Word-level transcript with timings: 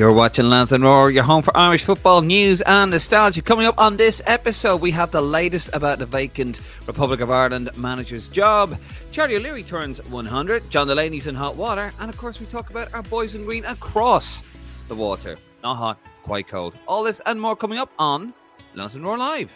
You're 0.00 0.14
watching 0.14 0.48
Lansdowne 0.48 0.80
Roar, 0.80 1.10
your 1.10 1.24
home 1.24 1.42
for 1.42 1.54
Irish 1.54 1.84
football 1.84 2.22
news 2.22 2.62
and 2.62 2.90
nostalgia. 2.90 3.42
Coming 3.42 3.66
up 3.66 3.78
on 3.78 3.98
this 3.98 4.22
episode, 4.24 4.80
we 4.80 4.90
have 4.92 5.10
the 5.10 5.20
latest 5.20 5.68
about 5.74 5.98
the 5.98 6.06
vacant 6.06 6.62
Republic 6.86 7.20
of 7.20 7.30
Ireland 7.30 7.68
manager's 7.76 8.26
job. 8.26 8.78
Charlie 9.10 9.36
O'Leary 9.36 9.62
turns 9.62 10.02
100, 10.08 10.70
John 10.70 10.86
Delaney's 10.86 11.26
in 11.26 11.34
hot 11.34 11.54
water, 11.54 11.92
and 12.00 12.08
of 12.08 12.16
course, 12.16 12.40
we 12.40 12.46
talk 12.46 12.70
about 12.70 12.94
our 12.94 13.02
boys 13.02 13.34
in 13.34 13.44
green 13.44 13.66
across 13.66 14.42
the 14.88 14.94
water. 14.94 15.36
Not 15.62 15.76
hot, 15.76 15.98
quite 16.22 16.48
cold. 16.48 16.78
All 16.88 17.04
this 17.04 17.20
and 17.26 17.38
more 17.38 17.54
coming 17.54 17.76
up 17.76 17.92
on 17.98 18.32
Lansdowne 18.74 19.02
Roar 19.02 19.18
Live. 19.18 19.52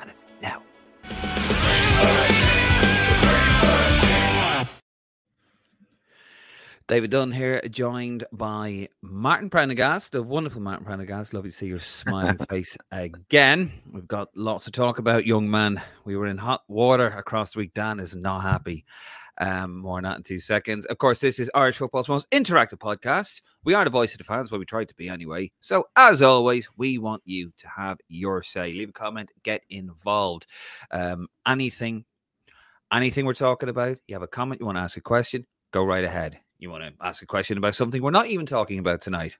And 0.00 0.08
it's 0.08 0.26
now. 0.40 0.62
David 6.86 7.12
Dunn 7.12 7.32
here, 7.32 7.62
joined 7.70 8.24
by 8.30 8.90
Martin 9.00 9.48
Prendergast, 9.48 10.12
the 10.12 10.22
wonderful 10.22 10.60
Martin 10.60 10.84
Prendergast. 10.84 11.32
Lovely 11.32 11.48
to 11.48 11.56
see 11.56 11.66
your 11.66 11.80
smiling 11.80 12.36
face 12.50 12.76
again. 12.92 13.72
We've 13.90 14.06
got 14.06 14.28
lots 14.36 14.66
to 14.66 14.70
talk 14.70 14.98
about, 14.98 15.24
young 15.24 15.50
man. 15.50 15.80
We 16.04 16.14
were 16.14 16.26
in 16.26 16.36
hot 16.36 16.60
water 16.68 17.06
across 17.06 17.52
the 17.52 17.60
week. 17.60 17.72
Dan 17.72 18.00
is 18.00 18.14
not 18.14 18.42
happy. 18.42 18.84
Um, 19.38 19.78
more 19.78 19.96
on 19.96 20.02
that 20.02 20.18
in 20.18 20.24
two 20.24 20.38
seconds. 20.38 20.84
Of 20.84 20.98
course, 20.98 21.20
this 21.20 21.38
is 21.38 21.50
Irish 21.54 21.78
football's 21.78 22.10
most 22.10 22.30
interactive 22.32 22.80
podcast. 22.80 23.40
We 23.64 23.72
are 23.72 23.84
the 23.84 23.90
voice 23.90 24.12
of 24.12 24.18
the 24.18 24.24
fans, 24.24 24.52
what 24.52 24.58
we 24.58 24.66
try 24.66 24.84
to 24.84 24.94
be 24.94 25.08
anyway. 25.08 25.52
So, 25.60 25.84
as 25.96 26.20
always, 26.20 26.68
we 26.76 26.98
want 26.98 27.22
you 27.24 27.50
to 27.56 27.68
have 27.68 27.96
your 28.08 28.42
say. 28.42 28.74
Leave 28.74 28.90
a 28.90 28.92
comment, 28.92 29.32
get 29.42 29.62
involved. 29.70 30.48
Um, 30.90 31.28
anything, 31.46 32.04
anything 32.92 33.24
we're 33.24 33.32
talking 33.32 33.70
about, 33.70 33.96
you 34.06 34.14
have 34.14 34.22
a 34.22 34.28
comment, 34.28 34.60
you 34.60 34.66
want 34.66 34.76
to 34.76 34.82
ask 34.82 34.98
a 34.98 35.00
question, 35.00 35.46
go 35.72 35.82
right 35.82 36.04
ahead 36.04 36.40
you 36.64 36.70
want 36.70 36.82
to 36.82 36.92
ask 37.06 37.22
a 37.22 37.26
question 37.26 37.56
about 37.58 37.76
something 37.76 38.02
we're 38.02 38.10
not 38.10 38.26
even 38.26 38.46
talking 38.46 38.80
about 38.80 39.00
tonight, 39.00 39.38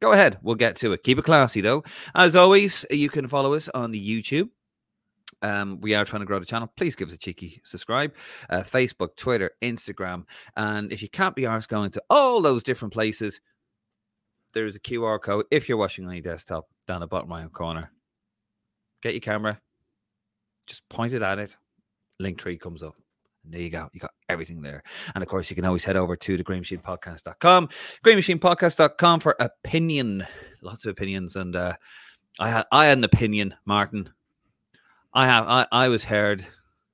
go 0.00 0.12
ahead. 0.12 0.38
We'll 0.42 0.56
get 0.56 0.76
to 0.76 0.92
it. 0.92 1.02
Keep 1.02 1.20
it 1.20 1.24
classy, 1.24 1.62
though. 1.62 1.84
As 2.14 2.36
always, 2.36 2.84
you 2.90 3.08
can 3.08 3.26
follow 3.26 3.54
us 3.54 3.70
on 3.72 3.90
the 3.90 4.22
YouTube. 4.22 4.50
Um, 5.42 5.80
we 5.80 5.94
are 5.94 6.04
trying 6.04 6.20
to 6.20 6.26
grow 6.26 6.38
the 6.38 6.46
channel. 6.46 6.70
Please 6.76 6.96
give 6.96 7.08
us 7.08 7.14
a 7.14 7.18
cheeky 7.18 7.60
subscribe. 7.64 8.14
Uh, 8.50 8.60
Facebook, 8.60 9.16
Twitter, 9.16 9.52
Instagram. 9.62 10.24
And 10.56 10.92
if 10.92 11.02
you 11.02 11.08
can't 11.08 11.36
be 11.36 11.42
arsed 11.42 11.68
going 11.68 11.90
to 11.92 12.02
all 12.10 12.40
those 12.40 12.62
different 12.62 12.92
places, 12.92 13.40
there's 14.54 14.76
a 14.76 14.80
QR 14.80 15.20
code 15.20 15.44
if 15.50 15.68
you're 15.68 15.78
watching 15.78 16.06
on 16.06 16.12
your 16.12 16.22
desktop 16.22 16.66
down 16.86 17.00
the 17.00 17.06
bottom 17.06 17.30
right 17.30 17.52
corner. 17.52 17.90
Get 19.02 19.14
your 19.14 19.20
camera, 19.20 19.60
just 20.66 20.88
point 20.88 21.12
it 21.12 21.22
at 21.22 21.38
it. 21.38 21.54
Link 22.18 22.38
tree 22.38 22.56
comes 22.56 22.82
up. 22.82 22.94
And 23.46 23.54
there 23.54 23.60
you 23.60 23.70
go. 23.70 23.88
You 23.92 24.00
got 24.00 24.10
everything 24.28 24.60
there. 24.60 24.82
And 25.14 25.22
of 25.22 25.28
course, 25.28 25.48
you 25.48 25.56
can 25.56 25.64
always 25.64 25.84
head 25.84 25.96
over 25.96 26.16
to 26.16 26.36
the 26.36 26.42
greenmachinepodcast.com, 26.42 27.68
greenmachinepodcast.com 28.04 29.20
for 29.20 29.36
opinion. 29.38 30.26
Lots 30.62 30.84
of 30.84 30.90
opinions. 30.90 31.36
And 31.36 31.54
uh, 31.54 31.74
I 32.40 32.50
had 32.50 32.64
I 32.72 32.86
had 32.86 32.98
an 32.98 33.04
opinion, 33.04 33.54
Martin. 33.64 34.10
I 35.14 35.26
have 35.26 35.46
I, 35.46 35.66
I 35.70 35.88
was 35.88 36.04
heard. 36.04 36.44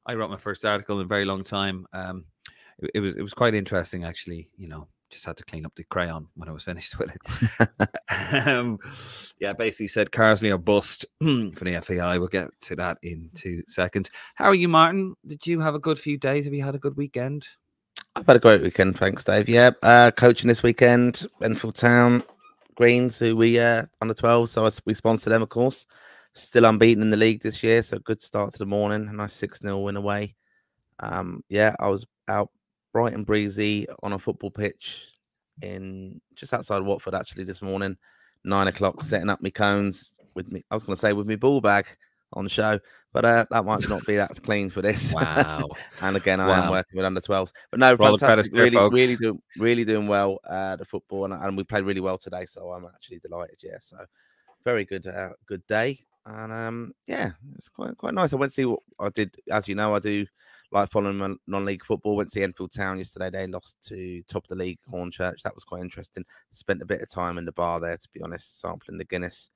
I 0.05 0.15
wrote 0.15 0.31
my 0.31 0.37
first 0.37 0.65
article 0.67 1.01
in 1.01 1.07
a 1.07 1.09
very 1.09 1.25
long 1.25 1.43
time. 1.43 1.87
Um, 1.95 2.27
it, 2.79 2.91
it 2.97 3.01
was 3.01 3.17
it 3.17 3.23
was 3.23 3.35
quite 3.35 3.55
interesting 3.55 4.05
actually, 4.05 4.51
you 4.59 4.69
know, 4.69 4.89
just 5.13 5.27
had 5.27 5.37
to 5.37 5.45
clean 5.45 5.65
up 5.65 5.75
the 5.77 5.85
crayon 5.85 6.27
when 6.35 6.49
I 6.49 6.53
was 6.53 6.65
finished 6.65 6.99
with 6.99 7.15
it. 7.15 8.47
um, 8.47 8.79
yeah, 9.39 9.53
basically 9.53 9.89
said 9.89 10.11
Carsley 10.11 10.51
or 10.51 10.59
bust 10.59 11.07
for 11.21 11.65
the 11.65 11.81
FAI. 11.81 12.19
We'll 12.19 12.29
get 12.29 12.49
to 12.63 12.77
that 12.77 12.99
in 13.03 13.31
two 13.35 13.63
seconds. 13.69 14.11
How 14.35 14.47
are 14.47 14.55
you, 14.55 14.69
Martin? 14.69 15.15
Did 15.27 15.47
you 15.47 15.61
have 15.61 15.75
a 15.75 15.79
good 15.79 15.99
few 15.99 16.19
days? 16.19 16.47
Have 16.47 16.55
you 16.55 16.65
had 16.65 16.75
a 16.75 16.81
good 16.81 16.97
weekend? 16.97 17.47
I've 18.17 18.27
had 18.27 18.37
a 18.37 18.41
great 18.41 18.63
weekend, 18.63 18.99
thanks, 18.99 19.25
Dave. 19.25 19.49
Yeah, 19.49 19.71
uh, 19.83 20.11
coaching 20.11 20.49
this 20.49 20.63
weekend, 20.63 21.27
Enfield 21.43 21.77
Town 21.77 22.23
Greens, 22.75 23.19
who 23.19 23.37
we 23.37 23.59
uh 23.59 23.85
on 24.01 24.09
the 24.09 24.15
12, 24.15 24.51
so 24.51 24.69
we 24.85 24.95
sponsor 24.95 25.31
them, 25.31 25.43
of 25.43 25.49
course. 25.49 25.87
Still 26.35 26.65
unbeaten 26.65 27.03
in 27.03 27.11
the 27.11 27.17
league 27.17 27.43
this 27.43 27.63
year, 27.63 27.83
so 27.83 27.99
good 27.99 28.21
start 28.21 28.53
to 28.53 28.59
the 28.59 28.67
morning. 28.67 29.09
A 29.09 29.13
nice 29.13 29.35
6 29.35 29.61
0 29.61 29.81
win 29.81 29.97
away. 29.97 30.35
Um, 31.01 31.45
yeah, 31.49 31.75
I 31.79 31.89
was 31.89 32.07
out 32.29 32.51
bright 32.93 33.15
and 33.15 33.27
breezy 33.27 33.87
on 34.03 34.13
a 34.13 34.19
football 34.19 34.51
pitch 34.51 35.07
in 35.61 36.21
just 36.35 36.53
outside 36.53 36.83
Watford 36.83 37.15
actually 37.15 37.45
this 37.45 37.63
morning, 37.63 37.97
nine 38.45 38.69
o'clock, 38.69 39.03
setting 39.05 39.29
up 39.29 39.43
my 39.43 39.51
cones 39.51 40.15
with 40.35 40.51
me. 40.51 40.65
I 40.71 40.75
was 40.75 40.85
going 40.85 40.97
to 40.97 41.01
say 41.01 41.13
with 41.13 41.27
my 41.27 41.37
ball 41.37 41.61
bag 41.61 41.87
on 42.35 42.45
the 42.45 42.51
show, 42.51 42.79
but 43.13 43.25
uh, 43.25 43.45
that 43.51 43.65
might 43.65 43.89
not 43.89 44.07
be 44.07 44.17
that 44.17 44.43
clean 44.43 44.71
for 44.71 44.83
this. 44.83 45.13
Wow! 45.13 45.69
and 46.01 46.17
again, 46.17 46.41
I 46.41 46.49
wow. 46.49 46.65
am 46.65 46.71
working 46.71 46.97
with 46.97 47.07
under 47.07 47.21
12s, 47.21 47.53
but 47.71 47.81
no, 47.81 47.95
Roll 47.95 48.17
fantastic. 48.17 48.55
Really, 48.55 48.77
really 48.91 49.17
doing, 49.17 49.43
really 49.59 49.85
doing 49.85 50.07
well. 50.07 50.39
Uh, 50.49 50.77
the 50.77 50.85
football, 50.85 51.25
and, 51.25 51.35
and, 51.35 51.57
we 51.57 51.65
played 51.65 51.85
really 51.85 52.01
well 52.01 52.19
today, 52.19 52.47
so 52.51 52.73
I'm 52.73 52.87
actually 52.87 53.19
delighted. 53.19 53.59
Yeah, 53.63 53.79
so 53.81 53.99
very 54.65 54.85
good, 54.85 55.07
uh, 55.07 55.31
good 55.47 55.67
day, 55.67 55.99
and 56.25 56.53
um, 56.53 56.93
yeah, 57.07 57.33
it's 57.57 57.69
quite 57.69 57.97
quite 57.99 58.15
nice. 58.15 58.33
I 58.33 58.37
went 58.37 58.53
to 58.53 58.57
see 58.57 58.65
what 58.65 58.81
I 58.99 59.11
did. 59.11 59.37
As 59.51 59.69
you 59.69 59.75
know, 59.75 59.95
I 59.95 59.99
do 59.99 60.27
like 60.73 60.91
following 60.91 61.39
non-league 61.47 61.85
football. 61.85 62.17
Went 62.17 62.33
to 62.33 62.43
Enfield 62.43 62.73
Town 62.73 62.99
yesterday. 62.99 63.31
They 63.31 63.47
lost 63.47 63.77
to 63.89 64.23
top 64.23 64.45
of 64.45 64.49
the 64.49 64.65
league 64.65 64.79
Hornchurch. 64.91 65.43
That 65.43 65.55
was 65.55 65.65
quite 65.65 65.83
interesting. 65.83 66.25
Spent 66.51 66.83
a 66.83 66.87
bit 66.87 67.03
of 67.03 67.11
time 67.11 67.39
in 67.39 67.45
the 67.45 67.53
bar 67.53 67.79
there, 67.79 67.97
to 67.97 68.09
be 68.13 68.23
honest, 68.23 68.61
sampling 68.61 68.99
the 68.99 69.05
Guinness. 69.05 69.51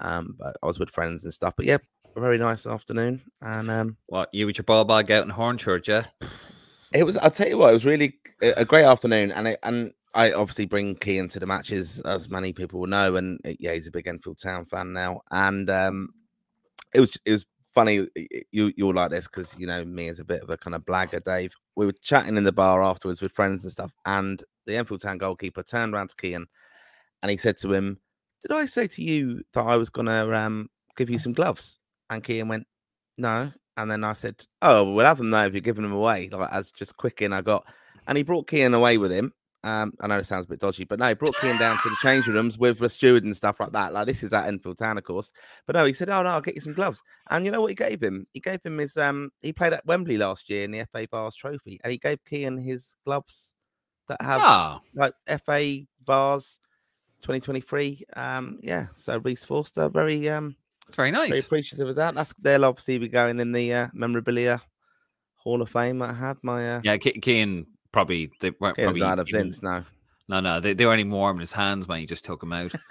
Um, 0.00 0.34
but 0.38 0.56
I 0.62 0.66
was 0.66 0.78
with 0.78 0.90
friends 0.90 1.22
and 1.24 1.32
stuff. 1.32 1.54
But 1.56 1.66
yeah, 1.66 1.78
a 2.16 2.20
very 2.20 2.38
nice 2.38 2.66
afternoon. 2.66 3.22
And 3.42 3.70
um, 3.70 3.96
what 4.06 4.28
you 4.32 4.46
with 4.46 4.58
your 4.58 4.64
ball 4.64 4.84
bag 4.84 5.10
out 5.10 5.24
in 5.24 5.32
Hornchurch, 5.32 5.86
yeah? 5.86 6.04
It 6.92 7.04
was. 7.04 7.16
I'll 7.16 7.30
tell 7.30 7.48
you 7.48 7.58
what, 7.58 7.70
it 7.70 7.74
was 7.74 7.84
really 7.84 8.18
a 8.40 8.64
great 8.64 8.84
afternoon, 8.84 9.32
and 9.32 9.48
it, 9.48 9.58
and 9.62 9.92
I 10.14 10.32
obviously 10.32 10.66
bring 10.66 10.94
Kean 10.94 11.28
to 11.30 11.40
the 11.40 11.46
matches, 11.46 12.00
as 12.02 12.28
many 12.28 12.52
people 12.52 12.80
will 12.80 12.86
know, 12.86 13.16
and 13.16 13.40
yeah, 13.58 13.72
he's 13.72 13.88
a 13.88 13.90
big 13.90 14.06
Enfield 14.06 14.38
Town 14.40 14.64
fan 14.64 14.92
now, 14.92 15.22
and 15.30 15.68
um, 15.70 16.10
it 16.94 17.00
was 17.00 17.18
it 17.24 17.32
was 17.32 17.46
funny 17.74 18.08
you 18.52 18.72
you'll 18.76 18.94
like 18.94 19.10
this 19.10 19.26
because 19.26 19.56
you 19.58 19.66
know 19.66 19.84
me 19.84 20.08
as 20.08 20.20
a 20.20 20.24
bit 20.24 20.42
of 20.42 20.50
a 20.50 20.56
kind 20.56 20.74
of 20.74 20.84
blagger, 20.84 21.22
Dave. 21.22 21.54
We 21.76 21.86
were 21.86 21.92
chatting 21.92 22.36
in 22.36 22.44
the 22.44 22.52
bar 22.52 22.82
afterwards 22.82 23.20
with 23.22 23.32
friends 23.32 23.64
and 23.64 23.72
stuff, 23.72 23.92
and 24.06 24.42
the 24.66 24.76
Enfield 24.76 25.02
Town 25.02 25.18
goalkeeper 25.18 25.62
turned 25.62 25.94
around 25.94 26.08
to 26.10 26.16
Kean 26.16 26.46
and 27.24 27.30
he 27.30 27.38
said 27.38 27.56
to 27.58 27.72
him, 27.72 27.98
"Did 28.42 28.52
I 28.54 28.66
say 28.66 28.86
to 28.86 29.02
you 29.02 29.42
that 29.54 29.62
I 29.62 29.76
was 29.78 29.88
gonna 29.88 30.30
um, 30.32 30.68
give 30.94 31.08
you 31.08 31.18
some 31.18 31.32
gloves?" 31.32 31.78
And 32.10 32.22
Kean 32.22 32.48
went, 32.48 32.66
"No." 33.16 33.50
And 33.78 33.90
then 33.90 34.04
I 34.04 34.12
said, 34.12 34.44
"Oh, 34.62 34.92
we'll 34.92 35.06
have 35.06 35.16
them 35.18 35.30
now 35.30 35.46
if 35.46 35.54
you're 35.54 35.62
giving 35.62 35.84
them 35.84 35.92
away." 35.92 36.28
Like 36.30 36.52
as 36.52 36.70
just 36.70 36.98
quick 36.98 37.22
in 37.22 37.32
I 37.32 37.40
got, 37.40 37.66
and 38.06 38.18
he 38.18 38.24
brought 38.24 38.46
Kean 38.48 38.74
away 38.74 38.98
with 38.98 39.10
him. 39.10 39.32
Um, 39.64 39.94
I 39.98 40.08
know 40.08 40.18
it 40.18 40.26
sounds 40.26 40.44
a 40.44 40.48
bit 40.50 40.60
dodgy, 40.60 40.84
but 40.84 40.98
no, 40.98 41.08
he 41.08 41.14
brought 41.14 41.34
Kean 41.40 41.56
down 41.56 41.78
to 41.82 41.88
the 41.88 41.96
changing 42.02 42.34
rooms 42.34 42.58
with 42.58 42.78
the 42.78 42.88
steward 42.90 43.24
and 43.24 43.34
stuff 43.34 43.58
like 43.58 43.72
that. 43.72 43.94
Like 43.94 44.06
this 44.06 44.22
is 44.22 44.30
at 44.34 44.46
Enfield 44.46 44.76
Town, 44.76 44.98
of 44.98 45.04
course. 45.04 45.32
But 45.66 45.74
no, 45.74 45.86
he 45.86 45.94
said, 45.94 46.10
"Oh 46.10 46.22
no, 46.22 46.28
I'll 46.28 46.42
get 46.42 46.54
you 46.54 46.60
some 46.60 46.74
gloves." 46.74 47.02
And 47.30 47.46
you 47.46 47.50
know 47.50 47.62
what 47.62 47.70
he 47.70 47.74
gave 47.74 48.02
him? 48.02 48.26
He 48.34 48.40
gave 48.40 48.62
him 48.62 48.76
his 48.76 48.98
um. 48.98 49.32
He 49.40 49.54
played 49.54 49.72
at 49.72 49.86
Wembley 49.86 50.18
last 50.18 50.50
year 50.50 50.64
in 50.64 50.70
the 50.70 50.84
FA 50.92 51.08
Vase 51.10 51.34
Trophy, 51.34 51.80
and 51.82 51.90
he 51.90 51.96
gave 51.96 52.22
Kean 52.26 52.58
his 52.58 52.96
gloves 53.06 53.54
that 54.08 54.20
have 54.20 54.42
oh. 54.44 54.80
like 54.94 55.14
FA 55.26 55.78
Vase 56.06 56.58
2023. 57.22 58.04
Um, 58.14 58.58
yeah. 58.62 58.88
So 58.96 59.16
Reese 59.16 59.46
Forster, 59.46 59.88
very 59.88 60.28
um, 60.28 60.56
it's 60.86 60.96
very 60.96 61.10
nice. 61.10 61.30
Very 61.30 61.40
appreciative 61.40 61.88
of 61.88 61.96
that. 61.96 62.14
That's 62.14 62.34
they'll 62.34 62.66
obviously 62.66 62.98
be 62.98 63.08
going 63.08 63.40
in 63.40 63.52
the 63.52 63.72
uh, 63.72 63.88
memorabilia 63.94 64.60
Hall 65.36 65.62
of 65.62 65.70
Fame. 65.70 66.02
I 66.02 66.12
have 66.12 66.36
my 66.42 66.76
uh, 66.76 66.80
yeah. 66.84 66.98
Kean 66.98 67.66
probably 67.94 68.30
they 68.40 68.50
weren't 68.58 68.76
Kean's 68.76 68.86
probably 68.86 69.02
out 69.02 69.20
of 69.20 69.28
since 69.28 69.62
now. 69.62 69.86
No, 70.28 70.40
no, 70.40 70.58
they, 70.58 70.74
they 70.74 70.84
weren't 70.84 71.00
even 71.00 71.12
warm 71.12 71.36
in 71.36 71.40
his 71.40 71.52
hands 71.52 71.86
when 71.86 72.00
he 72.00 72.06
just 72.06 72.24
took 72.24 72.40
them 72.40 72.52
out. 72.52 72.72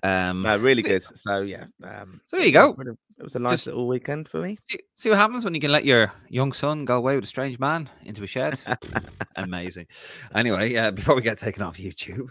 Um, 0.00 0.42
no, 0.42 0.56
really 0.56 0.82
good. 0.82 1.02
So 1.02 1.40
yeah. 1.40 1.64
Um, 1.82 2.20
so 2.26 2.36
there 2.36 2.46
you 2.46 2.52
go. 2.52 2.76
It 3.18 3.24
was 3.24 3.34
a 3.34 3.40
nice 3.40 3.54
just, 3.54 3.66
little 3.66 3.88
weekend 3.88 4.28
for 4.28 4.40
me. 4.40 4.56
See, 4.94 5.08
what 5.08 5.18
happens 5.18 5.44
when 5.44 5.54
you 5.54 5.60
can 5.60 5.72
let 5.72 5.84
your 5.84 6.12
young 6.28 6.52
son 6.52 6.84
go 6.84 6.96
away 6.96 7.16
with 7.16 7.24
a 7.24 7.26
strange 7.26 7.58
man 7.58 7.90
into 8.04 8.22
a 8.22 8.26
shed. 8.28 8.60
Amazing. 9.34 9.88
Anyway, 10.36 10.76
uh, 10.76 10.92
before 10.92 11.16
we 11.16 11.22
get 11.22 11.36
taken 11.36 11.64
off 11.64 11.78
YouTube, 11.78 12.28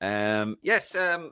um, 0.00 0.56
yes, 0.62 0.96
um, 0.96 1.30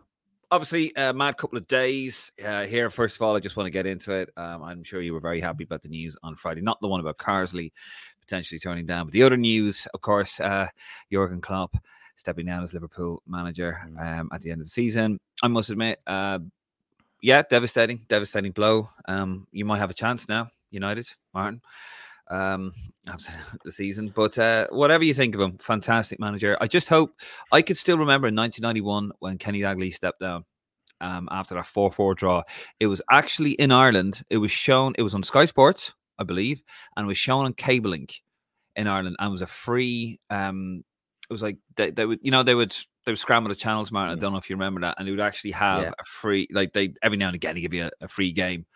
obviously, 0.53 0.93
a 0.97 1.13
mad 1.13 1.37
couple 1.37 1.59
of 1.59 1.67
days 1.67 2.31
uh, 2.47 2.67
here. 2.67 2.89
First 2.89 3.17
of 3.17 3.23
all, 3.23 3.35
I 3.35 3.41
just 3.41 3.57
want 3.57 3.67
to 3.67 3.73
get 3.73 3.87
into 3.87 4.13
it. 4.13 4.31
Um, 4.37 4.63
I'm 4.63 4.85
sure 4.85 5.01
you 5.01 5.13
were 5.13 5.21
very 5.21 5.41
happy 5.41 5.65
about 5.65 5.83
the 5.83 5.89
news 5.89 6.17
on 6.23 6.37
Friday, 6.37 6.61
not 6.61 6.81
the 6.81 6.89
one 6.89 7.01
about 7.01 7.19
Carsley 7.19 7.73
potentially 8.25 8.59
turning 8.59 8.87
down, 8.87 9.07
but 9.07 9.13
the 9.13 9.23
other 9.23 9.37
news, 9.37 9.87
of 9.95 10.01
course, 10.01 10.41
uh, 10.41 10.69
Jurgen 11.13 11.41
Klopp 11.41 11.77
stepping 12.17 12.47
down 12.47 12.63
as 12.63 12.73
Liverpool 12.73 13.23
manager 13.27 13.81
mm. 13.89 14.21
um, 14.21 14.29
at 14.33 14.41
the 14.43 14.51
end 14.51 14.61
of 14.61 14.67
the 14.67 14.71
season. 14.71 15.19
I 15.43 15.49
must 15.49 15.71
admit, 15.71 16.01
uh, 16.07 16.39
yeah, 17.21 17.43
devastating, 17.49 18.03
devastating 18.09 18.53
blow. 18.53 18.91
Um, 19.07 19.47
you 19.53 19.65
might 19.65 19.79
have 19.79 19.91
a 19.91 19.95
chance 19.95 20.29
now, 20.29 20.49
United, 20.71 21.09
Martin, 21.33 21.61
um, 22.31 22.73
the 23.65 23.73
season. 23.73 24.13
But 24.15 24.39
uh, 24.39 24.69
whatever 24.71 25.05
you 25.05 25.15
think 25.15 25.35
of 25.35 25.41
him, 25.41 25.59
fantastic 25.59 26.21
manager. 26.21 26.57
I 26.61 26.67
just 26.67 26.89
hope 26.89 27.19
I 27.53 27.63
could 27.63 27.77
still 27.77 27.99
remember 27.99 28.29
in 28.29 28.37
1991 28.37 29.13
when 29.19 29.39
Kenny 29.39 29.61
Dalglish 29.61 29.95
stepped 29.95 30.21
down. 30.21 30.45
Um, 31.01 31.29
after 31.31 31.57
that 31.57 31.67
4 31.67 31.91
4 31.91 32.15
draw, 32.15 32.43
it 32.81 32.87
was 32.87 33.03
actually 33.11 33.53
in 33.53 33.73
Ireland. 33.73 34.23
It 34.31 34.39
was 34.39 34.53
shown, 34.53 34.95
it 34.97 35.03
was 35.03 35.15
on 35.15 35.23
Sky 35.23 35.45
Sports, 35.45 35.93
I 36.19 36.25
believe, 36.25 36.63
and 36.97 37.07
was 37.07 37.19
shown 37.19 37.45
on 37.45 37.55
Cable 37.55 37.91
Link 37.91 38.23
in 38.77 38.87
Ireland 38.89 39.17
and 39.19 39.31
was 39.31 39.43
a 39.43 39.47
free 39.47 40.19
um 40.31 40.83
it 41.31 41.33
was 41.33 41.43
like 41.43 41.57
they, 41.77 41.91
they 41.91 42.05
would 42.05 42.19
you 42.23 42.31
know 42.31 42.43
they 42.43 42.55
would 42.55 42.77
they 43.07 43.13
would 43.13 43.19
scramble 43.19 43.49
the 43.49 43.55
channels, 43.55 43.91
Martin. 43.93 44.13
I 44.13 44.17
Mm. 44.17 44.21
don't 44.21 44.33
know 44.33 44.39
if 44.39 44.51
you 44.51 44.57
remember 44.57 44.81
that, 44.83 44.97
and 44.99 45.07
they 45.07 45.11
would 45.11 45.21
actually 45.21 45.53
have 45.53 45.83
Yeah. 45.83 45.91
a 45.99 46.05
free, 46.05 46.49
like 46.51 46.73
they 46.73 46.93
every 47.03 47.17
now 47.19 47.27
and 47.29 47.35
again 47.35 47.55
they 47.55 47.61
give 47.61 47.75
you 47.75 47.85
a, 47.87 47.91
a 48.05 48.09
free 48.09 48.33
game 48.33 48.67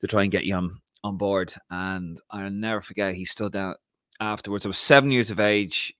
to 0.00 0.06
try 0.06 0.22
and 0.22 0.30
get 0.32 0.44
you 0.44 0.54
on 0.54 0.80
on 1.02 1.16
board. 1.16 1.52
And 1.70 2.20
I'll 2.30 2.50
never 2.50 2.80
forget 2.80 3.14
he 3.14 3.24
stood 3.24 3.56
out 3.56 3.76
afterwards. 4.20 4.64
I 4.66 4.68
was 4.68 4.78
seven 4.78 5.10
years 5.10 5.30
of 5.30 5.40
age. 5.40 5.94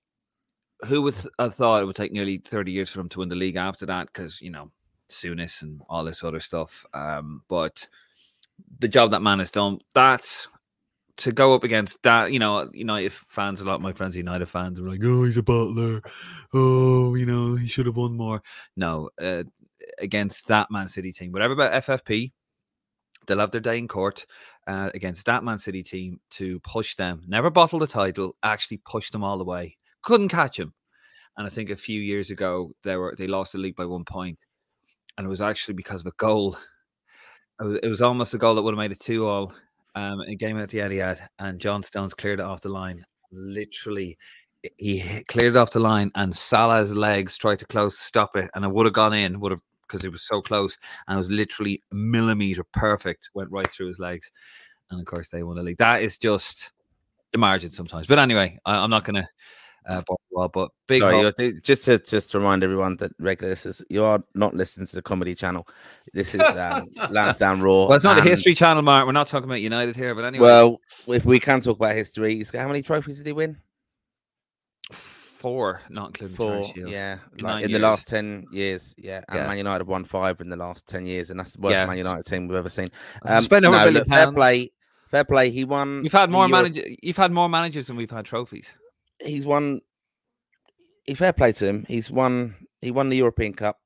Who 0.85 1.01
would 1.03 1.13
th- 1.15 1.27
have 1.39 1.55
thought 1.55 1.81
it 1.81 1.85
would 1.85 1.95
take 1.95 2.11
nearly 2.11 2.37
thirty 2.37 2.71
years 2.71 2.89
for 2.89 2.99
him 2.99 3.09
to 3.09 3.19
win 3.19 3.29
the 3.29 3.35
league 3.35 3.55
after 3.55 3.85
that? 3.87 4.07
Because 4.07 4.41
you 4.41 4.49
know, 4.51 4.71
Souness 5.09 5.61
and 5.61 5.81
all 5.89 6.03
this 6.03 6.23
other 6.23 6.39
stuff. 6.39 6.85
Um, 6.93 7.41
but 7.47 7.87
the 8.79 8.87
job 8.87 9.11
that 9.11 9.21
man 9.21 9.39
has 9.39 9.51
done, 9.51 9.79
that 9.93 10.47
to 11.17 11.31
go 11.31 11.53
up 11.53 11.63
against 11.63 12.01
that, 12.03 12.31
you 12.31 12.39
know, 12.39 12.69
United 12.73 13.13
fans, 13.13 13.61
a 13.61 13.65
lot 13.65 13.75
of 13.75 13.81
my 13.81 13.93
friends, 13.93 14.15
United 14.15 14.47
fans, 14.47 14.79
are 14.79 14.85
like, 14.85 14.99
oh, 15.03 15.23
he's 15.23 15.37
a 15.37 15.43
butler. 15.43 16.01
Oh, 16.53 17.15
you 17.15 17.25
know, 17.25 17.55
he 17.55 17.67
should 17.67 17.85
have 17.85 17.95
won 17.95 18.17
more. 18.17 18.41
No, 18.75 19.09
uh, 19.21 19.43
against 19.99 20.47
that 20.47 20.71
Man 20.71 20.87
City 20.87 21.11
team, 21.11 21.31
whatever 21.31 21.53
about 21.53 21.83
FFP, 21.83 22.31
they'll 23.25 23.39
have 23.39 23.51
their 23.51 23.61
day 23.61 23.77
in 23.77 23.87
court 23.87 24.25
uh, 24.67 24.89
against 24.93 25.25
that 25.25 25.43
Man 25.43 25.59
City 25.59 25.83
team 25.83 26.19
to 26.31 26.59
push 26.61 26.95
them. 26.95 27.23
Never 27.27 27.49
bottle 27.49 27.79
the 27.79 27.87
title, 27.87 28.35
actually 28.43 28.81
push 28.85 29.09
them 29.09 29.23
all 29.23 29.37
the 29.37 29.43
way. 29.43 29.77
Couldn't 30.01 30.29
catch 30.29 30.59
him. 30.59 30.73
And 31.37 31.45
I 31.45 31.49
think 31.49 31.69
a 31.69 31.75
few 31.75 32.01
years 32.01 32.31
ago 32.31 32.71
they 32.83 32.95
were 32.95 33.15
they 33.17 33.27
lost 33.27 33.53
the 33.53 33.57
league 33.57 33.75
by 33.75 33.85
one 33.85 34.05
point, 34.05 34.39
and 35.17 35.25
it 35.25 35.29
was 35.29 35.41
actually 35.41 35.73
because 35.73 36.01
of 36.01 36.07
a 36.07 36.15
goal. 36.17 36.57
It 37.59 37.87
was 37.87 38.01
almost 38.01 38.33
a 38.33 38.37
goal 38.37 38.55
that 38.55 38.61
would 38.63 38.73
have 38.73 38.77
made 38.77 38.91
it 38.91 38.99
two 38.99 39.27
all. 39.27 39.53
Um, 39.95 40.19
in 40.21 40.31
a 40.31 40.35
game 40.35 40.59
at 40.59 40.69
the 40.69 40.79
Etihad, 40.79 41.25
and 41.39 41.59
John 41.59 41.81
Stones 41.81 42.13
cleared 42.13 42.39
it 42.39 42.45
off 42.45 42.61
the 42.61 42.69
line. 42.69 43.05
Literally, 43.31 44.17
he 44.77 45.23
cleared 45.29 45.55
it 45.55 45.57
off 45.57 45.71
the 45.71 45.79
line, 45.79 46.11
and 46.15 46.35
Salah's 46.35 46.93
legs 46.93 47.37
tried 47.37 47.59
to 47.59 47.65
close 47.65 47.97
to 47.97 48.03
stop 48.03 48.35
it, 48.35 48.49
and 48.53 48.65
it 48.65 48.71
would 48.71 48.85
have 48.85 48.93
gone 48.93 49.13
in, 49.13 49.39
would 49.39 49.51
have 49.51 49.61
because 49.83 50.03
it 50.03 50.11
was 50.11 50.23
so 50.23 50.41
close, 50.41 50.77
and 51.07 51.15
it 51.15 51.17
was 51.17 51.29
literally 51.29 51.81
a 51.91 51.95
millimeter 51.95 52.63
perfect, 52.73 53.29
went 53.33 53.51
right 53.51 53.67
through 53.67 53.87
his 53.87 53.99
legs, 53.99 54.31
and 54.91 54.99
of 54.99 55.05
course 55.05 55.29
they 55.29 55.43
won 55.43 55.55
the 55.55 55.63
league. 55.63 55.77
That 55.77 56.01
is 56.01 56.17
just 56.17 56.71
the 57.31 57.37
margin 57.37 57.71
sometimes. 57.71 58.07
But 58.07 58.19
anyway, 58.19 58.57
I, 58.65 58.77
I'm 58.77 58.89
not 58.89 59.05
going 59.05 59.15
to 59.15 59.27
uh, 59.87 60.01
bore 60.31 60.49
but 60.49 60.69
big 60.87 61.01
Sorry, 61.01 61.21
hope- 61.21 61.35
you're- 61.39 61.59
just 61.61 61.85
to 61.85 61.99
just 61.99 62.31
to 62.31 62.39
remind 62.39 62.63
everyone 62.63 62.97
that 62.97 63.11
regular 63.19 63.51
listeners, 63.51 63.81
you 63.89 64.03
are 64.03 64.23
not 64.33 64.53
listening 64.53 64.87
to 64.87 64.95
the 64.95 65.01
comedy 65.01 65.33
channel. 65.35 65.67
This 66.13 66.35
is 66.35 66.41
um, 66.41 66.87
Lansdowne 67.11 67.61
Roar. 67.61 67.87
Well, 67.87 67.95
it's 67.95 68.03
not 68.03 68.17
a 68.17 68.21
and- 68.21 68.29
history 68.29 68.55
channel, 68.55 68.81
Mark. 68.81 69.05
We're 69.05 69.11
not 69.13 69.27
talking 69.27 69.45
about 69.49 69.61
United 69.61 69.95
here, 69.95 70.13
but 70.15 70.25
anyway. 70.25 70.45
Well, 70.45 70.81
if 71.07 71.23
we 71.25 71.39
can 71.39 71.61
talk 71.61 71.77
about 71.77 71.95
history, 71.95 72.43
how 72.53 72.67
many 72.67 72.81
trophies 72.81 73.17
did 73.17 73.27
he 73.27 73.33
win? 73.33 73.57
four, 74.91 75.81
not 75.89 76.07
including 76.07 76.35
Four, 76.35 76.71
yeah, 76.75 77.19
in 77.37 77.43
like 77.45 77.63
in 77.63 77.69
years. 77.69 77.79
the 77.81 77.87
last 77.87 78.07
ten 78.07 78.45
years, 78.51 78.95
yeah. 78.97 79.21
And 79.29 79.37
Yeah. 79.39 79.47
Man 79.47 79.57
United 79.57 79.81
have 79.81 79.87
won 79.87 80.03
five 80.05 80.41
in 80.41 80.49
the 80.49 80.55
last 80.55 80.87
ten 80.87 81.05
years, 81.05 81.29
and 81.29 81.39
that's 81.39 81.51
the 81.51 81.61
worst 81.61 81.73
Yeah. 81.73 81.85
Man 81.85 81.97
United 81.97 82.25
team 82.25 82.47
we've 82.47 82.57
ever 82.57 82.69
seen. 82.69 82.87
Um, 83.23 83.43
spend 83.43 83.65
over 83.65 83.75
a 83.75 83.79
no, 83.79 83.85
billion 83.85 83.99
look, 84.01 84.07
fair 84.07 84.31
play, 84.31 84.71
fair 85.11 85.23
play. 85.23 85.49
He 85.51 85.63
won. 85.63 86.01
You've 86.03 86.13
had 86.13 86.31
more 86.31 86.47
Euro- 86.47 86.63
manager. 86.63 86.83
You've 87.01 87.17
had 87.17 87.31
more 87.31 87.47
managers 87.49 87.87
than 87.87 87.95
we've 87.95 88.09
had 88.09 88.25
trophies. 88.25 88.73
He's 89.19 89.45
won. 89.45 89.81
He 91.05 91.13
fair 91.13 91.33
play 91.33 91.51
to 91.53 91.65
him. 91.67 91.85
He's 91.87 92.09
won. 92.11 92.55
He 92.81 92.91
won 92.91 93.09
the 93.09 93.17
European 93.17 93.53
Cup. 93.53 93.79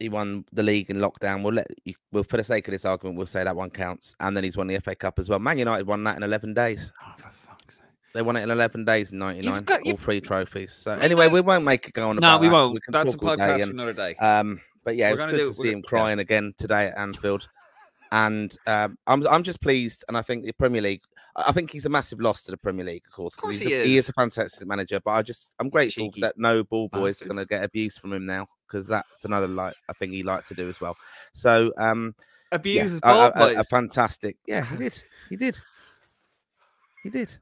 He 0.00 0.08
won 0.08 0.44
the 0.52 0.62
league 0.62 0.90
in 0.90 0.96
lockdown. 0.98 1.42
We'll 1.42 1.54
let 1.54 1.68
you. 1.84 1.94
Well, 2.12 2.24
for 2.24 2.36
the 2.36 2.44
sake 2.44 2.66
of 2.68 2.72
this 2.72 2.84
argument, 2.84 3.16
we'll 3.16 3.26
say 3.26 3.44
that 3.44 3.54
one 3.56 3.70
counts. 3.70 4.14
And 4.20 4.36
then 4.36 4.44
he's 4.44 4.56
won 4.56 4.66
the 4.66 4.78
FA 4.80 4.94
Cup 4.94 5.18
as 5.18 5.28
well. 5.28 5.38
Man 5.38 5.58
United 5.58 5.86
won 5.86 6.02
that 6.04 6.16
in 6.16 6.22
eleven 6.22 6.52
days. 6.52 6.92
Oh, 7.00 7.12
for 7.16 7.30
fuck's 7.30 7.76
sake. 7.76 7.84
They 8.12 8.22
won 8.22 8.36
it 8.36 8.42
in 8.42 8.50
11 8.50 8.84
days 8.84 9.10
in 9.10 9.18
99, 9.18 9.64
got- 9.64 9.80
all 9.80 9.86
you've- 9.88 10.02
three 10.02 10.20
trophies. 10.20 10.72
So 10.72 10.92
anyway, 10.92 11.28
we 11.28 11.40
won't 11.40 11.64
make 11.64 11.88
it 11.88 11.94
go 11.94 12.10
on 12.10 12.16
No, 12.16 12.38
we 12.38 12.48
won't. 12.48 12.80
can 12.84 12.92
That's 12.92 13.14
a 13.14 13.16
talk 13.18 13.30
all 13.30 13.36
day 13.36 13.42
podcast 13.42 13.64
for 13.64 13.70
another 13.70 13.92
day. 13.92 14.14
um, 14.16 14.60
but 14.84 14.94
yeah, 14.94 15.08
We're 15.10 15.14
it's 15.14 15.22
good 15.32 15.36
do- 15.36 15.48
to 15.48 15.54
see 15.54 15.70
him 15.72 15.78
yeah. 15.78 15.88
crying 15.88 16.18
again 16.20 16.52
today 16.56 16.86
at 16.86 16.98
Anfield. 16.98 17.48
And 18.12 18.56
um, 18.68 18.98
I'm 19.08 19.26
I'm 19.26 19.42
just 19.42 19.60
pleased, 19.60 20.04
and 20.06 20.16
I 20.16 20.22
think 20.22 20.44
the 20.44 20.52
Premier 20.52 20.80
League. 20.82 21.02
I 21.36 21.52
think 21.52 21.70
he's 21.72 21.84
a 21.84 21.88
massive 21.88 22.20
loss 22.20 22.44
to 22.44 22.50
the 22.52 22.56
Premier 22.56 22.84
League, 22.84 23.02
of 23.06 23.12
course. 23.12 23.34
'cause 23.34 23.42
course 23.42 23.58
he's 23.58 23.68
he 23.68 23.74
a, 23.74 23.84
he 23.84 23.96
is. 23.96 24.04
is 24.04 24.08
a 24.10 24.12
fantastic 24.12 24.66
manager, 24.68 25.00
but 25.04 25.12
I 25.12 25.22
just 25.22 25.54
I'm 25.58 25.68
grateful 25.68 26.06
Cheeky 26.06 26.20
that 26.20 26.38
no 26.38 26.62
ball 26.64 26.88
boys 26.88 27.20
are 27.20 27.24
going 27.26 27.38
to 27.38 27.46
get 27.46 27.64
abuse 27.64 27.98
from 27.98 28.12
him 28.12 28.24
now 28.26 28.46
because 28.66 28.86
that's 28.86 29.24
another 29.24 29.48
like 29.48 29.74
I 29.88 29.92
think 29.94 30.12
he 30.12 30.22
likes 30.22 30.48
to 30.48 30.54
do 30.54 30.68
as 30.68 30.80
well. 30.80 30.96
So 31.32 31.72
um, 31.76 32.14
yeah, 32.52 32.56
Abuses 32.56 33.00
a, 33.02 33.08
a- 33.08 33.32
ball 33.32 33.48
a- 33.48 33.60
a 33.60 33.64
fantastic. 33.64 34.36
Yeah, 34.46 34.64
he 34.64 34.76
did. 34.84 35.02
He 35.28 35.36
did. 35.36 35.58
He 37.02 37.10
did. 37.10 37.34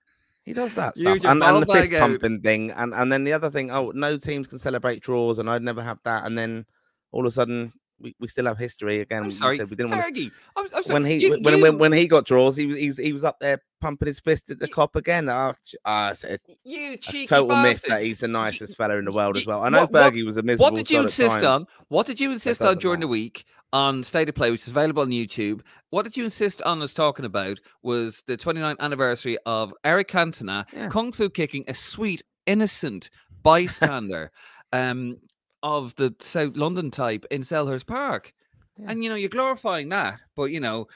He 0.44 0.52
does 0.54 0.74
that 0.74 0.96
stuff. 0.96 1.14
And, 1.30 1.40
and 1.42 1.62
the 1.62 1.66
fist 1.82 1.90
pumping 2.00 2.40
thing. 2.40 2.70
And, 2.72 2.92
and 2.94 3.12
then 3.12 3.22
the 3.22 3.32
other 3.32 3.48
thing, 3.50 3.70
oh, 3.70 3.92
no 3.94 4.16
teams 4.16 4.48
can 4.48 4.58
celebrate 4.58 5.00
draws, 5.02 5.38
and 5.38 5.48
I'd 5.48 5.62
never 5.62 5.82
have 5.82 5.98
that. 6.02 6.26
And 6.26 6.36
then 6.36 6.66
all 7.12 7.24
of 7.26 7.30
a 7.30 7.30
sudden, 7.30 7.72
we, 8.02 8.14
we 8.20 8.28
still 8.28 8.46
have 8.46 8.58
history 8.58 9.00
again. 9.00 9.22
I'm 9.24 9.30
sorry, 9.30 9.58
said 9.58 9.70
we 9.70 9.76
didn't 9.76 9.90
want 9.92 10.02
Fergie. 10.14 10.30
I'm, 10.56 10.66
I'm 10.74 10.82
sorry. 10.82 10.92
when 10.94 11.04
he 11.04 11.14
you, 11.16 11.38
when, 11.40 11.56
you, 11.56 11.62
when 11.62 11.78
when 11.78 11.92
he 11.92 12.06
got 12.08 12.26
draws, 12.26 12.56
he 12.56 12.66
was 12.66 12.76
he 12.76 12.88
was, 12.88 12.96
he 12.98 13.12
was 13.12 13.24
up 13.24 13.38
there 13.40 13.62
pumping 13.80 14.06
his 14.06 14.20
fist 14.20 14.50
at 14.50 14.58
the 14.58 14.66
You- 14.68 14.74
Kop 14.74 14.96
again. 14.96 15.26
Ch- 15.26 15.76
ah, 15.84 16.12
a, 16.24 16.38
you 16.64 16.96
cheeky 16.96 17.26
total 17.26 17.56
myth 17.56 17.76
bastard. 17.82 17.90
that 17.90 18.02
he's 18.02 18.20
the 18.20 18.28
nicest 18.28 18.76
fella 18.76 18.96
in 18.96 19.04
the 19.04 19.12
world 19.12 19.36
as 19.36 19.46
well. 19.46 19.62
I 19.62 19.68
know 19.68 19.86
what- 19.86 20.12
Fergie 20.12 20.24
was 20.26 20.36
a 20.36 20.42
miserable. 20.42 20.64
What 20.64 20.74
did 20.74 20.90
you 20.90 21.00
insist 21.00 21.42
on? 21.44 21.64
What 21.88 22.06
did 22.06 22.20
you 22.20 22.30
insist 22.32 22.60
on 22.62 22.78
during 22.78 23.00
the 23.00 23.08
week 23.08 23.44
on 23.72 24.02
State 24.02 24.28
of 24.28 24.34
Play, 24.34 24.50
which 24.50 24.62
is 24.62 24.68
available 24.68 25.02
on 25.02 25.08
YouTube? 25.10 25.60
What 25.90 26.04
did 26.04 26.16
you 26.16 26.24
insist 26.24 26.60
on 26.62 26.82
us 26.82 26.92
talking 26.92 27.24
about 27.24 27.58
was 27.82 28.22
the 28.26 28.36
29th 28.36 28.78
anniversary 28.80 29.38
of 29.46 29.72
Eric 29.84 30.08
Cantona 30.08 30.64
Yeah. 30.72 30.88
kung 30.88 31.12
fu 31.12 31.28
kicking 31.30 31.64
a 31.68 31.74
sweet, 31.74 32.22
innocent 32.46 33.10
bystander 33.42 34.30
um, 34.72 35.16
of 35.62 35.94
the 35.96 36.14
South 36.20 36.56
London 36.56 36.90
type 36.90 37.24
in 37.30 37.42
Selhurst 37.42 37.86
Park. 37.86 38.32
Yeah. 38.78 38.86
And 38.90 39.04
you 39.04 39.10
know, 39.10 39.16
you're 39.16 39.28
glorifying 39.28 39.88
that, 39.90 40.20
but 40.36 40.44
you 40.50 40.60
know, 40.60 40.88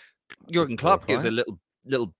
Jurgen 0.50 0.76
Klopp 0.76 1.06
gives 1.06 1.24
a 1.24 1.30
little 1.30 1.58
little 1.84 2.14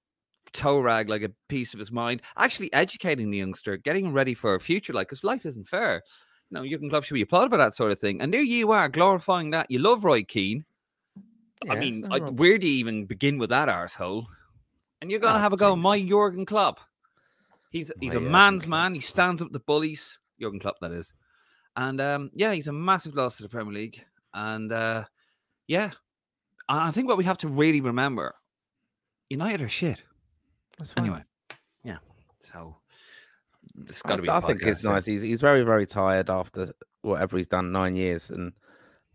toe 0.53 0.81
rag 0.81 1.09
like 1.09 1.23
a 1.23 1.31
piece 1.49 1.75
of 1.75 1.81
his 1.81 1.91
mind, 1.93 2.23
actually 2.37 2.73
educating 2.73 3.31
the 3.31 3.39
youngster, 3.39 3.77
getting 3.77 4.13
ready 4.13 4.35
for 4.35 4.55
a 4.55 4.61
future, 4.61 4.93
like 4.93 5.09
because 5.09 5.25
life 5.25 5.45
isn't 5.47 5.67
fair. 5.69 6.03
You 6.51 6.55
know, 6.55 6.67
Jurgen 6.67 6.89
Klopp 6.91 7.05
should 7.05 7.15
be 7.15 7.23
applauded 7.23 7.51
for 7.51 7.57
that 7.57 7.75
sort 7.75 7.91
of 7.91 7.99
thing. 7.99 8.21
And 8.21 8.33
there 8.33 8.43
you 8.43 8.71
are 8.73 8.89
glorifying 8.89 9.51
that. 9.51 9.71
You 9.71 9.81
love 9.81 10.05
Roy 10.05 10.23
Keane. 10.23 10.65
I 11.69 11.75
mean, 11.75 12.07
I, 12.11 12.19
where 12.21 12.59
do 12.59 12.69
you 12.69 12.75
even 12.79 13.07
begin 13.07 13.39
with 13.39 13.51
that 13.51 13.69
arsehole? 13.69 14.27
And 15.01 15.11
you're 15.11 15.21
gonna 15.21 15.39
Oh, 15.39 15.41
have 15.41 15.53
a 15.53 15.57
go 15.57 15.73
at 15.73 15.79
my 15.79 16.03
Jurgen 16.05 16.47
Klopp. 16.47 16.81
He's 17.71 17.91
he's 18.01 18.13
My 18.15 18.19
a 18.19 18.21
Jurgen 18.21 18.31
man's 18.33 18.63
Klopp. 18.63 18.71
man. 18.71 18.95
He 18.95 19.01
stands 19.01 19.43
up 19.43 19.53
to 19.53 19.59
bullies. 19.59 20.19
Jurgen 20.41 20.61
Klopp, 20.61 20.77
that 20.81 20.93
is. 20.93 21.13
And 21.77 22.01
um, 22.01 22.31
yeah, 22.35 22.53
he's 22.53 22.69
a 22.69 22.73
massive 22.73 23.15
loss 23.15 23.37
to 23.37 23.43
the 23.43 23.49
Premier 23.49 23.73
League. 23.73 24.03
And 24.33 24.73
uh, 24.73 25.05
yeah, 25.69 25.91
and 26.69 26.81
I 26.81 26.91
think 26.91 27.09
what 27.09 27.19
we 27.19 27.25
have 27.25 27.39
to 27.39 27.49
really 27.49 27.81
remember, 27.81 28.35
United 29.31 29.63
are 29.63 29.69
shit. 29.69 30.03
Anyway, 30.97 31.23
yeah. 31.85 31.99
So 32.41 32.77
it's 33.87 34.03
I, 34.05 34.09
got 34.09 34.17
to 34.17 34.23
be. 34.23 34.29
I 34.31 34.41
think 34.41 34.63
it's 34.63 34.85
nice. 34.85 35.07
He's 35.07 35.23
he's 35.23 35.41
very 35.41 35.63
very 35.63 35.87
tired 35.87 36.29
after 36.31 36.73
whatever 37.03 37.37
he's 37.39 37.47
done 37.47 37.73
nine 37.73 37.97
years 37.97 38.31
and 38.31 38.53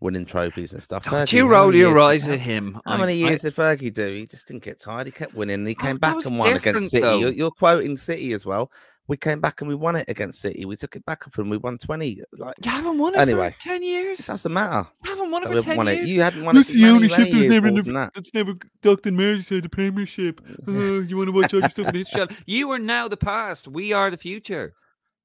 winning 0.00 0.24
trophies 0.24 0.72
and 0.72 0.82
stuff. 0.82 1.04
Don't 1.04 1.32
you 1.32 1.46
roll 1.48 1.72
your 1.74 1.98
eyes 2.00 2.26
at 2.26 2.40
him. 2.40 2.80
How 2.84 2.94
I- 2.94 2.96
many 2.98 3.24
I- 3.24 3.28
years 3.28 3.42
did 3.42 3.54
Fergie 3.54 3.94
do? 3.94 4.08
He 4.12 4.26
just 4.26 4.48
didn't 4.48 4.64
get 4.64 4.80
tired. 4.80 5.06
He 5.06 5.12
kept 5.12 5.34
winning. 5.34 5.64
He 5.66 5.76
Oh, 5.78 5.82
came 5.82 5.96
back 5.98 6.24
and 6.24 6.38
won 6.38 6.56
against 6.56 6.90
City. 6.90 7.06
You're, 7.06 7.30
you're 7.30 7.50
quoting 7.52 7.96
City 7.96 8.32
as 8.32 8.44
well. 8.44 8.70
We 9.08 9.16
came 9.16 9.40
back 9.40 9.60
and 9.60 9.68
we 9.68 9.74
won 9.74 9.96
it 9.96 10.08
against 10.08 10.40
City. 10.40 10.64
We 10.64 10.76
took 10.76 10.94
it 10.94 11.04
back 11.04 11.26
up 11.26 11.36
and 11.36 11.50
We 11.50 11.56
won 11.56 11.76
twenty. 11.76 12.22
Like 12.32 12.54
you 12.64 12.70
haven't 12.70 12.98
won 12.98 13.14
it 13.14 13.18
Anyway. 13.18 13.50
for 13.58 13.60
10 13.60 13.82
years. 13.82 14.20
it 14.20 14.26
doesn't 14.26 14.52
matter. 14.52 14.86
You 15.04 15.10
haven't 15.10 15.30
won 15.30 15.42
it 15.42 15.48
for 15.50 15.60
10 15.60 15.76
won 15.76 15.86
years. 15.88 15.98
it. 15.98 16.06
You 16.08 16.20
hadn't 16.22 16.44
won 16.44 16.54
That's 16.54 16.70
it. 16.70 16.74
the 16.74 16.82
many, 16.82 16.94
ownership 16.94 17.18
many 17.18 17.30
that's 17.30 17.34
years 17.42 17.50
never 17.52 17.66
more 17.66 17.68
in 17.80 17.84
than 17.84 17.94
the, 17.94 18.00
that. 18.00 18.12
that's 18.14 18.32
never 18.34 18.54
ducked 18.80 19.06
in 19.06 19.16
Merseyside, 19.16 19.62
the 19.62 19.68
Premiership. 19.68 20.40
Uh, 20.68 20.72
you 21.00 21.16
want 21.16 21.26
to 21.28 21.32
watch 21.32 21.52
all 21.52 21.60
your 21.60 21.68
stuff 21.68 21.88
in 21.88 21.94
history? 21.96 22.20
Shut- 22.20 22.32
You 22.46 22.70
are 22.70 22.78
now 22.78 23.08
the 23.08 23.16
past. 23.16 23.66
We 23.68 23.92
are 23.92 24.10
the 24.10 24.16
future. 24.16 24.72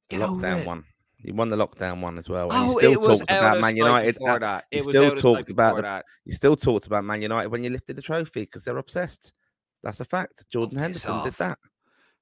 The 0.09 0.17
Get 0.17 0.27
over 0.27 0.41
lockdown 0.41 0.59
it. 0.61 0.67
one. 0.67 0.83
You 1.19 1.33
won 1.35 1.49
the 1.49 1.57
lockdown 1.57 2.01
one 2.01 2.17
as 2.17 2.27
well. 2.27 2.51
And 2.51 2.69
Oh, 2.69 2.71
you 2.73 2.77
still 2.79 2.91
it 2.93 2.99
was 3.01 3.19
talked 3.19 3.31
out 3.31 3.39
about 3.39 3.61
Man 3.61 3.75
United. 3.77 4.13
before 4.15 4.29
uh, 4.31 4.39
that. 4.39 4.65
you 4.71 4.79
It 4.79 4.85
was 4.85 4.95
still 4.95 5.15
talked 5.15 5.49
about 5.51 5.75
the- 5.77 5.81
that. 5.83 6.05
You 6.25 6.33
still 6.33 6.55
talked 6.55 6.87
about 6.87 7.03
Man 7.05 7.21
United 7.21 7.49
when 7.49 7.63
you 7.63 7.69
lifted 7.69 7.95
the 7.95 8.01
trophy 8.01 8.41
because 8.41 8.63
they're 8.63 8.77
obsessed. 8.77 9.33
That's 9.83 9.99
a 9.99 10.05
fact. 10.05 10.45
Jordan 10.51 10.77
piss 10.77 10.81
Henderson 11.03 11.23
did 11.23 11.33
that. 11.35 11.59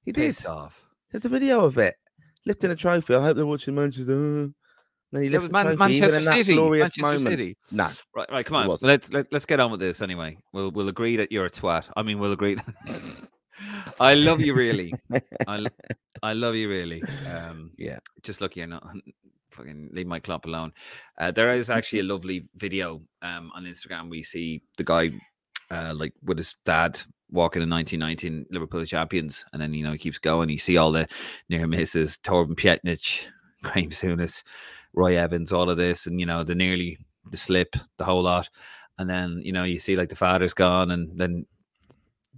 He 0.02 0.12
did. 0.12 0.20
Piss 0.20 0.44
off. 0.46 0.85
There's 1.10 1.24
a 1.24 1.28
video 1.28 1.64
of 1.64 1.78
it. 1.78 1.94
Lifting 2.44 2.70
a 2.70 2.76
trophy. 2.76 3.14
I 3.14 3.22
hope 3.22 3.36
they're 3.36 3.46
watching 3.46 3.74
Manchester. 3.74 4.44
uh, 4.44 4.48
Then 5.12 5.22
he 5.22 5.28
lifts 5.28 5.50
Man- 5.50 5.76
Manchester 5.78 6.20
City. 6.20 6.54
Manchester 6.58 7.00
moment. 7.02 7.20
City. 7.28 7.56
No, 7.72 7.88
Right, 8.14 8.30
right. 8.30 8.46
Come 8.46 8.56
on. 8.70 8.78
Let's 8.82 9.10
let, 9.12 9.26
let's 9.32 9.46
get 9.46 9.60
on 9.60 9.70
with 9.70 9.80
this 9.80 10.00
anyway. 10.02 10.36
We'll 10.52 10.70
we'll 10.70 10.88
agree 10.88 11.16
that 11.16 11.32
you're 11.32 11.46
a 11.46 11.50
twat. 11.50 11.88
I 11.96 12.02
mean, 12.02 12.18
we'll 12.18 12.32
agree. 12.32 12.56
I 14.00 14.14
love 14.14 14.40
you 14.40 14.54
really. 14.54 14.92
I 15.48 15.56
lo- 15.56 15.70
I 16.22 16.32
love 16.34 16.54
you 16.54 16.68
really. 16.68 17.02
Um, 17.32 17.70
Yeah. 17.78 17.98
Just 18.22 18.40
look 18.40 18.54
here, 18.54 18.66
not 18.66 18.86
fucking 19.50 19.90
leave 19.92 20.06
my 20.06 20.18
club 20.20 20.44
alone. 20.46 20.72
Uh, 21.18 21.30
there 21.30 21.50
is 21.52 21.70
actually 21.70 22.00
a 22.00 22.04
lovely 22.04 22.46
video 22.56 23.00
um 23.22 23.50
on 23.54 23.64
Instagram. 23.64 24.10
We 24.10 24.22
see 24.22 24.62
the 24.76 24.84
guy 24.84 25.10
uh 25.70 25.94
like 25.96 26.12
with 26.22 26.38
his 26.38 26.56
dad 26.64 27.00
walking 27.30 27.62
in 27.62 27.70
1919 27.70 28.46
Liverpool 28.50 28.84
champions, 28.84 29.44
and 29.52 29.60
then 29.60 29.74
you 29.74 29.84
know 29.84 29.92
he 29.92 29.98
keeps 29.98 30.18
going. 30.18 30.48
You 30.48 30.58
see 30.58 30.76
all 30.76 30.92
the 30.92 31.08
near 31.48 31.66
misses, 31.66 32.18
Torben 32.22 32.54
Piechnik, 32.54 33.24
Graeme 33.62 33.90
Souness 33.90 34.42
Roy 34.94 35.16
Evans, 35.16 35.52
all 35.52 35.70
of 35.70 35.76
this, 35.76 36.06
and 36.06 36.20
you 36.20 36.26
know 36.26 36.44
the 36.44 36.54
nearly 36.54 36.98
the 37.30 37.36
slip, 37.36 37.76
the 37.98 38.04
whole 38.04 38.22
lot, 38.22 38.48
and 38.98 39.08
then 39.08 39.40
you 39.42 39.52
know 39.52 39.64
you 39.64 39.78
see 39.78 39.96
like 39.96 40.08
the 40.08 40.16
father's 40.16 40.54
gone, 40.54 40.90
and 40.90 41.18
then 41.18 41.46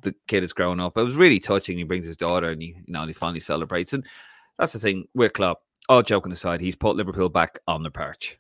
the 0.00 0.14
kid 0.26 0.44
is 0.44 0.52
growing 0.52 0.80
up. 0.80 0.96
It 0.96 1.02
was 1.02 1.16
really 1.16 1.40
touching. 1.40 1.78
He 1.78 1.84
brings 1.84 2.06
his 2.06 2.16
daughter, 2.16 2.50
and 2.50 2.60
he 2.60 2.76
you 2.86 2.92
know 2.92 3.06
he 3.06 3.12
finally 3.12 3.40
celebrates, 3.40 3.92
and 3.92 4.04
that's 4.58 4.72
the 4.72 4.78
thing 4.78 5.06
with 5.14 5.32
Klopp. 5.32 5.62
All 5.88 6.02
joking 6.02 6.32
aside, 6.32 6.60
he's 6.60 6.76
put 6.76 6.96
Liverpool 6.96 7.30
back 7.30 7.58
on 7.66 7.82
the 7.82 7.90
perch. 7.90 8.38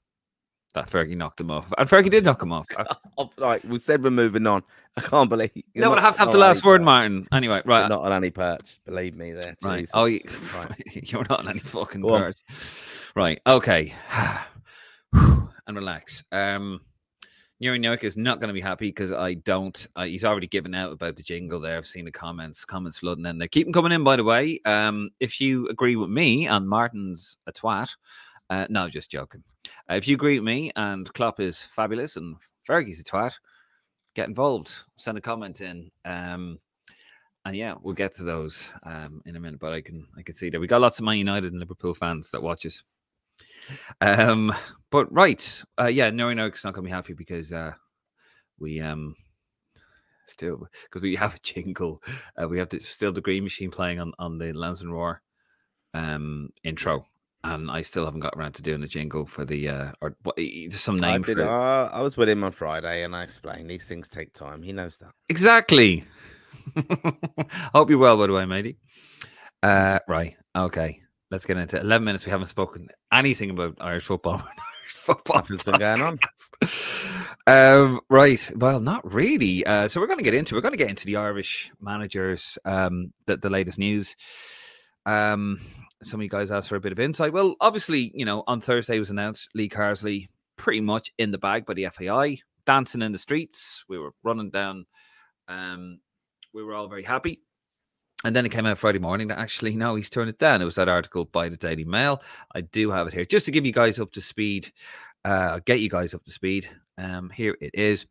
That 0.74 0.88
Fergie 0.88 1.16
knocked 1.16 1.40
him 1.40 1.50
off, 1.50 1.72
and 1.78 1.88
Fergie 1.88 2.10
did 2.10 2.24
knock 2.24 2.42
him 2.42 2.52
off. 2.52 2.66
Oh, 3.20 3.30
right, 3.36 3.64
we 3.64 3.78
said 3.78 4.04
we're 4.04 4.10
moving 4.10 4.46
on. 4.46 4.62
I 4.96 5.00
can't 5.00 5.28
believe. 5.28 5.50
you're 5.54 5.84
no, 5.84 5.90
but 5.90 5.98
I 5.98 6.02
have 6.02 6.14
to 6.14 6.20
have 6.20 6.30
the 6.30 6.38
last 6.38 6.64
word, 6.64 6.78
perch. 6.80 6.84
Martin. 6.84 7.26
Anyway, 7.32 7.56
You're 7.64 7.74
right, 7.74 7.88
not 7.88 8.02
on 8.02 8.12
any 8.12 8.30
perch. 8.30 8.80
Believe 8.86 9.16
me, 9.16 9.32
there. 9.32 9.56
right. 9.62 9.80
Jesus. 9.80 9.90
Oh, 9.94 10.04
you, 10.04 10.20
Right. 10.54 10.72
you're 11.12 11.24
not 11.28 11.40
on 11.40 11.48
any 11.48 11.58
fucking 11.58 12.00
Go 12.02 12.14
on. 12.14 12.20
perch. 12.20 12.36
Right. 13.16 13.40
Okay. 13.44 13.92
and 15.12 15.48
relax. 15.76 16.22
Um, 16.30 16.80
Nuri 17.62 17.80
Nurk 17.80 18.04
is 18.04 18.16
not 18.16 18.38
going 18.40 18.48
to 18.48 18.54
be 18.54 18.60
happy 18.60 18.88
because 18.88 19.10
I 19.10 19.34
don't. 19.34 19.84
Uh, 19.96 20.04
he's 20.04 20.24
already 20.24 20.46
given 20.46 20.74
out 20.74 20.92
about 20.92 21.16
the 21.16 21.22
jingle 21.24 21.58
there. 21.58 21.76
I've 21.76 21.86
seen 21.86 22.04
the 22.04 22.12
comments, 22.12 22.64
comments 22.64 22.98
flooding 22.98 23.26
in. 23.26 23.38
They 23.38 23.48
keep 23.48 23.66
them 23.66 23.72
coming 23.72 23.90
in, 23.92 24.04
by 24.04 24.14
the 24.16 24.22
way. 24.24 24.60
Um, 24.64 25.10
if 25.18 25.40
you 25.40 25.68
agree 25.68 25.96
with 25.96 26.10
me 26.10 26.46
and 26.46 26.68
Martin's 26.68 27.36
a 27.48 27.52
twat, 27.52 27.90
uh, 28.50 28.66
no, 28.70 28.88
just 28.88 29.10
joking. 29.10 29.42
Uh, 29.90 29.94
if 29.94 30.06
you 30.06 30.14
agree 30.14 30.38
with 30.38 30.44
me 30.46 30.70
and 30.76 31.12
Klopp 31.14 31.40
is 31.40 31.62
fabulous 31.62 32.16
and 32.16 32.36
Fergie's 32.68 33.00
a 33.00 33.04
twat, 33.04 33.34
get 34.14 34.28
involved. 34.28 34.70
Send 34.96 35.16
a 35.16 35.20
comment 35.20 35.60
in. 35.60 35.90
Um, 36.04 36.58
and 37.44 37.56
yeah, 37.56 37.74
we'll 37.80 37.94
get 37.94 38.12
to 38.16 38.24
those 38.24 38.72
um, 38.82 39.22
in 39.24 39.36
a 39.36 39.40
minute. 39.40 39.58
But 39.58 39.72
I 39.72 39.80
can 39.80 40.06
I 40.18 40.22
can 40.22 40.34
see 40.34 40.50
that 40.50 40.60
we 40.60 40.66
got 40.66 40.82
lots 40.82 40.98
of 40.98 41.04
Man 41.04 41.16
United 41.16 41.52
and 41.52 41.60
Liverpool 41.60 41.94
fans 41.94 42.30
that 42.30 42.42
watch 42.42 42.66
us. 42.66 42.82
Um, 44.00 44.52
but 44.90 45.10
right, 45.12 45.62
uh, 45.80 45.86
yeah, 45.86 46.10
Nuri 46.10 46.34
Nurk's 46.36 46.64
not 46.64 46.74
gonna 46.74 46.84
be 46.84 46.90
happy 46.90 47.14
because 47.14 47.52
uh, 47.52 47.72
we 48.58 48.80
um 48.80 49.14
still 50.26 50.68
because 50.84 51.00
we 51.00 51.16
have 51.16 51.36
a 51.36 51.40
jingle. 51.40 52.02
Uh, 52.40 52.48
we 52.48 52.58
have 52.58 52.68
the, 52.68 52.80
still 52.80 53.12
the 53.12 53.20
Green 53.20 53.44
Machine 53.44 53.70
playing 53.70 53.98
on 53.98 54.12
on 54.18 54.36
the 54.36 54.52
Lansdowne 54.52 54.92
Roar 54.92 55.22
um 55.94 56.50
intro. 56.64 57.06
And 57.44 57.70
I 57.70 57.82
still 57.82 58.04
haven't 58.04 58.20
got 58.20 58.34
around 58.36 58.54
to 58.54 58.62
doing 58.62 58.80
the 58.80 58.88
jingle 58.88 59.24
for 59.24 59.44
the 59.44 59.68
uh 59.68 59.92
or 60.00 60.16
what 60.24 60.36
just 60.36 60.84
some 60.84 61.02
I, 61.04 61.18
did, 61.18 61.36
for 61.36 61.42
uh, 61.44 61.88
I 61.88 62.00
was 62.00 62.16
with 62.16 62.28
him 62.28 62.42
on 62.42 62.50
Friday 62.50 63.04
and 63.04 63.14
I 63.14 63.22
explained 63.22 63.70
these 63.70 63.84
things 63.84 64.08
take 64.08 64.34
time. 64.34 64.62
He 64.62 64.72
knows 64.72 64.96
that. 64.98 65.12
Exactly. 65.28 66.04
Hope 67.74 67.90
you're 67.90 67.98
well, 67.98 68.16
by 68.16 68.26
the 68.26 68.32
way, 68.32 68.44
matey. 68.44 68.76
Uh, 69.62 69.98
right. 70.08 70.36
Okay. 70.56 71.00
Let's 71.30 71.44
get 71.44 71.58
into 71.58 71.76
it. 71.76 71.82
11 71.82 72.04
minutes. 72.04 72.24
We 72.24 72.30
haven't 72.30 72.46
spoken 72.46 72.88
anything 73.12 73.50
about 73.50 73.76
Irish 73.80 74.04
football. 74.04 74.36
Irish 74.42 74.92
football. 74.92 75.36
Nothing's 75.36 75.62
been 75.62 75.78
going 75.78 76.00
on. 76.02 76.18
Um, 77.46 78.00
right. 78.08 78.50
Well, 78.56 78.80
not 78.80 79.10
really. 79.12 79.64
Uh, 79.64 79.88
so 79.88 80.00
we're 80.00 80.06
going 80.06 80.18
to 80.18 80.24
get 80.24 80.34
into 80.34 80.54
we're 80.54 80.62
going 80.62 80.72
to 80.72 80.78
get 80.78 80.90
into 80.90 81.06
the 81.06 81.16
Irish 81.16 81.70
managers, 81.80 82.58
um, 82.64 83.12
the, 83.26 83.36
the 83.36 83.50
latest 83.50 83.78
news. 83.78 84.16
Um, 85.04 85.60
some 86.02 86.20
of 86.20 86.24
you 86.24 86.30
guys 86.30 86.50
asked 86.50 86.68
for 86.68 86.76
a 86.76 86.80
bit 86.80 86.92
of 86.92 87.00
insight. 87.00 87.32
Well, 87.32 87.56
obviously, 87.60 88.12
you 88.14 88.24
know, 88.24 88.44
on 88.46 88.60
Thursday 88.60 88.98
was 88.98 89.10
announced 89.10 89.48
Lee 89.54 89.68
Carsley 89.68 90.28
pretty 90.56 90.80
much 90.80 91.12
in 91.18 91.30
the 91.30 91.38
bag 91.38 91.66
by 91.66 91.74
the 91.74 91.88
FAI, 91.92 92.38
dancing 92.66 93.02
in 93.02 93.12
the 93.12 93.18
streets. 93.18 93.84
We 93.88 93.98
were 93.98 94.12
running 94.22 94.50
down. 94.50 94.86
Um, 95.48 96.00
we 96.52 96.62
were 96.62 96.74
all 96.74 96.88
very 96.88 97.02
happy. 97.02 97.40
And 98.24 98.34
then 98.34 98.44
it 98.44 98.50
came 98.50 98.66
out 98.66 98.78
Friday 98.78 98.98
morning 98.98 99.28
that 99.28 99.38
actually, 99.38 99.76
no, 99.76 99.94
he's 99.94 100.10
turned 100.10 100.28
it 100.28 100.38
down. 100.38 100.60
It 100.60 100.64
was 100.64 100.74
that 100.74 100.88
article 100.88 101.26
by 101.26 101.48
the 101.48 101.56
Daily 101.56 101.84
Mail. 101.84 102.20
I 102.52 102.62
do 102.62 102.90
have 102.90 103.06
it 103.06 103.14
here 103.14 103.24
just 103.24 103.46
to 103.46 103.52
give 103.52 103.64
you 103.64 103.72
guys 103.72 104.00
up 104.00 104.10
to 104.12 104.20
speed, 104.20 104.72
uh, 105.24 105.60
get 105.64 105.80
you 105.80 105.88
guys 105.88 106.14
up 106.14 106.24
to 106.24 106.32
speed. 106.32 106.68
Um, 106.96 107.30
here 107.30 107.56
it 107.60 107.70
is. 107.74 108.06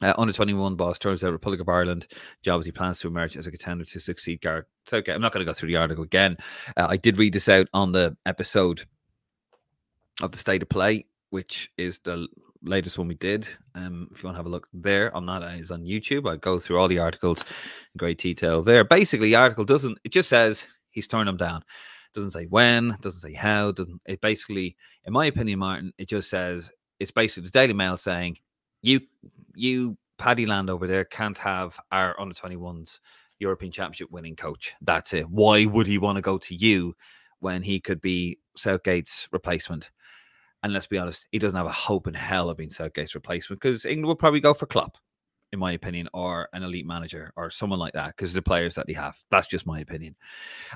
Uh, 0.00 0.14
under 0.16 0.32
21 0.32 0.76
boss 0.76 0.98
turns 0.98 1.24
out 1.24 1.32
Republic 1.32 1.60
of 1.60 1.68
Ireland 1.68 2.06
jobs 2.42 2.64
he 2.64 2.70
plans 2.70 3.00
to 3.00 3.08
emerge 3.08 3.36
as 3.36 3.48
a 3.48 3.50
contender 3.50 3.84
to 3.84 4.00
succeed 4.00 4.40
Gareth. 4.40 4.66
So 4.86 4.98
okay, 4.98 5.12
I'm 5.12 5.20
not 5.20 5.32
going 5.32 5.44
to 5.44 5.50
go 5.50 5.52
through 5.52 5.70
the 5.70 5.76
article 5.76 6.04
again. 6.04 6.36
Uh, 6.76 6.86
I 6.88 6.96
did 6.96 7.18
read 7.18 7.32
this 7.32 7.48
out 7.48 7.68
on 7.74 7.90
the 7.90 8.16
episode 8.24 8.84
of 10.22 10.30
the 10.30 10.38
State 10.38 10.62
of 10.62 10.68
Play, 10.68 11.06
which 11.30 11.72
is 11.76 11.98
the 12.00 12.28
latest 12.62 12.98
one 12.98 13.08
we 13.08 13.14
did. 13.14 13.48
Um, 13.74 14.08
if 14.12 14.22
you 14.22 14.26
want 14.26 14.34
to 14.34 14.38
have 14.38 14.46
a 14.46 14.50
look 14.50 14.68
there 14.72 15.14
on 15.16 15.26
that, 15.26 15.42
uh, 15.42 15.48
is 15.48 15.70
on 15.70 15.82
YouTube. 15.82 16.30
I 16.30 16.36
go 16.36 16.58
through 16.58 16.78
all 16.78 16.88
the 16.88 16.98
articles 16.98 17.40
in 17.40 17.98
great 17.98 18.18
detail 18.18 18.62
there. 18.62 18.84
Basically, 18.84 19.28
the 19.28 19.36
article 19.36 19.64
doesn't. 19.64 19.98
It 20.04 20.12
just 20.12 20.28
says 20.28 20.64
he's 20.90 21.08
turned 21.08 21.28
them 21.28 21.36
down. 21.36 21.62
Doesn't 22.14 22.30
say 22.30 22.46
when. 22.46 22.96
Doesn't 23.00 23.20
say 23.20 23.32
how. 23.32 23.72
Doesn't. 23.72 24.00
It 24.06 24.20
basically, 24.20 24.76
in 25.04 25.12
my 25.12 25.26
opinion, 25.26 25.58
Martin, 25.58 25.92
it 25.98 26.08
just 26.08 26.30
says 26.30 26.70
it's 26.98 27.10
basically 27.10 27.46
the 27.46 27.52
Daily 27.52 27.74
Mail 27.74 27.96
saying 27.96 28.38
you, 28.82 29.00
you, 29.58 29.96
Paddy 30.18 30.46
Land 30.46 30.70
over 30.70 30.86
there 30.86 31.04
can't 31.04 31.38
have 31.38 31.78
our 31.92 32.18
under 32.20 32.34
21s 32.34 32.98
European 33.38 33.72
Championship 33.72 34.10
winning 34.10 34.36
coach. 34.36 34.74
That's 34.80 35.14
it. 35.14 35.28
Why 35.28 35.64
would 35.64 35.86
he 35.86 35.98
want 35.98 36.16
to 36.16 36.22
go 36.22 36.38
to 36.38 36.54
you 36.54 36.94
when 37.40 37.62
he 37.62 37.80
could 37.80 38.00
be 38.00 38.38
Southgate's 38.56 39.28
replacement? 39.32 39.90
And 40.62 40.72
let's 40.72 40.88
be 40.88 40.98
honest, 40.98 41.26
he 41.30 41.38
doesn't 41.38 41.56
have 41.56 41.66
a 41.66 41.72
hope 41.72 42.08
in 42.08 42.14
hell 42.14 42.50
of 42.50 42.56
being 42.56 42.70
Southgate's 42.70 43.14
replacement 43.14 43.60
because 43.60 43.86
England 43.86 44.08
will 44.08 44.16
probably 44.16 44.40
go 44.40 44.54
for 44.54 44.66
Klopp, 44.66 44.98
in 45.52 45.60
my 45.60 45.72
opinion, 45.72 46.08
or 46.12 46.48
an 46.52 46.64
elite 46.64 46.86
manager 46.86 47.32
or 47.36 47.48
someone 47.48 47.78
like 47.78 47.92
that 47.92 48.16
because 48.16 48.32
the 48.32 48.42
players 48.42 48.74
that 48.74 48.88
they 48.88 48.92
have. 48.94 49.16
That's 49.30 49.46
just 49.46 49.66
my 49.66 49.78
opinion. 49.78 50.16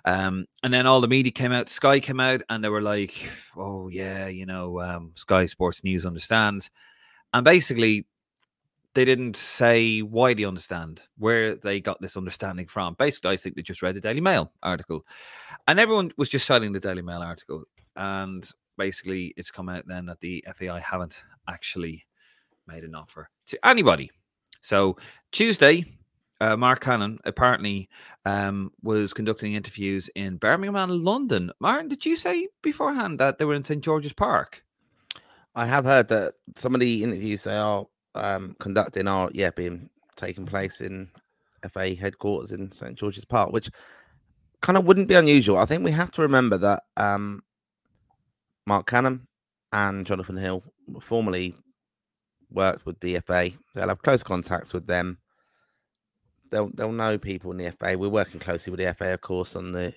Um, 0.04 0.46
and 0.62 0.72
then 0.72 0.86
all 0.86 1.00
the 1.00 1.08
media 1.08 1.32
came 1.32 1.50
out, 1.50 1.68
Sky 1.68 1.98
came 1.98 2.20
out, 2.20 2.42
and 2.48 2.62
they 2.62 2.68
were 2.68 2.80
like, 2.80 3.28
"Oh 3.56 3.88
yeah, 3.88 4.28
you 4.28 4.46
know, 4.46 4.80
um, 4.80 5.12
Sky 5.16 5.46
Sports 5.46 5.82
News 5.82 6.06
understands," 6.06 6.70
and 7.34 7.44
basically 7.44 8.06
they 8.94 9.04
didn't 9.04 9.36
say 9.36 10.00
why 10.00 10.34
they 10.34 10.44
understand 10.44 11.02
where 11.18 11.54
they 11.54 11.80
got 11.80 12.00
this 12.00 12.16
understanding 12.16 12.66
from. 12.66 12.94
Basically, 12.98 13.30
I 13.30 13.36
think 13.36 13.56
they 13.56 13.62
just 13.62 13.82
read 13.82 13.96
the 13.96 14.00
Daily 14.00 14.20
Mail 14.20 14.52
article, 14.62 15.06
and 15.68 15.80
everyone 15.80 16.12
was 16.16 16.28
just 16.28 16.46
citing 16.46 16.72
the 16.72 16.80
Daily 16.80 17.02
Mail 17.02 17.22
article. 17.22 17.64
And 17.96 18.48
basically, 18.78 19.34
it's 19.36 19.50
come 19.50 19.68
out 19.68 19.86
then 19.86 20.06
that 20.06 20.20
the 20.20 20.44
FAI 20.54 20.80
haven't 20.80 21.22
actually 21.48 22.04
made 22.66 22.84
an 22.84 22.94
offer 22.94 23.28
to 23.46 23.66
anybody. 23.66 24.10
So 24.60 24.96
Tuesday, 25.32 25.84
uh, 26.40 26.56
Marc 26.56 26.82
Canham 26.82 27.18
apparently 27.24 27.88
um, 28.24 28.72
was 28.82 29.12
conducting 29.12 29.54
interviews 29.54 30.08
in 30.14 30.36
Birmingham 30.36 30.76
and 30.76 31.02
London. 31.02 31.50
Martin, 31.60 31.88
did 31.88 32.04
you 32.04 32.16
say 32.16 32.48
beforehand 32.62 33.18
that 33.20 33.38
they 33.38 33.44
were 33.44 33.54
in 33.54 33.64
St 33.64 33.82
George's 33.82 34.12
Park? 34.12 34.64
I 35.54 35.66
have 35.66 35.84
heard 35.84 36.08
that 36.08 36.34
some 36.56 36.74
of 36.74 36.80
the 36.80 37.04
interviews 37.04 37.44
they 37.44 37.56
are 37.56 37.86
um, 38.14 38.56
conducting 38.58 39.08
are 39.08 39.30
yeah 39.32 39.50
being 39.50 39.88
taking 40.16 40.46
place 40.46 40.80
in 40.80 41.08
FA 41.72 41.94
headquarters 41.94 42.52
in 42.52 42.70
St 42.72 42.94
George's 42.96 43.24
Park, 43.24 43.52
which 43.52 43.70
kind 44.60 44.76
of 44.76 44.84
wouldn't 44.84 45.08
be 45.08 45.14
unusual. 45.14 45.58
I 45.58 45.66
think 45.66 45.84
we 45.84 45.90
have 45.90 46.10
to 46.12 46.22
remember 46.22 46.58
that 46.58 46.84
um, 46.96 47.42
Marc 48.66 48.88
Canham 48.88 49.26
and 49.72 50.06
Jonathan 50.06 50.36
Hill 50.36 50.62
formerly 51.00 51.54
worked 52.50 52.86
with 52.86 53.00
the 53.00 53.18
FA. 53.20 53.50
They'll 53.74 53.88
have 53.88 54.02
close 54.02 54.22
contacts 54.22 54.72
with 54.72 54.86
them. 54.86 55.18
They'll 56.50 56.70
they'll 56.74 56.92
know 56.92 57.18
people 57.18 57.50
in 57.50 57.56
the 57.56 57.72
FA. 57.72 57.96
We're 57.98 58.08
working 58.08 58.40
closely 58.40 58.70
with 58.70 58.80
the 58.80 58.94
FA, 58.94 59.14
of 59.14 59.20
course, 59.20 59.56
on 59.56 59.72
the 59.72 59.94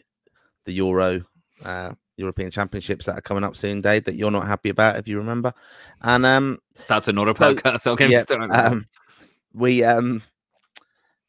the 0.65 0.73
Euro 0.73 1.23
uh, 1.63 1.91
European 2.17 2.51
Championships 2.51 3.05
that 3.05 3.17
are 3.17 3.21
coming 3.21 3.43
up 3.43 3.55
soon, 3.57 3.81
Dave. 3.81 4.05
That 4.05 4.15
you're 4.15 4.31
not 4.31 4.47
happy 4.47 4.69
about, 4.69 4.97
if 4.97 5.07
you 5.07 5.17
remember. 5.17 5.53
And 6.01 6.25
um, 6.25 6.59
That's 6.87 7.07
another 7.07 7.33
So, 7.37 7.55
podcast. 7.55 7.87
Okay, 7.91 8.09
yeah, 8.09 8.23
um, 8.51 8.87
we 9.53 9.83
um, 9.83 10.21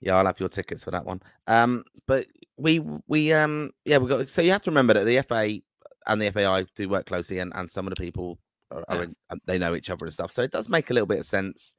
yeah, 0.01 0.17
I'll 0.17 0.27
have 0.27 0.41
your 0.41 0.49
tickets 0.49 0.85
for 0.85 0.91
that 0.93 1.05
one. 1.05 1.23
Um, 1.47 1.85
but 2.07 2.27
we 2.57 2.81
we 3.07 3.33
um, 3.33 3.73
yeah, 3.85 3.99
we 3.99 4.09
got. 4.09 4.29
So 4.29 4.43
you 4.43 4.53
have 4.53 4.63
to 4.63 4.71
remember 4.71 4.95
that 4.95 5.05
the 5.05 5.23
FA 5.23 5.61
and 6.07 6.23
the 6.23 6.31
FAI 6.31 6.67
do 6.77 6.89
work 6.89 7.07
closely, 7.07 7.39
and 7.39 7.53
and 7.55 7.71
some 7.71 7.87
of 7.87 7.95
the 7.95 8.01
people 8.01 8.39
are, 8.71 8.85
are 8.89 8.97
Yeah. 8.97 9.03
in, 9.03 9.17
they 9.47 9.59
know 9.59 9.75
each 9.75 9.91
other 9.91 10.05
and 10.07 10.15
stuff. 10.15 10.33
So 10.33 10.43
it 10.43 10.53
does 10.53 10.69
make 10.69 10.91
a 10.91 10.95
little 10.95 11.07
bit 11.07 11.21
of 11.21 11.27
sense. 11.27 11.75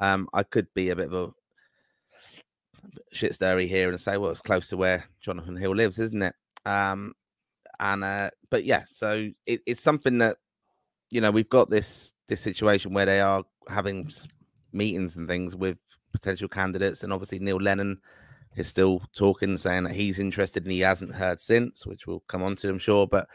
Um, 0.00 0.28
I 0.32 0.42
could 0.42 0.68
be 0.74 0.90
a 0.90 0.96
bit 0.96 1.12
of 1.12 1.12
a 1.12 1.30
shit 3.12 3.34
stirry 3.34 3.66
here 3.66 3.88
and 3.90 4.00
say, 4.00 4.16
well, 4.16 4.30
it's 4.30 4.40
close 4.40 4.68
to 4.68 4.76
where 4.76 5.04
Jonathan 5.20 5.56
Hill 5.56 5.74
lives, 5.74 5.98
isn't 5.98 6.22
it? 6.22 6.34
Um, 6.64 7.14
and 7.80 8.04
uh, 8.04 8.30
but 8.50 8.64
yeah, 8.64 8.84
so 8.86 9.30
it, 9.46 9.60
it's 9.66 9.82
something 9.82 10.18
that 10.18 10.38
you 11.10 11.20
know 11.20 11.30
we've 11.30 11.48
got 11.48 11.70
this 11.70 12.14
this 12.28 12.40
situation 12.40 12.92
where 12.92 13.06
they 13.06 13.20
are 13.20 13.44
having 13.68 14.10
meetings 14.72 15.16
and 15.16 15.28
things 15.28 15.56
with 15.56 15.78
potential 16.12 16.48
candidates, 16.48 17.02
and 17.02 17.12
obviously 17.12 17.38
Neil 17.38 17.56
Lennon 17.56 18.00
is 18.56 18.68
still 18.68 19.02
talking, 19.14 19.56
saying 19.56 19.84
that 19.84 19.94
he's 19.94 20.18
interested 20.18 20.64
and 20.64 20.72
he 20.72 20.80
hasn't 20.80 21.14
heard 21.14 21.40
since, 21.40 21.86
which 21.86 22.06
we'll 22.06 22.22
come 22.28 22.42
on 22.42 22.56
to, 22.56 22.68
I'm 22.68 22.78
sure. 22.78 23.06
But 23.06 23.28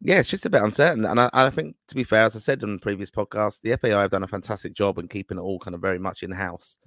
yeah, 0.00 0.18
it's 0.18 0.30
just 0.30 0.46
a 0.46 0.50
bit 0.50 0.62
uncertain, 0.62 1.04
and 1.04 1.20
I, 1.20 1.28
I 1.32 1.50
think 1.50 1.76
to 1.88 1.94
be 1.94 2.04
fair, 2.04 2.24
as 2.24 2.36
I 2.36 2.38
said 2.38 2.62
on 2.62 2.74
the 2.74 2.80
previous 2.80 3.10
podcast, 3.10 3.60
the 3.60 3.76
FAI 3.76 4.00
have 4.00 4.10
done 4.10 4.22
a 4.22 4.28
fantastic 4.28 4.72
job 4.72 4.98
in 4.98 5.08
keeping 5.08 5.38
it 5.38 5.42
all 5.42 5.58
kind 5.58 5.74
of 5.74 5.80
very 5.80 5.98
much 5.98 6.22
in 6.22 6.30
house, 6.30 6.78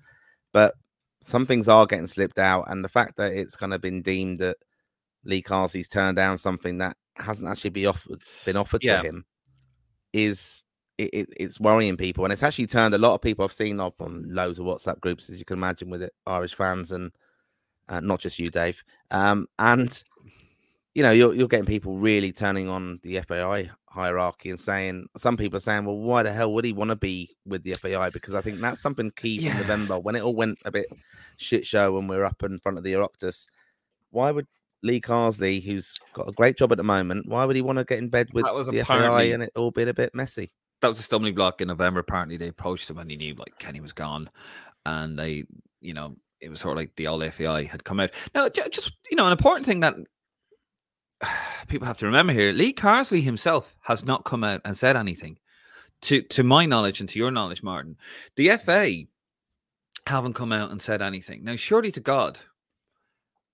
but 0.54 0.76
some 1.22 1.46
things 1.46 1.68
are 1.68 1.86
getting 1.86 2.08
slipped 2.08 2.40
out, 2.40 2.66
and 2.70 2.84
the 2.84 2.90
fact 2.90 3.18
that 3.18 3.34
it's 3.34 3.56
kind 3.56 3.74
of 3.74 3.82
been 3.82 4.02
deemed 4.02 4.40
that 4.40 4.58
Lee 5.24 5.42
Carsley's 5.42 5.88
turned 5.88 6.16
down 6.18 6.38
something 6.38 6.78
that 6.80 6.98
hasn't 7.18 7.48
actually 7.48 7.70
been 7.72 7.88
offered 7.88 8.22
been 8.46 8.58
offered 8.58 8.84
Yeah. 8.84 9.02
to 9.02 9.08
him. 9.08 9.26
is 10.14 10.64
it, 10.98 11.10
it, 11.14 11.30
it's 11.38 11.60
worrying 11.60 11.98
people, 11.98 12.24
and 12.26 12.34
it's 12.34 12.44
actually 12.44 12.68
turned 12.68 12.94
a 12.94 12.98
lot 13.00 13.14
of 13.16 13.22
people 13.22 13.44
I've 13.46 13.54
seen 13.54 13.80
up 13.80 14.02
on 14.02 14.26
loads 14.28 14.60
of 14.60 14.66
WhatsApp 14.66 15.00
groups, 15.00 15.30
as 15.30 15.40
you 15.40 15.46
can 15.46 15.58
imagine, 15.58 15.90
with 15.90 16.04
it 16.04 16.14
Irish 16.28 16.54
fans 16.54 16.92
and 16.92 17.12
uh, 17.90 18.00
not 18.02 18.20
just 18.20 18.38
you, 18.38 18.48
Dave. 18.48 18.84
Um, 19.10 19.48
and 19.58 20.04
you 20.94 21.02
know, 21.04 21.12
you're 21.12 21.34
you're 21.34 21.48
getting 21.48 21.66
people 21.66 21.98
really 21.98 22.32
turning 22.34 22.68
on 22.70 23.00
the 23.04 23.20
FAI 23.22 23.72
hierarchy 23.86 24.50
and 24.50 24.60
saying 24.60 25.08
some 25.18 25.38
people 25.38 25.58
are 25.58 25.62
saying, 25.62 25.86
well, 25.86 25.98
why 25.98 26.24
the 26.24 26.32
hell 26.32 26.54
would 26.54 26.66
he 26.66 26.74
want 26.74 26.90
to 26.90 26.96
be 26.96 27.36
with 27.46 27.64
the 27.64 27.74
FAI? 27.76 28.10
Because 28.10 28.34
I 28.34 28.42
think 28.42 28.60
that's 28.60 28.82
something 28.82 29.12
key 29.16 29.40
Yeah. 29.40 29.52
from 29.54 29.62
November 29.62 30.00
when 30.00 30.16
it 30.16 30.22
all 30.22 30.36
went 30.36 30.60
a 30.66 30.72
bit 30.72 30.88
shit 31.38 31.66
show 31.66 31.94
when 31.94 32.08
we 32.08 32.16
were 32.18 32.26
up 32.26 32.44
in 32.44 32.60
front 32.60 32.78
of 32.78 32.84
the 32.84 32.94
Oireachtas. 32.94 33.48
Why 34.12 34.32
would 34.32 34.48
Lee 34.84 35.02
Carsley, 35.02 35.64
who's 35.64 35.96
got 36.14 36.28
a 36.28 36.32
great 36.32 36.58
job 36.58 36.72
at 36.72 36.78
the 36.78 36.84
moment, 36.84 37.28
why 37.28 37.46
would 37.46 37.56
he 37.56 37.62
want 37.62 37.78
to 37.78 37.86
get 37.86 38.00
in 38.00 38.10
bed 38.10 38.30
with 38.34 38.46
That 38.46 38.56
was 38.56 38.68
the 38.68 38.84
FAI 38.84 39.24
and 39.24 39.44
it 39.44 39.52
all 39.56 39.72
been 39.72 39.88
a 39.88 39.94
bit 39.94 40.16
messy? 40.16 40.52
that 40.82 40.88
was 40.88 41.00
a 41.00 41.04
stumbling 41.04 41.36
block 41.36 41.62
in 41.62 41.68
November. 41.68 42.00
Apparently, 42.00 42.38
they 42.38 42.48
approached 42.48 42.90
him 42.90 42.98
and 42.98 43.10
he 43.10 43.18
knew 43.18 43.36
like 43.36 43.58
Kenny 43.60 43.80
was 43.80 43.94
gone, 43.94 44.30
and 44.86 45.18
they, 45.18 45.46
you 45.80 45.94
know, 45.94 46.16
it 46.42 46.50
was 46.50 46.60
sort 46.60 46.74
of 46.74 46.78
like 46.78 46.96
the 46.96 47.08
old 47.08 47.24
FAI 47.34 47.64
had 47.64 47.84
come 47.84 48.00
out. 48.00 48.12
Now, 48.36 48.50
just 48.50 48.94
you 49.10 49.16
know, 49.16 49.28
an 49.28 49.32
important 49.32 49.66
thing 49.66 49.80
that 49.82 49.96
people 51.68 51.88
have 51.88 51.98
to 51.98 52.06
remember 52.06 52.34
here: 52.34 52.52
Lee 52.52 52.74
Carsley 52.74 53.24
himself 53.24 53.76
has 53.82 54.04
not 54.04 54.26
come 54.26 54.44
out 54.44 54.62
and 54.66 54.78
said 54.78 54.98
anything. 54.98 55.38
To 56.04 56.22
to 56.24 56.44
my 56.44 56.66
knowledge 56.66 57.00
and 57.00 57.08
to 57.10 57.20
your 57.20 57.32
knowledge, 57.32 57.62
Martin, 57.62 57.96
the 58.36 58.50
FA 58.58 59.04
haven't 60.08 60.34
come 60.34 60.52
out 60.52 60.72
and 60.72 60.82
said 60.82 61.02
anything. 61.02 61.44
Now, 61.44 61.56
surely 61.56 61.92
to 61.92 62.00
God, 62.00 62.40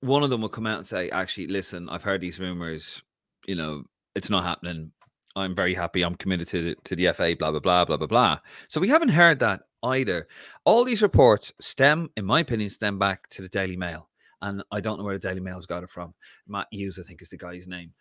one 0.01 0.23
of 0.23 0.29
them 0.29 0.41
will 0.41 0.49
come 0.49 0.67
out 0.67 0.77
and 0.77 0.87
say, 0.87 1.09
"Actually, 1.09 1.47
listen, 1.47 1.89
I've 1.89 2.03
heard 2.03 2.21
these 2.21 2.39
rumors. 2.39 3.01
You 3.47 3.55
know, 3.55 3.83
it's 4.15 4.29
not 4.29 4.43
happening. 4.43 4.91
I'm 5.35 5.55
very 5.55 5.73
happy. 5.73 6.01
I'm 6.03 6.15
committed 6.15 6.47
to 6.49 6.63
the, 6.63 6.75
to 6.85 6.95
the 6.95 7.13
FA. 7.13 7.35
Blah 7.37 7.51
blah 7.51 7.59
blah 7.59 7.85
blah 7.85 7.97
blah 7.97 8.07
blah." 8.07 8.39
So 8.67 8.79
we 8.79 8.89
haven't 8.89 9.09
heard 9.09 9.39
that 9.39 9.61
either. 9.83 10.27
All 10.65 10.83
these 10.83 11.01
reports 11.01 11.51
stem, 11.61 12.09
in 12.17 12.25
my 12.25 12.41
opinion, 12.41 12.69
stem 12.69 12.99
back 12.99 13.27
to 13.29 13.41
the 13.41 13.49
Daily 13.49 13.77
Mail, 13.77 14.09
and 14.41 14.63
I 14.71 14.81
don't 14.81 14.97
know 14.97 15.03
where 15.03 15.17
the 15.17 15.27
Daily 15.27 15.41
Mail's 15.41 15.65
got 15.65 15.83
it 15.83 15.89
from. 15.89 16.13
Matt 16.47 16.67
Hughes, 16.71 16.99
I 16.99 17.03
think, 17.03 17.21
is 17.21 17.29
the 17.29 17.37
guy's 17.37 17.67
name. 17.67 17.93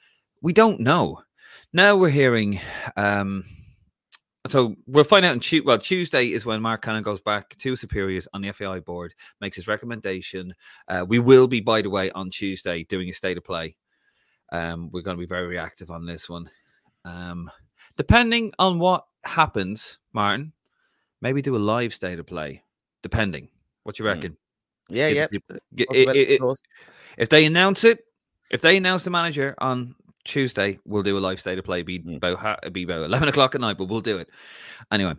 We 0.42 0.52
don't 0.52 0.80
know. 0.80 1.22
Now 1.72 1.96
we're 1.96 2.10
hearing. 2.10 2.60
Um, 2.96 3.44
so 4.46 4.74
we'll 4.86 5.04
find 5.04 5.24
out 5.24 5.32
on 5.32 5.40
Tuesday. 5.40 5.64
Well, 5.66 5.78
Tuesday 5.78 6.26
is 6.32 6.44
when 6.46 6.60
Marc 6.62 6.84
Canham 6.84 7.02
goes 7.02 7.20
back 7.20 7.56
to 7.58 7.76
superiors 7.76 8.26
on 8.32 8.42
the 8.42 8.52
FAI 8.52 8.80
board, 8.80 9.14
makes 9.40 9.56
his 9.56 9.68
recommendation. 9.68 10.54
Uh, 10.88 11.04
we 11.06 11.18
will 11.18 11.46
be, 11.46 11.60
by 11.60 11.82
the 11.82 11.90
way, 11.90 12.10
on 12.12 12.30
Tuesday 12.30 12.84
doing 12.84 13.08
a 13.08 13.12
state 13.12 13.36
of 13.36 13.44
play. 13.44 13.76
Um, 14.52 14.90
we're 14.92 15.02
going 15.02 15.16
to 15.16 15.20
be 15.20 15.26
very 15.26 15.46
reactive 15.46 15.90
on 15.90 16.06
this 16.06 16.28
one. 16.28 16.50
Um, 17.04 17.50
depending 17.96 18.52
on 18.58 18.78
what 18.78 19.06
happens, 19.24 19.98
Martin, 20.12 20.52
maybe 21.20 21.42
do 21.42 21.56
a 21.56 21.58
live 21.58 21.92
state 21.94 22.18
of 22.18 22.26
play. 22.26 22.62
Depending, 23.02 23.48
what 23.84 23.98
you 23.98 24.04
Hmm. 24.04 24.08
reckon? 24.12 24.36
Yeah, 24.88 25.08
Give 25.08 25.16
yeah. 25.16 25.26
people- 25.28 25.56
G- 25.74 25.86
it- 25.92 26.40
it- 26.40 26.42
if 27.18 27.28
they 27.28 27.44
announce 27.44 27.84
it, 27.84 28.04
if 28.50 28.60
they 28.60 28.76
announce 28.76 29.04
the 29.04 29.10
manager 29.10 29.54
on 29.58 29.94
Tuesday, 30.26 30.78
we'll 30.84 31.02
do 31.02 31.16
a 31.16 31.20
live 31.20 31.40
state 31.40 31.58
of 31.58 31.64
play. 31.64 31.82
Be 31.82 32.00
Mm. 32.00 32.16
about 32.16 32.72
be 32.72 32.82
about 32.84 33.04
eleven 33.04 33.28
o'clock 33.28 33.54
at 33.54 33.60
night, 33.60 33.78
but 33.78 33.86
we'll 33.88 34.00
do 34.00 34.18
it 34.18 34.28
anyway. 34.90 35.14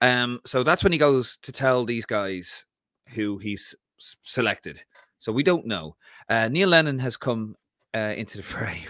Um, 0.00 0.40
so 0.44 0.62
that's 0.62 0.82
when 0.82 0.92
he 0.92 0.98
goes 0.98 1.38
to 1.42 1.52
tell 1.52 1.84
these 1.84 2.04
guys 2.06 2.64
who 3.10 3.38
he's 3.38 3.74
s- 3.98 4.16
selected. 4.22 4.82
So 5.18 5.32
we 5.32 5.42
don't 5.42 5.66
know. 5.66 5.96
Uh, 6.28 6.48
Neil 6.48 6.68
Lennon 6.68 6.98
has 6.98 7.16
come 7.16 7.56
uh, 7.94 8.12
into 8.16 8.36
the 8.36 8.42
fray. 8.54 8.84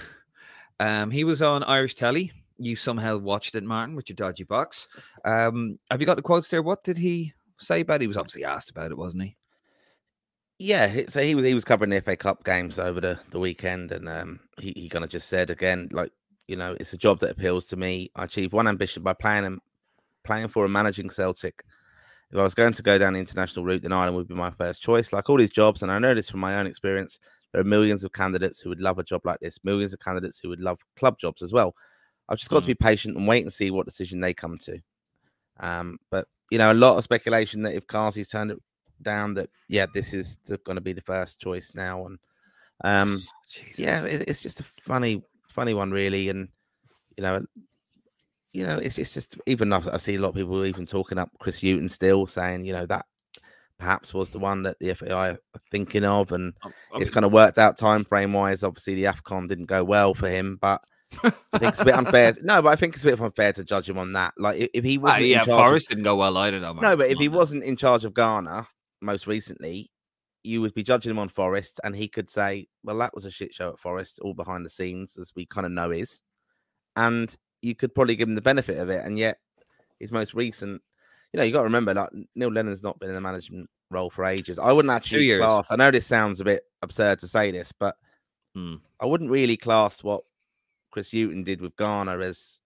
Um, 0.81 1.11
he 1.11 1.25
was 1.25 1.43
on 1.43 1.63
Irish 1.63 1.95
telly. 1.95 2.33
You 2.59 2.75
somehow 2.75 3.19
watched 3.19 3.55
it, 3.55 3.63
Martin, 3.65 3.95
with 3.95 4.09
your 4.09 4.17
dodgy 4.17 4.45
box. 4.45 4.89
Um, 5.25 5.79
have 5.91 6.01
you 6.01 6.07
got 6.07 6.17
the 6.17 6.23
quotes 6.23 6.49
there? 6.49 6.63
What 6.63 6.83
did 6.85 6.97
he 6.99 7.33
say 7.59 7.81
about 7.81 7.97
it? 7.97 8.01
He 8.03 8.07
was 8.09 8.17
obviously 8.17 8.45
asked 8.45 8.71
about 8.71 8.91
it, 8.91 8.99
wasn't 8.99 9.25
he? 9.25 9.37
Yeah, 10.59 11.03
so 11.09 11.23
he 11.23 11.35
was 11.35 11.45
he 11.45 11.53
was 11.55 11.65
covering 11.65 11.91
the 11.91 12.01
FA 12.01 12.17
Cup 12.17 12.43
games 12.45 12.79
over 12.79 13.01
the, 13.01 13.19
the 13.31 13.39
weekend, 13.39 13.93
and 13.93 14.09
um, 14.09 14.41
he 14.59 14.73
he 14.75 14.89
kind 14.89 15.05
of 15.05 15.11
just 15.11 15.29
said 15.29 15.51
again, 15.51 15.89
like 15.93 16.13
you 16.49 16.57
know, 16.57 16.77
it's 16.81 16.93
a 16.95 16.97
job 16.99 17.21
that 17.21 17.31
appeals 17.31 17.67
to 17.67 17.77
me. 17.77 18.11
I 18.17 18.25
achieved 18.25 18.53
one 18.55 18.67
ambition 18.69 19.03
by 19.03 19.13
playing 19.13 19.45
and 19.45 19.61
playing 20.25 20.49
for 20.49 20.65
and 20.65 20.73
managing 20.73 21.11
Celtic. 21.11 21.63
If 22.33 22.39
I 22.39 22.43
was 22.43 22.55
going 22.55 22.73
to 22.73 22.83
go 22.83 22.99
down 22.99 23.13
the 23.13 23.21
international 23.21 23.65
route, 23.65 23.83
then 23.83 23.93
Ireland 23.93 24.17
would 24.17 24.29
be 24.29 24.35
my 24.35 24.51
first 24.51 24.83
choice. 24.83 25.13
Like 25.13 25.29
all 25.31 25.37
these 25.37 25.51
jobs, 25.51 25.83
and 25.83 25.93
I 25.93 25.99
know 25.99 26.15
this 26.15 26.31
from 26.31 26.41
my 26.41 26.57
own 26.57 26.67
experience, 26.67 27.21
there 27.53 27.61
are 27.61 27.65
millions 27.65 28.03
of 28.03 28.13
candidates 28.13 28.61
who 28.61 28.71
would 28.71 28.81
love 28.81 28.99
a 28.99 29.05
job 29.05 29.23
like 29.25 29.41
this, 29.41 29.59
millions 29.63 29.93
of 29.93 30.01
candidates 30.01 30.41
who 30.43 30.49
would 30.49 30.61
love 30.61 30.79
club 30.97 31.19
jobs 31.19 31.43
as 31.43 31.53
well. 31.53 31.75
I've 32.29 32.39
just 32.39 32.51
got 32.51 32.61
to 32.63 32.65
Mm. 32.65 32.69
be 32.69 32.75
patient 32.75 33.17
and 33.17 33.29
wait 33.29 33.43
and 33.45 33.53
see 33.53 33.71
what 33.71 33.87
decision 33.87 34.21
they 34.21 34.35
come 34.35 34.59
to. 34.59 34.81
Um, 35.61 35.99
but 36.11 36.29
you 36.51 36.59
know, 36.59 36.73
a 36.73 36.75
lot 36.75 36.97
of 36.99 37.05
speculation 37.05 37.63
that 37.63 37.75
if 37.75 37.87
Carsley's 37.87 38.29
turned 38.29 38.51
it 38.53 38.59
down, 39.03 39.35
that 39.35 39.51
yeah, 39.69 39.87
this 39.93 40.13
is 40.15 40.39
going 40.65 40.77
to 40.77 40.81
be 40.81 40.93
the 40.93 41.01
first 41.01 41.41
choice 41.41 41.73
now, 41.75 42.07
and 42.07 42.19
um, 42.85 43.23
Jesus. 43.51 43.79
yeah, 43.79 44.05
it, 44.05 44.25
it's 44.29 44.43
just 44.43 44.61
a 44.61 44.65
funny, 44.81 45.23
funny 45.49 45.75
one, 45.75 45.91
really, 45.91 46.29
and 46.29 46.49
you 47.17 47.23
know, 47.23 47.45
you 48.53 48.67
know, 48.67 48.79
it's 48.79 48.99
it's 48.99 49.15
just 49.15 49.37
even 49.47 49.73
I 49.73 49.83
I 49.93 49.97
see 49.99 50.15
a 50.17 50.21
lot 50.21 50.31
of 50.31 50.35
people 50.35 50.65
even 50.65 50.87
talking 50.87 51.19
up 51.19 51.31
Chris 51.39 51.61
Hughton 51.61 51.89
still 51.89 52.27
saying, 52.27 52.65
you 52.65 52.73
know, 52.73 52.87
that 52.87 53.07
perhaps 53.79 54.15
was 54.15 54.31
the 54.31 54.39
one 54.39 54.63
that 54.63 54.79
the 54.81 54.95
FAI 54.95 55.31
are 55.31 55.39
thinking 55.71 56.05
of, 56.05 56.33
and 56.33 56.55
it's 56.95 57.11
kind 57.11 57.27
of 57.27 57.33
worked 57.33 57.59
out 57.59 57.77
time 57.77 58.05
frame 58.05 58.33
wise. 58.33 58.63
Obviously, 58.63 58.95
the 58.95 59.05
Afcon 59.05 59.49
didn't 59.49 59.67
go 59.67 59.85
well 59.85 60.15
for 60.15 60.29
him, 60.31 60.59
but 60.61 60.83
I 61.23 61.31
think 61.59 61.73
it's 61.75 61.81
a 61.83 61.85
bit 61.85 61.95
unfair. 61.95 62.35
No, 62.43 62.63
but 62.63 62.71
I 62.71 62.77
think 62.77 62.95
it's 62.95 63.05
a 63.05 63.09
bit 63.11 63.21
unfair 63.21 63.53
to 63.53 63.65
judge 63.65 63.89
him 63.89 63.99
on 63.99 64.13
that. 64.15 64.33
Like 64.39 64.71
if, 64.75 64.83
he 64.85 64.97
Ah, 64.99 65.03
wasn't 65.03 65.27
yeah, 65.27 65.41
in 65.41 65.47
charge, 65.47 65.83
of- 65.83 65.89
didn't 65.89 66.05
go 66.05 66.17
well 66.17 66.37
either, 66.39 66.59
though. 66.59 66.73
no, 66.73 66.97
but 66.97 67.11
if 67.11 67.19
he 67.19 67.29
wasn't 67.29 67.65
in 67.65 67.77
charge 67.77 68.05
of 68.07 68.15
Ghana 68.15 68.67
most 69.01 69.27
recently, 69.27 69.91
you 70.43 70.61
would 70.61 70.75
be 70.75 70.83
judging 70.83 71.11
him 71.11 71.19
on 71.19 71.29
Forest, 71.29 71.81
and 71.85 71.95
he 71.95 72.09
could 72.09 72.31
say, 72.31 72.69
"Well, 72.85 72.99
that 72.99 73.15
was 73.15 73.25
a 73.25 73.31
shit 73.31 73.53
show 73.55 73.71
at 73.71 73.79
Forest, 73.79 74.21
all 74.21 74.35
behind 74.35 74.65
the 74.65 74.71
scenes, 74.71 75.17
as 75.17 75.33
we 75.35 75.47
kind 75.47 75.67
of 75.67 75.73
know 75.73 75.91
is," 75.91 76.23
and 76.97 77.35
you 77.63 77.75
could 77.75 77.95
probably 77.95 78.17
give 78.17 78.29
him 78.29 78.35
the 78.35 78.43
benefit 78.43 78.79
of 78.79 78.91
it. 78.91 79.05
And 79.05 79.19
yet, 79.19 79.39
his 79.99 80.13
most 80.13 80.35
recent, 80.35 80.83
you 81.33 81.39
know, 81.39 81.43
you 81.43 81.53
got 81.53 81.61
to 81.61 81.65
remember, 81.65 81.95
like 81.95 82.11
Neil 82.35 82.53
Lennon's 82.53 82.83
not 82.83 82.99
been 83.01 83.09
in 83.09 83.15
the 83.15 83.21
management 83.21 83.69
role 83.91 84.11
for 84.11 84.25
ages. 84.25 84.59
I 84.59 84.73
wouldn't 84.73 84.93
actually 84.93 85.27
class. 85.39 85.71
I 85.71 85.77
know 85.77 85.91
this 85.91 86.07
sounds 86.07 86.41
a 86.41 86.45
bit 86.45 86.65
absurd 86.83 87.19
to 87.21 87.29
say 87.29 87.51
this, 87.51 87.73
but 87.73 87.97
Hmm. 88.55 88.77
I 89.01 89.05
wouldn't 89.05 89.31
really 89.31 89.59
class 89.59 90.03
what 90.03 90.25
Chris 90.91 91.11
Hughton 91.11 91.45
did 91.45 91.61
with 91.61 91.77
Ghana 91.77 92.19
as. 92.21 92.59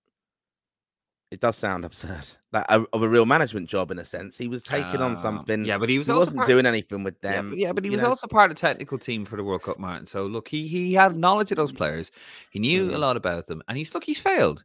It 1.30 1.38
does 1.38 1.54
sound 1.54 1.84
absurd, 1.84 2.26
like 2.52 2.64
a, 2.68 2.84
of 2.92 3.02
a 3.02 3.08
real 3.08 3.24
management 3.24 3.68
job 3.68 3.92
in 3.92 4.00
a 4.00 4.04
sense. 4.04 4.36
He 4.36 4.48
was 4.48 4.64
taking 4.64 5.00
on 5.00 5.12
Uh, 5.12 5.16
something. 5.16 5.64
Yeah, 5.64 5.78
but 5.78 5.88
he 5.88 5.96
was 5.96 6.08
he 6.08 6.12
also 6.12 6.32
wasn't 6.32 6.46
doing 6.48 6.66
anything 6.66 7.04
with 7.04 7.14
yeah, 7.22 7.32
them. 7.32 7.50
but, 7.50 7.58
yeah, 7.58 7.72
but 7.72 7.84
he 7.84 7.90
was 7.90 8.02
know. 8.02 8.08
also 8.08 8.26
part 8.26 8.50
of 8.50 8.56
the 8.56 8.60
technical 8.60 8.98
team 8.98 9.24
for 9.24 9.36
the 9.36 9.44
World 9.44 9.62
Cup, 9.62 9.78
Martin. 9.78 10.06
So 10.06 10.26
look, 10.26 10.48
he 10.48 10.66
he 10.66 10.92
had 10.92 11.14
knowledge 11.14 11.52
of 11.52 11.56
those 11.56 11.70
players. 11.70 12.10
He 12.50 12.58
knew 12.58 12.90
a 12.90 12.94
Mm. 12.94 12.98
lot 12.98 13.16
about 13.16 13.46
them, 13.46 13.62
and 13.68 13.78
he's 13.78 13.94
look, 13.94 14.02
he's 14.02 14.18
failed. 14.18 14.64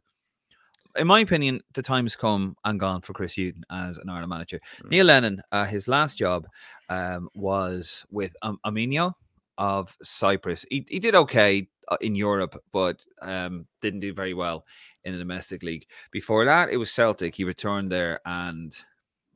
In 0.96 1.06
my 1.06 1.20
opinion, 1.20 1.60
the 1.74 1.82
time 1.82 2.04
has 2.06 2.16
come 2.16 2.56
and 2.64 2.80
gone 2.80 3.02
for 3.02 3.12
Chris 3.12 3.36
Hughton 3.36 3.62
as 3.70 3.98
an 3.98 4.08
Ireland 4.08 4.30
manager. 4.30 4.58
Mm. 4.82 4.90
Neil 4.90 5.04
Lennon, 5.06 5.42
uh, 5.52 5.66
his 5.66 5.86
last 5.86 6.18
job 6.18 6.48
um, 6.88 7.28
was 7.34 8.04
with 8.10 8.34
um, 8.42 8.58
Omonia 8.66 9.12
of 9.58 9.96
Cyprus. 10.02 10.64
He, 10.70 10.84
he 10.88 10.98
did 10.98 11.14
okay 11.14 11.68
uh, 11.88 11.96
in 12.00 12.14
Europe, 12.16 12.60
but 12.72 13.04
um, 13.22 13.66
didn't 13.82 14.00
do 14.00 14.12
very 14.14 14.34
well 14.34 14.64
in 15.06 15.12
the 15.12 15.18
domestic 15.18 15.62
league. 15.62 15.86
Before 16.10 16.44
that, 16.44 16.68
it 16.68 16.76
was 16.76 16.90
Celtic. 16.90 17.34
He 17.34 17.44
returned 17.44 17.90
there, 17.90 18.20
and 18.26 18.76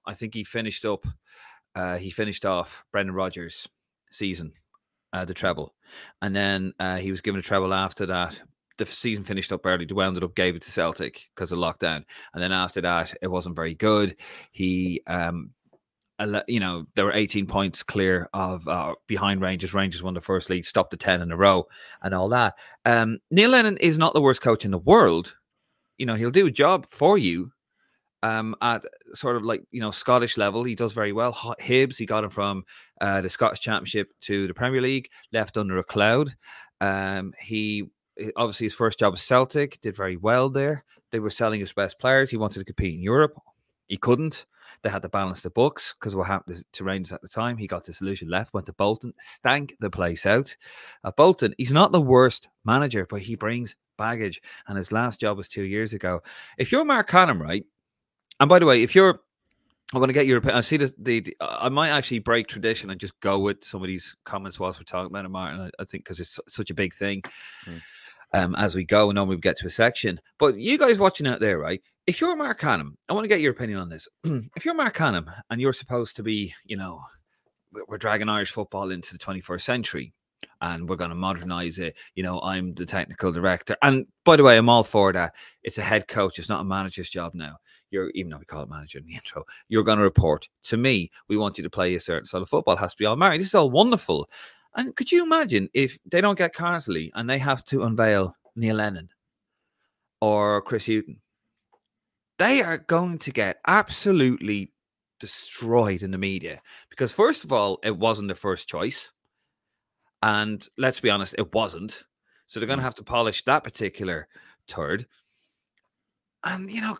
I 0.04 0.12
think 0.12 0.34
he 0.34 0.44
finished 0.44 0.84
up. 0.84 1.06
Uh, 1.74 1.96
he 1.96 2.10
finished 2.10 2.44
off 2.44 2.84
Brendan 2.92 3.14
Rodgers' 3.14 3.68
season, 4.10 4.52
uh, 5.12 5.24
the 5.24 5.32
treble, 5.32 5.74
and 6.20 6.34
then 6.34 6.74
uh, 6.80 6.96
he 6.96 7.12
was 7.12 7.20
given 7.20 7.38
a 7.38 7.42
treble 7.42 7.72
after 7.72 8.04
that. 8.06 8.38
The 8.78 8.86
season 8.86 9.24
finished 9.24 9.52
up 9.52 9.64
early. 9.64 9.84
They 9.84 9.94
wound 9.94 10.22
up 10.22 10.34
gave 10.34 10.56
it 10.56 10.62
to 10.62 10.70
Celtic 10.72 11.30
because 11.34 11.52
of 11.52 11.60
lockdown, 11.60 12.04
and 12.34 12.42
then 12.42 12.52
after 12.52 12.80
that, 12.80 13.14
it 13.22 13.28
wasn't 13.28 13.56
very 13.56 13.74
good. 13.74 14.16
He 14.50 15.02
um, 15.06 15.52
you 16.46 16.60
know, 16.60 16.86
there 16.96 17.04
were 17.04 17.12
18 17.12 17.46
points 17.46 17.82
clear 17.82 18.28
of 18.34 18.66
uh, 18.68 18.94
behind 19.06 19.40
Rangers. 19.40 19.72
Rangers 19.72 20.02
won 20.02 20.14
the 20.14 20.20
first 20.20 20.50
league, 20.50 20.66
stopped 20.66 20.90
the 20.90 20.96
10 20.96 21.22
in 21.22 21.32
a 21.32 21.36
row, 21.36 21.66
and 22.02 22.14
all 22.14 22.28
that. 22.28 22.54
Um, 22.84 23.18
Neil 23.30 23.50
Lennon 23.50 23.76
is 23.78 23.98
not 23.98 24.12
the 24.12 24.20
worst 24.20 24.42
coach 24.42 24.64
in 24.64 24.70
the 24.70 24.78
world. 24.78 25.36
You 26.00 26.06
know, 26.06 26.14
he'll 26.14 26.30
do 26.30 26.46
a 26.46 26.50
job 26.50 26.86
for 26.90 27.18
you 27.18 27.52
um, 28.22 28.54
at 28.62 28.84
sort 29.12 29.36
of 29.36 29.44
like, 29.44 29.62
you 29.70 29.80
know, 29.80 29.90
Scottish 29.90 30.36
level. 30.36 30.64
He 30.64 30.74
does 30.74 30.92
very 30.92 31.12
well. 31.12 31.32
Hibs, 31.32 31.96
he 31.98 32.06
got 32.06 32.24
him 32.24 32.30
from 32.30 32.64
uh, 33.02 33.20
the 33.20 33.28
Scottish 33.28 33.60
Championship 33.60 34.12
to 34.22 34.46
the 34.46 34.54
Premier 34.54 34.80
League, 34.80 35.10
left 35.32 35.56
under 35.56 35.78
a 35.78 35.84
cloud. 35.84 36.34
Um, 36.80 37.34
he 37.38 37.90
obviously 38.36 38.64
his 38.64 38.74
first 38.74 38.98
job 38.98 39.12
was 39.12 39.22
Celtic, 39.22 39.80
did 39.82 39.94
very 39.94 40.16
well 40.16 40.48
there. 40.48 40.84
They 41.10 41.20
were 41.20 41.30
selling 41.30 41.60
his 41.60 41.72
best 41.72 41.98
players. 41.98 42.30
He 42.30 42.36
wanted 42.36 42.60
to 42.60 42.64
compete 42.64 42.94
in 42.94 43.02
Europe. 43.02 43.38
He 43.88 43.96
couldn't. 43.96 44.46
They 44.82 44.90
had 44.90 45.02
to 45.02 45.08
balance 45.08 45.42
the 45.42 45.50
books 45.50 45.94
because 45.98 46.16
what 46.16 46.26
happened 46.26 46.64
to 46.72 46.84
Rangers 46.84 47.12
at 47.12 47.20
the 47.20 47.28
time, 47.28 47.58
he 47.58 47.66
got 47.66 47.84
disillusioned, 47.84 48.30
left, 48.30 48.54
went 48.54 48.66
to 48.66 48.72
Bolton, 48.72 49.12
stank 49.18 49.76
the 49.80 49.90
place 49.90 50.24
out. 50.24 50.54
At 51.04 51.16
Bolton, 51.16 51.54
he's 51.58 51.72
not 51.72 51.92
the 51.92 52.00
worst 52.00 52.48
manager, 52.64 53.06
but 53.10 53.20
he 53.20 53.34
brings 53.34 53.76
baggage, 54.00 54.40
and 54.66 54.76
his 54.76 54.90
last 54.92 55.20
job 55.20 55.36
was 55.36 55.48
two 55.48 55.62
years 55.62 55.92
ago. 55.94 56.22
If 56.58 56.72
you're 56.72 56.84
Marc 56.84 57.08
Canham, 57.10 57.40
right? 57.40 57.64
And 58.40 58.48
by 58.48 58.58
the 58.58 58.66
way, 58.66 58.82
if 58.82 58.94
you're 58.94 59.20
I 59.92 59.98
want 59.98 60.08
to 60.08 60.14
get 60.14 60.26
your 60.26 60.38
opinion. 60.38 60.56
I 60.56 60.60
see 60.60 60.76
the, 60.76 60.94
the, 60.98 61.36
I 61.40 61.68
might 61.68 61.88
actually 61.90 62.20
break 62.20 62.46
tradition 62.46 62.90
and 62.90 63.00
just 63.00 63.18
go 63.18 63.40
with 63.40 63.64
some 63.64 63.82
of 63.82 63.88
these 63.88 64.14
comments 64.24 64.60
whilst 64.60 64.78
we're 64.78 64.84
talking 64.84 65.10
about 65.10 65.24
it, 65.24 65.30
Martin. 65.30 65.60
I, 65.60 65.82
I 65.82 65.84
think 65.84 66.04
because 66.04 66.20
it's 66.20 66.38
such 66.46 66.70
a 66.70 66.74
big 66.74 66.94
thing 66.94 67.22
Mm. 67.66 67.80
um, 68.32 68.54
as 68.54 68.76
we 68.76 68.84
go, 68.84 69.08
and 69.08 69.18
then 69.18 69.26
we 69.26 69.36
get 69.36 69.56
to 69.58 69.66
a 69.66 69.70
section. 69.70 70.20
But 70.38 70.56
you 70.58 70.78
guys 70.78 71.00
watching 71.00 71.26
out 71.26 71.40
there, 71.40 71.58
right? 71.58 71.82
If 72.06 72.20
you're 72.20 72.36
Marc 72.36 72.60
Canham, 72.60 72.92
I 73.08 73.14
want 73.14 73.24
to 73.24 73.28
get 73.28 73.40
your 73.40 73.50
opinion 73.52 73.80
on 73.80 73.88
this. 73.88 74.08
if 74.56 74.64
you're 74.64 74.74
Marc 74.74 74.96
Canham 74.96 75.26
and 75.50 75.60
you're 75.60 75.72
supposed 75.72 76.14
to 76.16 76.22
be, 76.22 76.54
you 76.64 76.76
know, 76.76 77.00
we're 77.88 77.98
dragging 77.98 78.28
Irish 78.28 78.52
football 78.52 78.92
into 78.92 79.12
the 79.12 79.18
21st 79.18 79.62
century 79.62 80.12
and 80.60 80.88
we're 80.88 80.96
going 80.96 81.10
to 81.10 81.16
modernize 81.16 81.78
it. 81.78 81.96
You 82.14 82.22
know, 82.22 82.40
I'm 82.40 82.74
the 82.74 82.86
technical 82.86 83.32
director. 83.32 83.76
And 83.82 84.06
by 84.24 84.36
the 84.36 84.42
way, 84.42 84.56
I'm 84.56 84.68
all 84.68 84.82
for 84.82 85.12
that. 85.12 85.34
It's 85.62 85.78
a 85.78 85.82
head 85.82 86.08
coach, 86.08 86.38
it's 86.38 86.48
not 86.48 86.60
a 86.60 86.64
manager's 86.64 87.10
job 87.10 87.34
now. 87.34 87.56
You're, 87.90 88.10
even 88.10 88.30
though 88.30 88.38
we 88.38 88.44
call 88.44 88.62
it 88.62 88.70
manager 88.70 88.98
in 88.98 89.06
the 89.06 89.14
intro, 89.14 89.44
you're 89.68 89.84
going 89.84 89.98
to 89.98 90.04
report 90.04 90.48
to 90.64 90.76
me. 90.76 91.10
We 91.28 91.36
want 91.36 91.58
you 91.58 91.64
to 91.64 91.70
play 91.70 91.94
a 91.94 92.00
certain 92.00 92.24
style 92.24 92.42
of 92.42 92.48
football, 92.48 92.76
has 92.76 92.92
to 92.92 92.98
be 92.98 93.06
all 93.06 93.16
married. 93.16 93.40
This 93.40 93.48
is 93.48 93.54
all 93.54 93.70
wonderful. 93.70 94.28
And 94.76 94.94
could 94.94 95.10
you 95.10 95.24
imagine 95.24 95.68
if 95.74 95.98
they 96.06 96.20
don't 96.20 96.38
get 96.38 96.54
Carsley 96.54 97.10
and 97.14 97.28
they 97.28 97.38
have 97.38 97.64
to 97.64 97.82
unveil 97.82 98.34
Neil 98.54 98.76
Lennon 98.76 99.08
or 100.20 100.62
Chris 100.62 100.86
Hughton? 100.86 101.20
They 102.38 102.62
are 102.62 102.78
going 102.78 103.18
to 103.18 103.32
get 103.32 103.58
absolutely 103.66 104.72
destroyed 105.18 106.02
in 106.02 106.10
the 106.10 106.18
media 106.18 106.62
because, 106.88 107.12
first 107.12 107.44
of 107.44 107.52
all, 107.52 107.78
it 107.84 107.96
wasn't 107.96 108.28
their 108.28 108.34
first 108.34 108.68
choice. 108.68 109.10
And 110.22 110.66
let's 110.76 111.00
be 111.00 111.10
honest, 111.10 111.34
it 111.38 111.54
wasn't. 111.54 112.04
So 112.46 112.60
they're 112.60 112.66
going 112.66 112.78
to 112.78 112.82
mm. 112.82 112.84
have 112.84 112.96
to 112.96 113.04
polish 113.04 113.44
that 113.44 113.64
particular 113.64 114.28
turd. 114.66 115.06
And, 116.44 116.70
you 116.70 116.80
know, 116.80 116.98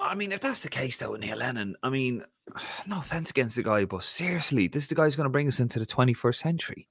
I 0.00 0.14
mean, 0.14 0.32
if 0.32 0.40
that's 0.40 0.62
the 0.62 0.68
case, 0.68 0.98
though, 0.98 1.12
with 1.12 1.20
Neil 1.20 1.36
Lennon, 1.36 1.76
I 1.82 1.90
mean, 1.90 2.24
no 2.86 2.98
offense 2.98 3.30
against 3.30 3.56
the 3.56 3.62
guy, 3.62 3.84
but 3.84 4.02
seriously, 4.02 4.68
this 4.68 4.84
is 4.84 4.88
the 4.88 4.94
guy 4.94 5.04
who's 5.04 5.16
going 5.16 5.24
to 5.24 5.30
bring 5.30 5.48
us 5.48 5.60
into 5.60 5.78
the 5.78 5.86
21st 5.86 6.36
century. 6.36 6.88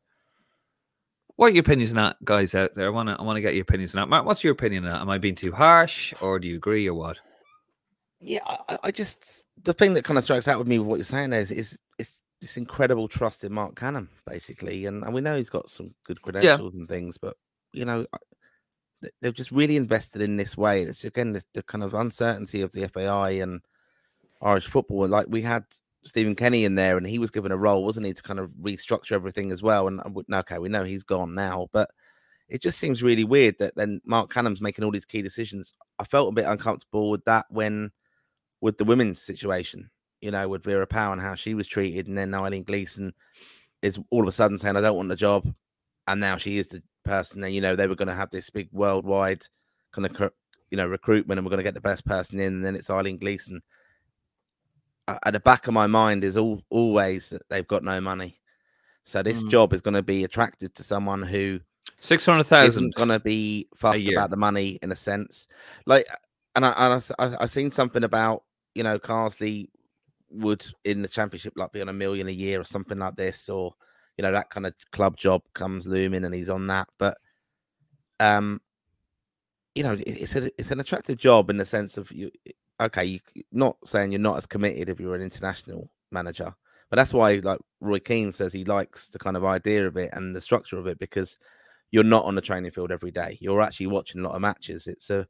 What 1.36 1.48
are 1.48 1.56
your 1.56 1.62
opinions 1.62 1.92
on 1.92 1.98
that, 1.98 2.24
guys 2.24 2.54
out 2.54 2.76
there? 2.76 2.86
I 2.86 2.90
want 2.90 3.10
to, 3.10 3.16
I 3.16 3.24
want 3.24 3.38
to 3.38 3.42
get 3.42 3.56
your 3.56 3.64
opinions 3.64 3.96
on 3.96 4.02
that. 4.02 4.10
Mark, 4.10 4.26
what's 4.26 4.44
your 4.44 4.54
opinion 4.54 4.86
on 4.86 4.92
that? 4.92 5.02
Am 5.02 5.10
I 5.10 5.18
being 5.18 5.36
too 5.36 5.52
harsh, 5.52 6.14
or 6.22 6.38
do 6.38 6.48
you 6.48 6.56
agree, 6.56 6.88
or 6.88 6.94
what? 6.94 7.18
Yeah, 8.20 8.42
I, 8.46 8.78
I- 8.84 8.92
just 8.92 9.44
the 9.62 9.74
thing 9.74 9.94
that 9.94 10.06
kind 10.06 10.18
of 10.18 10.24
strikes 10.24 10.48
out 10.48 10.60
with 10.60 10.68
me 10.68 10.78
with 10.78 10.88
what 10.88 10.96
you're 10.98 11.06
saying 11.06 11.34
is 11.34 11.52
is 11.52 11.80
is 11.98 12.10
this 12.44 12.58
incredible 12.58 13.08
trust 13.08 13.44
in 13.44 13.52
Marc 13.54 13.76
Canham, 13.76 14.10
basically, 14.28 14.86
and, 14.86 15.04
and 15.04 15.14
we 15.14 15.22
know 15.22 15.38
he's 15.38 15.50
got 15.50 15.70
some 15.70 15.96
good 16.06 16.22
credentials 16.22 16.74
and 16.76 16.88
things, 16.88 17.18
but 17.18 17.36
you 17.74 17.86
know, 17.86 18.06
they- 19.02 19.10
they've 19.22 19.34
just 19.34 19.52
really 19.52 19.76
invested 19.78 20.22
in 20.22 20.38
this 20.38 20.56
way. 20.56 20.84
It's 20.84 21.04
again 21.04 21.34
the, 21.34 21.44
the 21.54 21.64
kind 21.64 21.84
of 21.84 21.94
uncertainty 21.94 22.62
of 22.62 22.72
the 22.74 22.88
FAI 22.88 23.32
and 23.32 23.62
Irish 24.42 24.68
football. 24.68 25.08
Like 25.08 25.28
we 25.30 25.42
had 25.42 25.64
Stephen 26.04 26.36
Kenny 26.36 26.66
in 26.66 26.76
there, 26.76 26.98
and 26.98 27.08
he 27.08 27.18
was 27.20 27.32
given 27.32 27.52
a 27.52 27.58
role, 27.58 27.84
wasn't 27.84 28.06
he, 28.06 28.14
to 28.14 28.22
kind 28.24 28.40
of 28.40 28.50
restructure 28.62 29.14
everything 29.14 29.52
as 29.52 29.62
well. 29.64 29.88
And 29.88 30.02
I 30.02 30.10
would- 30.10 30.28
no, 30.30 30.40
okay, 30.40 30.60
we 30.60 30.70
know 30.70 30.84
he's 30.84 31.04
gone 31.04 31.34
now, 31.34 31.68
but 31.72 31.90
it 32.50 32.62
just 32.62 32.78
seems 32.78 33.02
really 33.02 33.24
weird 33.24 33.56
that 33.60 33.76
then 33.76 34.02
Marc 34.06 34.32
Canham's 34.32 34.62
making 34.62 34.84
all 34.84 34.92
these 34.92 35.06
key 35.06 35.22
decisions. 35.22 35.74
I 35.98 36.04
felt 36.04 36.30
a 36.30 36.36
bit 36.36 36.46
uncomfortable 36.46 37.10
with 37.10 37.24
that 37.26 37.46
when 37.50 37.92
with 38.62 38.78
the 38.78 38.86
women's 38.86 39.22
situation, 39.22 39.90
you 40.24 40.32
know, 40.32 40.48
with 40.48 40.64
Vera 40.64 40.88
Pauw 40.88 41.12
and 41.12 41.22
how 41.22 41.36
she 41.36 41.54
was 41.54 41.68
treated, 41.68 42.08
and 42.08 42.18
then 42.18 42.34
Eileen 42.34 42.64
Gleeson 42.64 43.14
is 43.82 44.00
all 44.10 44.22
of 44.24 44.28
a 44.28 44.32
sudden 44.32 44.58
saying, 44.58 44.76
"I 44.78 44.82
don't 44.82 44.96
want 44.96 45.10
the 45.10 45.16
job," 45.16 45.54
and 46.08 46.22
now 46.22 46.38
she 46.38 46.58
is 46.58 46.68
the 46.68 46.82
person. 47.04 47.44
And 47.44 47.54
you 47.54 47.62
know, 47.62 47.76
they 47.76 47.88
were 47.88 47.96
going 47.96 48.08
to 48.08 48.16
have 48.16 48.30
this 48.32 48.50
big 48.50 48.70
worldwide 48.72 49.46
kind 49.92 50.06
of, 50.06 50.32
you 50.72 50.78
know, 50.78 50.88
recruitment, 50.88 51.38
and 51.38 51.46
we're 51.46 51.50
going 51.52 51.58
to 51.60 51.64
get 51.64 51.74
the 51.74 51.82
best 51.82 52.06
person 52.06 52.40
in, 52.40 52.54
and 52.56 52.66
then 52.66 52.76
it's 52.76 52.90
Eileen 52.90 53.18
Gleeson. 53.18 53.62
At 55.08 55.34
the 55.34 55.40
back 55.42 55.68
of 55.68 55.74
my 55.74 55.86
mind 55.88 56.24
is 56.24 56.38
all 56.38 56.62
always 56.70 57.30
that 57.30 57.48
they've 57.50 57.68
got 57.68 57.84
no 57.84 58.00
money, 58.00 58.40
so 59.04 59.22
this 59.22 59.44
Mm. 59.44 59.50
job 59.50 59.74
is 59.74 59.82
going 59.82 59.96
to 59.96 60.02
be 60.02 60.24
attractive 60.24 60.74
to 60.76 60.84
someone 60.84 61.22
who 61.24 61.60
Six 62.00 62.26
hundred 62.26 62.44
thousand. 62.46 62.70
isn't 62.70 62.96
going 62.96 63.10
to 63.10 63.20
be 63.20 63.68
fussed 63.76 64.08
about 64.08 64.30
the 64.30 64.38
money 64.38 64.80
in 64.82 64.92
a 64.94 64.96
sense. 64.96 65.48
Like, 65.86 66.08
and 66.56 66.66
I, 66.66 66.72
and 66.72 67.04
I 67.20 67.24
I, 67.26 67.44
I 67.44 67.46
seen 67.48 67.70
something 67.72 68.06
about 68.06 68.44
you 68.74 68.84
know 68.84 68.98
Carsley 68.98 69.68
would 70.34 70.65
in 70.84 71.02
the 71.02 71.08
championship 71.08 71.54
like 71.56 71.72
be 71.72 71.82
on 71.82 71.89
a 71.89 71.93
million 71.93 72.28
a 72.28 72.32
year 72.32 72.60
or 72.60 72.65
something 72.65 73.00
like 73.00 73.15
this, 73.15 73.50
or 73.50 73.74
you 74.17 74.24
know 74.24 74.32
that 74.32 74.50
kind 74.50 74.65
of 74.65 74.74
club 74.91 75.17
job 75.17 75.41
comes 75.54 75.88
looming 75.88 76.26
and 76.26 76.34
he's 76.34 76.50
on 76.50 76.67
that. 76.67 76.88
But 76.98 77.17
um, 78.19 78.62
you 79.76 79.84
know, 79.84 79.98
it's 80.06 80.36
a, 80.36 80.52
it's 80.60 80.72
an 80.72 80.80
attractive 80.80 81.17
job 81.17 81.50
in 81.50 81.58
the 81.58 81.65
sense 81.65 81.98
of 81.98 82.12
you. 82.12 82.32
Okay, 82.82 83.06
you 83.06 83.19
not 83.52 83.78
saying 83.86 84.12
you're 84.12 84.19
not 84.19 84.38
as 84.38 84.46
committed 84.46 84.89
if 84.89 85.00
you're 85.00 85.15
an 85.15 85.22
international 85.22 85.89
manager, 86.12 86.54
but 86.89 86.98
that's 86.98 87.13
why 87.13 87.36
like 87.36 87.60
Roy 87.80 88.00
Keane 88.00 88.32
says 88.32 88.54
he 88.54 88.65
likes 88.65 89.08
the 89.08 89.19
kind 89.19 89.38
of 89.38 89.46
idea 89.46 89.88
of 89.88 89.98
it 89.98 90.10
and 90.13 90.36
the 90.36 90.41
structure 90.41 90.78
of 90.78 90.88
it 90.88 91.00
because 91.00 91.38
you're 91.91 92.04
not 92.04 92.26
on 92.26 92.36
the 92.36 92.41
training 92.41 92.72
field 92.72 92.91
every 92.91 93.12
day. 93.12 93.38
You're 93.39 93.62
actually 93.62 93.88
watching 93.88 94.22
a 94.22 94.24
lot 94.24 94.36
of 94.36 94.41
matches. 94.41 94.88
It's 94.88 95.10
a 95.10 95.28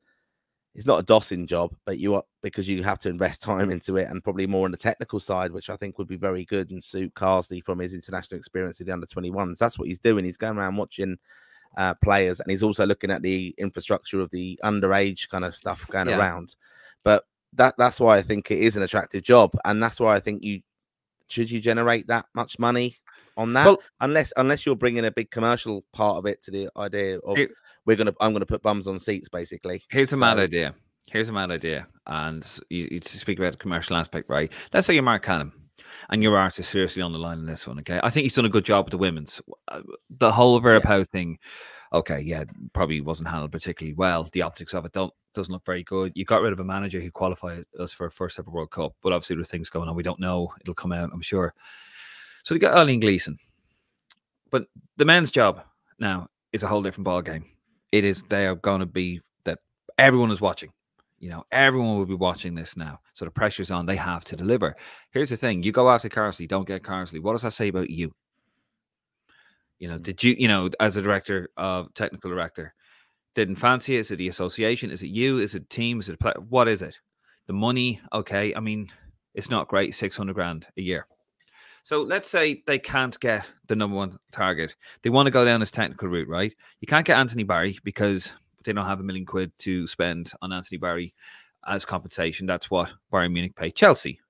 it's 0.75 0.87
not 0.87 0.99
a 0.99 1.03
dossing 1.03 1.45
job, 1.47 1.75
but 1.85 1.99
you 1.99 2.15
are 2.15 2.23
because 2.41 2.67
you 2.67 2.81
have 2.83 2.99
to 2.99 3.09
invest 3.09 3.41
time 3.43 3.69
into 3.71 3.97
it 3.97 4.09
and 4.09 4.23
probably 4.23 4.47
more 4.47 4.65
on 4.65 4.71
the 4.71 4.77
technical 4.77 5.19
side, 5.19 5.51
which 5.51 5.69
I 5.69 5.75
think 5.77 5.97
would 5.97 6.07
be 6.07 6.17
very 6.17 6.45
good 6.45 6.71
and 6.71 6.83
suit 6.83 7.13
Carsley 7.13 7.63
from 7.63 7.79
his 7.79 7.93
international 7.93 8.37
experience 8.39 8.79
in 8.79 8.87
the 8.87 8.93
under 8.93 9.05
21s. 9.05 9.57
That's 9.57 9.77
what 9.77 9.87
he's 9.87 9.99
doing. 9.99 10.25
He's 10.25 10.37
going 10.37 10.57
around 10.57 10.75
watching 10.77 11.17
uh, 11.77 11.93
players 11.95 12.39
and 12.39 12.49
he's 12.51 12.63
also 12.63 12.85
looking 12.85 13.11
at 13.11 13.21
the 13.21 13.53
infrastructure 13.57 14.19
of 14.19 14.29
the 14.31 14.59
underage 14.63 15.29
kind 15.29 15.45
of 15.45 15.55
stuff 15.55 15.85
going 15.89 16.07
Yeah. 16.09 16.17
around. 16.17 16.55
But 17.03 17.25
that 17.53 17.75
that's 17.77 17.99
why 17.99 18.17
I 18.17 18.21
think 18.23 18.49
it 18.49 18.59
is 18.59 18.75
an 18.75 18.83
attractive 18.83 19.23
job, 19.23 19.51
and 19.65 19.81
that's 19.81 19.99
why 19.99 20.15
I 20.15 20.19
think 20.19 20.43
you 20.43 20.61
should 21.27 21.51
you 21.51 21.59
generate 21.61 22.07
that 22.07 22.25
much 22.33 22.57
money 22.59 22.97
on 23.37 23.53
that 23.53 23.65
Well- 23.65 23.81
unless 24.01 24.31
unless 24.37 24.65
you're 24.65 24.75
bringing 24.75 25.05
a 25.05 25.11
big 25.11 25.31
commercial 25.31 25.85
part 25.93 26.17
of 26.17 26.25
it 26.25 26.41
to 26.43 26.51
the 26.51 26.69
idea 26.77 27.19
of 27.19 27.37
Here- 27.37 27.49
we're 27.85 27.95
gonna 27.97 28.13
I'm 28.21 28.33
gonna 28.33 28.45
put 28.45 28.61
bums 28.61 28.87
on 28.87 28.99
seats 28.99 29.29
basically. 29.29 29.83
Here's 29.89 30.13
a 30.13 30.17
mad 30.17 30.39
idea. 30.39 30.75
Here's 31.11 31.29
a 31.29 31.33
mad 31.33 31.51
idea. 31.51 31.87
And 32.07 32.47
you, 32.69 32.87
you 32.91 33.01
speak 33.03 33.37
about 33.39 33.51
the 33.51 33.57
commercial 33.57 33.95
aspect, 33.97 34.29
right? 34.29 34.51
Let's 34.73 34.87
say 34.87 34.93
you're 34.93 35.03
Marc 35.03 35.25
Canham 35.25 35.51
and 36.09 36.23
your 36.23 36.37
art 36.37 36.57
is 36.59 36.67
seriously 36.67 37.01
on 37.01 37.11
the 37.11 37.19
line 37.19 37.39
in 37.39 37.45
this 37.45 37.67
one, 37.67 37.77
okay? 37.79 37.99
I 38.01 38.09
think 38.09 38.23
he's 38.23 38.33
done 38.35 38.45
a 38.45 38.49
good 38.49 38.63
job 38.65 38.85
with 38.85 38.91
the 38.91 38.97
women's. 38.97 39.41
Uh, 39.67 39.81
The 40.09 40.31
whole 40.31 40.59
Vera 40.61 40.79
Yeah. 40.83 40.89
Pauw 40.89 41.07
thing, 41.07 41.39
okay, 41.91 42.21
yeah, 42.21 42.45
probably 42.73 43.01
wasn't 43.01 43.29
handled 43.29 43.51
particularly 43.51 43.93
well. 43.93 44.27
The 44.31 44.41
optics 44.43 44.73
of 44.73 44.85
it 44.85 44.93
don't 44.93 45.13
doesn't 45.33 45.51
look 45.51 45.65
very 45.65 45.83
good. 45.83 46.11
You 46.15 46.25
got 46.25 46.41
rid 46.41 46.53
of 46.53 46.59
a 46.59 46.63
manager 46.63 46.99
who 47.01 47.09
qualified 47.11 47.65
us 47.79 47.91
for 47.91 48.05
a 48.05 48.11
first 48.11 48.37
ever 48.39 48.51
World 48.51 48.69
Cup, 48.71 48.93
but 49.01 49.11
obviously 49.13 49.35
there's 49.35 49.49
things 49.49 49.69
going 49.69 49.89
on. 49.89 49.95
We 49.95 50.03
don't 50.03 50.19
know. 50.19 50.53
It'll 50.61 50.73
come 50.75 50.91
out, 50.93 51.09
I'm 51.11 51.21
sure. 51.21 51.53
So 52.43 52.53
they 52.53 52.59
got 52.59 52.77
Eileen 52.77 52.99
Gleeson. 52.99 53.37
But 54.51 54.67
the 54.97 55.05
men's 55.05 55.31
job 55.31 55.63
now 55.99 56.27
is 56.51 56.63
a 56.63 56.67
whole 56.67 56.83
different 56.83 57.05
ball 57.05 57.21
game. 57.21 57.45
It 57.91 58.03
is 58.03 58.23
they 58.29 58.45
are 58.45 58.55
going 58.55 58.81
to 58.81 58.85
be 58.85 59.21
that 59.45 59.59
everyone 59.97 60.31
is 60.31 60.41
watching. 60.41 60.71
You 61.19 61.29
know, 61.29 61.45
everyone 61.51 61.97
will 61.97 62.05
be 62.05 62.15
watching 62.15 62.53
this 62.53 62.75
now. 62.75 62.99
So 63.13 63.23
the 63.25 63.31
pressure's 63.31 63.71
on. 63.71 63.85
They 63.85 63.95
have 63.95 64.25
to 64.25 64.35
deliver. 64.35 64.75
Here's 65.11 65.29
the 65.29 65.37
thing: 65.37 65.63
you 65.63 65.71
go 65.71 65.89
after 65.89 66.09
Carsley, 66.09 66.47
don't 66.47 66.67
get 66.67 66.83
Carsley. 66.83 67.21
What 67.21 67.31
does 67.31 67.43
that 67.43 67.53
say 67.53 67.69
about 67.69 67.89
you? 67.89 68.13
You 69.79 69.87
know, 69.87 69.97
did 69.97 70.23
you, 70.23 70.35
you 70.37 70.47
know, 70.47 70.69
as 70.79 70.97
a 70.97 71.01
director 71.01 71.49
of 71.57 71.93
technical 71.93 72.29
director, 72.29 72.73
didn't 73.35 73.55
fancy 73.55 73.95
it? 73.95 74.01
Is 74.01 74.11
it 74.11 74.17
the 74.17 74.27
association? 74.27 74.91
Is 74.91 75.01
it 75.01 75.07
you? 75.07 75.39
Is 75.39 75.55
it 75.55 75.69
team? 75.69 75.99
Is 75.99 76.09
it 76.09 76.19
play? 76.19 76.33
What 76.49 76.67
is 76.67 76.81
it? 76.81 76.99
The 77.47 77.53
money? 77.53 78.01
Okay, 78.11 78.53
I 78.53 78.59
mean, 78.59 78.89
it's 79.33 79.49
not 79.49 79.67
great. 79.67 79.95
Six 79.95 80.17
hundred 80.17 80.33
grand 80.33 80.67
a 80.77 80.81
year. 80.81 81.07
So 81.83 82.01
let's 82.01 82.29
say 82.29 82.63
they 82.65 82.79
can't 82.79 83.19
get 83.19 83.45
the 83.67 83.75
number 83.75 83.97
one 83.97 84.17
target. 84.31 84.73
They 85.01 85.09
want 85.09 85.27
to 85.27 85.31
go 85.31 85.43
down 85.43 85.59
this 85.59 85.69
technical 85.69 86.07
route, 86.07 86.29
right? 86.29 86.53
You 86.79 86.87
can't 86.87 87.05
get 87.05 87.17
Anthony 87.17 87.43
Barry 87.43 87.77
because 87.83 88.31
they 88.63 88.71
don't 88.71 88.85
have 88.85 89.01
a 89.01 89.03
million 89.03 89.25
quid 89.25 89.51
to 89.59 89.85
spend 89.87 90.31
on 90.41 90.53
Anthony 90.53 90.77
Barry 90.77 91.13
as 91.67 91.83
compensation. 91.83 92.47
That's 92.47 92.71
what 92.71 92.93
Bayern 93.11 93.33
Munich 93.33 93.55
pay 93.55 93.69
Chelsea. 93.69 94.21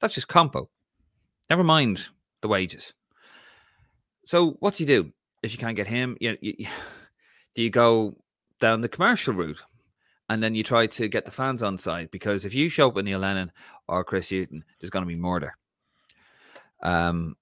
That's 0.00 0.14
just 0.14 0.28
compo. 0.28 0.70
Never 1.50 1.62
mind 1.62 2.06
the 2.40 2.48
wages. 2.48 2.94
So 4.24 4.52
what 4.60 4.74
do 4.74 4.84
you 4.84 4.86
do 4.86 5.12
if 5.42 5.52
you 5.52 5.58
can't 5.58 5.76
get 5.76 5.86
him? 5.86 6.16
You, 6.18 6.38
you, 6.40 6.66
do 7.54 7.60
you 7.60 7.68
go 7.68 8.16
down 8.58 8.80
the 8.80 8.88
commercial 8.88 9.34
route 9.34 9.62
and 10.30 10.42
then 10.42 10.54
you 10.54 10.62
try 10.62 10.86
to 10.86 11.08
get 11.08 11.26
the 11.26 11.30
fans 11.30 11.62
on 11.62 11.76
side? 11.76 12.10
Because 12.10 12.46
if 12.46 12.54
you 12.54 12.70
show 12.70 12.88
up 12.88 12.94
with 12.94 13.04
Neil 13.04 13.18
Lennon 13.18 13.52
or 13.86 14.02
Chris 14.02 14.30
Hughton, 14.30 14.64
there's 14.80 14.90
going 14.90 15.04
to 15.04 15.08
be 15.08 15.16
murder. 15.16 15.54
Um, 16.82 17.36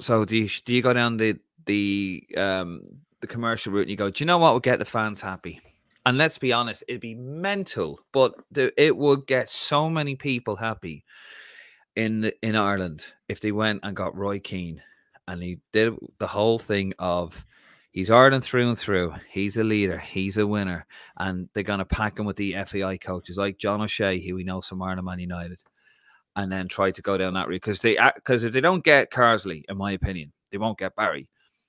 so 0.00 0.24
do 0.24 0.36
you 0.36 0.48
do 0.64 0.74
you 0.74 0.82
go 0.82 0.92
down 0.92 1.16
the 1.16 1.38
the 1.64 2.26
um 2.36 2.82
the 3.20 3.26
commercial 3.26 3.72
route 3.72 3.82
and 3.82 3.90
you 3.90 3.96
go, 3.96 4.10
do 4.10 4.22
you 4.22 4.26
know 4.26 4.38
what 4.38 4.52
will 4.52 4.60
get 4.60 4.78
the 4.78 4.84
fans 4.84 5.20
happy? 5.20 5.60
And 6.04 6.18
let's 6.18 6.38
be 6.38 6.52
honest, 6.52 6.84
it'd 6.86 7.00
be 7.00 7.14
mental, 7.14 7.98
but 8.12 8.34
the, 8.52 8.72
it 8.80 8.96
would 8.96 9.26
get 9.26 9.50
so 9.50 9.90
many 9.90 10.14
people 10.14 10.54
happy 10.54 11.04
in 11.96 12.20
the, 12.20 12.46
in 12.46 12.54
Ireland 12.54 13.04
if 13.28 13.40
they 13.40 13.50
went 13.50 13.80
and 13.82 13.96
got 13.96 14.16
Roy 14.16 14.38
Keane 14.38 14.82
and 15.26 15.42
he 15.42 15.58
did 15.72 15.94
the 16.18 16.26
whole 16.26 16.58
thing 16.58 16.92
of 16.98 17.44
He's 17.96 18.10
Ireland 18.10 18.44
through 18.44 18.68
and 18.68 18.76
through. 18.76 19.14
He's 19.30 19.56
a 19.56 19.64
leader. 19.64 19.96
He's 19.96 20.36
a 20.36 20.46
winner. 20.46 20.86
And 21.16 21.48
they're 21.54 21.62
going 21.62 21.78
to 21.78 21.86
pack 21.86 22.18
him 22.18 22.26
with 22.26 22.36
the 22.36 22.54
FAI 22.66 22.98
coaches 22.98 23.38
like 23.38 23.56
John 23.56 23.80
O'Shea, 23.80 24.20
who 24.20 24.34
we 24.34 24.44
know 24.44 24.60
from 24.60 24.82
Ireland 24.82 25.06
Man 25.06 25.18
United, 25.18 25.62
and 26.36 26.52
then 26.52 26.68
try 26.68 26.90
to 26.90 27.02
go 27.02 27.16
down 27.16 27.34
that 27.34 27.48
route. 27.48 27.62
Because 27.62 27.80
they, 27.80 27.98
because 28.14 28.44
if 28.44 28.52
they 28.52 28.60
don't 28.60 28.84
get 28.84 29.10
Carsley, 29.10 29.64
in 29.68 29.76
my 29.76 29.92
opinion, 29.92 30.32
they 30.52 30.58
won't 30.58 30.78
get 30.78 30.94
Barry. 30.94 31.28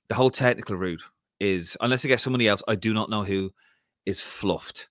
The 0.10 0.16
whole 0.16 0.30
technical 0.30 0.76
route 0.76 1.04
is, 1.40 1.76
unless 1.82 2.02
they 2.02 2.10
get 2.10 2.20
somebody 2.20 2.48
else, 2.48 2.62
I 2.68 2.76
do 2.76 2.94
not 2.94 3.10
know 3.10 3.24
who, 3.24 3.52
is 4.06 4.22
fluffed. 4.22 4.88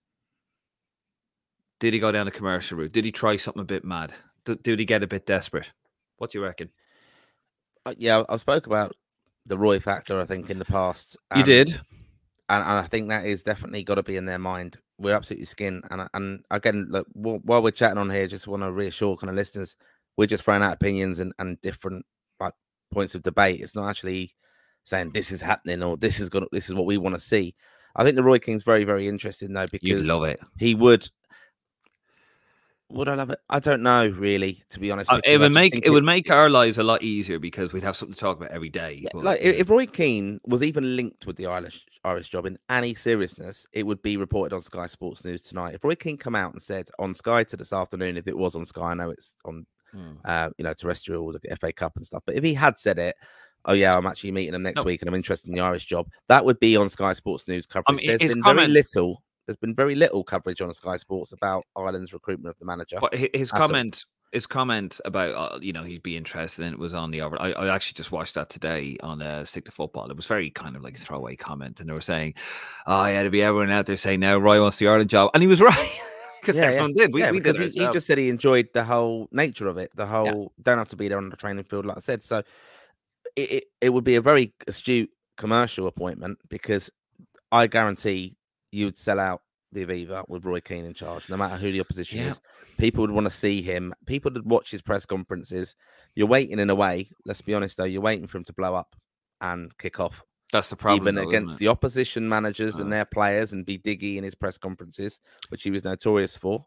Did 1.78 1.94
he 1.94 2.00
go 2.00 2.10
down 2.12 2.26
the 2.26 2.32
commercial 2.32 2.78
route? 2.78 2.92
Did 2.92 3.04
he 3.04 3.12
try 3.12 3.36
something 3.36 3.62
a 3.62 3.66
bit 3.66 3.84
mad? 3.84 4.14
Did, 4.44 4.62
did 4.62 4.78
he 4.78 4.84
get 4.84 5.02
a 5.02 5.06
bit 5.06 5.26
desperate? 5.26 5.70
What 6.16 6.30
do 6.30 6.38
you 6.38 6.44
reckon? 6.44 6.70
Uh, 7.84 7.94
yeah, 7.98 8.24
I 8.28 8.36
spoke 8.38 8.66
about 8.66 8.94
the 9.44 9.58
Roy 9.58 9.78
factor. 9.78 10.20
I 10.20 10.24
think 10.24 10.50
in 10.50 10.58
the 10.58 10.64
past, 10.64 11.16
You 11.34 11.42
did. 11.42 11.70
and, 11.70 11.80
and 12.48 12.62
I 12.62 12.86
think 12.86 13.08
that 13.08 13.26
is 13.26 13.42
definitely 13.42 13.84
got 13.84 13.96
to 13.96 14.02
be 14.02 14.16
in 14.16 14.24
their 14.24 14.38
mind. 14.38 14.78
We're 14.98 15.14
absolutely 15.14 15.46
skin, 15.46 15.82
and 15.90 16.08
and 16.14 16.44
again, 16.50 16.86
look, 16.90 17.06
while 17.12 17.62
we're 17.62 17.70
chatting 17.70 17.98
on 17.98 18.10
here, 18.10 18.26
just 18.26 18.46
want 18.46 18.62
to 18.62 18.72
reassure 18.72 19.16
kind 19.16 19.30
of 19.30 19.36
listeners, 19.36 19.76
we're 20.16 20.26
just 20.26 20.44
throwing 20.44 20.62
out 20.62 20.72
opinions 20.72 21.18
and 21.18 21.32
and 21.38 21.60
different 21.60 22.06
like 22.40 22.54
points 22.92 23.14
of 23.14 23.22
debate. 23.22 23.60
It's 23.60 23.74
not 23.74 23.88
actually 23.88 24.34
saying 24.84 25.10
this 25.12 25.32
is 25.32 25.40
happening 25.40 25.82
or 25.82 25.96
this 25.96 26.20
is 26.20 26.28
gonna 26.28 26.46
this 26.52 26.68
is 26.68 26.74
what 26.74 26.86
we 26.86 26.96
want 26.96 27.14
to 27.14 27.20
see. 27.20 27.54
I 27.94 28.04
think 28.04 28.16
the 28.16 28.22
Roy 28.22 28.38
Keane's 28.38 28.62
very 28.62 28.84
very 28.84 29.08
interesting 29.08 29.52
though 29.52 29.66
because 29.66 29.88
because 29.88 30.06
love 30.06 30.24
it. 30.24 30.40
he 30.58 30.74
would. 30.74 31.08
Would 32.90 33.08
I 33.08 33.14
love 33.14 33.30
it? 33.30 33.40
I 33.50 33.58
don't 33.58 33.82
know, 33.82 34.06
really, 34.08 34.62
to 34.70 34.78
be 34.78 34.92
honest. 34.92 35.10
Uh, 35.10 35.20
it 35.24 35.38
would 35.38 35.52
make 35.52 35.72
think 35.72 35.86
it 35.86 35.90
would 35.90 36.04
make 36.04 36.30
our 36.30 36.48
lives 36.48 36.78
a 36.78 36.84
lot 36.84 37.02
easier 37.02 37.38
because 37.40 37.72
we'd 37.72 37.82
have 37.82 37.96
something 37.96 38.14
to 38.14 38.20
talk 38.20 38.36
about 38.36 38.52
every 38.52 38.68
day. 38.68 39.00
Yeah, 39.02 39.08
but, 39.12 39.24
like 39.24 39.40
yeah. 39.42 39.50
if 39.50 39.68
Roy 39.68 39.86
Keane 39.86 40.40
was 40.46 40.62
even 40.62 40.94
linked 40.94 41.26
with 41.26 41.36
the 41.36 41.46
Irish 41.46 41.84
Irish 42.04 42.28
job 42.28 42.46
in 42.46 42.58
any 42.70 42.94
seriousness, 42.94 43.66
it 43.72 43.84
would 43.84 44.00
be 44.02 44.16
reported 44.16 44.54
on 44.54 44.62
Sky 44.62 44.86
Sports 44.86 45.24
News 45.24 45.42
tonight. 45.42 45.74
If 45.74 45.82
Roy 45.82 45.96
Keane 45.96 46.16
come 46.16 46.36
out 46.36 46.52
and 46.52 46.62
said 46.62 46.88
on 47.00 47.14
Sky 47.16 47.42
to 47.44 47.56
this 47.56 47.72
afternoon, 47.72 48.16
if 48.16 48.28
it 48.28 48.38
was 48.38 48.54
on 48.54 48.64
Sky, 48.64 48.90
I 48.90 48.94
know 48.94 49.10
it's 49.10 49.34
on 49.44 49.66
Hmm. 49.92 50.14
uh, 50.24 50.50
you 50.58 50.64
know 50.64 50.74
terrestrial, 50.74 51.32
the 51.32 51.56
FA 51.60 51.72
Cup 51.72 51.96
and 51.96 52.06
stuff, 52.06 52.22
but 52.26 52.34
if 52.34 52.42
he 52.44 52.54
had 52.54 52.76
said 52.78 52.98
it, 52.98 53.16
oh 53.66 53.72
yeah, 53.72 53.96
I'm 53.96 54.06
actually 54.06 54.32
meeting 54.32 54.54
him 54.54 54.62
next 54.62 54.76
No. 54.76 54.82
week 54.82 55.00
and 55.00 55.08
I'm 55.08 55.14
interested 55.14 55.48
in 55.48 55.54
the 55.54 55.60
Irish 55.60 55.86
job, 55.86 56.08
that 56.28 56.44
would 56.44 56.58
be 56.60 56.76
on 56.76 56.88
Sky 56.88 57.12
Sports 57.12 57.46
News 57.48 57.66
coverage. 57.66 57.98
mean, 58.04 58.16
There's 58.18 58.34
been 58.34 58.42
very 58.42 58.66
little. 58.68 59.22
There's 59.46 59.56
been 59.56 59.74
very 59.74 59.94
little 59.94 60.24
coverage 60.24 60.60
on 60.60 60.72
Sky 60.74 60.96
Sports 60.96 61.32
about 61.32 61.64
Ireland's 61.76 62.12
recruitment 62.12 62.50
of 62.54 62.58
the 62.58 62.64
manager. 62.66 62.98
But 63.00 63.14
his 63.14 63.30
That's 63.32 63.52
a- 63.52 63.56
comment, 63.56 64.04
his 64.32 64.46
comment 64.46 65.00
about 65.04 65.34
uh, 65.54 65.58
you 65.60 65.72
know 65.72 65.84
he'd 65.84 66.02
be 66.02 66.16
interested 66.16 66.64
in 66.64 66.72
it 66.72 66.78
was 66.78 66.94
on 66.94 67.10
the 67.10 67.22
over. 67.22 67.40
I, 67.40 67.52
I 67.52 67.74
actually 67.74 67.94
just 67.94 68.12
watched 68.12 68.34
that 68.34 68.50
today 68.50 68.96
on 69.02 69.22
uh, 69.22 69.44
Stick 69.44 69.64
to 69.66 69.70
Football. 69.70 70.10
It 70.10 70.16
was 70.16 70.26
very 70.26 70.50
kind 70.50 70.74
of 70.76 70.82
like 70.82 70.96
a 70.96 70.98
throwaway 71.00 71.36
comment, 71.36 71.80
and 71.80 71.88
they 71.88 71.94
were 71.94 72.00
saying, 72.00 72.34
"Oh 72.86 73.06
yeah, 73.06 73.22
to 73.22 73.30
be 73.30 73.42
everyone 73.42 73.70
out 73.70 73.86
there 73.86 73.96
saying 73.96 74.20
now 74.20 74.36
Roy 74.36 74.60
wants 74.60 74.78
the 74.78 74.88
Ireland 74.88 75.10
job," 75.10 75.30
and 75.32 75.42
he 75.42 75.46
was 75.46 75.60
right 75.62 76.00
because 76.40 76.56
Yeah, 76.56 76.62
yeah. 76.62 76.68
everyone 76.68 76.92
did. 76.94 77.14
We, 77.14 77.20
yeah, 77.20 77.30
we 77.30 77.40
did. 77.40 77.56
he, 77.56 77.62
he 77.68 77.92
just 77.92 78.06
said 78.06 78.18
he 78.18 78.28
enjoyed 78.28 78.68
the 78.74 78.84
whole 78.84 79.28
nature 79.32 79.68
of 79.68 79.78
it. 79.78 79.90
The 79.94 80.06
whole 80.06 80.52
don't 80.60 80.78
have 80.78 80.88
to 80.88 80.96
be 80.96 81.08
there 81.08 81.18
on 81.18 81.28
the 81.30 81.36
training 81.36 81.64
field, 81.64 81.86
like 81.86 81.96
I 81.96 82.00
said. 82.00 82.22
So 82.22 82.42
it, 83.36 83.50
it, 83.52 83.64
it 83.80 83.88
would 83.90 84.04
be 84.04 84.16
a 84.16 84.20
very 84.20 84.52
astute 84.66 85.10
commercial 85.36 85.86
appointment 85.86 86.38
because 86.48 86.90
I 87.52 87.66
guarantee 87.68 88.35
you 88.72 88.84
would 88.86 88.98
sell 88.98 89.18
out 89.20 89.42
the 89.72 89.84
Aviva 89.84 90.28
with 90.28 90.44
Roy 90.44 90.60
Keane 90.60 90.84
in 90.84 90.94
charge, 90.94 91.28
no 91.28 91.36
matter 91.36 91.56
who 91.56 91.72
the 91.72 91.80
opposition 91.80 92.18
Yeah. 92.20 92.30
is. 92.30 92.40
People 92.78 93.02
would 93.02 93.10
want 93.10 93.24
to 93.26 93.30
see 93.30 93.62
him. 93.62 93.94
People 94.06 94.30
would 94.32 94.44
watch 94.48 94.70
his 94.70 94.82
press 94.82 95.04
conferences. 95.06 95.74
You're 96.14 96.26
waiting 96.26 96.58
in 96.58 96.70
a 96.70 96.74
way. 96.74 97.08
Let's 97.24 97.42
be 97.42 97.54
honest, 97.54 97.76
though. 97.76 97.84
You're 97.84 98.02
waiting 98.02 98.26
for 98.26 98.38
him 98.38 98.44
to 98.44 98.52
blow 98.52 98.74
up 98.74 98.94
and 99.40 99.76
kick 99.78 99.98
off 100.00 100.22
That's 100.52 100.68
the 100.70 100.76
problem. 100.76 101.02
even 101.02 101.14
though, 101.16 101.26
against 101.28 101.58
the 101.58 101.68
opposition 101.68 102.28
managers 102.28 102.76
Oh. 102.76 102.82
and 102.82 102.92
their 102.92 103.04
players 103.04 103.52
and 103.52 103.66
be 103.66 103.78
diggy 103.78 104.16
in 104.16 104.24
his 104.24 104.34
press 104.34 104.56
conferences, 104.56 105.20
which 105.48 105.62
he 105.62 105.70
was 105.70 105.84
notorious 105.84 106.36
for. 106.36 106.66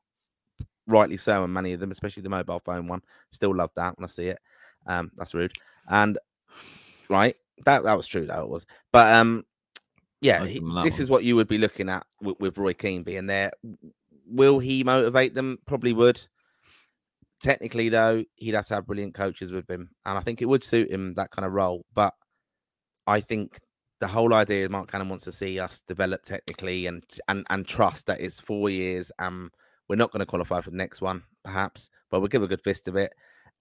Rightly 0.88 1.17
so, 1.17 1.43
and 1.43 1.53
many 1.53 1.73
of 1.73 1.79
them, 1.79 1.91
especially 1.91 2.23
the 2.23 2.29
mobile 2.29 2.59
phone 2.65 2.88
one, 2.88 3.01
still 3.31 3.55
love 3.55 3.71
that 3.75 3.97
when 3.97 4.03
I 4.05 4.07
see 4.07 4.27
it. 4.27 4.39
Um, 4.88 5.12
that's 5.15 5.33
rude. 5.35 5.53
And 5.88 6.17
right, 7.09 7.35
that 7.65 7.83
that 7.83 7.93
was 7.97 8.07
true. 8.07 8.25
That 8.25 8.39
it 8.39 8.49
was, 8.49 8.65
but 8.91 9.13
um, 9.13 9.45
yeah, 10.21 10.45
he- 10.45 10.55
give 10.55 10.63
him 10.63 10.75
that 10.75 10.84
this 10.84 10.95
one. 10.95 11.01
is 11.01 11.10
what 11.10 11.23
you 11.23 11.36
would 11.36 11.47
be 11.47 11.58
looking 11.58 11.89
at 11.89 12.05
with, 12.21 12.39
with 12.39 12.58
Roy 12.58 12.73
Keane 12.73 13.03
being 13.03 13.27
there. 13.27 13.51
Will 14.27 14.60
he 14.60 14.84
motivate 14.84 15.34
them? 15.34 15.58
Probably 15.65 15.93
would. 15.93 16.23
Technically, 17.41 17.89
though, 17.89 18.23
he'd 18.36 18.53
have 18.53 18.67
to 18.67 18.75
have 18.75 18.86
brilliant 18.86 19.13
coaches 19.13 19.51
with 19.51 19.69
him, 19.69 19.89
and 20.05 20.17
I 20.17 20.21
think 20.21 20.41
it 20.41 20.45
would 20.45 20.63
suit 20.63 20.91
him 20.91 21.13
that 21.13 21.32
kind 21.32 21.45
of 21.45 21.53
role. 21.53 21.86
But 21.93 22.13
I 23.08 23.21
think 23.21 23.60
the 24.01 24.08
whole 24.08 24.34
idea 24.34 24.63
is 24.63 24.69
Marc 24.69 24.91
Canham 24.91 25.10
wants 25.10 25.23
to 25.25 25.32
see 25.32 25.60
us 25.60 25.82
develop 25.88 26.23
technically 26.25 26.86
and 26.86 27.03
and 27.27 27.45
and 27.49 27.65
trust 27.65 28.05
that 28.08 28.21
it's 28.21 28.39
four 28.39 28.69
years 28.69 29.12
and 29.19 29.49
we're 29.89 29.95
not 29.95 30.12
going 30.12 30.19
to 30.19 30.25
qualify 30.25 30.62
for 30.62 30.69
the 30.69 30.77
next 30.77 31.01
one, 31.01 31.23
perhaps, 31.43 31.89
but 32.12 32.19
we'll 32.19 32.27
give 32.27 32.43
a 32.43 32.47
good 32.47 32.62
fist 32.62 32.88
of 32.88 32.95
it, 32.95 33.12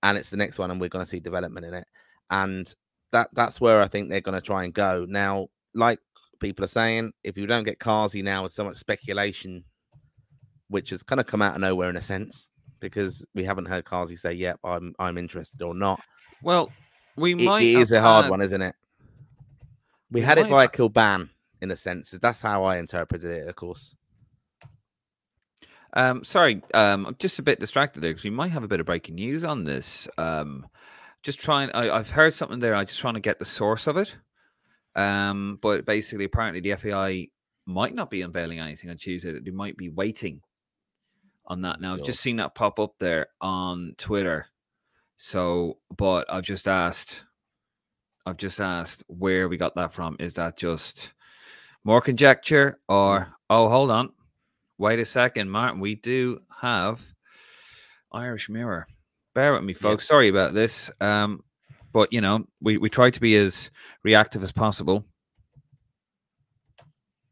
and 0.03 0.19
it's 0.19 0.29
the 0.31 0.37
next 0.37 0.59
one, 0.59 0.71
and 0.71 0.81
we're 0.81 0.89
going 0.91 1.05
to 1.05 1.09
see 1.11 1.21
development 1.21 1.65
in 1.67 1.75
it, 1.75 1.87
and 2.31 2.73
that 3.13 3.31
that's 3.33 3.61
where 3.61 3.81
I 3.81 3.89
think 3.89 4.11
they're 4.11 4.21
going 4.21 4.39
to 4.39 4.47
try 4.47 4.65
and 4.65 4.75
go. 4.75 5.07
Now, 5.09 5.49
like 5.75 6.01
people 6.41 6.65
are 6.65 6.69
saying, 6.69 7.13
if 7.25 7.37
you 7.37 7.47
don't 7.47 7.65
get 7.65 7.79
Carsley 7.79 8.23
now, 8.23 8.43
with 8.45 8.53
so 8.53 8.65
much 8.65 8.77
speculation, 8.77 9.65
which 10.69 10.91
has 10.91 11.03
kind 11.03 11.21
of 11.21 11.27
come 11.27 11.43
out 11.43 11.55
of 11.55 11.61
nowhere 11.61 11.91
in 11.91 11.97
a 11.97 12.03
sense, 12.03 12.49
because 12.81 13.25
we 13.35 13.45
haven't 13.45 13.67
heard 13.67 13.85
Carsley 13.85 14.19
say, 14.19 14.33
"Yep, 14.35 14.61
I'm 14.65 14.95
I'm 14.99 15.19
interested" 15.19 15.63
or 15.63 15.75
not. 15.75 16.01
Well, 16.43 16.71
we 17.17 17.33
It- 17.33 17.41
might. 17.43 17.63
it 17.63 17.79
is 17.81 17.91
have 17.91 17.99
a 17.99 18.07
hard 18.07 18.25
had- 18.25 18.31
one, 18.31 18.41
isn't 18.43 18.63
it? 18.63 18.75
We 20.11 20.21
we 20.21 20.27
had 20.27 20.39
it 20.39 20.49
by 20.49 20.63
have- 20.63 20.73
Kilban 20.73 21.31
in 21.61 21.71
a 21.71 21.77
sense. 21.77 22.11
That's 22.11 22.41
how 22.41 22.65
I 22.65 22.79
interpreted 22.79 23.31
it, 23.31 23.49
of 23.49 23.57
course. 23.57 23.95
Um, 25.95 26.23
sorry, 26.23 26.63
um, 26.75 27.07
I'm 27.07 27.17
just 27.19 27.39
a 27.39 27.43
bit 27.43 27.61
distracted 27.61 28.01
there 28.03 28.11
because 28.11 28.25
we 28.25 28.31
might 28.31 28.51
have 28.53 28.63
a 28.63 28.69
bit 28.69 28.79
of 28.81 28.87
breaking 28.87 29.17
news 29.17 29.43
on 29.43 29.65
this. 29.65 30.07
Um, 30.19 30.67
just 31.23 31.41
trying, 31.41 31.71
I, 31.73 31.91
I've 31.91 32.11
heard 32.11 32.35
something 32.35 32.59
there. 32.61 32.75
I'm 32.75 32.87
just 32.87 33.01
trying 33.01 33.15
to 33.15 33.21
get 33.21 33.39
the 33.39 33.45
source 33.45 33.87
of 33.87 33.97
it. 33.97 34.15
Um, 34.99 35.59
but 35.63 35.87
basically, 35.87 36.25
apparently, 36.25 36.61
the 36.61 36.75
FAI 36.77 37.29
might 37.67 37.95
not 37.95 38.11
be 38.11 38.23
unveiling 38.23 38.59
anything 38.59 38.91
on 38.91 38.97
Tuesday. 38.97 39.39
They 39.39 39.51
might 39.53 39.77
be 39.77 39.91
waiting 39.91 40.41
on 41.47 41.63
that. 41.63 41.81
Now, 41.81 41.95
I've 41.95 42.05
just 42.05 42.21
seen 42.21 42.37
that 42.37 42.57
pop 42.57 42.81
up 42.81 42.95
there 42.99 43.29
on 43.41 43.95
Twitter. 43.97 44.47
So, 45.17 45.79
but 45.97 46.27
I've 46.29 46.43
just 46.43 46.67
asked, 46.67 47.23
I've 48.27 48.37
just 48.37 48.61
asked 48.61 49.05
where 49.07 49.49
we 49.49 49.57
got 49.57 49.77
that 49.77 49.93
from. 49.93 50.17
Is 50.19 50.35
that 50.35 50.57
just 50.57 51.15
more 51.85 52.01
conjecture 52.01 52.81
or, 52.89 53.29
oh, 53.51 53.69
hold 53.69 53.91
on. 53.91 54.11
Wait 54.79 54.99
a 54.99 55.05
second, 55.05 55.49
Martin. 55.49 55.81
We 55.81 55.95
do 55.95 56.41
have 56.61 57.05
Irish 58.13 58.49
Mirror. 58.49 58.87
Bear 59.35 59.53
with 59.53 59.63
me, 59.63 59.75
Yeah. 59.75 59.79
folks. 59.79 60.09
Sorry 60.09 60.29
about 60.29 60.55
this. 60.55 60.91
Um, 61.01 61.45
but 61.93 62.13
you 62.13 62.21
know, 62.21 62.47
we, 62.61 62.79
we 62.79 62.91
try 62.91 63.11
to 63.11 63.21
be 63.21 63.37
as 63.37 63.71
reactive 64.03 64.43
as 64.43 64.53
possible. 64.53 65.05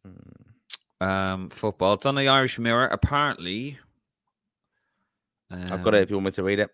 Hmm. 0.05 1.07
Um, 1.07 1.49
football. 1.49 1.95
It's 1.95 2.07
on 2.07 2.15
the 2.15 2.29
Irish 2.29 2.59
Mirror. 2.59 2.87
Apparently, 2.87 3.79
I've 5.51 5.85
got 5.85 5.95
it 5.95 5.99
um, 5.99 6.03
if 6.03 6.11
you 6.11 6.17
want 6.17 6.27
me 6.27 6.33
to 6.33 6.43
read 6.43 6.59
it. 6.59 6.71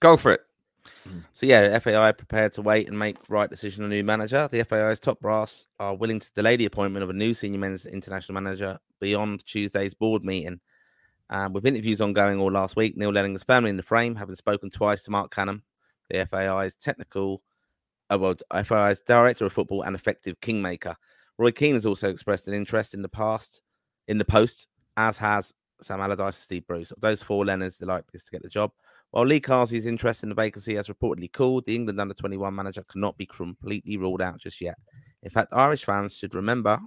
Go 0.00 0.16
for 0.16 0.32
it. 0.32 0.40
So 1.32 1.46
yeah, 1.46 1.68
the 1.68 1.80
FAI 1.80 2.12
prepared 2.12 2.52
to 2.54 2.62
wait 2.62 2.88
and 2.88 2.98
make 2.98 3.16
right 3.28 3.50
decision 3.50 3.84
on 3.84 3.92
a 3.92 3.94
new 3.94 4.04
manager. 4.04 4.48
The 4.50 4.64
FAI's 4.64 5.00
top 5.00 5.20
brass 5.20 5.66
are 5.78 5.94
willing 5.94 6.20
to 6.20 6.32
delay 6.34 6.56
the 6.56 6.66
appointment 6.66 7.02
of 7.02 7.10
a 7.10 7.14
new 7.14 7.34
senior 7.34 7.58
men's 7.58 7.86
international 7.86 8.40
manager 8.40 8.78
beyond 9.00 9.44
Tuesday's 9.46 9.94
board 9.94 10.24
meeting. 10.24 10.60
Um, 11.28 11.52
with 11.52 11.66
interviews 11.66 12.00
ongoing 12.00 12.40
all 12.40 12.50
last 12.50 12.76
week, 12.76 12.96
Neil 12.96 13.12
Lennon 13.12 13.36
is 13.36 13.44
firmly 13.44 13.70
in 13.70 13.76
the 13.76 13.82
frame, 13.82 14.16
having 14.16 14.34
spoken 14.34 14.68
twice 14.68 15.02
to 15.02 15.10
Marc 15.10 15.32
Canham, 15.32 15.62
the 16.10 16.26
FAI's 16.26 16.74
technical, 16.74 17.42
uh, 18.10 18.18
well, 18.18 18.34
FAI's 18.64 19.00
director 19.00 19.46
of 19.46 19.52
football 19.52 19.82
and 19.82 19.94
effective 19.94 20.40
kingmaker. 20.40 20.96
Roy 21.38 21.50
Keane 21.52 21.74
has 21.74 21.86
also 21.86 22.10
expressed 22.10 22.48
an 22.48 22.54
interest 22.54 22.92
in 22.94 23.02
the 23.02 23.08
past, 23.08 23.60
in 24.08 24.18
the 24.18 24.24
post, 24.24 24.68
as 24.96 25.16
has 25.16 25.52
Sam 25.80 26.00
Allardyce 26.00 26.36
and 26.36 26.42
Steve 26.42 26.66
Bruce. 26.66 26.90
Of 26.90 27.00
those 27.00 27.22
four, 27.22 27.44
Lennon's 27.44 27.76
the 27.76 27.86
likeliest 27.86 28.26
to 28.26 28.32
get 28.32 28.42
the 28.42 28.48
job. 28.48 28.72
While 29.10 29.26
Lee 29.26 29.40
Carsley's 29.40 29.86
interest 29.86 30.22
in 30.22 30.28
the 30.28 30.34
vacancy 30.34 30.76
has 30.76 30.88
reportedly 30.88 31.32
cooled, 31.32 31.66
the 31.66 31.74
England 31.74 32.00
under 32.00 32.14
21 32.14 32.54
manager 32.54 32.84
cannot 32.90 33.16
be 33.16 33.26
completely 33.26 33.96
ruled 33.96 34.22
out 34.22 34.38
just 34.38 34.60
yet. 34.60 34.76
In 35.22 35.30
fact, 35.30 35.52
Irish 35.52 35.84
fans 35.84 36.16
should 36.16 36.34
remember 36.34 36.78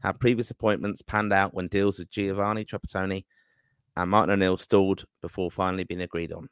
how 0.00 0.12
previous 0.12 0.50
appointments 0.50 1.02
panned 1.02 1.32
out 1.32 1.54
when 1.54 1.68
deals 1.68 1.98
with 1.98 2.10
Giovanni 2.10 2.64
Trapattoni 2.64 3.24
and 3.96 4.10
Martin 4.10 4.32
O'Neill 4.32 4.58
stalled 4.58 5.04
before 5.20 5.50
finally 5.50 5.84
being 5.84 6.00
agreed 6.00 6.32
on. 6.32 6.48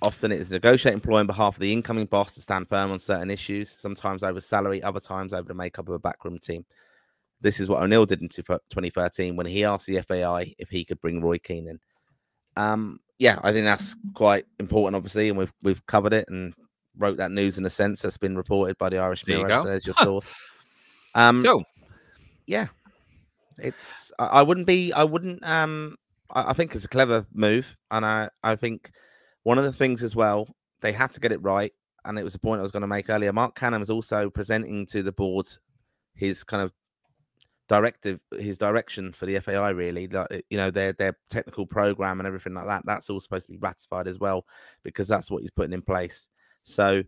Often 0.00 0.32
it 0.32 0.40
is 0.40 0.48
a 0.48 0.52
negotiating 0.52 1.00
ploy 1.00 1.18
on 1.18 1.26
behalf 1.26 1.56
of 1.56 1.60
the 1.60 1.72
incoming 1.72 2.06
boss 2.06 2.34
to 2.34 2.40
stand 2.40 2.68
firm 2.68 2.92
on 2.92 3.00
certain 3.00 3.30
issues, 3.30 3.76
sometimes 3.80 4.22
over 4.22 4.40
salary, 4.40 4.82
other 4.82 5.00
times 5.00 5.32
over 5.32 5.48
the 5.48 5.54
makeup 5.54 5.88
of 5.88 5.94
a 5.94 5.98
backroom 5.98 6.38
team. 6.38 6.64
This 7.40 7.58
is 7.58 7.68
what 7.68 7.82
O'Neill 7.82 8.06
did 8.06 8.22
in 8.22 8.28
2013 8.28 9.36
when 9.36 9.46
he 9.46 9.64
asked 9.64 9.86
the 9.86 10.00
FAI 10.00 10.54
if 10.58 10.68
he 10.70 10.84
could 10.84 11.00
bring 11.00 11.20
Roy 11.20 11.38
Keane 11.38 11.68
in. 11.68 11.80
Um, 12.56 13.00
yeah, 13.18 13.38
I 13.42 13.52
think 13.52 13.64
that's 13.64 13.96
quite 14.14 14.46
important, 14.60 14.96
obviously, 14.96 15.28
and 15.28 15.38
we've 15.38 15.52
we've 15.62 15.84
covered 15.86 16.12
it 16.12 16.26
and 16.28 16.54
wrote 16.96 17.16
that 17.18 17.30
news 17.30 17.58
in 17.58 17.64
a 17.64 17.70
sense 17.70 18.02
that's 18.02 18.18
been 18.18 18.36
reported 18.36 18.78
by 18.78 18.88
the 18.88 18.98
Irish 18.98 19.24
There 19.24 19.38
Mirror. 19.38 19.48
go. 19.48 19.62
So 19.62 19.68
there's 19.68 19.86
your 19.86 19.94
source. 19.94 20.30
Um, 21.14 21.42
so 21.42 21.62
yeah, 22.46 22.66
it's 23.58 24.12
I, 24.18 24.26
I 24.26 24.42
wouldn't 24.42 24.66
be 24.66 24.92
I 24.92 25.04
wouldn't 25.04 25.44
um 25.44 25.96
I, 26.30 26.50
I 26.50 26.52
think 26.52 26.74
it's 26.74 26.84
a 26.84 26.88
clever 26.88 27.26
move, 27.32 27.76
and 27.90 28.04
I 28.04 28.30
I 28.42 28.56
think 28.56 28.90
one 29.48 29.56
of 29.56 29.64
the 29.64 29.72
things 29.72 30.02
as 30.02 30.14
well 30.14 30.46
they 30.82 30.92
had 30.92 31.10
to 31.12 31.20
get 31.20 31.32
it 31.32 31.42
right, 31.42 31.72
and 32.04 32.18
it 32.18 32.22
was 32.22 32.34
a 32.34 32.38
point 32.38 32.60
I 32.60 32.62
was 32.62 32.70
going 32.70 32.82
to 32.82 32.86
make 32.86 33.08
earlier. 33.08 33.32
Marc 33.32 33.58
Canham 33.58 33.80
is 33.80 33.88
also 33.88 34.28
presenting 34.28 34.84
to 34.88 35.02
the 35.02 35.10
board 35.10 35.48
his 36.14 36.44
kind 36.44 36.62
of 36.62 36.70
directive 37.66 38.20
his 38.38 38.58
direction 38.58 39.12
for 39.12 39.24
the 39.24 39.38
FAI 39.40 39.70
really 39.70 40.06
like 40.06 40.26
eh, 40.30 40.40
you 40.50 40.56
know 40.56 40.70
their 40.70 40.92
their 40.92 41.16
technical 41.30 41.66
program 41.66 42.20
and 42.20 42.26
everything 42.26 42.52
like 42.52 42.66
that. 42.66 42.82
That's 42.84 43.08
all 43.08 43.20
supposed 43.20 43.46
to 43.46 43.52
be 43.52 43.58
ratified 43.58 44.06
as 44.06 44.18
well 44.18 44.44
because 44.82 45.08
that's 45.08 45.30
what 45.30 45.40
he's 45.40 45.50
putting 45.50 45.72
in 45.72 45.82
place. 45.82 46.28
So 46.62 47.02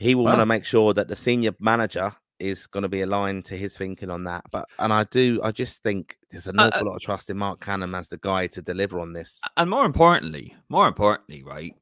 he 0.00 0.16
will 0.16 0.24
want 0.24 0.38
to 0.38 0.46
make 0.46 0.64
sure 0.64 0.94
that 0.94 1.06
the 1.06 1.16
senior 1.16 1.52
manager 1.60 2.12
is 2.38 2.66
going 2.66 2.82
to 2.82 2.88
be 2.88 3.00
aligned 3.02 3.44
to 3.46 3.56
his 3.56 3.76
thinking 3.76 4.10
on 4.10 4.24
that 4.24 4.44
but 4.50 4.66
and 4.78 4.92
I 4.92 5.04
do 5.04 5.40
I 5.42 5.52
just 5.52 5.82
think 5.82 6.16
there's 6.30 6.46
an 6.46 6.58
Uh, 6.58 6.68
awful 6.68 6.86
lot 6.86 6.96
of 6.96 7.02
trust 7.02 7.30
in 7.30 7.38
Marc 7.38 7.60
Canham 7.64 7.96
as 7.96 8.08
the 8.08 8.18
guy 8.18 8.46
to 8.48 8.60
deliver 8.62 9.00
on 9.00 9.12
this 9.14 9.40
and 9.56 9.70
more 9.70 9.84
importantly, 9.86 10.54
more 10.68 10.86
importantly, 10.88 11.42
right? 11.42 11.74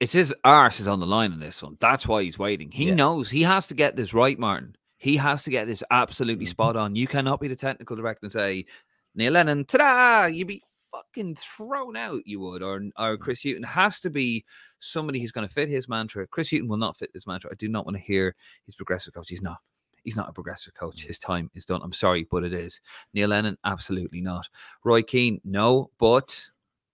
It's 0.00 0.12
his 0.12 0.34
arse 0.44 0.80
is 0.80 0.88
on 0.88 1.00
the 1.00 1.06
line 1.06 1.32
in 1.32 1.40
this 1.40 1.62
one. 1.62 1.76
That's 1.80 2.06
why 2.06 2.22
he's 2.22 2.38
waiting. 2.38 2.70
He 2.70 2.88
Yeah. 2.88 2.94
knows 2.94 3.30
he 3.30 3.42
has 3.42 3.66
to 3.68 3.74
get 3.74 3.96
this 3.96 4.12
right, 4.12 4.38
Martin. 4.38 4.76
He 4.98 5.16
has 5.16 5.42
to 5.44 5.50
get 5.50 5.66
this 5.66 5.82
absolutely 5.90 6.44
Mhm. 6.46 6.50
spot 6.50 6.76
on. 6.76 6.96
You 6.96 7.06
cannot 7.06 7.40
be 7.40 7.48
the 7.48 7.56
technical 7.56 7.96
director 7.96 8.26
and 8.26 8.32
say, 8.32 8.66
Neil 9.14 9.32
Lennon, 9.32 9.64
ta-da! 9.64 10.26
You'd 10.26 10.48
be 10.48 10.62
fucking 10.96 11.36
thrown 11.36 11.96
out, 11.96 12.22
you 12.24 12.40
would. 12.40 12.62
Or 12.62 12.76
or 12.96 13.16
mm. 13.16 13.20
Chris 13.20 13.42
Hughton 13.42 13.62
has 13.62 14.00
to 14.00 14.10
be 14.10 14.44
somebody 14.78 15.20
who's 15.20 15.32
going 15.32 15.46
to 15.46 15.52
fit 15.52 15.68
his 15.68 15.88
mantra. 15.88 16.26
Chris 16.26 16.50
Hughton 16.50 16.68
will 16.68 16.76
not 16.76 16.96
fit 16.96 17.12
this 17.12 17.26
mantra. 17.26 17.50
I 17.50 17.54
do 17.54 17.68
not 17.68 17.84
want 17.84 17.96
to 17.96 18.02
hear 18.02 18.34
he's 18.64 18.76
progressive 18.76 19.14
coach. 19.14 19.28
He's 19.28 19.42
not. 19.42 19.58
He's 20.02 20.16
not 20.16 20.28
a 20.28 20.32
progressive 20.32 20.74
coach. 20.74 21.02
Mm. 21.02 21.08
His 21.08 21.18
time 21.18 21.50
is 21.54 21.64
done. 21.64 21.80
I'm 21.82 21.92
sorry, 21.92 22.26
but 22.30 22.44
it 22.44 22.52
is. 22.52 22.80
Neil 23.12 23.28
Lennon, 23.28 23.58
absolutely 23.64 24.20
not. 24.20 24.48
Roy 24.84 25.02
Keane, 25.02 25.40
no. 25.44 25.90
But 25.98 26.40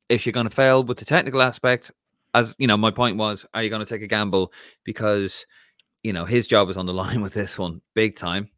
if 0.08 0.24
you're 0.24 0.32
going 0.32 0.48
to 0.48 0.54
fail 0.54 0.82
with 0.82 0.98
the 0.98 1.04
technical 1.04 1.42
aspect, 1.42 1.90
as 2.34 2.54
you 2.58 2.66
know, 2.66 2.76
my 2.76 2.90
point 2.90 3.18
was, 3.18 3.44
are 3.54 3.62
you 3.62 3.70
going 3.70 3.84
to 3.84 3.88
take 3.88 4.02
a 4.02 4.06
gamble 4.06 4.52
because 4.84 5.46
you 6.02 6.12
know 6.12 6.24
his 6.24 6.46
job 6.46 6.70
is 6.70 6.76
on 6.76 6.86
the 6.86 6.94
line 7.02 7.20
with 7.20 7.34
this 7.34 7.58
one, 7.58 7.80
big 7.94 8.16
time? 8.16 8.48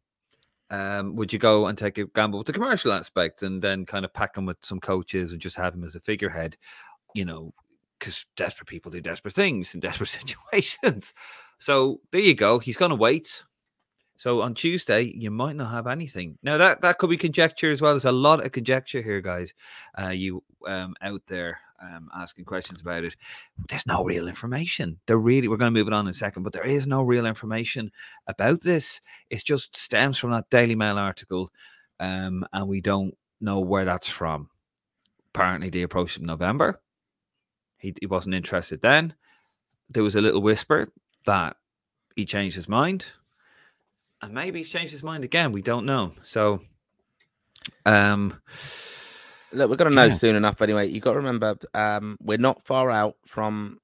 Um, 0.69 1.15
would 1.15 1.31
you 1.31 1.39
go 1.39 1.67
and 1.67 1.77
take 1.77 1.97
a 1.97 2.07
gamble 2.07 2.39
with 2.39 2.47
the 2.47 2.53
commercial 2.53 2.91
aspect 2.91 3.43
and 3.43 3.61
then 3.61 3.85
kind 3.85 4.03
of 4.03 4.13
pack 4.13 4.35
him 4.35 4.45
with 4.45 4.57
some 4.61 4.79
coaches 4.79 5.31
and 5.31 5.41
just 5.41 5.55
have 5.55 5.73
him 5.73 5.83
as 5.83 5.95
a 5.95 5.99
figurehead? 5.99 6.57
You 7.13 7.25
know, 7.25 7.53
because 7.99 8.25
desperate 8.35 8.67
people 8.67 8.91
do 8.91 9.01
desperate 9.01 9.33
things 9.33 9.73
in 9.73 9.79
desperate 9.81 10.09
situations. 10.09 11.13
So 11.59 12.01
there 12.11 12.21
you 12.21 12.35
go. 12.35 12.59
He's 12.59 12.77
going 12.77 12.89
to 12.89 12.95
wait. 12.95 13.43
So 14.17 14.41
on 14.41 14.53
Tuesday, 14.53 15.01
you 15.15 15.29
might 15.29 15.55
not 15.55 15.71
have 15.71 15.87
anything. 15.87 16.37
Now 16.41 16.57
that 16.57 16.81
that 16.81 16.97
could 16.97 17.09
be 17.09 17.17
conjecture 17.17 17.71
as 17.71 17.81
well. 17.81 17.91
There's 17.91 18.05
a 18.05 18.11
lot 18.11 18.43
of 18.43 18.51
conjecture 18.51 19.01
here, 19.01 19.21
guys. 19.21 19.53
Uh, 20.01 20.09
you 20.09 20.41
um, 20.65 20.95
out 21.01 21.21
there 21.27 21.59
um, 21.81 22.09
asking 22.15 22.45
questions 22.45 22.81
about 22.81 23.03
it. 23.03 23.15
There's 23.69 23.85
no 23.85 24.03
real 24.03 24.27
information. 24.27 24.99
There 25.07 25.17
really, 25.17 25.47
we're 25.47 25.57
going 25.57 25.73
to 25.73 25.79
move 25.79 25.87
it 25.87 25.93
on 25.93 26.05
in 26.05 26.11
a 26.11 26.13
second, 26.13 26.43
but 26.43 26.53
there 26.53 26.65
is 26.65 26.87
no 26.87 27.01
real 27.01 27.25
information 27.25 27.91
about 28.27 28.61
this. 28.61 29.01
It 29.29 29.43
just 29.43 29.75
stems 29.75 30.17
from 30.17 30.31
that 30.31 30.49
Daily 30.49 30.75
Mail 30.75 30.97
article, 30.97 31.51
um, 31.99 32.45
and 32.53 32.67
we 32.67 32.81
don't 32.81 33.15
know 33.41 33.59
where 33.59 33.85
that's 33.85 34.09
from. 34.09 34.49
Apparently, 35.33 35.69
they 35.69 35.81
approached 35.81 36.17
him 36.17 36.23
in 36.23 36.27
November. 36.27 36.79
He, 37.77 37.93
he 37.99 38.05
wasn't 38.05 38.35
interested 38.35 38.81
then. 38.81 39.13
There 39.89 40.03
was 40.03 40.15
a 40.15 40.21
little 40.21 40.41
whisper 40.41 40.87
that 41.25 41.57
he 42.15 42.25
changed 42.25 42.55
his 42.55 42.69
mind 42.69 43.05
and 44.25 44.33
maybe 44.33 44.59
he's 44.59 44.69
changed 44.69 44.91
his 44.91 45.03
mind 45.03 45.23
again. 45.23 45.51
We 45.51 45.61
don't 45.61 45.85
know. 45.85 46.13
So, 46.23 46.61
um, 47.85 48.41
Look, 49.55 49.69
we're 49.69 49.75
going 49.75 49.91
to 49.91 49.95
know 49.95 50.05
Yeah. 50.05 50.13
soon 50.13 50.35
enough. 50.35 50.61
Anyway, 50.61 50.87
You've 50.87 51.03
got 51.03 51.11
to 51.11 51.17
remember, 51.17 51.55
um, 51.73 52.17
we're 52.21 52.37
not 52.37 52.65
far 52.65 52.91
out 52.91 53.15
from 53.25 53.79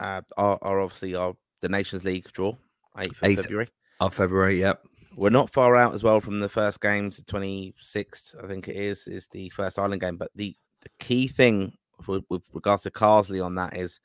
uh, 0.00 0.22
our, 0.36 0.58
our 0.62 0.80
obviously 0.80 1.14
our 1.14 1.34
the 1.62 1.68
Nations 1.68 2.04
League 2.04 2.30
draw, 2.32 2.54
eighth 2.98 3.12
of 3.12 3.24
Eighth. 3.24 3.42
February. 3.42 3.68
of 4.00 4.12
February, 4.14 4.60
yep. 4.60 4.82
We're 5.16 5.30
not 5.30 5.50
far 5.52 5.76
out 5.76 5.94
as 5.94 6.02
well 6.02 6.20
from 6.20 6.40
the 6.40 6.48
first 6.48 6.80
games, 6.80 7.16
the 7.16 7.22
twenty 7.24 7.72
sixth, 7.78 8.34
I 8.42 8.46
think 8.48 8.66
it 8.68 8.76
is, 8.76 9.06
is 9.06 9.28
the 9.28 9.48
first 9.50 9.78
Ireland 9.78 10.00
game. 10.00 10.16
But 10.16 10.30
the 10.34 10.56
the 10.82 10.90
key 10.98 11.28
thing 11.28 11.72
with, 12.06 12.24
with 12.28 12.42
regards 12.52 12.82
to 12.82 12.90
Carsley 12.90 13.42
on 13.42 13.54
that 13.54 13.76
is 13.76 14.00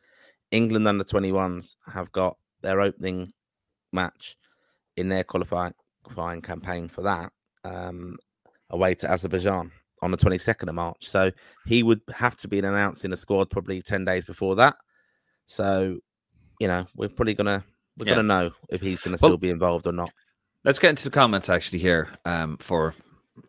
England 0.51 0.87
under 0.87 1.03
twenty 1.03 1.31
ones 1.31 1.75
have 1.91 2.11
got 2.11 2.37
their 2.61 2.79
opening 2.79 3.33
match 3.91 4.37
in 4.95 5.09
their 5.09 5.23
qualifying 5.23 5.73
qualifying 6.03 6.41
campaign 6.41 6.87
for 6.87 7.01
that 7.01 7.31
um, 7.63 8.15
away 8.69 8.93
to 8.95 9.09
Azerbaijan 9.09 9.71
on 10.01 10.11
the 10.11 10.17
22nd 10.17 10.69
of 10.69 10.75
March. 10.75 11.07
So 11.07 11.31
he 11.65 11.83
would 11.83 12.01
have 12.13 12.35
to 12.37 12.47
be 12.47 12.59
announced 12.59 13.05
in 13.05 13.11
the 13.11 13.17
squad 13.17 13.49
probably 13.49 13.81
10 13.81 14.05
days 14.05 14.25
before 14.25 14.55
that. 14.55 14.75
So, 15.47 15.99
you 16.59 16.67
know, 16.67 16.85
we're 16.95 17.09
probably 17.09 17.33
gonna 17.33 17.63
we're 17.97 18.05
Yeah. 18.07 18.15
gonna 18.15 18.27
know 18.27 18.51
if 18.69 18.81
he's 18.81 19.01
gonna 19.01 19.17
Well- 19.21 19.31
still 19.31 19.37
be 19.37 19.49
involved 19.49 19.85
or 19.87 19.91
not. 19.91 20.11
Let's 20.63 20.79
get 20.79 20.89
into 20.91 21.03
the 21.05 21.09
comments 21.11 21.49
actually 21.49 21.79
here 21.79 22.09
um, 22.25 22.57
for 22.57 22.93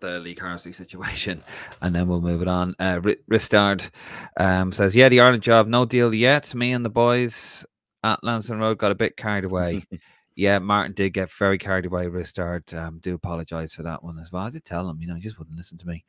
the 0.00 0.18
Lee 0.20 0.34
Carsley 0.36 0.74
situation, 0.74 1.42
and 1.82 1.94
then 1.94 2.06
we'll 2.08 2.20
move 2.20 2.42
it 2.42 2.48
on. 2.48 2.74
Uh, 2.78 3.00
Ri- 3.02 3.16
Ristard 3.30 3.90
um, 4.38 4.72
says, 4.72 4.94
"Yeah, 4.94 5.08
the 5.08 5.20
Ireland 5.20 5.42
job, 5.42 5.66
no 5.66 5.84
deal 5.84 6.14
yet. 6.14 6.54
Me 6.54 6.72
and 6.72 6.84
the 6.84 6.88
boys 6.90 7.64
at 8.04 8.22
Lansdowne 8.24 8.60
Road 8.60 8.78
got 8.78 8.92
a 8.92 8.94
bit 8.94 9.16
carried 9.16 9.44
away. 9.44 9.84
yeah, 10.36 10.58
Martin 10.58 10.92
did 10.92 11.10
get 11.10 11.30
very 11.30 11.58
carried 11.58 11.86
away. 11.86 12.06
Ristard, 12.06 12.72
um, 12.76 12.98
do 12.98 13.14
apologise 13.14 13.74
for 13.74 13.82
that 13.82 14.02
one 14.02 14.18
as 14.18 14.32
well. 14.32 14.44
I 14.44 14.50
did 14.50 14.64
tell 14.64 14.88
him, 14.88 15.00
you 15.00 15.08
know, 15.08 15.14
he 15.14 15.20
just 15.20 15.38
wouldn't 15.38 15.56
listen 15.56 15.78
to 15.78 15.86
me. 15.86 16.04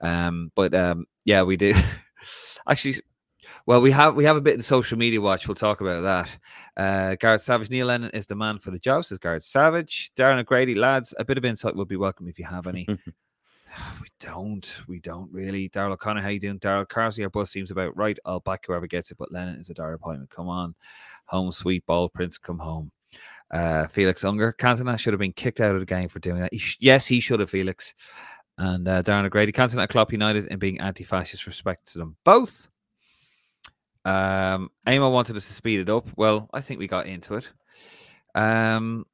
Um, 0.00 0.50
but 0.54 0.74
um, 0.74 1.06
yeah, 1.24 1.42
we 1.42 1.56
did 1.56 1.76
actually." 2.68 2.96
Well, 3.66 3.80
we 3.80 3.90
have 3.90 4.14
we 4.14 4.24
have 4.24 4.36
a 4.36 4.40
bit 4.40 4.54
in 4.54 4.62
social 4.62 4.96
media 4.96 5.20
watch. 5.20 5.48
We'll 5.48 5.54
talk 5.54 5.80
about 5.80 6.02
that. 6.02 6.38
Uh, 6.76 7.16
Gareth 7.16 7.42
Savage, 7.42 7.68
Neil 7.68 7.86
Lennon 7.86 8.10
is 8.14 8.26
the 8.26 8.36
man 8.36 8.58
for 8.58 8.70
the 8.70 8.78
job, 8.78 9.04
says 9.04 9.18
Gareth 9.18 9.42
Savage. 9.42 10.12
Darren 10.16 10.38
O'Grady, 10.38 10.74
lads, 10.74 11.14
a 11.18 11.24
bit 11.24 11.36
of 11.36 11.44
insight 11.44 11.74
would 11.74 11.88
be 11.88 11.96
welcome 11.96 12.28
if 12.28 12.38
you 12.38 12.44
have 12.44 12.66
any. 12.66 12.86
we 14.00 14.08
don't, 14.18 14.82
we 14.88 15.00
don't 15.00 15.32
really. 15.32 15.68
Daryl 15.68 15.92
O'Connor, 15.92 16.22
how 16.22 16.28
you 16.28 16.40
doing? 16.40 16.58
Daryl 16.58 16.86
Carsley, 16.86 17.24
our 17.24 17.30
bus 17.30 17.50
seems 17.50 17.70
about 17.70 17.96
right. 17.96 18.18
I'll 18.24 18.40
back 18.40 18.66
whoever 18.66 18.86
gets 18.86 19.10
it, 19.10 19.18
but 19.18 19.32
Lennon 19.32 19.60
is 19.60 19.70
a 19.70 19.74
dire 19.74 19.94
appointment. 19.94 20.30
Come 20.30 20.48
on, 20.48 20.74
home 21.26 21.52
sweet 21.52 21.84
ball, 21.86 22.08
Prince, 22.08 22.38
come 22.38 22.58
home. 22.58 22.90
Uh, 23.50 23.86
Felix 23.86 24.24
Unger, 24.24 24.54
Cantona 24.58 24.98
should 24.98 25.12
have 25.12 25.18
been 25.18 25.32
kicked 25.32 25.60
out 25.60 25.74
of 25.74 25.80
the 25.80 25.86
game 25.86 26.08
for 26.08 26.20
doing 26.20 26.40
that. 26.40 26.52
He 26.52 26.58
sh- 26.58 26.78
yes, 26.80 27.06
he 27.06 27.20
should 27.20 27.40
have, 27.40 27.50
Felix. 27.50 27.94
And 28.58 28.86
uh, 28.86 29.02
Darren 29.02 29.24
O'Grady, 29.24 29.52
Cantona, 29.52 29.88
Klopp 29.88 30.12
United, 30.12 30.48
and 30.50 30.60
being 30.60 30.80
anti-fascist. 30.80 31.46
Respect 31.46 31.88
to 31.92 31.98
them 31.98 32.16
both. 32.24 32.68
Um, 34.04 34.70
Amo 34.86 35.10
wanted 35.10 35.36
us 35.36 35.46
to 35.48 35.52
speed 35.52 35.80
it 35.80 35.90
up. 35.90 36.06
Well, 36.16 36.48
I 36.52 36.60
think 36.60 36.78
we 36.78 36.86
got 36.86 37.06
into 37.06 37.34
it. 37.34 37.50
Um, 38.34 39.04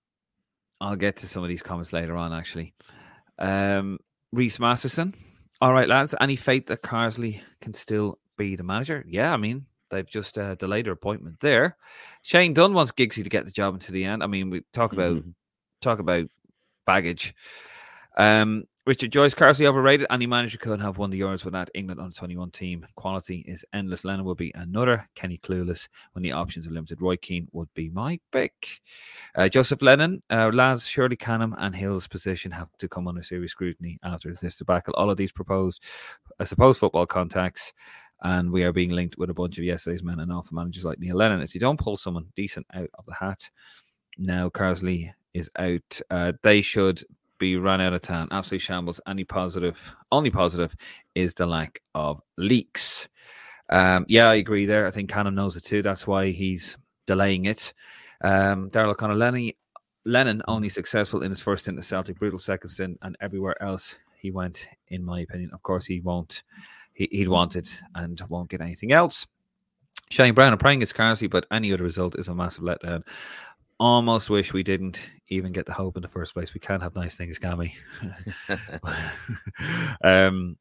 I'll 0.81 0.96
get 0.96 1.16
to 1.18 1.29
some 1.29 1.42
of 1.42 1.49
these 1.49 1.62
comments 1.62 1.92
later 1.92 2.16
on, 2.16 2.32
actually. 2.32 2.74
Um, 3.39 3.99
Reese 4.32 4.59
Masterson. 4.59 5.14
All 5.61 5.72
right, 5.72 5.89
lads. 5.89 6.14
Any 6.20 6.37
faith 6.37 6.66
that 6.66 6.82
Carsley 6.82 7.41
can 7.61 7.72
still 7.72 8.18
be 8.37 8.57
the 8.57 8.62
manager? 8.62 9.05
Yeah, 9.09 9.32
I 9.32 9.39
mean, 9.39 9.64
they've 9.91 10.09
just 10.09 10.37
uh, 10.39 10.55
delayed 10.57 10.87
their 10.87 10.93
appointment 10.93 11.39
there. 11.41 11.76
Shane 12.22 12.53
Dunn 12.55 12.74
wants 12.74 12.93
Giggsy 12.93 13.22
to 13.24 13.30
get 13.30 13.45
the 13.45 13.51
job 13.51 13.74
into 13.74 13.93
the 13.93 14.05
end. 14.05 14.22
I 14.22 14.26
mean, 14.26 14.51
we 14.51 14.62
talk 14.72 14.93
about 14.93 15.16
Mhm. 15.16 15.34
talk 15.80 15.99
about 15.99 16.28
baggage. 16.87 17.34
Um, 18.16 18.64
Richard 18.87 19.11
Joyce, 19.11 19.34
Carsley 19.34 19.66
overrated. 19.66 20.07
Any 20.11 20.26
manager 20.28 20.59
could 20.59 20.80
have 20.80 20.97
won 20.97 21.11
the 21.11 21.20
Euros 21.20 21.45
with 21.45 21.53
that 21.55 21.70
England 21.74 22.01
on 22.01 22.12
21 22.12 22.53
team. 22.53 22.87
Quality 22.95 23.39
is 23.49 23.64
endless. 23.72 24.05
Lennon 24.05 24.24
will 24.24 24.37
be 24.37 24.53
another. 24.55 25.09
Kenny 25.16 25.39
Clueless 25.39 25.89
when 26.12 26.22
the 26.22 26.30
options 26.30 26.68
are 26.68 26.70
limited. 26.70 27.01
Roy 27.03 27.16
Keane 27.16 27.49
would 27.51 27.68
be 27.74 27.91
my 27.91 28.20
pick. 28.30 28.80
Uh, 29.34 29.49
Joseph 29.49 29.82
Lennon, 29.82 30.22
uh, 30.30 30.51
lads, 30.55 30.87
Shirley 30.87 31.16
Canham 31.16 31.53
and 31.59 31.74
Hill's 31.74 32.07
position 32.07 32.53
have 32.53 32.68
to 32.78 32.89
come 32.89 33.09
under 33.09 33.24
serious 33.24 33.51
scrutiny 33.51 33.99
after 34.05 34.32
this 34.34 34.55
debacle. 34.57 34.95
All 34.95 35.11
of 35.11 35.16
these 35.16 35.32
proposed, 35.32 35.82
I 36.39 36.45
suppose, 36.45 36.78
football 36.78 37.07
contacts. 37.07 37.72
And 38.22 38.50
we 38.50 38.64
are 38.64 38.72
being 38.72 38.90
linked 38.90 39.18
with 39.18 39.30
a 39.30 39.34
bunch 39.34 39.58
of 39.58 39.64
yesterday's 39.64 40.02
men 40.02 40.20
and 40.20 40.32
alpha 40.32 40.54
managers 40.54 40.84
like 40.84 40.98
Neil 40.98 41.16
Lennon. 41.16 41.42
If 41.42 41.54
you 41.54 41.60
don't 41.60 41.78
pull 41.78 41.96
someone 41.96 42.26
decent 42.34 42.66
out 42.74 42.88
of 42.94 43.04
the 43.04 43.14
hat, 43.14 43.48
now 44.18 44.48
Carsley 44.48 45.12
is 45.34 45.50
out. 45.58 46.00
Uh, 46.10 46.32
they 46.42 46.62
should 46.62 47.04
be 47.38 47.56
run 47.56 47.80
out 47.80 47.92
of 47.92 48.00
town. 48.00 48.28
Absolutely 48.30 48.60
shambles. 48.60 49.00
Any 49.06 49.24
positive, 49.24 49.94
only 50.10 50.30
positive 50.30 50.74
is 51.14 51.34
the 51.34 51.46
lack 51.46 51.80
of 51.94 52.20
leaks. 52.38 53.08
Um, 53.68 54.06
yeah, 54.08 54.28
I 54.30 54.36
agree 54.36 54.64
there. 54.66 54.86
I 54.86 54.90
think 54.90 55.10
Canham 55.10 55.34
knows 55.34 55.56
it 55.56 55.64
too. 55.64 55.82
That's 55.82 56.06
why 56.06 56.30
he's 56.30 56.78
delaying 57.06 57.46
it. 57.46 57.74
Um, 58.22 58.70
Daryl 58.70 58.90
O'Connor, 58.90 59.16
Lenny, 59.16 59.56
Lennon 60.04 60.40
only 60.46 60.68
successful 60.68 61.22
in 61.22 61.30
his 61.30 61.40
first 61.40 61.64
stint 61.64 61.78
at 61.78 61.84
Celtic, 61.84 62.18
brutal 62.18 62.38
second 62.38 62.70
stint, 62.70 62.98
and 63.02 63.16
everywhere 63.20 63.60
else 63.62 63.96
he 64.18 64.30
went, 64.30 64.68
in 64.88 65.04
my 65.04 65.20
opinion. 65.20 65.50
Of 65.52 65.62
course, 65.62 65.84
he 65.84 66.00
won't. 66.00 66.42
He, 66.97 67.09
he'd 67.12 67.28
want 67.28 67.57
it 67.57 67.68
and 67.94 68.20
won't 68.28 68.51
get 68.51 68.61
anything 68.61 68.92
else. 68.92 69.26
Shane 70.11 70.34
Brown, 70.34 70.53
I'm 70.53 70.59
praying 70.59 70.82
it's 70.82 70.92
Carsley, 70.92 71.28
but 71.28 71.47
any 71.51 71.72
other 71.72 71.84
result 71.84 72.18
is 72.18 72.28
a 72.28 72.34
massive 72.34 72.64
letdown. 72.64 73.03
almost 73.78 74.30
wish 74.30 74.53
we 74.53 74.62
didn't 74.62 74.99
even 75.28 75.53
get 75.53 75.66
the 75.66 75.72
hope 75.72 75.97
in 75.97 76.03
the 76.03 76.09
first 76.09 76.32
place. 76.32 76.55
We 76.55 76.61
can't 76.61 76.82
have 76.82 76.94
nice 76.94 77.16
things, 77.16 77.38
can 77.38 77.59
we? 77.59 77.74
um, 80.03 80.57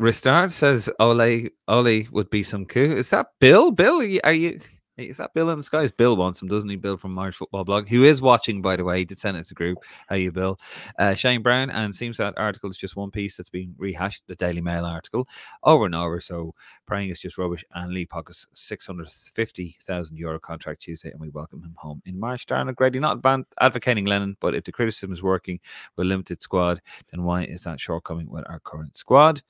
Ristard 0.00 0.50
says 0.50 0.90
Ole 1.00 1.48
Ole 1.66 2.06
would 2.12 2.30
be 2.30 2.42
some 2.42 2.66
coup. 2.66 2.96
Is 2.96 3.10
that 3.10 3.28
Bill? 3.40 3.70
Bill, 3.70 4.00
are 4.24 4.32
you 4.32 4.60
is 5.06 5.18
that 5.18 5.32
Bill 5.34 5.50
in 5.50 5.58
the 5.58 5.62
skies? 5.62 5.92
Bill 5.92 6.16
wants 6.16 6.42
him, 6.42 6.48
doesn't 6.48 6.68
he? 6.68 6.76
Bill 6.76 6.96
from 6.96 7.18
Irish 7.18 7.36
Football 7.36 7.64
Blog, 7.64 7.88
who 7.88 8.04
is 8.04 8.20
watching, 8.20 8.60
by 8.60 8.76
the 8.76 8.84
way. 8.84 8.98
He 8.98 9.04
did 9.04 9.18
send 9.18 9.36
it 9.36 9.46
to 9.46 9.54
group. 9.54 9.78
How 10.08 10.16
you, 10.16 10.32
Bill? 10.32 10.58
Uh, 10.98 11.14
Shane 11.14 11.42
Brown, 11.42 11.70
and 11.70 11.94
seems 11.94 12.16
that 12.16 12.34
article 12.36 12.68
is 12.70 12.76
just 12.76 12.96
one 12.96 13.10
piece 13.10 13.36
that's 13.36 13.50
been 13.50 13.74
rehashed, 13.78 14.24
the 14.26 14.34
Daily 14.34 14.60
Mail 14.60 14.84
article, 14.84 15.28
over 15.62 15.86
and 15.86 15.94
over. 15.94 16.20
So 16.20 16.54
praying 16.86 17.10
is 17.10 17.20
just 17.20 17.38
rubbish. 17.38 17.64
And 17.74 17.92
Lee 17.92 18.06
Pocket's 18.06 18.46
650,000 18.52 20.16
euro 20.16 20.40
contract 20.40 20.82
Tuesday, 20.82 21.10
and 21.10 21.20
we 21.20 21.28
welcome 21.28 21.62
him 21.62 21.74
home 21.76 22.02
in 22.04 22.18
March. 22.18 22.46
Darren 22.46 22.74
Grady, 22.74 22.98
not 22.98 23.24
advocating 23.60 24.04
Lennon, 24.04 24.36
but 24.40 24.54
if 24.54 24.64
the 24.64 24.72
criticism 24.72 25.12
is 25.12 25.22
working 25.22 25.60
with 25.96 26.06
limited 26.06 26.42
squad, 26.42 26.80
then 27.10 27.22
why 27.22 27.44
is 27.44 27.62
that 27.62 27.80
shortcoming 27.80 28.28
with 28.28 28.44
our 28.48 28.60
current 28.60 28.96
squad? 28.96 29.42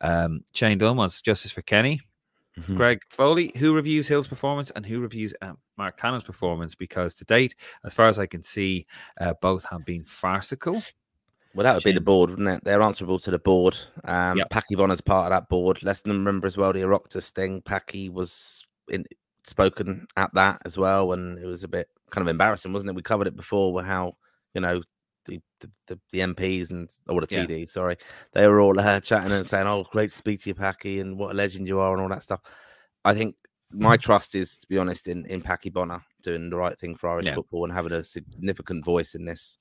Um, 0.00 0.44
Shane 0.52 0.78
Dunn 0.78 0.96
wants 0.96 1.20
justice 1.20 1.52
for 1.52 1.62
Kenny. 1.62 2.00
Mhm. 2.58 2.76
Greg 2.76 3.00
Foley, 3.10 3.52
who 3.56 3.74
reviews 3.74 4.08
Hill's 4.08 4.28
performance 4.28 4.70
and 4.72 4.84
who 4.84 5.00
reviews 5.00 5.32
um, 5.40 5.58
Marc 5.78 5.98
Canham's 5.98 6.24
performance? 6.24 6.74
Because 6.74 7.14
to 7.14 7.24
date, 7.24 7.54
as 7.84 7.94
far 7.94 8.06
as 8.06 8.18
I 8.18 8.26
can 8.26 8.42
see, 8.42 8.86
uh, 9.20 9.34
both 9.40 9.64
have 9.64 9.84
been 9.84 10.04
farcical. 10.04 10.82
Well, 11.54 11.64
that 11.64 11.74
would 11.74 11.84
be 11.84 11.92
the 11.92 12.00
board, 12.00 12.30
wouldn't 12.30 12.48
it? 12.48 12.64
They're 12.64 12.82
answerable 12.82 13.18
to 13.20 13.30
the 13.30 13.38
board. 13.38 13.78
Um, 14.04 14.38
Yep. 14.38 14.50
Packy 14.50 14.74
Bonner's 14.76 15.00
part 15.00 15.32
of 15.32 15.36
that 15.36 15.48
board. 15.48 15.82
Let's 15.82 16.02
remember 16.06 16.46
as 16.46 16.56
well 16.56 16.72
the 16.72 16.80
Oireachtas 16.82 17.30
thing. 17.30 17.60
Packy 17.62 18.08
was 18.08 18.66
in, 18.88 19.04
spoken 19.44 20.06
at 20.16 20.32
that 20.34 20.60
as 20.64 20.76
well, 20.78 21.12
and 21.12 21.38
it 21.38 21.46
was 21.46 21.64
a 21.64 21.68
bit 21.68 21.88
kind 22.10 22.22
of 22.22 22.28
embarrassing, 22.30 22.72
wasn't 22.72 22.90
it? 22.90 22.94
We 22.96 23.02
covered 23.02 23.26
it 23.26 23.36
before, 23.36 23.72
with 23.72 23.86
how 23.86 24.16
you 24.54 24.60
know 24.60 24.82
the 25.26 25.40
the, 25.60 25.98
the, 26.12 26.20
MPs 26.20 26.70
and 26.70 26.88
or 27.08 27.20
the 27.20 27.26
Yeah. 27.30 27.46
TD, 27.46 27.68
sorry, 27.68 27.96
they 28.32 28.46
were 28.46 28.60
all 28.60 28.78
uh, 28.78 29.00
chatting 29.00 29.32
and 29.32 29.46
saying, 29.46 29.66
"Oh, 29.66 29.84
great 29.90 30.10
to 30.10 30.16
speak 30.16 30.42
to 30.42 30.50
you, 30.50 30.54
Packy, 30.54 31.00
and 31.00 31.18
what 31.18 31.32
a 31.32 31.34
legend 31.34 31.66
you 31.66 31.80
are," 31.80 31.92
and 31.92 32.02
all 32.02 32.08
that 32.08 32.22
stuff. 32.22 32.40
I 33.04 33.14
think 33.14 33.36
my 33.72 33.96
trust 33.96 34.34
is, 34.34 34.58
to 34.58 34.66
be 34.68 34.78
honest, 34.78 35.08
in 35.08 35.26
in 35.26 35.42
Packy 35.42 35.70
Bonner 35.70 36.02
doing 36.22 36.50
the 36.50 36.56
right 36.56 36.78
thing 36.78 36.96
for 36.96 37.10
Irish 37.10 37.26
Yeah. 37.26 37.34
football 37.34 37.64
and 37.64 37.72
having 37.72 37.92
a 37.92 38.04
significant 38.04 38.84
voice 38.84 39.14
in 39.14 39.24
this. 39.24 39.58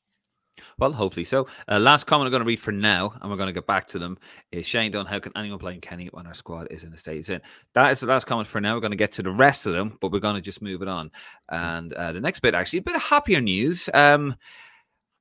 Well, 0.77 0.91
hopefully 0.91 1.23
so. 1.23 1.47
Uh, 1.69 1.79
last 1.79 2.05
comment 2.05 2.27
I'm 2.27 2.31
going 2.31 2.41
to 2.41 2.47
read 2.47 2.59
for 2.59 2.71
now, 2.73 3.13
and 3.21 3.29
we're 3.31 3.37
going 3.37 3.47
to 3.47 3.53
get 3.53 3.67
back 3.67 3.87
to 3.89 3.99
them, 3.99 4.17
is 4.51 4.65
Shane 4.65 4.91
Dunn. 4.91 5.05
How 5.05 5.19
can 5.19 5.31
anyone 5.37 5.57
blame 5.59 5.79
Kenny 5.79 6.07
when 6.11 6.27
our 6.27 6.33
squad 6.33 6.67
is 6.69 6.83
in 6.83 6.91
the 6.91 6.97
state 6.97 7.19
it's 7.19 7.29
in? 7.29 7.41
That 7.73 7.91
is 7.91 8.01
the 8.01 8.07
last 8.07 8.27
comment 8.27 8.47
for 8.47 8.59
now. 8.59 8.73
We're 8.75 8.81
going 8.81 8.91
to 8.91 8.97
get 8.97 9.11
to 9.13 9.23
the 9.23 9.31
rest 9.31 9.65
of 9.65 9.73
them, 9.73 9.97
but 10.01 10.11
we're 10.11 10.19
going 10.19 10.35
to 10.35 10.41
just 10.41 10.61
move 10.61 10.81
it 10.81 10.87
on. 10.87 11.11
And 11.49 11.93
uh, 11.93 12.11
the 12.11 12.19
next 12.21 12.41
bit, 12.41 12.55
actually, 12.55 12.79
a 12.79 12.83
bit 12.83 12.95
of 12.95 13.01
happier 13.03 13.41
news. 13.41 13.89
Um, 13.93 14.35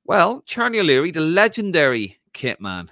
well, 0.09 0.41
Charlie 0.47 0.79
O'Leary, 0.79 1.11
the 1.11 1.19
legendary 1.19 2.17
kit 2.33 2.59
man 2.59 2.89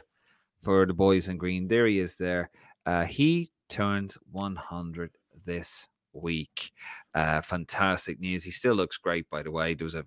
for 0.61 0.86
the 0.86 0.93
boys 0.93 1.30
in 1.30 1.38
green, 1.39 1.68
there 1.68 1.88
he 1.88 1.97
is 1.97 2.15
there. 2.15 2.51
Uh, 2.86 3.05
he 3.05 3.49
turns 3.70 4.20
100 4.32 5.09
this 5.43 5.88
week. 6.13 6.72
Uh, 7.15 7.41
fantastic 7.41 8.20
news. 8.20 8.43
He 8.43 8.51
still 8.51 8.76
looks 8.76 8.97
great, 8.97 9.28
by 9.32 9.41
the 9.41 9.49
way. 9.49 9.74
There 9.74 9.86
was 9.86 9.95
a 9.95 10.05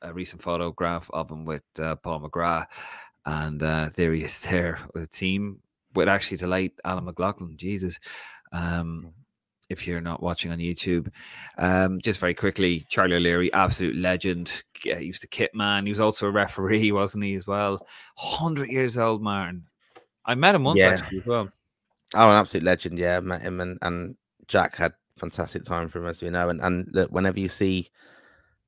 a, 0.00 0.14
recent 0.14 0.40
photograph 0.42 1.10
of 1.12 1.28
him 1.28 1.44
with 1.44 1.64
uh, 1.80 1.96
Paul 1.96 2.20
McGrath, 2.20 2.66
and 3.26 3.60
uh, 3.60 3.90
there 3.96 4.12
he 4.12 4.22
is 4.22 4.38
there 4.48 4.78
with 4.94 5.02
a 5.02 5.08
team 5.08 5.58
with 5.96 6.08
actually 6.08 6.36
the 6.36 6.46
late 6.46 6.78
Alan 6.84 7.04
McLaughlin. 7.04 7.56
Jesus. 7.56 7.98
Um, 8.52 9.12
if 9.68 9.86
you're 9.86 10.00
not 10.00 10.22
watching 10.22 10.52
on 10.52 10.58
YouTube, 10.58 11.08
um, 11.58 12.00
just 12.02 12.20
very 12.20 12.34
quickly, 12.34 12.84
Charlie 12.88 13.16
O'Leary, 13.16 13.52
absolute 13.52 13.96
legend. 13.96 14.62
K- 14.74 14.98
He 14.98 15.06
used 15.06 15.22
to 15.22 15.26
kit 15.28 15.54
man. 15.54 15.86
He 15.86 15.90
was 15.90 16.00
also 16.00 16.26
a 16.26 16.30
referee, 16.30 16.92
wasn't 17.00 17.24
he, 17.24 17.34
as 17.34 17.46
well? 17.46 17.86
100 18.16 18.68
years 18.68 18.98
old, 18.98 19.22
Martin. 19.22 19.64
I 20.26 20.34
met 20.34 20.54
him 20.54 20.64
once 20.64 20.78
Yeah. 20.78 20.90
actually 20.90 21.18
as 21.20 21.26
well. 21.26 21.48
Oh, 22.14 22.30
an 22.30 22.36
absolute 22.36 22.64
legend. 22.64 22.98
Yeah, 22.98 23.16
I 23.16 23.20
met 23.20 23.42
him 23.42 23.60
and, 23.60 23.78
and 23.82 24.16
Jack 24.48 24.76
had 24.76 24.92
fantastic 25.18 25.64
time 25.64 25.88
for 25.88 25.98
him, 26.00 26.06
as 26.06 26.22
we 26.22 26.30
know. 26.30 26.48
And 26.48 26.60
and 26.60 26.88
look, 26.92 27.10
whenever 27.10 27.40
you 27.40 27.48
see 27.48 27.88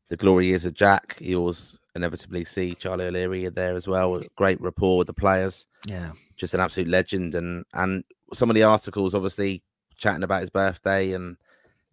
the 0.08 0.16
glory 0.16 0.46
years 0.46 0.64
of 0.64 0.74
Jack, 0.74 1.16
you 1.20 1.38
always 1.38 1.78
inevitably 1.94 2.44
see 2.44 2.74
Charlie 2.74 3.06
O'Leary 3.06 3.48
there 3.48 3.74
as 3.76 3.86
well. 3.86 4.20
Great 4.36 4.60
rapport 4.60 4.98
with 4.98 5.06
the 5.06 5.12
players, 5.14 5.66
Yeah. 5.86 6.12
just 6.36 6.54
an 6.54 6.60
absolute 6.60 6.88
legend. 6.88 7.34
And 7.34 7.64
and 7.74 8.04
some 8.34 8.50
of 8.50 8.54
the 8.54 8.62
articles, 8.64 9.14
obviously, 9.14 9.62
chatting 9.96 10.22
about 10.22 10.40
his 10.42 10.50
birthday, 10.50 11.12
and 11.12 11.36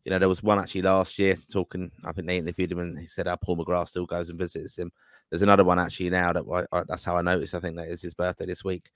you 0.05 0.09
know, 0.11 0.19
there 0.19 0.29
was 0.29 0.43
one 0.43 0.59
actually 0.59 0.81
last 0.81 1.17
year 1.19 1.37
talking. 1.51 1.91
I 2.03 2.11
think 2.11 2.27
they 2.27 2.37
interviewed 2.37 2.71
him, 2.71 2.79
and 2.79 2.97
he 2.97 3.07
said 3.07 3.27
how 3.27 3.35
Paul 3.37 3.57
McGrath 3.57 3.89
still 3.89 4.05
goes 4.05 4.29
and 4.29 4.39
visits 4.39 4.77
him. 4.77 4.91
There's 5.29 5.41
another 5.41 5.63
one 5.63 5.79
actually 5.79 6.09
now 6.09 6.33
that 6.33 6.43
I, 6.71 6.77
I, 6.77 6.83
that's 6.87 7.03
how 7.03 7.17
I 7.17 7.21
noticed. 7.21 7.55
I 7.55 7.59
think 7.59 7.75
that 7.77 7.87
is 7.87 8.01
his 8.01 8.13
birthday 8.13 8.45
this 8.45 8.63
week 8.63 8.91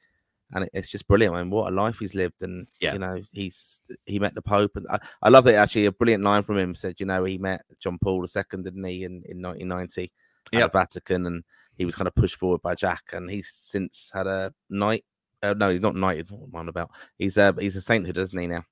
and 0.54 0.64
it- 0.64 0.72
it's 0.74 0.90
just 0.90 1.08
brilliant. 1.08 1.36
I 1.36 1.42
mean, 1.42 1.52
what 1.52 1.72
a 1.72 1.76
life 1.76 1.98
he's 2.00 2.16
lived, 2.16 2.42
and 2.42 2.68
Yeah. 2.80 2.94
you 2.94 3.00
know, 3.00 3.22
he's 3.32 3.82
he 4.06 4.20
met 4.20 4.34
the 4.36 4.42
Pope, 4.42 4.76
and 4.76 4.88
I, 4.90 5.00
I 5.22 5.30
love 5.30 5.48
it. 5.48 5.56
Actually, 5.56 5.86
a 5.86 5.92
brilliant 5.92 6.24
line 6.24 6.44
from 6.44 6.58
him 6.58 6.74
said, 6.74 7.00
you 7.00 7.06
know, 7.06 7.24
he 7.26 7.38
met 7.38 7.66
John 7.80 7.98
Paul 8.02 8.22
II, 8.24 8.64
didn't 8.64 8.84
he, 8.84 9.04
in 9.04 9.24
in 9.26 9.42
1990 9.42 10.12
at 10.54 10.60
Yep. 10.60 10.72
the 10.72 10.78
Vatican, 10.78 11.26
and 11.26 11.44
he 11.78 11.84
was 11.86 11.96
kind 11.96 12.08
of 12.08 12.16
pushed 12.16 12.36
forward 12.36 12.62
by 12.62 12.76
Jack, 12.76 13.04
and 13.14 13.30
he's 13.30 13.52
since 13.66 14.10
had 14.14 14.28
a 14.28 14.54
knight. 14.70 15.04
Uh, 15.44 15.54
no, 15.54 15.70
he's 15.70 15.82
not 15.82 15.96
knighted. 15.96 16.32
What 16.32 16.60
am 16.62 16.70
about? 16.70 16.92
He's 17.18 17.38
a 17.38 17.54
he's 17.60 17.76
a 17.76 17.82
sainthood, 17.82 18.18
isn't 18.18 18.40
he 18.40 18.48
now? 18.48 18.64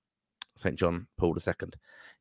Saint 0.55 0.75
John 0.77 1.07
Paul 1.17 1.35
II. 1.35 1.53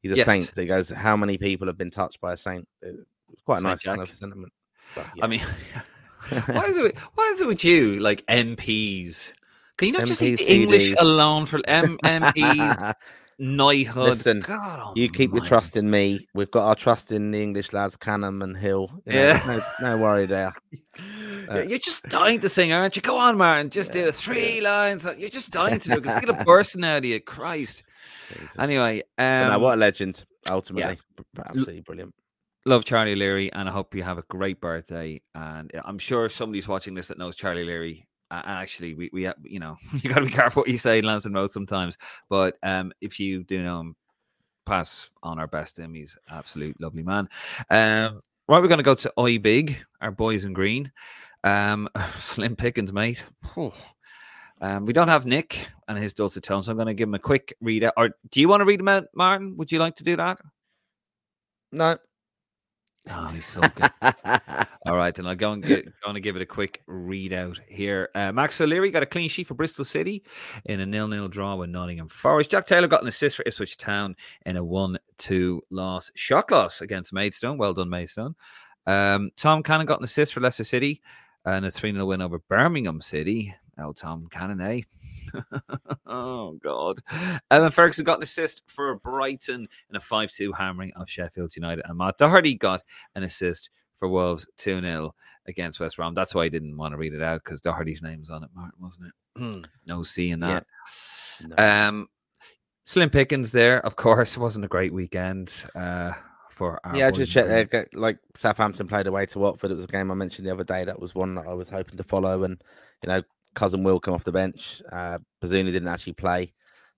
He's 0.01 0.13
a 0.13 0.17
Yes. 0.17 0.27
saint. 0.27 0.53
He 0.57 0.67
goes, 0.67 0.91
how 0.91 1.17
many 1.17 1.39
people 1.39 1.67
have 1.67 1.79
been 1.79 1.91
touched 1.91 2.21
by 2.21 2.33
a 2.33 2.37
saint? 2.37 2.69
It's 2.83 3.43
quite 3.45 3.59
a 3.59 3.61
Saint 3.63 3.71
nice 3.71 3.83
kind 3.83 4.01
of 4.03 4.11
sentiment. 4.11 4.53
But, 4.95 5.07
I 5.23 5.27
mean, 5.27 5.41
what 6.47 6.69
is 6.69 6.77
it? 6.77 6.99
What 7.15 7.33
is 7.33 7.41
it 7.41 7.47
with 7.47 7.65
you? 7.65 8.01
Like 8.01 8.25
MPs? 8.27 9.33
Can 9.77 9.89
you 9.89 9.93
not 9.95 10.07
just 10.07 10.21
leave 10.21 10.39
the 10.39 10.53
English 10.55 10.91
TDs. 10.93 11.01
alone 11.01 11.47
for 11.47 11.59
M- 11.67 11.99
MPs, 12.05 12.95
knighthood? 13.39 14.09
Listen, 14.11 14.41
God 14.41 14.97
You 14.97 15.09
keep 15.09 15.33
your 15.33 15.43
trust 15.45 15.77
in 15.77 15.91
me. 15.91 16.29
We've 16.35 16.51
got 16.51 16.67
our 16.69 16.75
trust 16.77 17.11
in 17.11 17.31
the 17.33 17.43
English 17.43 17.73
lads, 17.73 17.97
Canham 17.97 18.43
and 18.45 18.57
Hill. 18.57 18.91
You 19.07 19.13
know, 19.15 19.19
Yeah. 19.21 19.43
no, 19.81 19.97
no 19.97 20.03
worry 20.03 20.27
there. 20.27 20.53
Uh, 21.47 21.59
You're 21.61 21.79
just 21.79 22.03
dying 22.05 22.41
to 22.41 22.49
sing, 22.49 22.73
aren't 22.73 22.97
you? 22.97 23.03
Go 23.03 23.19
on, 23.19 23.37
Martin. 23.37 23.69
Just 23.69 23.93
do 23.93 23.99
Yeah, 23.99 24.07
it. 24.07 24.15
Three 24.15 24.63
lines. 24.63 25.07
You're 25.19 25.29
just 25.29 25.51
dying 25.51 25.79
to 25.79 25.89
do 25.91 25.97
it. 25.97 26.21
Feel 26.21 26.31
it 26.31 26.47
bursting 26.47 26.83
out 26.85 26.99
of 26.99 27.05
you. 27.05 27.21
Christ. 27.21 27.83
Jesus. 28.33 28.59
Anyway, 28.59 29.03
um, 29.19 29.49
no, 29.49 29.59
what 29.59 29.75
a 29.75 29.81
legend, 29.81 30.25
ultimately. 30.51 30.99
B- 31.17 31.43
Absolutely 31.45 31.81
brilliant. 31.81 32.15
love 32.67 32.85
Charlie 32.85 33.15
Leary, 33.15 33.53
and 33.53 33.69
I 33.69 33.73
hope 33.73 33.95
you 33.95 34.03
have 34.03 34.19
a 34.19 34.23
great 34.23 34.61
birthday. 34.61 35.21
And 35.35 35.75
uh, 35.75 35.83
I'm 35.85 35.99
sure 35.99 36.29
somebody's 36.29 36.69
watching 36.69 36.95
this 36.95 37.09
that 37.09 37.19
knows 37.19 37.37
Charlie 37.37 37.65
Leary. 37.65 38.07
Uh, 38.31 38.43
and 38.45 38.59
actually, 38.59 38.95
we, 38.95 39.11
we, 39.13 39.29
you 39.43 39.61
know, 39.61 39.77
you 40.03 40.11
got 40.11 40.21
to 40.21 40.27
be 40.27 40.31
careful 40.33 40.63
what 40.63 40.71
you 40.71 40.79
say 40.79 40.99
in 40.99 41.05
Lansdowne 41.05 41.35
Road 41.35 41.51
sometimes. 41.51 41.97
But 42.29 42.57
um, 42.63 42.93
if 43.01 43.21
you 43.21 43.45
do 43.45 43.63
know 43.63 43.81
him, 43.81 43.97
pass 44.67 45.11
on 45.23 45.39
our 45.39 45.47
best 45.47 45.77
to 45.77 45.83
him. 45.83 45.95
He's 45.95 46.17
an 46.29 46.39
absolute 46.39 46.81
lovely 46.81 47.03
man. 47.03 47.29
Um, 47.71 48.23
right, 48.49 48.63
we're 48.63 48.69
going 48.69 48.79
to 48.79 48.83
go 48.83 48.95
to 48.95 49.13
I 49.19 49.37
Big, 49.39 49.77
our 50.01 50.11
boys 50.11 50.45
in 50.45 50.53
green. 50.53 50.91
Um, 51.45 51.89
Slim 52.19 52.57
Pickens, 52.57 52.93
mate. 52.93 53.23
Um, 54.65 54.87
we 54.87 54.95
don't 54.95 55.09
have 55.09 55.27
Nick 55.27 55.69
and 55.89 55.99
his 55.99 56.15
dulcet 56.15 56.43
tones, 56.43 56.65
so 56.65 56.73
I'm 56.73 56.79
going 56.79 56.87
to 56.87 56.95
give 56.95 57.07
him 57.07 57.15
a 57.15 57.19
quick 57.19 57.55
read 57.61 57.85
out. 57.85 57.93
Or 57.99 58.09
do 58.31 58.41
you 58.41 58.49
want 58.49 58.63
to 58.63 58.65
read 58.65 58.81
him 58.81 58.89
out, 58.89 59.05
Martin? 59.15 59.59
Would 59.59 59.71
you 59.71 59.79
like 59.79 59.95
to 59.97 60.05
do 60.05 60.17
that? 60.17 60.39
No. 61.71 61.99
Oh, 63.11 63.27
he's 63.27 63.45
so 63.45 63.61
good. 63.61 63.91
All 64.87 64.97
right, 64.97 65.15
then 65.15 65.27
I'll 65.27 65.35
go 65.35 65.53
and 65.53 65.63
get, 65.63 65.85
going 66.03 66.15
to 66.15 66.21
give 66.21 66.35
it 66.37 66.41
a 66.41 66.47
quick 66.47 66.81
readout 66.89 67.59
here. 67.69 68.09
Uh, 68.15 68.33
Max 68.33 68.59
O'Leary 68.59 68.91
got 68.91 69.03
a 69.03 69.07
clean 69.07 69.29
sheet 69.29 69.49
for 69.49 69.53
Bristol 69.53 69.85
City 69.85 70.25
in 70.65 70.81
a 70.81 70.87
nil-nil 70.87 71.29
draw 71.29 71.57
with 71.57 71.69
Nottingham 71.69 72.09
Forest. 72.09 72.51
Jack 72.51 72.67
Taylor 72.67 72.89
got 72.89 73.03
an 73.03 73.09
assist 73.09 73.37
for 73.37 73.43
Ipswich 73.45 73.77
Town 73.77 74.17
in 74.47 74.57
a 74.57 74.65
one-two 74.65 75.61
loss, 75.69 76.11
shock 76.15 76.51
loss 76.51 76.81
against 76.81 77.13
Maidstone. 77.13 77.59
Well 77.59 77.75
done, 77.75 77.91
Maidstone. 77.91 78.35
Um, 78.87 79.31
Tom 79.37 79.63
Cannon 79.63 79.85
got 79.85 79.99
an 79.99 80.05
assist 80.05 80.33
for 80.33 80.41
Leicester 80.41 80.65
City 80.65 81.03
and 81.45 81.67
a 81.67 81.71
3-0 81.71 82.07
win 82.07 82.23
over 82.23 82.39
Birmingham 82.49 83.03
City. 83.03 83.55
Oh, 83.79 83.93
Tom 83.93 84.29
Cannon, 84.31 84.61
eh? 84.61 84.81
oh 86.07 86.53
God! 86.63 87.01
Evan 87.51 87.71
Ferguson 87.71 88.05
got 88.05 88.19
an 88.19 88.23
assist 88.23 88.63
for 88.67 88.95
Brighton 88.97 89.67
in 89.91 89.97
a 89.97 90.01
5-2 90.01 90.55
hammering 90.57 90.93
of 90.97 91.09
Sheffield 91.09 91.57
United, 91.57 91.85
and 91.89 91.99
Matt 91.99 92.19
Doherty 92.19 92.55
got 92.55 92.83
an 93.15 93.25
assist 93.25 93.71
for 93.97 94.09
Wolves 94.09 94.47
2 94.59 94.81
0 94.81 95.15
against 95.47 95.81
West 95.81 95.97
Brom. 95.97 96.15
That's 96.15 96.35
why 96.35 96.45
I 96.45 96.49
didn't 96.49 96.77
want 96.77 96.93
to 96.93 96.99
read 96.99 97.15
it 97.15 97.23
out 97.23 97.43
because 97.45 97.61
Doherty's 97.61 98.03
name 98.03 98.21
was 98.21 98.31
on 98.31 98.45
it, 98.45 98.51
Martin, 98.55 98.81
wasn't 98.81 99.07
it? 99.09 99.67
no 99.89 100.03
C 100.03 100.31
in 100.31 100.41
Yeah. 100.41 100.61
that. 100.61 101.59
No. 101.59 101.89
Um, 101.89 102.09
Slim 102.85 103.11
Pickens 103.11 103.51
there, 103.53 103.85
of 103.85 103.97
course, 103.97 104.37
wasn't 104.37 104.65
a 104.65 104.69
great 104.69 104.93
weekend 104.93 105.65
uh, 105.75 106.13
for 106.51 106.79
our 106.85 106.97
yeah, 106.97 107.09
I 107.09 107.11
just 107.11 107.33
checked 107.33 107.49
there. 107.49 107.89
Like 107.95 108.19
Southampton 108.35 108.87
played 108.87 109.07
away 109.07 109.27
to 109.27 109.39
Watford. 109.39 109.71
It 109.71 109.75
was 109.75 109.85
a 109.85 109.89
game 109.89 110.11
I 110.11 110.15
mentioned 110.15 110.47
the 110.47 110.53
other 110.53 110.65
day. 110.65 110.85
That 110.85 111.01
was 111.01 111.15
one 111.15 111.35
that 111.37 111.47
I 111.47 111.55
was 111.55 111.69
hoping 111.69 111.97
to 111.97 112.05
follow. 112.05 112.45
And, 112.45 112.63
you 113.03 113.09
know, 113.09 113.23
cousin 113.55 113.83
Will 113.85 114.01
come 114.01 114.15
off 114.15 114.25
the 114.25 114.33
bench. 114.33 114.83
Uh, 114.93 115.19
didn't 115.43 115.89
actually 115.89 116.15
play. 116.15 116.53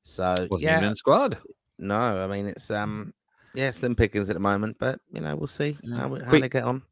So, 0.04 0.46
Wasn't 0.50 0.62
yeah, 0.66 0.74
even 0.74 0.84
in 0.84 0.90
the 0.90 0.96
squad. 0.96 1.38
no, 1.78 1.96
I 1.96 2.26
mean, 2.26 2.46
it's, 2.46 2.70
um, 2.70 3.12
yeah, 3.54 3.70
slim 3.72 3.94
pickings 3.96 4.28
at 4.28 4.34
the 4.34 4.40
moment, 4.40 4.76
but 4.78 5.00
you 5.11 5.20
know 5.20 5.34
we'll 5.34 5.46
see 5.48 5.76
Yeah. 5.82 5.96
how, 5.96 6.14
how 6.24 6.30
they 6.30 6.48
get 6.48 6.64
on. 6.64 6.82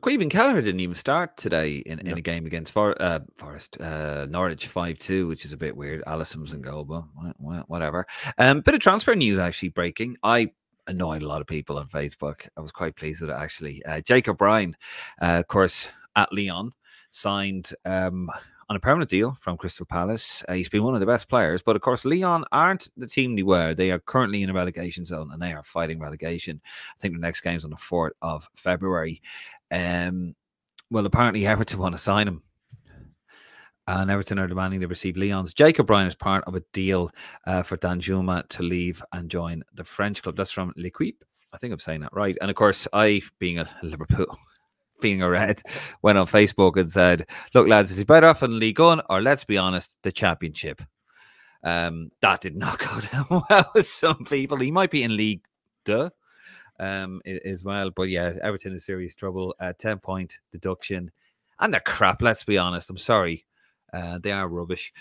Caoimhin 0.00 0.30
Kelleher 0.30 0.62
didn't 0.62 0.80
even 0.80 0.94
start 0.94 1.36
today 1.36 1.76
in, 1.84 1.98
in 1.98 2.06
No. 2.06 2.14
a 2.14 2.20
game 2.22 2.46
against 2.46 2.72
For, 2.72 3.00
uh, 3.02 3.20
Forest 3.36 3.78
uh, 3.78 4.26
Norwich 4.30 4.66
five 4.68 4.98
two, 4.98 5.28
which 5.28 5.44
is 5.44 5.52
a 5.52 5.56
bit 5.58 5.76
weird. 5.76 6.02
Alisson's 6.06 6.54
in 6.54 6.62
goal, 6.62 6.84
but 6.84 7.04
wha- 7.14 7.32
wha- 7.38 7.64
whatever. 7.66 8.06
Um, 8.38 8.62
bit 8.62 8.74
of 8.74 8.80
transfer 8.80 9.14
news 9.14 9.38
actually 9.38 9.68
breaking. 9.68 10.16
I 10.22 10.50
annoyed 10.86 11.22
a 11.22 11.28
lot 11.28 11.42
of 11.42 11.46
people 11.46 11.76
on 11.78 11.88
Facebook. 11.88 12.48
I 12.56 12.62
was 12.62 12.72
quite 12.72 12.96
pleased 12.96 13.20
with 13.20 13.28
it 13.30 13.36
actually. 13.36 13.84
Uh, 13.84 14.00
Jake 14.00 14.28
O'Brien, 14.28 14.74
uh, 15.20 15.40
of 15.40 15.48
course, 15.48 15.86
at 16.16 16.32
Lyon, 16.32 16.70
signed 17.10 17.74
um, 17.84 18.30
on 18.68 18.76
a 18.76 18.80
permanent 18.80 19.10
deal 19.10 19.34
from 19.40 19.56
Crystal 19.56 19.86
Palace. 19.86 20.42
Uh, 20.48 20.54
he's 20.54 20.68
been 20.68 20.82
one 20.82 20.94
of 20.94 21.00
the 21.00 21.06
best 21.06 21.28
players, 21.28 21.62
but 21.62 21.76
of 21.76 21.82
course, 21.82 22.04
Lyon 22.04 22.44
aren't 22.52 22.88
the 22.96 23.06
team 23.06 23.34
they 23.34 23.42
were. 23.42 23.74
They 23.74 23.90
are 23.90 23.98
currently 23.98 24.42
in 24.42 24.50
a 24.50 24.54
relegation 24.54 25.04
zone 25.04 25.30
and 25.32 25.40
they 25.40 25.52
are 25.52 25.62
fighting 25.62 25.98
relegation. 25.98 26.60
I 26.64 26.98
think 27.00 27.14
the 27.14 27.20
next 27.20 27.40
game's 27.42 27.64
on 27.64 27.70
the 27.70 27.76
4th 27.76 28.12
of 28.22 28.48
February. 28.56 29.22
Um, 29.70 30.34
well, 30.90 31.06
apparently 31.06 31.46
Everton 31.48 31.78
want 31.78 31.94
to 31.94 31.98
sign 31.98 32.28
him. 32.28 32.42
And 33.88 34.10
Everton 34.10 34.38
are 34.38 34.46
demanding 34.46 34.78
they 34.78 34.86
receive 34.86 35.16
Lyon's. 35.16 35.52
Jake 35.52 35.80
O'Brien 35.80 36.06
is 36.06 36.14
part 36.14 36.44
of 36.44 36.54
a 36.54 36.62
deal 36.72 37.10
uh, 37.46 37.64
for 37.64 37.76
Danjuma 37.76 38.48
to 38.48 38.62
leave 38.62 39.02
and 39.12 39.28
join 39.28 39.64
the 39.74 39.82
French 39.82 40.22
club. 40.22 40.36
That's 40.36 40.52
from 40.52 40.72
L'Equipe. 40.76 41.24
I 41.52 41.58
think 41.58 41.72
I'm 41.72 41.80
saying 41.80 42.00
that 42.00 42.12
right. 42.12 42.36
And 42.40 42.48
of 42.48 42.56
course, 42.56 42.86
I, 42.92 43.22
being 43.40 43.58
a 43.58 43.68
Liverpool, 43.82 44.38
being 45.02 45.22
a 45.22 45.28
red, 45.28 45.62
went 46.02 46.18
on 46.18 46.26
Facebook 46.26 46.76
and 46.76 46.90
said, 46.90 47.26
"Look, 47.54 47.68
lads, 47.68 47.90
is 47.90 47.98
he 47.98 48.04
better 48.04 48.28
off 48.28 48.42
in 48.42 48.58
League 48.58 48.78
One 48.78 49.02
or 49.10 49.20
let's 49.20 49.44
be 49.44 49.58
honest, 49.58 49.94
the 50.02 50.12
Championship?" 50.12 50.82
Um, 51.64 52.10
that 52.22 52.40
did 52.40 52.56
not 52.56 52.78
go 52.78 53.00
down 53.00 53.42
well 53.50 53.70
with 53.74 53.86
some 53.86 54.24
people. 54.24 54.58
He 54.58 54.70
might 54.70 54.90
be 54.90 55.02
in 55.02 55.16
League 55.16 55.44
Duh 55.84 56.10
um, 56.80 57.20
as 57.44 57.62
well, 57.64 57.90
but 57.90 58.08
yeah, 58.08 58.32
Everton 58.42 58.74
is 58.74 58.86
serious 58.86 59.14
trouble. 59.14 59.54
Uh, 59.60 59.72
Ten 59.78 59.98
point 59.98 60.38
deduction, 60.50 61.10
and 61.60 61.72
they're 61.72 61.80
crap. 61.80 62.22
Let's 62.22 62.44
be 62.44 62.58
honest. 62.58 62.88
I'm 62.88 62.96
sorry, 62.96 63.44
uh, 63.92 64.18
they 64.18 64.32
are 64.32 64.48
rubbish. 64.48 64.92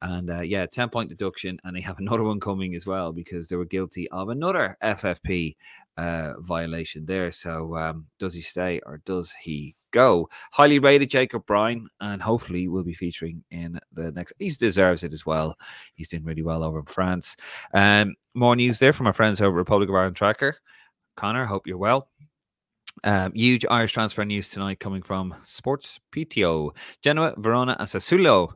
And 0.00 0.30
uh, 0.30 0.40
yeah, 0.42 0.66
10 0.66 0.90
point 0.90 1.08
deduction, 1.08 1.58
and 1.64 1.74
they 1.74 1.80
have 1.80 1.98
another 1.98 2.22
one 2.22 2.38
coming 2.40 2.74
as 2.74 2.86
well 2.86 3.12
because 3.12 3.48
they 3.48 3.56
were 3.56 3.64
guilty 3.64 4.08
of 4.10 4.28
another 4.28 4.76
FFP 4.82 5.56
uh, 5.98 6.34
violation 6.38 7.04
there. 7.04 7.30
So, 7.30 7.76
um, 7.76 8.06
does 8.18 8.32
he 8.32 8.40
stay 8.40 8.80
or 8.86 8.98
does 9.04 9.34
he 9.42 9.74
go? 9.90 10.28
Highly 10.52 10.78
rated 10.78 11.10
Jake 11.10 11.34
O'Brien, 11.34 11.88
and 12.00 12.22
hopefully 12.22 12.68
will 12.68 12.84
be 12.84 12.94
featuring 12.94 13.42
in 13.50 13.78
the 13.92 14.12
next. 14.12 14.34
He 14.38 14.48
deserves 14.50 15.02
it 15.02 15.12
as 15.12 15.26
well. 15.26 15.58
He's 15.94 16.08
doing 16.08 16.24
really 16.24 16.42
well 16.42 16.62
over 16.62 16.78
in 16.78 16.84
France. 16.86 17.36
Um, 17.74 18.14
more 18.34 18.54
news 18.54 18.78
there 18.78 18.92
from 18.92 19.08
our 19.08 19.12
friends 19.12 19.40
over 19.40 19.56
Republic 19.56 19.88
of 19.88 19.94
Ireland 19.96 20.16
Tracker. 20.16 20.56
Connor, 21.16 21.44
hope 21.44 21.66
you're 21.66 21.78
well. 21.78 22.08
Um, 23.04 23.32
huge 23.32 23.64
Irish 23.70 23.92
transfer 23.92 24.24
news 24.24 24.50
tonight 24.50 24.80
coming 24.80 25.02
from 25.02 25.34
Sports 25.44 26.00
PTO. 26.12 26.70
Genoa, 27.02 27.34
Verona, 27.38 27.76
and 27.78 27.88
Sassuolo 27.88 28.52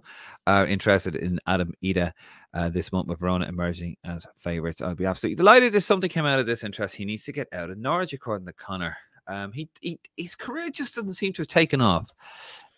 are 0.47 0.67
interested 0.67 1.15
in 1.15 1.39
Adam 1.47 1.73
Idah 1.83 2.13
uh, 2.55 2.69
this 2.69 2.93
month, 2.93 3.09
with 3.09 3.21
Verona 3.21 3.47
emerging 3.47 3.97
as 4.05 4.27
favourites. 4.37 4.81
I'd 4.81 4.97
be 4.97 5.07
absolutely 5.07 5.37
delighted 5.37 5.75
if 5.75 5.85
something 5.85 6.11
came 6.11 6.27
out 6.27 6.41
of 6.41 6.47
this 6.47 6.65
interest. 6.65 6.97
He 6.97 7.05
needs 7.05 7.25
to 7.25 7.33
get 7.33 7.49
out 7.53 7.71
of 7.71 7.79
Norwich, 7.79 8.13
according 8.13 8.47
to 8.47 8.53
Connor. 8.53 8.97
Um, 9.29 9.53
he, 9.53 9.69
he 9.81 10.01
his 10.17 10.35
career 10.35 10.71
just 10.71 10.95
doesn't 10.95 11.15
seem 11.15 11.33
to 11.35 11.43
have 11.43 11.49
taken 11.49 11.81
off. 11.81 12.13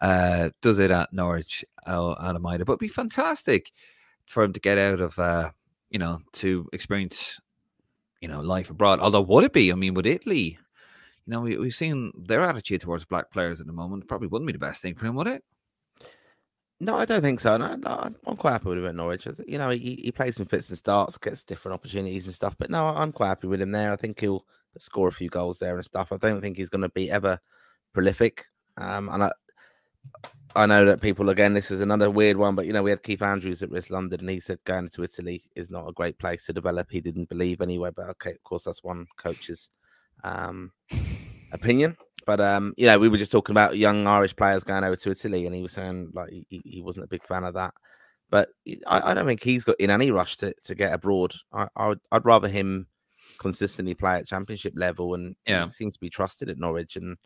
Uh, 0.01 0.51
does 0.61 0.79
it 0.79 0.91
at 0.91 1.13
Norwich, 1.13 1.65
uh, 1.87 2.15
Adam 2.23 2.43
Idah? 2.43 2.67
But 2.67 2.79
be 2.79 2.89
fantastic 2.89 3.73
for 4.27 4.45
him 4.45 4.53
to 4.53 4.61
get 4.61 4.79
out 4.79 5.01
of, 5.01 5.19
uh, 5.19 5.51
you 5.91 5.99
know, 5.99 6.21
to 6.35 6.69
experience, 6.73 7.41
you 8.21 8.29
know, 8.29 8.41
life 8.41 8.71
abroad. 8.71 9.01
Although, 9.01 9.23
would 9.23 9.45
it 9.45 9.53
be? 9.53 9.73
I 9.73 9.75
mean, 9.75 9.95
would 9.95 10.07
Italy? 10.07 10.59
You 11.27 11.31
know, 11.31 11.41
we, 11.41 11.57
we've 11.57 11.75
seen 11.75 12.13
their 12.15 12.43
attitude 12.43 12.83
towards 12.83 13.07
black 13.07 13.31
players 13.31 13.61
at 13.61 13.67
the 13.67 13.73
moment. 13.73 14.07
Probably 14.07 14.29
wouldn't 14.29 14.47
be 14.47 14.53
the 14.53 14.59
best 14.59 14.83
thing 14.83 14.95
for 14.95 15.07
him, 15.07 15.15
would 15.15 15.27
it? 15.27 15.43
No, 16.81 16.97
I 16.97 17.05
don't 17.05 17.23
think 17.23 17.41
so. 17.41 17.57
No, 17.57 17.77
no, 17.77 17.91
I'm- 17.91 18.37
quite 18.37 18.53
happy 18.53 18.69
with 18.69 18.79
him 18.79 18.87
at 18.87 18.95
Norwich. 18.95 19.27
You 19.47 19.59
know, 19.59 19.71
he, 19.71 20.01
he 20.03 20.13
plays 20.13 20.39
and 20.39 20.51
fits 20.51 20.69
and 20.69 20.79
starts, 20.79 21.17
gets 21.19 21.43
different 21.43 21.75
opportunities 21.75 22.27
and 22.27 22.35
stuff. 22.35 22.57
But 22.59 22.71
no, 22.71 22.87
I'm 22.89 23.13
quite 23.13 23.29
happy 23.29 23.47
with 23.47 23.61
him 23.61 23.73
there. 23.73 23.93
I 23.93 23.97
think 23.97 24.21
he'll 24.21 24.45
score 24.79 25.09
a 25.09 25.13
few 25.13 25.29
goals 25.29 25.59
there 25.59 25.77
and 25.77 25.85
stuff. 25.85 26.13
I 26.13 26.17
don't 26.17 26.41
think 26.41 26.57
he's 26.57 26.69
going 26.69 26.83
to 26.83 26.89
be 26.91 27.11
ever 27.11 27.41
prolific. 27.93 28.47
Um, 28.77 29.09
and 29.09 29.25
I, 29.25 29.33
I 30.57 30.67
know 30.67 30.85
that 30.85 31.01
people 31.01 31.31
again, 31.31 31.55
this 31.55 31.71
is 31.71 31.81
another 31.81 32.11
weird 32.11 32.37
one, 32.37 32.55
but 32.55 32.67
you 32.67 32.73
know, 32.73 32.83
we 32.83 32.91
had 32.91 33.03
Keith 33.03 33.23
Andrews 33.23 33.63
at 33.63 33.71
West 33.71 33.91
London, 33.91 34.21
and 34.21 34.31
he 34.31 34.41
said 34.41 34.59
going 34.65 34.89
to 34.91 35.03
Italy 35.03 35.43
is 35.57 35.71
not 35.71 35.89
a 35.89 35.93
great 35.93 36.19
place 36.19 36.47
to 36.47 36.53
develop. 36.53 36.91
He 36.91 37.01
didn't 37.01 37.29
believe 37.29 37.61
anyway, 37.61 37.91
but 37.95 38.09
okay, 38.11 38.33
of 38.33 38.43
course, 38.45 38.65
that's 38.65 38.85
one 38.85 39.07
coach's 39.17 39.69
um, 40.23 40.73
opinion. 41.53 41.97
But 42.27 42.41
um, 42.41 42.73
you 42.77 42.87
know, 42.87 42.99
we 42.99 43.09
were 43.09 43.19
just 43.19 43.33
talking 43.33 43.53
about 43.53 43.77
young 43.77 44.07
Irish 44.07 44.35
players 44.35 44.65
going 44.65 44.85
over 44.85 44.97
to 44.97 45.11
Italy, 45.11 45.47
and 45.47 45.55
he 45.55 45.63
was 45.63 45.73
saying 45.73 46.11
like 46.15 46.31
he, 46.31 46.47
he- 46.65 46.83
wasn't 46.83 47.05
a 47.05 47.09
big 47.09 47.25
fan 47.27 47.45
of 47.45 47.55
that. 47.55 47.75
But 48.31 48.49
I, 48.87 49.11
I 49.11 49.15
don't 49.15 49.27
think 49.27 49.43
he's 49.43 49.65
got 49.65 49.79
in 49.79 49.91
any 49.91 50.11
rush 50.11 50.37
to, 50.39 50.55
to 50.65 50.75
get 50.75 50.93
abroad. 50.95 51.35
I, 51.53 51.69
I 51.77 51.89
would, 51.89 52.01
I'd 52.11 52.25
rather 52.25 52.49
him 52.49 52.87
consistently 53.39 53.95
play 53.95 54.17
at 54.17 54.27
championship 54.27 54.73
level, 54.77 55.15
and 55.15 55.37
Yeah. 55.47 55.65
he 55.65 55.71
seems 55.71 55.95
to 55.95 56.01
be 56.01 56.11
trusted 56.11 56.49
at 56.49 56.59
Norwich. 56.59 56.97
And 56.97 57.17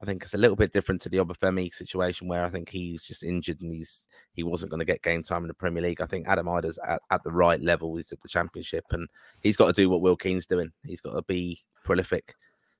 I 0.00 0.06
think 0.06 0.22
it's 0.22 0.34
a 0.34 0.38
little 0.38 0.56
bit 0.56 0.72
different 0.72 1.00
to 1.02 1.08
the 1.08 1.18
Obafemi 1.18 1.72
situation, 1.72 2.26
where 2.28 2.44
I 2.44 2.48
think 2.48 2.70
he's 2.70 3.04
just 3.04 3.22
injured 3.22 3.60
and 3.60 3.72
he's 3.72 4.06
he 4.32 4.42
wasn't 4.42 4.70
going 4.70 4.80
to 4.80 4.86
get 4.86 5.02
game 5.02 5.22
time 5.22 5.42
in 5.42 5.48
the 5.48 5.54
Premier 5.54 5.82
League. 5.82 6.00
I 6.00 6.06
think 6.06 6.26
Adam 6.26 6.46
Idah's 6.46 6.78
at, 6.88 7.02
at 7.10 7.22
the 7.22 7.32
right 7.32 7.60
level. 7.60 7.94
He's 7.96 8.10
at 8.12 8.20
the 8.22 8.28
championship, 8.28 8.84
and 8.90 9.08
he's 9.42 9.56
got 9.58 9.66
to 9.66 9.72
do 9.74 9.90
what 9.90 10.00
Will 10.00 10.16
Keane's 10.16 10.46
doing. 10.46 10.72
He's 10.84 11.02
got 11.02 11.12
to 11.12 11.22
be 11.22 11.60
prolific 11.84 12.34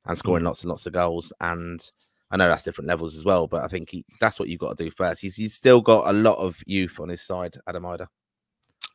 and 0.07 0.19
scoring 0.19 0.45
lots 0.45 0.63
and 0.63 0.71
lots 0.71 0.87
of 0.87 0.93
goals. 0.93 1.33
And 1.41 1.85
I 2.31 2.37
know 2.37 2.49
that's 2.49 2.63
different 2.63 2.89
levels 2.89 3.15
as 3.15 3.25
well, 3.25 3.47
but 3.47 3.65
I 3.65 3.69
think 3.69 3.91
he, 3.91 4.05
that's 4.21 4.39
what 4.39 4.49
you've 4.49 4.61
got 4.61 4.77
to 4.77 4.85
do 4.85 4.91
first. 4.91 5.21
He's, 5.21 5.37
he's 5.37 5.55
still 5.55 5.81
got 5.81 6.09
a 6.09 6.13
lot 6.13 6.39
of 6.39 6.63
youth 6.67 6.99
on 7.01 7.09
his 7.09 7.23
side, 7.23 7.59
Adam 7.67 7.85
Idah. 7.85 8.07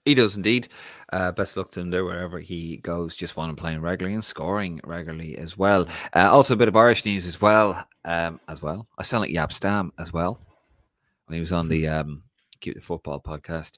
He 0.05 0.15
does 0.15 0.35
indeed. 0.35 0.69
Uh, 1.11 1.31
best 1.33 1.57
luck 1.57 1.69
to 1.71 1.81
him 1.81 1.89
there 1.89 2.05
wherever 2.05 2.39
he 2.39 2.77
goes. 2.77 3.15
Just 3.15 3.35
want 3.35 3.49
him 3.49 3.55
playing 3.57 3.81
regularly 3.81 4.13
and 4.13 4.23
scoring 4.23 4.79
regularly 4.85 5.37
as 5.37 5.57
well. 5.57 5.85
Uh, 6.15 6.29
also, 6.31 6.53
a 6.53 6.57
bit 6.57 6.69
of 6.69 6.75
Irish 6.75 7.05
news 7.05 7.27
as 7.27 7.41
well. 7.41 7.85
Um, 8.05 8.39
as 8.47 8.61
well, 8.61 8.87
I 8.97 9.03
sound 9.03 9.21
like 9.21 9.31
Jaap 9.31 9.51
Stam 9.51 9.91
as 9.99 10.13
well 10.13 10.39
when 11.25 11.35
he 11.35 11.41
was 11.41 11.51
on 11.51 11.67
the 11.67 11.87
um, 11.89 12.23
Keep 12.61 12.75
the 12.75 12.81
Football 12.81 13.21
podcast. 13.21 13.73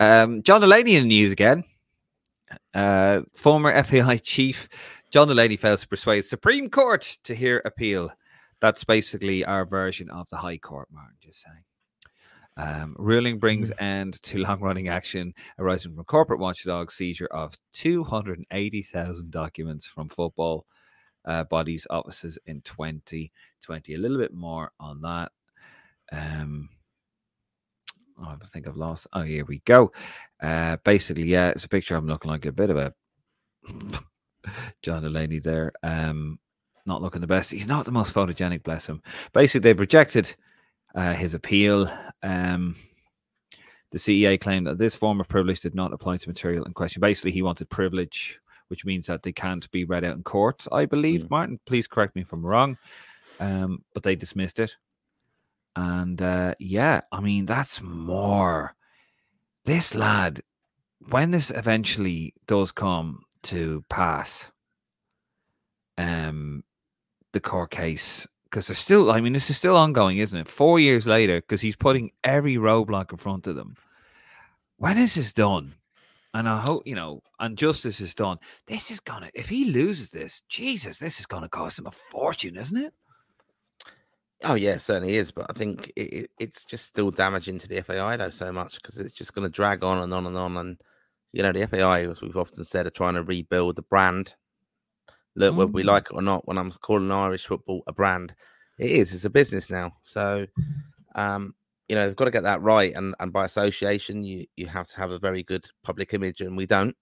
Um, 0.00 0.42
John 0.42 0.60
Delaney 0.60 0.96
in 0.96 1.02
the 1.02 1.08
news 1.08 1.32
again. 1.32 1.64
Uh, 2.72 3.22
former 3.34 3.82
FAI 3.82 4.16
chief 4.22 4.68
John 5.10 5.26
Delaney 5.26 5.56
fails 5.56 5.80
to 5.80 5.88
persuade 5.88 6.26
Supreme 6.26 6.68
Court 6.68 7.16
to 7.24 7.34
hear 7.34 7.62
appeal. 7.64 8.10
That's 8.60 8.84
basically 8.84 9.42
our 9.42 9.64
version 9.64 10.10
of 10.10 10.28
the 10.28 10.36
High 10.36 10.58
Court, 10.58 10.88
Martin. 10.92 11.16
Just 11.20 11.42
saying. 11.42 11.64
Um, 12.58 12.94
ruling 12.98 13.38
brings 13.38 13.72
end 13.78 14.20
to 14.24 14.38
long-running 14.38 14.88
action 14.88 15.32
arising 15.58 15.94
from 15.94 16.04
corporate 16.04 16.40
watchdog 16.40 16.90
seizure 16.92 17.28
of 17.30 17.54
280,000 17.72 19.30
documents 19.30 19.86
from 19.86 20.10
football 20.10 20.66
uh, 21.24 21.44
bodies' 21.44 21.86
offices 21.88 22.38
in 22.44 22.60
2020. 22.62 23.94
A 23.94 23.98
little 23.98 24.18
bit 24.18 24.34
more 24.34 24.72
on 24.78 25.00
that. 25.02 25.32
Um, 26.12 26.68
oh, 28.18 28.36
I 28.42 28.46
think 28.46 28.66
I've 28.66 28.76
lost. 28.76 29.06
Oh, 29.14 29.22
here 29.22 29.46
we 29.46 29.60
go. 29.60 29.90
Uh, 30.42 30.76
basically, 30.84 31.24
yeah, 31.24 31.48
it's 31.48 31.64
a 31.64 31.68
picture. 31.68 31.96
I'm 31.96 32.08
looking 32.08 32.30
like 32.30 32.44
a 32.44 32.52
bit 32.52 32.68
of 32.68 32.76
a 32.76 32.92
John 34.82 35.02
Delaney 35.02 35.38
there. 35.38 35.72
Um, 35.82 36.38
not 36.86 37.02
looking 37.02 37.20
the 37.20 37.26
best. 37.26 37.50
He's 37.50 37.68
not 37.68 37.84
the 37.84 37.92
most 37.92 38.14
photogenic, 38.14 38.62
bless 38.62 38.86
him. 38.86 39.02
Basically, 39.32 39.60
they've 39.60 39.78
rejected 39.78 40.34
uh, 40.94 41.12
his 41.14 41.34
appeal. 41.34 41.92
Um, 42.22 42.76
the 43.90 43.98
CEA 43.98 44.40
claimed 44.40 44.66
that 44.66 44.78
this 44.78 44.94
form 44.94 45.20
of 45.20 45.28
privilege 45.28 45.60
did 45.60 45.74
not 45.74 45.92
apply 45.92 46.16
to 46.18 46.28
material 46.28 46.64
in 46.64 46.72
question. 46.72 47.00
Basically, 47.00 47.30
he 47.30 47.42
wanted 47.42 47.68
privilege, 47.70 48.40
which 48.68 48.84
means 48.84 49.06
that 49.06 49.22
they 49.22 49.32
can't 49.32 49.70
be 49.70 49.84
read 49.84 50.04
out 50.04 50.16
in 50.16 50.22
court. 50.22 50.66
I 50.72 50.86
believe, 50.86 51.24
Mm. 51.24 51.30
Martin. 51.30 51.60
Please 51.66 51.86
correct 51.86 52.16
me 52.16 52.22
if 52.22 52.32
I'm 52.32 52.44
wrong. 52.44 52.78
Um, 53.40 53.84
but 53.94 54.02
they 54.02 54.16
dismissed 54.16 54.58
it. 54.58 54.74
And 55.76 56.20
uh, 56.20 56.54
yeah, 56.58 57.02
I 57.12 57.20
mean, 57.20 57.46
that's 57.46 57.80
more. 57.82 58.74
This 59.64 59.94
lad, 59.94 60.42
when 61.10 61.30
this 61.30 61.50
eventually 61.50 62.34
does 62.46 62.72
come 62.72 63.22
to 63.44 63.84
pass, 63.88 64.48
um, 65.96 66.64
the 67.32 67.40
court 67.40 67.70
case, 67.70 68.26
because 68.44 68.66
they're 68.66 68.76
still, 68.76 69.10
I 69.10 69.20
mean, 69.20 69.32
this 69.32 69.50
is 69.50 69.56
still 69.56 69.76
ongoing, 69.76 70.18
isn't 70.18 70.38
it? 70.38 70.48
Four 70.48 70.80
years 70.80 71.06
later, 71.06 71.40
because 71.40 71.60
he's 71.60 71.76
putting 71.76 72.10
every 72.24 72.56
roadblock 72.56 73.12
in 73.12 73.18
front 73.18 73.46
of 73.46 73.56
them. 73.56 73.76
When 74.76 74.96
is 74.96 75.14
this 75.14 75.32
done? 75.32 75.74
And 76.34 76.48
I 76.48 76.60
hope, 76.60 76.86
you 76.86 76.94
know, 76.94 77.22
and 77.40 77.58
justice 77.58 78.00
is 78.00 78.14
done. 78.14 78.38
This 78.66 78.90
is 78.90 79.00
gonna, 79.00 79.30
if 79.34 79.48
he 79.48 79.70
loses 79.70 80.10
this, 80.10 80.42
Jesus, 80.48 80.98
this 80.98 81.20
is 81.20 81.26
gonna 81.26 81.48
cost 81.48 81.78
him 81.78 81.86
a 81.86 81.90
fortune, 81.90 82.56
isn't 82.56 82.76
it? 82.76 82.92
Oh 84.44 84.54
yeah, 84.54 84.72
it 84.72 84.80
certainly 84.80 85.16
is. 85.16 85.30
But 85.30 85.46
I 85.50 85.52
think 85.52 85.92
it, 85.96 86.12
it, 86.12 86.30
it's 86.38 86.64
just 86.64 86.86
still 86.86 87.10
damaging 87.10 87.58
to 87.58 87.68
the 87.68 87.82
FAI 87.82 88.16
though 88.16 88.30
so 88.30 88.52
much 88.52 88.80
because 88.80 88.98
it's 88.98 89.14
just 89.14 89.34
going 89.34 89.46
to 89.46 89.52
drag 89.52 89.82
on 89.82 89.98
and 89.98 90.12
on 90.14 90.26
and 90.26 90.36
on. 90.36 90.56
And 90.56 90.80
you 91.32 91.42
know, 91.42 91.52
the 91.52 91.66
FAI, 91.66 92.06
as 92.06 92.20
we've 92.20 92.36
often 92.36 92.64
said, 92.64 92.86
are 92.86 92.90
trying 92.90 93.14
to 93.14 93.22
rebuild 93.22 93.76
the 93.76 93.82
brand 93.82 94.34
look, 95.34 95.56
whether 95.56 95.70
we 95.70 95.82
Mm. 95.82 95.86
like 95.86 96.06
it 96.06 96.14
or 96.14 96.22
not, 96.22 96.46
when 96.46 96.58
I'm 96.58 96.72
calling 96.72 97.10
Irish 97.10 97.46
football 97.46 97.82
a 97.86 97.92
brand, 97.92 98.34
it 98.78 98.90
is. 98.90 99.14
It's 99.14 99.24
a 99.24 99.30
business 99.30 99.70
now. 99.70 99.96
So, 100.02 100.46
um, 101.14 101.54
you 101.88 101.94
know, 101.94 102.06
they've 102.06 102.16
got 102.16 102.26
to 102.26 102.30
get 102.30 102.42
that 102.42 102.60
right. 102.60 102.92
And 102.94 103.14
and 103.20 103.32
by 103.32 103.44
association, 103.44 104.22
you 104.22 104.46
you 104.56 104.66
have 104.66 104.88
to 104.88 104.96
have 104.96 105.10
a 105.10 105.18
very 105.18 105.42
good 105.42 105.68
public 105.82 106.12
image, 106.14 106.40
and 106.40 106.56
we 106.56 106.66
don't. 106.66 106.96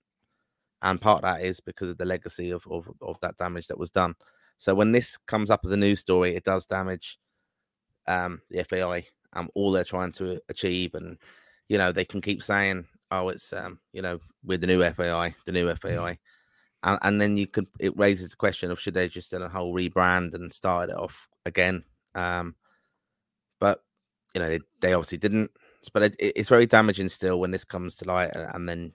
And 0.82 1.00
part 1.00 1.18
of 1.18 1.22
that 1.22 1.44
is 1.44 1.60
because 1.60 1.90
of 1.90 1.98
the 1.98 2.04
legacy 2.04 2.50
of 2.50 2.66
of, 2.68 2.88
of 3.00 3.18
that 3.20 3.36
damage 3.36 3.66
that 3.68 3.78
was 3.78 3.90
done. 3.90 4.14
So 4.58 4.74
when 4.74 4.92
this 4.92 5.16
comes 5.26 5.50
up 5.50 5.60
as 5.64 5.70
a 5.72 5.76
news 5.76 6.00
story, 6.00 6.34
it 6.36 6.44
does 6.44 6.66
damage 6.66 7.18
um, 8.06 8.40
the 8.50 8.64
FAI 8.64 9.06
and 9.34 9.50
all 9.54 9.72
they're 9.72 9.84
trying 9.84 10.12
to 10.12 10.40
achieve. 10.48 10.94
And 10.94 11.18
you 11.68 11.78
know, 11.78 11.90
they 11.92 12.04
can 12.04 12.20
keep 12.20 12.42
saying, 12.42 12.86
"Oh, 13.10 13.28
it's 13.28 13.52
um, 13.52 13.78
you 13.92 14.02
know, 14.02 14.20
we're 14.44 14.58
the 14.58 14.66
new 14.66 14.82
FAI, 14.82 15.34
the 15.44 15.52
new 15.52 15.74
FAI," 15.82 16.18
and, 16.82 16.98
and 17.02 17.20
then 17.20 17.36
you 17.36 17.46
could 17.46 17.66
it 17.78 17.96
raises 17.98 18.30
the 18.30 18.36
question 18.36 18.70
of 18.70 18.80
should 18.80 18.94
they 18.94 19.08
just 19.08 19.30
done 19.30 19.42
a 19.42 19.48
whole 19.48 19.74
rebrand 19.74 20.34
and 20.34 20.52
start 20.52 20.90
it 20.90 20.96
off 20.96 21.28
again. 21.44 21.84
Um, 22.14 22.54
but 23.60 23.82
you 24.34 24.40
know, 24.40 24.48
they, 24.48 24.60
they 24.80 24.92
obviously 24.92 25.18
didn't. 25.18 25.50
But 25.92 26.02
it, 26.02 26.16
it- 26.18 26.32
it's 26.36 26.48
very 26.48 26.66
damaging 26.66 27.08
still 27.08 27.38
when 27.40 27.50
this 27.52 27.64
comes 27.64 27.96
to 27.96 28.04
light, 28.06 28.30
and, 28.34 28.50
and 28.54 28.68
then 28.68 28.92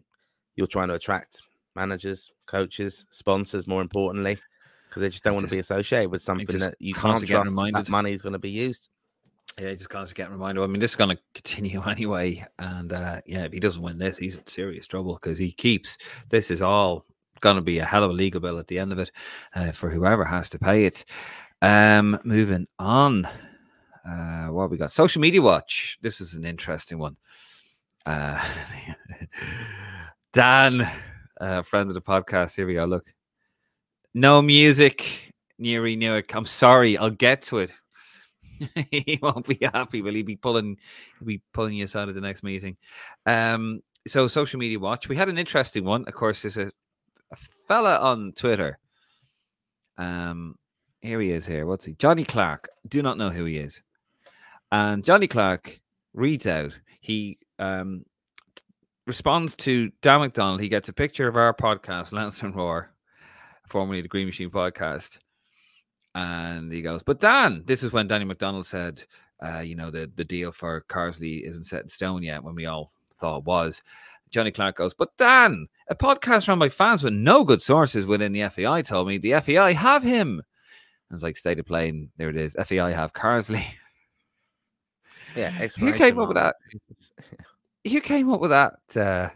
you're 0.56 0.68
trying 0.68 0.90
to 0.90 0.94
attract 0.96 1.42
managers, 1.76 2.30
coaches, 2.48 3.06
sponsors, 3.10 3.66
more 3.66 3.82
importantly, 3.82 4.38
because 4.90 5.02
they 5.02 5.10
just 5.10 5.24
don't 5.24 5.34
want 5.36 5.46
to 5.46 5.50
be 5.56 5.60
associated 5.60 6.12
with 6.12 6.22
something 6.22 6.46
that 6.64 6.76
you 6.80 6.94
can't 6.94 7.26
trust 7.28 7.50
reminded. 7.50 7.86
that 7.86 7.90
money 7.92 8.12
is 8.12 8.22
going 8.22 8.34
to 8.34 8.40
be 8.40 8.50
used. 8.50 8.90
Yeah, 9.60 9.74
just 9.74 9.90
constantly 9.90 10.24
getting 10.24 10.34
reminded. 10.34 10.64
I 10.64 10.68
mean, 10.68 10.80
this 10.80 10.92
is 10.92 10.96
going 10.98 11.16
to 11.16 11.22
continue 11.34 11.82
anyway, 11.88 12.46
and 12.60 12.94
uh, 12.94 13.22
yeah, 13.26 13.44
if 13.44 13.52
he 13.52 13.60
doesn't 13.60 13.82
win 13.82 13.98
this, 13.98 14.18
he's 14.18 14.38
in 14.38 14.48
serious 14.48 14.88
trouble 14.88 15.16
because 15.16 15.38
he 15.38 15.52
keeps 15.52 15.98
this 16.30 16.52
is 16.52 16.62
all 16.62 17.06
going 17.42 17.56
to 17.56 17.62
be 17.62 17.80
a 17.80 17.86
hell 17.86 18.04
of 18.04 18.12
a 18.12 18.14
legal 18.14 18.40
bill 18.40 18.60
at 18.60 18.68
the 18.68 18.80
end 18.80 18.92
of 18.92 19.00
it 19.00 19.12
uh, 19.56 19.72
for 19.72 19.90
whoever 19.90 20.24
has 20.24 20.50
to 20.52 20.60
pay 20.60 20.86
it. 20.86 21.04
Um, 21.62 22.20
moving 22.24 22.68
on, 22.80 23.28
uh, 24.08 24.48
what 24.48 24.70
we 24.72 24.78
got? 24.78 24.92
Social 24.92 25.22
media 25.22 25.42
watch. 25.42 25.98
This 26.02 26.22
is 26.22 26.36
an 26.36 26.46
interesting 26.46 26.98
one. 26.98 27.18
Uh, 28.06 28.44
Dan, 30.34 30.88
uh, 31.40 31.62
friend 31.62 31.90
of 31.90 31.96
the 31.96 32.02
podcast. 32.02 32.56
Here 32.56 32.66
we 32.66 32.76
go. 32.76 32.86
Look, 32.86 33.14
no 34.14 34.42
music. 34.42 35.32
Neary 35.62 35.96
Newark. 35.96 36.34
I'm 36.34 36.46
sorry. 36.46 36.98
I'll 36.98 37.12
get 37.12 37.44
to 37.44 37.60
it. 37.60 37.72
He 38.92 39.20
won't 39.22 39.48
be 39.48 39.58
happy. 39.62 40.02
Will 40.02 40.14
he 40.14 40.24
be 40.24 40.36
pulling? 40.36 40.78
He'll 41.20 41.28
be 41.28 41.42
pulling 41.54 41.76
you 41.76 41.86
aside 41.86 42.10
at 42.10 42.16
the 42.16 42.22
next 42.22 42.44
meeting. 42.44 42.78
Um. 43.26 43.82
So 44.08 44.28
social 44.28 44.60
media 44.60 44.80
watch. 44.80 45.08
We 45.08 45.16
had 45.16 45.30
an 45.30 45.38
interesting 45.38 45.86
one. 45.86 46.06
Of 46.08 46.14
course, 46.14 46.42
there's 46.42 46.58
a, 46.58 46.72
a 47.32 47.36
fella 47.68 47.98
on 47.98 48.34
Twitter. 48.34 48.78
Um. 49.98 50.56
Here 51.02 51.20
he 51.20 51.32
is. 51.32 51.46
Here. 51.46 51.66
What's 51.66 51.86
he? 51.86 51.94
Johnny 51.94 52.24
Clark. 52.24 52.70
Do 52.88 53.02
not 53.02 53.18
know 53.18 53.30
who 53.30 53.46
he 53.46 53.58
is. 53.58 53.82
And 54.72 55.04
Johnny 55.04 55.28
Clark 55.28 55.80
reads 56.14 56.48
out. 56.48 56.80
He 57.02 57.38
um 57.60 58.06
responds 59.08 59.56
to 59.56 59.92
Dan 60.02 60.22
McDonnell. 60.22 60.62
He 60.62 60.70
gets 60.70 60.90
a 60.90 60.94
picture 60.94 61.28
of 61.28 61.36
our 61.36 61.54
podcast, 61.54 62.14
Lansdowne 62.14 62.54
Roar, 62.54 62.92
formerly 63.68 64.02
the 64.02 64.08
Green 64.08 64.26
Machine 64.26 64.50
podcast. 64.50 65.18
And 66.16 66.72
he 66.72 66.82
goes, 66.82 67.04
But 67.04 67.20
Dan, 67.20 67.64
this 67.66 67.84
is 67.84 67.92
when 67.92 68.08
Danny 68.08 68.26
McDonnell 68.26 68.66
said, 68.66 69.04
uh, 69.44 69.60
you 69.60 69.76
know, 69.76 69.90
the, 69.90 70.12
the 70.16 70.26
deal 70.26 70.52
for 70.52 70.86
Carsley 70.88 71.44
isn't 71.48 71.64
set 71.64 71.84
in 71.84 71.90
stone 71.90 72.24
yet, 72.24 72.44
when 72.44 72.56
we 72.56 72.66
all 72.66 72.92
thought 73.14 73.40
it 73.40 73.44
was. 73.46 73.82
Johnny 74.30 74.52
Clark 74.52 74.78
goes, 74.78 74.94
But 74.94 75.16
Dan, 75.18 75.68
a 75.90 75.96
podcast 75.96 76.48
run 76.48 76.60
by 76.60 76.70
fans 76.70 77.04
with 77.04 77.14
no 77.14 77.44
good 77.44 77.62
sources 77.62 78.06
within 78.06 78.32
the 78.32 78.50
FEI 78.50 78.82
told 78.82 79.08
me 79.08 79.18
the 79.18 79.40
FEI 79.42 79.74
have 79.74 80.04
him. 80.04 80.42
I 81.10 81.14
was 81.14 81.24
like, 81.24 81.38
state 81.38 81.60
of 81.60 81.66
playing, 81.66 82.10
there 82.18 82.30
it 82.30 82.38
is. 82.38 82.56
FEI 82.66 82.94
have 82.94 83.14
Carsley. 83.14 83.66
Yeah, 85.36 85.50
Who 85.80 85.94
came 85.94 86.20
up 86.20 86.30
with 86.30 86.38
that? 86.38 86.56
Who 87.90 88.02
came 88.02 88.32
up 88.32 88.40
with 88.40 88.52
that 88.52 88.98
uh, 88.98 89.30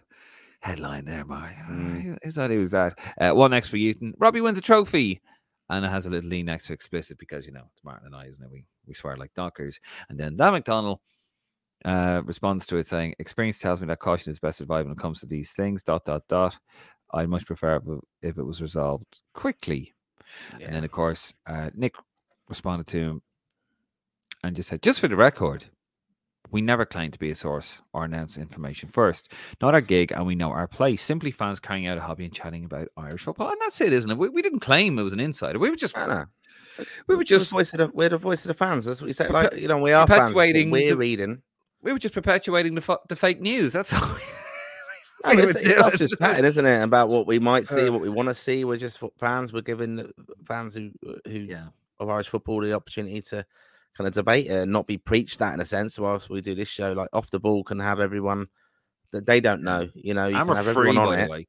headline 0.62 1.06
there, 1.06 1.26
Mark? 1.26 1.52
Mm. 1.70 2.02
Who 2.02 2.18
who 2.24 2.32
thought 2.32 2.52
it 2.52 2.58
was 2.58 2.72
that? 2.72 2.98
Uh, 3.20 3.32
one 3.32 3.52
next 3.52 3.70
for 3.70 3.78
Newton. 3.78 4.14
Robbie 4.18 4.42
wins 4.42 4.58
a 4.58 4.62
trophy. 4.62 5.22
And 5.70 5.84
it 5.84 5.90
has 5.90 6.06
a 6.06 6.10
little 6.10 6.30
lean 6.30 6.46
next 6.46 6.68
to 6.68 6.74
explicit 6.74 7.18
because, 7.18 7.48
you 7.48 7.52
know, 7.54 7.64
it's 7.74 7.84
Martin 7.84 8.08
and 8.08 8.16
I, 8.16 8.26
isn't 8.28 8.44
it? 8.44 8.52
We, 8.52 8.66
we 8.86 8.94
swear 8.94 9.18
like 9.18 9.34
dockers. 9.34 9.80
And 10.10 10.20
then 10.20 10.36
Dan 10.36 10.54
McDonnell 10.54 11.00
uh, 11.84 12.22
responds 12.24 12.66
to 12.68 12.78
it 12.78 12.88
saying, 12.88 13.16
Experience 13.20 13.58
tells 13.60 13.82
me 13.82 13.88
that 13.88 14.00
caution 14.00 14.32
is 14.32 14.40
best 14.40 14.62
advised 14.62 14.86
when 14.88 14.94
it 14.94 15.02
comes 15.02 15.20
to 15.22 15.26
these 15.26 15.52
things. 15.52 15.82
Dot, 15.84 16.06
dot, 16.06 16.24
dot. 16.28 16.58
I'd 17.14 17.30
much 17.30 17.46
prefer 17.46 17.78
if 17.78 17.84
it- 17.88 18.28
if 18.30 18.38
it 18.38 18.44
was 18.44 18.62
resolved 18.62 19.22
quickly. 19.34 19.94
Yeah. 20.60 20.68
And 20.68 20.76
then, 20.76 20.84
of 20.84 20.92
course, 20.92 21.34
uh, 21.48 21.70
Nick 21.76 21.96
responded 22.50 22.88
to 22.88 23.00
him 23.00 23.22
and 24.44 24.56
just 24.56 24.70
said, 24.70 24.82
just 24.84 25.00
for 25.00 25.08
the 25.08 25.16
record, 25.16 25.66
we 26.56 26.62
never 26.62 26.86
claim 26.86 27.12
to 27.12 27.20
be 27.20 27.30
a 27.30 27.36
source 27.36 27.80
or 27.92 28.06
announce 28.06 28.38
information 28.38 28.88
first. 28.88 29.30
Not 29.62 29.74
our 29.74 29.82
gig, 29.82 30.14
and 30.14 30.26
we 30.26 30.36
know 30.36 30.52
our 30.52 30.68
place. 30.70 31.02
Simply 31.04 31.30
fans 31.30 31.60
carrying 31.60 31.86
out 31.86 31.98
a 31.98 32.02
hobby 32.02 32.24
and 32.24 32.34
chatting 32.34 32.64
about 32.64 32.88
Irish 32.96 33.24
football. 33.24 33.50
And 33.50 33.58
that's 33.60 33.82
it, 33.82 33.92
isn't 33.92 34.10
it? 34.10 34.18
We, 34.18 34.30
we 34.30 34.42
didn't 34.42 34.62
claim 34.62 34.98
it 34.98 35.04
was 35.04 35.12
an 35.12 35.20
insider. 35.20 35.60
We 35.60 35.70
were 35.70 35.76
just, 35.76 35.98
we 37.08 37.16
were 37.16 37.26
just, 37.26 37.50
the 37.50 37.56
voice 37.56 37.74
of 37.74 37.80
the, 37.80 37.88
we're 37.94 38.08
the 38.08 38.18
voice 38.18 38.40
of 38.46 38.48
the 38.48 38.54
fans. 38.54 38.86
That's 38.86 39.02
what 39.02 39.08
you 39.10 39.14
say. 39.14 39.26
Perpe- 39.26 39.34
Like 39.34 39.58
you 39.58 39.68
know, 39.68 39.80
we 39.80 39.92
are 39.92 40.08
fans. 40.08 40.20
that's 40.20 40.34
what 40.34 40.44
perpetuating 40.48 40.72
We're 40.72 40.90
the- 40.92 40.98
reading. 40.98 41.42
we 41.82 41.92
were 41.92 42.00
just 42.00 42.14
perpetuating 42.14 42.74
the, 42.76 42.82
fu- 42.82 42.98
the 43.10 43.18
fake 43.18 43.42
news. 43.42 43.74
That's 43.74 43.94
all. 43.94 44.16
No, 45.26 45.32
it's, 45.32 45.66
it's 45.66 45.80
us 45.80 45.98
just 45.98 46.20
chatting, 46.20 46.46
isn't 46.46 46.66
it? 46.66 46.84
About 46.84 47.10
what 47.10 47.26
we 47.26 47.40
might 47.40 47.68
see, 47.68 47.88
Uh, 47.88 47.92
what 47.92 48.02
we 48.02 48.10
want 48.10 48.30
to 48.30 48.36
see. 48.36 48.64
We're 48.64 48.78
just 48.78 49.00
fans. 49.20 49.52
We're 49.52 49.62
giving 49.62 49.96
the 49.96 50.12
fans 50.48 50.76
who 50.76 50.92
who 51.26 51.32
yeah. 51.40 51.70
of 52.00 52.10
Irish 52.10 52.30
football 52.30 52.62
the 52.62 52.74
opportunity 52.74 53.22
to 53.24 53.44
kind 53.96 54.08
of 54.08 54.14
debate 54.14 54.48
and 54.48 54.72
not 54.72 54.88
be 54.88 54.98
preached 54.98 55.40
that 55.40 55.54
in 55.54 55.60
a 55.62 55.66
sense. 55.66 55.98
Whilst 55.98 56.30
we 56.30 56.42
do 56.42 56.56
this 56.56 56.68
show, 56.68 56.94
like 56.94 57.10
off 57.14 57.32
the 57.32 57.40
ball, 57.40 57.64
can 57.64 57.80
have 57.80 58.00
everyone 58.00 58.48
that 59.12 59.26
they 59.26 59.40
don't 59.40 59.64
know. 59.64 59.90
You 59.94 60.14
know, 60.14 60.28
you 60.28 60.36
And 60.36 60.48
can 60.48 60.56
have 60.58 60.66
free, 60.66 60.90
everyone 60.90 61.08
on 61.14 61.20
it. 61.20 61.30
way. 61.30 61.48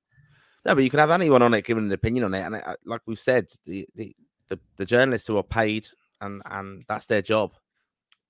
No, 0.64 0.74
but 0.74 0.84
you 0.84 0.90
can 0.90 0.99
have 0.99 1.11
anyone 1.11 1.42
on 1.42 1.55
it 1.55 1.64
giving 1.64 1.86
an 1.86 1.92
opinion 1.92 2.24
on 2.24 2.34
it, 2.34 2.42
and 2.42 2.57
uh, 2.57 2.74
like 2.84 3.01
we've 3.07 3.20
said, 3.20 3.47
the, 3.64 3.86
the 3.94 4.14
the 4.49 4.59
the 4.76 4.84
journalists 4.84 5.28
who 5.28 5.36
are 5.36 5.42
paid 5.42 5.88
and 6.20 6.42
and 6.47 6.84
that's 6.88 7.07
their 7.07 7.22
job, 7.22 7.53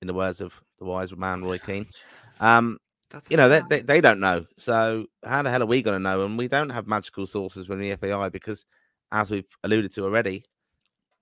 in 0.00 0.06
the 0.06 0.14
words 0.14 0.40
of 0.40 0.52
the 0.78 0.84
wise 0.84 1.14
man 1.16 1.42
Roy 1.42 1.58
Keane. 1.58 1.86
Um, 2.38 2.78
That's 3.08 3.30
you 3.30 3.38
know, 3.38 3.48
they, 3.48 3.62
they 3.70 3.80
they 3.80 4.00
don't 4.02 4.20
know. 4.20 4.44
So 4.58 5.06
how 5.24 5.40
the 5.42 5.50
hell 5.50 5.62
are 5.62 5.66
we 5.66 5.80
going 5.80 5.96
to 5.96 6.02
know? 6.02 6.26
And 6.26 6.36
we 6.36 6.48
don't 6.48 6.68
have 6.68 6.86
magical 6.86 7.26
sources 7.26 7.66
within 7.66 7.88
the 7.88 7.96
FAI 7.96 8.28
because, 8.28 8.66
as 9.10 9.30
we've 9.30 9.48
alluded 9.64 9.92
to 9.92 10.04
already, 10.04 10.44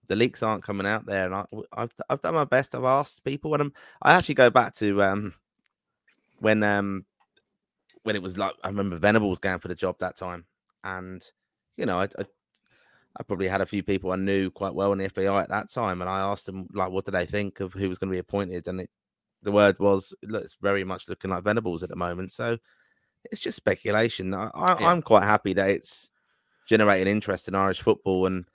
the 0.06 0.16
leaks 0.16 0.42
aren't 0.42 0.64
coming 0.64 0.86
out 0.86 1.06
there. 1.06 1.26
And 1.26 1.34
I, 1.34 1.44
have 1.76 1.94
I've 2.08 2.22
done 2.22 2.34
my 2.34 2.44
best. 2.44 2.74
I've 2.74 2.84
asked 2.84 3.24
people, 3.24 3.54
and 3.54 3.62
I'm, 3.62 3.72
I 4.02 4.14
actually 4.14 4.36
go 4.36 4.50
back 4.50 4.74
to 4.76 5.02
um 5.02 5.34
when 6.40 6.62
um 6.62 7.04
when 8.02 8.16
it 8.16 8.22
was 8.22 8.36
like 8.36 8.54
I 8.62 8.68
remember 8.68 8.96
Venables 8.96 9.38
going 9.38 9.58
for 9.58 9.68
the 9.68 9.74
job 9.74 9.98
that 10.00 10.16
time, 10.16 10.44
and 10.82 11.24
you 11.76 11.86
know 11.86 12.00
I. 12.00 12.04
I 12.18 12.24
I 13.16 13.22
probably 13.22 13.46
had 13.46 13.60
a 13.60 13.66
few 13.66 13.84
people 13.84 14.10
I 14.10 14.16
knew 14.16 14.50
quite 14.50 14.74
well 14.74 14.92
in 14.92 14.98
the 14.98 15.08
FAI 15.08 15.42
at 15.42 15.48
that 15.50 15.70
time, 15.70 16.00
and 16.00 16.10
I 16.10 16.18
asked 16.18 16.46
them 16.46 16.66
like, 16.72 16.90
what 16.90 17.04
did 17.04 17.14
they 17.14 17.26
think 17.26 17.60
of 17.60 17.72
who 17.72 17.88
was 17.88 17.96
going 17.96 18.08
to 18.10 18.14
be 18.14 18.18
appointed, 18.18 18.66
and 18.66 18.80
it, 18.80 18.90
the 19.40 19.52
word 19.52 19.78
was, 19.78 20.12
look, 20.24 20.42
it's 20.42 20.56
very 20.60 20.82
much 20.82 21.08
looking 21.08 21.30
like 21.30 21.44
Venables 21.44 21.84
at 21.84 21.90
the 21.90 21.94
moment. 21.96 22.32
So 22.32 22.58
it's 23.30 23.40
just 23.40 23.56
speculation. 23.56 24.34
I, 24.34 24.50
I, 24.52 24.80
Yeah. 24.80 24.88
I'm 24.88 25.00
quite 25.00 25.22
happy 25.22 25.52
that 25.52 25.70
it's 25.70 26.10
generating 26.66 27.06
interest 27.06 27.46
in 27.46 27.54
Irish 27.54 27.82
football, 27.82 28.26
and 28.26 28.46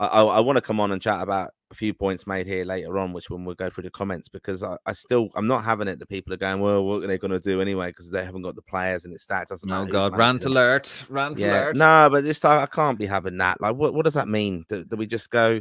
I, 0.00 0.06
I, 0.06 0.22
I 0.22 0.40
want 0.40 0.56
to 0.56 0.62
come 0.62 0.80
on 0.80 0.90
and 0.90 1.00
chat 1.00 1.20
about 1.22 1.50
a 1.70 1.74
few 1.74 1.94
points 1.94 2.26
made 2.26 2.46
here 2.46 2.64
later 2.64 2.98
on, 2.98 3.12
which 3.12 3.30
when 3.30 3.44
we'll 3.44 3.54
go 3.54 3.70
through 3.70 3.84
the 3.84 3.90
comments, 3.90 4.28
because 4.28 4.62
I, 4.62 4.76
I 4.86 4.92
still 4.94 5.28
I'm 5.36 5.46
not 5.46 5.62
having 5.62 5.86
it 5.86 5.98
that 6.00 6.08
people 6.08 6.32
are 6.32 6.38
going, 6.38 6.60
well, 6.60 6.84
what 6.84 7.04
are 7.04 7.06
they 7.06 7.18
going 7.18 7.30
to 7.30 7.38
do 7.38 7.60
anyway? 7.60 7.90
Because 7.90 8.10
they 8.10 8.24
haven't 8.24 8.42
got 8.42 8.56
the 8.56 8.62
players 8.62 9.04
and 9.04 9.14
it's 9.14 9.26
that 9.26 9.48
doesn't 9.48 9.68
who's 9.68 9.92
God, 9.92 10.16
rant 10.16 10.44
alert. 10.46 11.04
Rant 11.08 11.38
Yeah, 11.38 11.50
alert. 11.50 11.76
no, 11.76 12.08
but 12.10 12.24
just 12.24 12.44
I, 12.44 12.62
I 12.62 12.66
can't 12.66 12.98
be 12.98 13.06
having 13.06 13.36
that. 13.36 13.60
Like, 13.60 13.76
what, 13.76 13.94
what 13.94 14.04
does 14.04 14.14
that 14.14 14.26
mean? 14.26 14.64
Do, 14.68 14.84
do 14.84 14.96
we 14.96 15.06
just 15.06 15.30
go, 15.30 15.60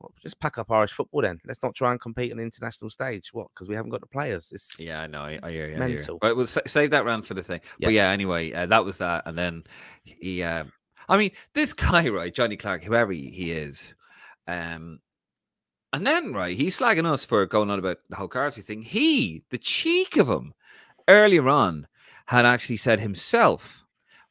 well, 0.00 0.12
just 0.22 0.40
pack 0.40 0.58
up 0.58 0.70
Irish 0.70 0.92
football 0.92 1.22
then? 1.22 1.38
Let's 1.46 1.62
not 1.62 1.74
try 1.74 1.92
and 1.92 2.00
compete 2.00 2.32
on 2.32 2.38
the 2.38 2.44
international 2.44 2.90
stage. 2.90 3.30
What? 3.32 3.48
Because 3.54 3.68
we 3.68 3.74
haven't 3.74 3.90
got 3.90 4.00
the 4.00 4.06
players. 4.06 4.48
It's 4.50 4.78
Yeah, 4.78 5.02
I 5.02 5.06
know. 5.06 5.22
I, 5.22 5.38
I 5.42 5.50
hear 5.50 5.68
you. 5.68 5.76
I 5.76 5.78
hear 5.78 5.88
you. 5.88 5.96
Mental. 5.96 6.18
Right, 6.22 6.36
we'll 6.36 6.46
sa- 6.46 6.60
save 6.66 6.90
that 6.90 7.04
round 7.04 7.26
for 7.26 7.34
the 7.34 7.42
thing. 7.42 7.60
But 7.80 7.92
Yeah. 7.92 8.04
yeah, 8.06 8.10
anyway, 8.10 8.52
uh, 8.52 8.66
that 8.66 8.84
was 8.84 8.98
that. 8.98 9.22
And 9.26 9.36
then 9.38 9.64
he, 10.04 10.42
uh, 10.42 10.64
I 11.08 11.16
mean, 11.16 11.30
this 11.54 11.72
guy, 11.72 12.08
right, 12.10 12.34
Johnny 12.34 12.56
Clark, 12.56 12.84
whoever 12.84 13.12
he, 13.12 13.50
is, 13.50 13.94
um, 14.46 15.00
and 15.92 16.06
then 16.06 16.32
right, 16.32 16.56
he's 16.56 16.78
slagging 16.78 17.10
us 17.10 17.24
for 17.24 17.46
going 17.46 17.70
on 17.70 17.78
about 17.78 17.98
the 18.10 18.16
whole 18.16 18.28
Carsley 18.28 18.62
thing. 18.62 18.82
He, 18.82 19.42
the 19.50 19.58
cheek 19.58 20.16
of 20.16 20.28
him, 20.28 20.52
earlier 21.08 21.48
on, 21.48 21.86
had 22.26 22.44
actually 22.44 22.76
said 22.76 23.00
himself, 23.00 23.84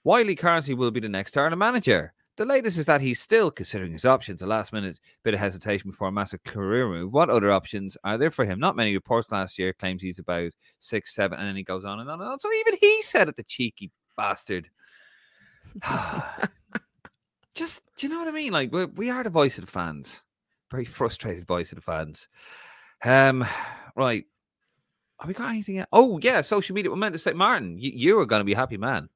Wiley 0.03 0.36
Carsley 0.36 0.76
will 0.76 0.91
be 0.91 0.99
the 0.99 1.09
next 1.09 1.38
Ireland 1.38 1.59
manager. 1.59 2.13
The 2.38 2.45
latest 2.45 2.78
is 2.78 2.86
that 2.88 2.99
he's 2.99 3.21
still 3.21 3.49
considering 3.49 3.93
his 3.93 4.03
options. 4.03 4.41
A 4.41 4.45
last 4.45 4.73
minute 4.73 4.99
bit 5.23 5.34
of 5.34 5.39
hesitation 5.39 5.89
before 5.89 6.09
a 6.09 6.11
massive 6.11 6.43
career 6.43 6.88
move. 6.88 7.13
What 7.13 7.30
other 7.30 7.49
options 7.49 7.95
are 8.03 8.17
there 8.17 8.30
for 8.30 8.43
him? 8.43 8.59
Not 8.59 8.76
many 8.76 8.93
reports 8.93 9.32
last 9.32 9.57
year 9.57 9.71
claims 9.71 10.01
he's 10.01 10.19
about 10.19 10.51
six, 10.82 11.15
seven, 11.15 11.39
and 11.39 11.47
then 11.47 11.55
he 11.55 11.63
goes 11.63 11.86
on 11.86 12.01
and 12.01 12.09
on 12.09 12.21
and 12.21 12.30
on. 12.30 12.39
So 12.41 12.51
even 12.51 12.78
he 12.80 13.01
said 13.01 13.30
it, 13.30 13.38
the 13.38 13.43
cheeky 13.43 13.89
bastard. 14.17 14.69
just 17.56 17.82
Do 17.95 18.08
you 18.08 18.14
know 18.14 18.20
what 18.20 18.28
I 18.28 18.32
mean? 18.32 18.53
Like 18.53 18.72
we 18.72 18.86
we 18.86 19.10
are 19.10 19.24
the 19.24 19.30
voice 19.30 19.58
of 19.58 19.66
the 19.66 19.72
fans, 19.72 20.22
very 20.72 20.86
frustrated 20.86 21.47
voice 21.47 21.72
of 21.72 21.78
the 21.78 21.82
fans. 21.82 22.28
Um, 23.03 23.45
right. 23.95 24.26
Have 25.20 25.28
we 25.28 25.34
got 25.34 25.49
anything? 25.49 25.80
Else? 25.80 25.88
Oh 25.93 26.20
yeah, 26.22 26.41
social 26.41 26.76
media. 26.76 26.91
We 26.91 26.97
meant 26.97 27.14
to 27.14 27.20
say, 27.20 27.34
Martin, 27.34 27.78
you, 27.78 27.91
you 27.93 28.20
are 28.20 28.26
going 28.26 28.41
to 28.41 28.45
be 28.45 28.53
a 28.53 28.58
happy 28.58 28.78
man. 28.78 29.10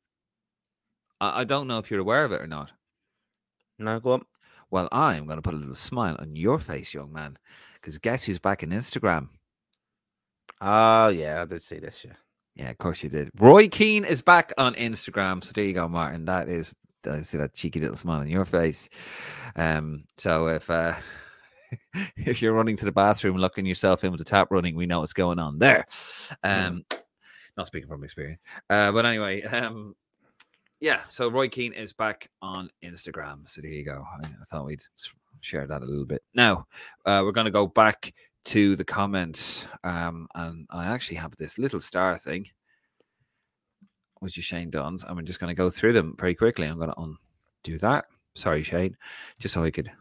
I, 1.19 1.41
I 1.41 1.43
don't 1.43 1.67
know 1.67 1.77
if 1.77 1.91
you're 1.91 1.99
aware 1.99 2.23
of 2.23 2.31
it 2.31 2.41
or 2.41 2.47
not. 2.47 2.71
No, 3.77 3.99
go 3.99 4.13
on. 4.13 4.25
Well, 4.71 4.87
I'm 4.91 5.25
going 5.25 5.37
to 5.37 5.41
put 5.41 5.53
a 5.53 5.57
little 5.57 5.75
smile 5.75 6.15
on 6.19 6.35
your 6.35 6.59
face, 6.59 6.93
young 6.93 7.11
man, 7.11 7.37
because 7.75 7.97
guess 7.97 8.23
who's 8.23 8.39
back 8.39 8.63
in 8.63 8.69
Instagram? 8.69 9.29
Oh 10.61 11.09
yeah, 11.09 11.41
I 11.41 11.45
did 11.45 11.61
see 11.61 11.79
this. 11.79 12.05
Yeah. 12.05 12.13
Yeah, 12.55 12.69
of 12.71 12.77
course 12.77 13.03
you 13.03 13.09
did. 13.09 13.29
Roy 13.39 13.69
Keane 13.69 14.03
is 14.03 14.21
back 14.21 14.51
on 14.57 14.75
Instagram. 14.75 15.41
So 15.41 15.51
there 15.53 15.63
you 15.63 15.73
go, 15.73 15.87
Martin. 15.87 16.25
That 16.25 16.49
is, 16.49 16.75
I 17.07 17.21
see 17.21 17.37
that 17.37 17.53
cheeky 17.53 17.79
little 17.79 17.95
smile 17.95 18.19
on 18.19 18.27
your 18.27 18.45
face. 18.45 18.89
Um, 19.55 20.03
so 20.17 20.47
if 20.47 20.69
uh, 20.69 20.93
if 22.17 22.41
you're 22.41 22.53
running 22.53 22.77
to 22.77 22.85
the 22.85 22.91
bathroom, 22.91 23.37
locking 23.37 23.65
yourself 23.65 24.03
in 24.03 24.11
with 24.11 24.19
the 24.19 24.25
tap 24.25 24.49
running, 24.51 24.75
we 24.75 24.85
know 24.85 24.99
what's 24.99 25.13
going 25.13 25.39
on 25.39 25.59
there. 25.59 25.85
Um, 26.43 26.85
not 27.57 27.67
speaking 27.67 27.89
from 27.89 28.03
experience, 28.03 28.39
uh, 28.69 28.91
but 28.91 29.05
anyway, 29.05 29.41
um, 29.43 29.95
yeah. 30.79 31.01
So 31.09 31.29
Roy 31.29 31.49
Keane 31.49 31.73
is 31.73 31.93
back 31.93 32.29
on 32.41 32.69
Instagram. 32.83 33.47
So 33.47 33.61
there 33.61 33.71
you 33.71 33.85
go. 33.85 34.05
I, 34.11 34.25
I 34.25 34.43
thought 34.45 34.65
we'd 34.65 34.83
share 35.41 35.67
that 35.67 35.81
a 35.81 35.85
little 35.85 36.05
bit. 36.05 36.23
Now 36.33 36.67
uh, 37.05 37.21
we're 37.23 37.31
going 37.31 37.45
to 37.45 37.51
go 37.51 37.67
back 37.67 38.13
to 38.45 38.75
the 38.75 38.85
comments, 38.85 39.67
um, 39.83 40.27
and 40.35 40.65
I 40.69 40.85
actually 40.85 41.17
have 41.17 41.35
this 41.37 41.57
little 41.57 41.81
star 41.81 42.17
thing, 42.17 42.47
which 44.19 44.37
is 44.37 44.45
Shane 44.45 44.69
Dunn's, 44.69 45.03
and 45.03 45.15
we're 45.15 45.23
just 45.23 45.39
going 45.39 45.53
to 45.53 45.57
go 45.57 45.69
through 45.69 45.93
them 45.93 46.15
very 46.19 46.35
quickly. 46.35 46.67
I'm 46.67 46.77
going 46.77 46.91
to 46.91 47.15
undo 47.65 47.77
that. 47.79 48.05
Sorry, 48.35 48.63
Shane, 48.63 48.95
just 49.39 49.53
so 49.53 49.63
I 49.63 49.71
could 49.71 49.91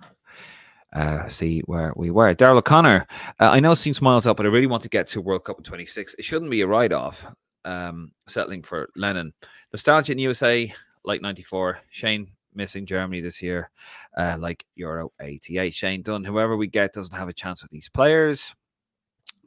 uh, 0.92 1.28
see 1.28 1.60
where 1.60 1.92
we 1.96 2.10
were. 2.10 2.34
Daryl 2.34 2.58
O'Connor, 2.58 3.06
uh, 3.40 3.50
I 3.50 3.60
know 3.60 3.74
seeing 3.74 3.94
smiles 3.94 4.26
up, 4.26 4.36
but 4.36 4.46
I 4.46 4.50
really 4.50 4.66
want 4.66 4.82
to 4.84 4.88
get 4.88 5.06
to 5.08 5.20
World 5.20 5.44
Cup 5.44 5.58
in 5.58 5.64
26. 5.64 6.14
It 6.18 6.24
shouldn't 6.24 6.50
be 6.50 6.60
a 6.60 6.66
write 6.66 6.92
off. 6.92 7.26
Um, 7.64 8.12
settling 8.26 8.62
for 8.62 8.88
Lennon. 8.96 9.32
Nostalgia 9.72 10.12
in 10.12 10.18
USA, 10.18 10.72
like 11.04 11.20
94. 11.20 11.80
Shane 11.90 12.30
missing 12.54 12.86
Germany 12.86 13.20
this 13.20 13.42
year, 13.42 13.70
uh, 14.16 14.36
like 14.38 14.64
Euro 14.76 15.12
88. 15.20 15.74
Shane 15.74 16.02
Dunn, 16.02 16.24
whoever 16.24 16.56
we 16.56 16.66
get 16.66 16.92
doesn't 16.92 17.16
have 17.16 17.28
a 17.28 17.32
chance 17.32 17.62
with 17.62 17.70
these 17.70 17.88
players. 17.88 18.54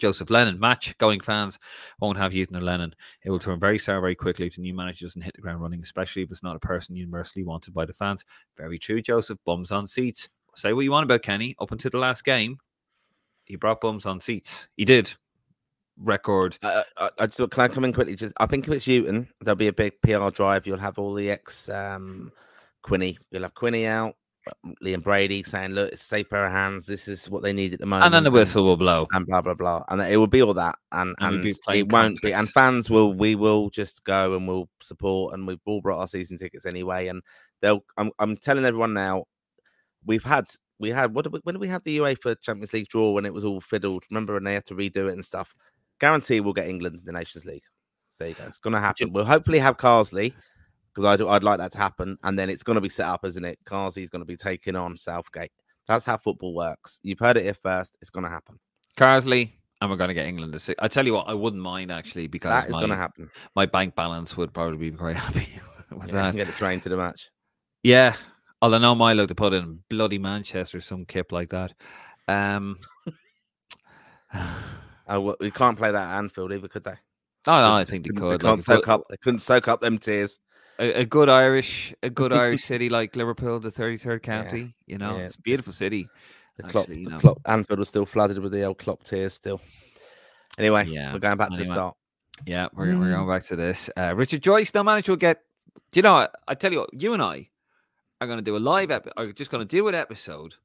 Joseph 0.02 0.32
Lennon, 0.32 0.60
match 0.60 0.98
going 0.98 1.20
fans 1.22 1.60
won't 2.00 2.18
have 2.18 2.34
Newton 2.34 2.58
or 2.58 2.62
Lennon. 2.62 2.96
It 3.24 3.30
will 3.30 3.38
turn 3.38 3.60
very 3.60 3.78
sour 3.78 4.02
very 4.02 4.16
quickly 4.16 4.48
if 4.48 4.56
the 4.56 4.62
new 4.62 4.74
manager 4.74 5.06
doesn't 5.06 5.22
hit 5.22 5.36
the 5.36 5.42
ground 5.42 5.62
running, 5.62 5.80
especially 5.82 6.24
if 6.24 6.32
it's 6.32 6.42
not 6.42 6.56
a 6.56 6.60
person 6.60 6.96
universally 6.96 7.44
wanted 7.44 7.74
by 7.74 7.86
the 7.86 7.94
fans. 7.94 8.26
Very 8.58 8.80
true, 8.80 9.00
Joseph. 9.00 9.38
Bums 9.46 9.72
on 9.72 9.86
seats. 9.86 10.28
Say 10.56 10.74
what 10.74 10.82
you 10.82 10.92
want 10.92 11.04
about 11.04 11.22
Kenny. 11.22 11.56
Up 11.62 11.72
until 11.72 11.92
the 11.92 12.00
last 12.00 12.26
game, 12.26 12.58
he 13.46 13.56
brought 13.56 13.80
bums 13.80 14.08
on 14.08 14.20
seats. 14.20 14.68
He 14.76 14.86
did. 14.86 15.14
Record. 15.98 16.58
Uh, 16.64 16.82
I, 16.98 17.10
I 17.20 17.28
just, 17.28 17.52
can 17.52 17.62
I 17.62 17.68
come 17.68 17.86
in 17.86 17.94
quickly? 17.94 18.16
Just, 18.16 18.34
I 18.38 18.48
think 18.48 18.68
if 18.68 18.74
it's 18.74 18.88
Newton, 18.88 19.28
there'll 19.40 19.56
be 19.56 19.68
a 19.68 19.74
big 19.74 20.02
PR 20.02 20.30
drive. 20.30 20.66
You'll 20.66 20.80
have 20.80 20.98
all 20.98 21.14
the 21.14 21.30
ex 21.30 21.70
um, 21.70 22.32
Quinny. 22.82 23.20
You'll 23.30 23.44
have 23.44 23.54
Quinny 23.54 23.86
out, 23.86 24.16
Liam 24.84 25.04
Brady 25.04 25.44
saying, 25.44 25.72
"Look, 25.72 25.92
it's 25.92 26.02
a 26.02 26.06
safe 26.06 26.30
pair 26.30 26.46
of 26.46 26.52
hands. 26.52 26.88
This 26.88 27.08
is 27.08 27.30
what 27.30 27.44
they 27.44 27.54
need 27.54 27.74
at 27.74 27.80
the 27.80 27.86
moment." 27.86 28.06
And 28.06 28.14
then 28.14 28.24
the 28.24 28.32
whistle 28.32 28.64
will 28.64 28.78
blow. 28.78 29.08
and 29.12 29.26
blah 29.26 29.42
blah 29.42 29.54
blah, 29.54 29.84
and 29.90 30.02
it 30.02 30.18
will 30.18 30.28
be 30.28 30.42
all 30.42 30.54
that, 30.56 30.78
and 30.92 31.16
And 31.20 31.46
and, 31.46 31.56
it 31.74 31.92
won't 31.92 32.22
be, 32.22 32.34
and 32.34 32.50
fans 32.50 32.90
will 32.90 33.14
we 33.14 33.36
will 33.36 33.70
just 33.70 34.04
go 34.04 34.36
and 34.36 34.48
we'll 34.48 34.70
support, 34.82 35.34
and 35.34 35.46
we've 35.46 35.60
all 35.66 35.82
brought 35.82 36.00
our 36.00 36.08
season 36.08 36.38
tickets 36.38 36.66
anyway, 36.66 37.08
and 37.08 37.22
they'll. 37.62 37.84
I'm 37.98 38.12
I'm 38.18 38.36
telling 38.36 38.66
everyone 38.66 38.94
now, 38.94 39.26
we've 40.06 40.24
had 40.24 40.46
we 40.80 40.90
had 40.90 41.14
what 41.14 41.24
did 41.24 41.34
we, 41.34 41.40
when 41.44 41.54
did 41.54 41.62
we 41.62 41.68
have 41.68 41.84
the 41.84 42.00
UEFA 42.00 42.42
Champions 42.42 42.74
League 42.74 42.90
draw 42.90 43.12
when 43.12 43.26
it 43.26 43.34
was 43.34 43.46
all 43.46 43.62
fiddled? 43.62 44.04
Remember 44.10 44.34
when 44.34 44.44
they 44.44 44.56
had 44.56 44.66
to 44.66 44.74
redo 44.76 45.08
it 45.08 45.14
and 45.14 45.24
stuff? 45.24 45.54
Guarantee 46.00 46.40
we'll 46.40 46.54
get 46.54 46.68
England 46.68 46.96
in 46.96 47.06
the 47.06 47.12
Nations 47.12 47.46
League. 47.46 47.64
There 48.18 48.30
you 48.30 48.34
go. 48.34 48.44
It's 48.48 48.58
going 48.58 48.74
to 48.74 48.80
happen. 48.80 49.14
We'll 49.14 49.26
hopefully 49.26 49.60
have 49.60 49.78
Carsley 49.78 50.34
because 50.94 51.06
I'd 51.06 51.22
I'd 51.26 51.44
like 51.44 51.60
that 51.60 51.72
to 51.74 51.78
happen, 51.78 52.18
and 52.24 52.38
then 52.38 52.50
it's 52.50 52.64
going 52.64 52.76
to 52.76 52.82
be 52.82 52.90
set 52.90 53.08
up, 53.08 53.26
isn't 53.26 53.46
it? 53.46 53.60
Carsley's 53.66 54.10
going 54.10 54.22
to 54.22 54.26
be 54.26 54.36
taking 54.38 54.76
on 54.76 54.98
Southgate. 54.98 55.52
That's 55.88 56.06
how 56.06 56.18
football 56.18 56.54
works. 56.54 57.00
You've 57.04 57.20
heard 57.20 57.38
it 57.38 57.44
here 57.44 57.54
first. 57.56 57.98
It's 58.02 58.10
going 58.12 58.24
to 58.24 58.30
happen. 58.30 58.60
Carsley, 58.98 59.52
and 59.82 59.90
we're 59.90 59.98
going 59.98 60.10
to 60.10 60.14
get 60.14 60.26
England 60.28 60.54
to 60.54 60.60
six. 60.60 60.78
I 60.82 60.88
tell 60.88 61.06
you 61.06 61.14
what, 61.14 61.28
I 61.28 61.34
wouldn't 61.34 61.62
mind 61.62 61.92
actually 61.92 62.28
because 62.28 62.52
That 62.52 62.68
is 62.68 62.74
going 62.74 62.90
to 62.90 62.96
happen. 62.96 63.30
my 63.56 63.66
bank 63.66 63.96
balance 63.96 64.38
would 64.38 64.54
probably 64.54 64.90
be 64.90 64.96
quite 64.96 65.16
happy 65.28 65.50
with 65.92 66.08
Yeah, 66.10 66.32
that. 66.32 66.36
get 66.36 66.48
the 66.48 66.54
train 66.54 66.80
to 66.82 66.90
the 66.90 66.98
match. 66.98 67.30
Yeah, 67.84 68.16
although 68.62 68.78
no 68.78 68.94
Milo 68.96 69.26
to 69.26 69.34
put 69.36 69.54
in 69.54 69.80
bloody 69.90 70.20
Manchester, 70.20 70.82
some 70.82 71.04
kip 71.06 71.32
like 71.32 71.50
that. 71.50 71.74
Um, 72.28 72.78
Oh, 75.08 75.36
we 75.42 75.52
can't 75.52 75.78
play 75.78 75.92
that 75.92 76.10
at 76.14 76.18
Anfield 76.20 76.54
either, 76.54 76.68
could 76.70 76.86
they? 76.86 76.96
oh 77.48 77.62
no, 77.62 77.74
I 77.74 77.84
think 77.84 78.06
they 78.06 78.12
could. 78.14 78.40
They 78.40 78.46
can't 78.46 78.60
like, 78.60 78.64
soak 78.64 78.86
but 78.86 78.94
up. 78.94 79.04
They 79.10 79.18
couldn't 79.18 79.40
soak 79.40 79.68
up 79.68 79.82
them 79.82 79.98
tears. 79.98 80.40
A, 80.82 81.02
a 81.02 81.06
good 81.06 81.30
Irish, 81.30 81.94
a 82.04 82.10
good 82.22 82.34
Irish 82.34 82.64
city 82.64 82.90
like 82.90 83.16
Liverpool, 83.16 83.60
the 83.60 83.72
thirty-third 83.72 84.24
county. 84.24 84.74
You 84.88 84.98
know, 84.98 85.16
yeah. 85.16 85.24
it's 85.24 85.36
a 85.36 85.42
beautiful 85.42 85.72
city. 85.72 86.10
The 86.58 86.64
Klopp, 86.64 86.90
Actually, 86.90 87.06
the. 87.06 87.18
Klopp, 87.18 87.40
Anfield 87.46 87.80
was 87.80 87.88
still 87.88 88.06
flooded 88.06 88.40
with 88.40 88.52
the 88.52 88.64
old 88.64 88.80
Klopp 88.80 89.04
tears. 89.04 89.34
Still. 89.34 89.62
Anyway, 90.58 90.86
Yeah, 90.88 91.14
we're 91.14 91.20
going 91.20 91.38
back 91.38 91.52
to 91.52 91.58
the 91.58 91.66
start. 91.66 91.96
Yeah, 92.46 92.68
we're, 92.74 92.98
we're 92.98 93.12
going 93.12 93.28
back 93.28 93.46
to 93.46 93.56
this. 93.56 93.90
Uh, 93.96 94.14
Richard 94.16 94.42
Joyce, 94.42 94.74
no 94.74 94.84
manager 94.84 95.14
will 95.14 95.18
get. 95.18 95.42
Do 95.92 96.00
you 96.00 96.02
know? 96.02 96.14
what? 96.14 96.36
I 96.48 96.56
tell 96.56 96.72
you 96.72 96.80
what, 96.80 96.94
you 96.94 97.14
and 97.14 97.22
I 97.22 97.50
are 98.20 98.28
going 98.28 98.40
to 98.40 98.44
do 98.44 98.58
a 98.58 98.60
live 98.60 98.92
episode. 98.92 99.14
Are 99.16 99.32
just 99.32 99.52
going 99.52 99.66
to 99.66 99.78
do 99.78 99.88
an 99.88 99.96
episode 99.96 100.56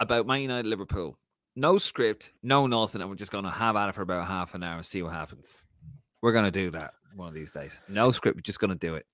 about 0.00 0.26
Man 0.26 0.40
United 0.40 0.66
Liverpool. 0.66 1.18
No 1.54 1.78
script, 1.78 2.32
no 2.42 2.66
nothing, 2.66 3.00
and 3.00 3.08
we're 3.08 3.16
just 3.16 3.30
going 3.30 3.44
to 3.44 3.50
have 3.50 3.76
at 3.76 3.88
it 3.88 3.94
for 3.94 4.02
about 4.02 4.26
half 4.26 4.56
an 4.56 4.64
hour 4.64 4.78
and 4.78 4.86
see 4.86 5.02
what 5.02 5.12
happens. 5.12 5.64
We're 6.20 6.32
going 6.32 6.46
to 6.46 6.50
do 6.50 6.70
that 6.72 6.94
one 7.14 7.28
of 7.28 7.34
these 7.34 7.52
days. 7.52 7.78
No 7.88 8.10
script, 8.10 8.36
we're 8.36 8.42
just 8.42 8.60
going 8.60 8.70
to 8.70 8.86
do 8.86 8.94
it. 8.94 9.06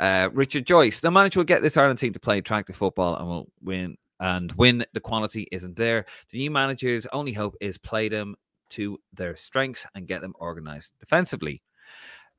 Uh, 0.00 0.28
Richard 0.32 0.66
Joyce, 0.66 1.00
the 1.00 1.10
manager 1.10 1.40
will 1.40 1.44
get 1.44 1.62
this 1.62 1.76
Ireland 1.76 1.98
team 1.98 2.12
to 2.12 2.20
play 2.20 2.38
attractive 2.38 2.76
football 2.76 3.16
and 3.16 3.28
will 3.28 3.52
win. 3.62 3.96
And 4.20 4.52
when 4.52 4.84
the 4.92 5.00
quality 5.00 5.48
isn't 5.52 5.76
there, 5.76 6.06
the 6.30 6.38
new 6.38 6.50
manager's 6.50 7.06
only 7.06 7.32
hope 7.32 7.56
is 7.60 7.78
play 7.78 8.08
them 8.08 8.36
to 8.70 8.98
their 9.12 9.36
strengths 9.36 9.86
and 9.94 10.08
get 10.08 10.20
them 10.20 10.34
organized 10.38 10.92
defensively. 10.98 11.62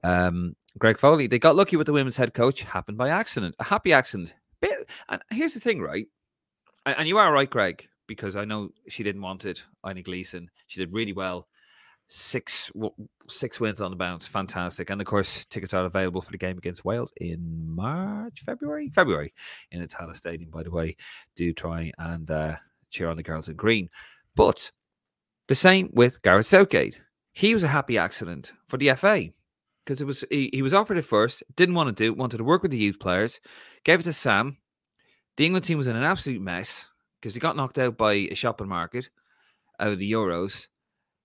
Um, 0.03 0.55
Greg 0.77 0.99
Foley, 0.99 1.27
they 1.27 1.39
got 1.39 1.55
lucky 1.55 1.77
with 1.77 1.87
the 1.87 1.93
women's 1.93 2.17
head 2.17 2.33
coach, 2.33 2.63
happened 2.63 2.97
by 2.97 3.09
accident, 3.09 3.55
a 3.59 3.63
happy 3.63 3.93
accident. 3.93 4.33
Bit, 4.61 4.89
and 5.09 5.21
here's 5.31 5.53
the 5.53 5.59
thing, 5.59 5.81
right? 5.81 6.07
And, 6.85 7.07
you 7.07 7.17
are 7.17 7.33
right, 7.33 7.49
Greg, 7.49 7.87
because 8.07 8.35
I 8.35 8.45
know 8.45 8.69
she 8.87 9.03
didn't 9.03 9.21
want 9.21 9.45
it. 9.45 9.63
Eileen 9.85 10.03
Gleeson, 10.03 10.49
she 10.67 10.79
did 10.79 10.93
really 10.93 11.13
well. 11.13 11.47
Six 12.07 12.71
six 13.27 13.59
wins 13.59 13.81
on 13.81 13.89
the 13.89 13.97
bounce, 13.97 14.27
fantastic. 14.27 14.89
And 14.91 15.01
of 15.01 15.07
course, 15.07 15.45
tickets 15.45 15.73
are 15.73 15.85
available 15.85 16.21
for 16.21 16.31
the 16.31 16.37
game 16.37 16.57
against 16.57 16.85
Wales 16.85 17.11
in 17.17 17.41
March, 17.67 18.41
February, 18.41 18.89
February 18.89 19.33
in 19.71 19.81
the 19.81 19.87
Tallaght 19.87 20.15
Stadium. 20.15 20.51
By 20.51 20.63
the 20.63 20.71
way, 20.71 20.95
do 21.35 21.51
try 21.51 21.91
and 21.97 22.29
uh, 22.29 22.55
cheer 22.91 23.09
on 23.09 23.17
the 23.17 23.23
girls 23.23 23.49
in 23.49 23.55
green. 23.55 23.89
But 24.35 24.71
the 25.47 25.55
same 25.55 25.89
with 25.93 26.21
Gareth 26.21 26.47
Southgate. 26.47 27.01
He 27.33 27.53
was 27.53 27.63
a 27.63 27.67
happy 27.67 27.97
accident 27.97 28.53
for 28.67 28.77
the 28.77 28.93
FA 28.93 29.29
because 29.85 30.01
it 30.01 30.05
was 30.05 30.23
he, 30.29 30.49
he 30.53 30.61
was 30.61 30.73
offered 30.73 30.97
it 30.97 31.05
first, 31.05 31.43
didn't 31.55 31.75
want 31.75 31.95
to 31.95 32.03
do 32.03 32.13
wanted 32.13 32.37
to 32.37 32.43
work 32.43 32.61
with 32.61 32.71
the 32.71 32.77
youth 32.77 32.99
players, 32.99 33.39
gave 33.83 33.99
it 33.99 34.03
to 34.03 34.13
Sam. 34.13 34.57
The 35.37 35.45
England 35.45 35.65
team 35.65 35.77
was 35.77 35.87
in 35.87 35.95
an 35.95 36.03
absolute 36.03 36.41
mess 36.41 36.87
because 37.19 37.33
he 37.33 37.39
got 37.39 37.55
knocked 37.55 37.79
out 37.79 37.97
by 37.97 38.13
a 38.13 38.35
shopping 38.35 38.67
market 38.67 39.09
out 39.79 39.91
of 39.91 39.99
the 39.99 40.11
Euros. 40.11 40.67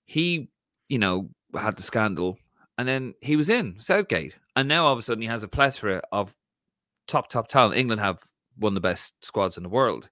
He, 0.05 0.51
you 0.91 0.99
know, 0.99 1.31
had 1.59 1.77
the 1.77 1.83
scandal, 1.83 2.37
and 2.77 2.87
then 2.87 3.15
he 3.23 3.37
was 3.37 3.49
in 3.49 3.81
Southgate, 3.81 4.35
and 4.57 4.69
now 4.69 4.85
all 4.85 4.93
of 4.93 4.99
a 4.99 5.03
sudden 5.03 5.23
he 5.23 5.29
has 5.29 5.43
a 5.43 5.49
plethora 5.49 6.03
of 6.13 6.35
top 7.07 7.31
top 7.31 7.49
talent. 7.49 7.79
England 7.79 8.03
have 8.03 8.23
one 8.59 8.73
of 8.73 8.75
the 8.75 8.87
best 8.87 9.15
squads 9.23 9.57
in 9.57 9.63
the 9.63 9.69
world, 9.71 10.11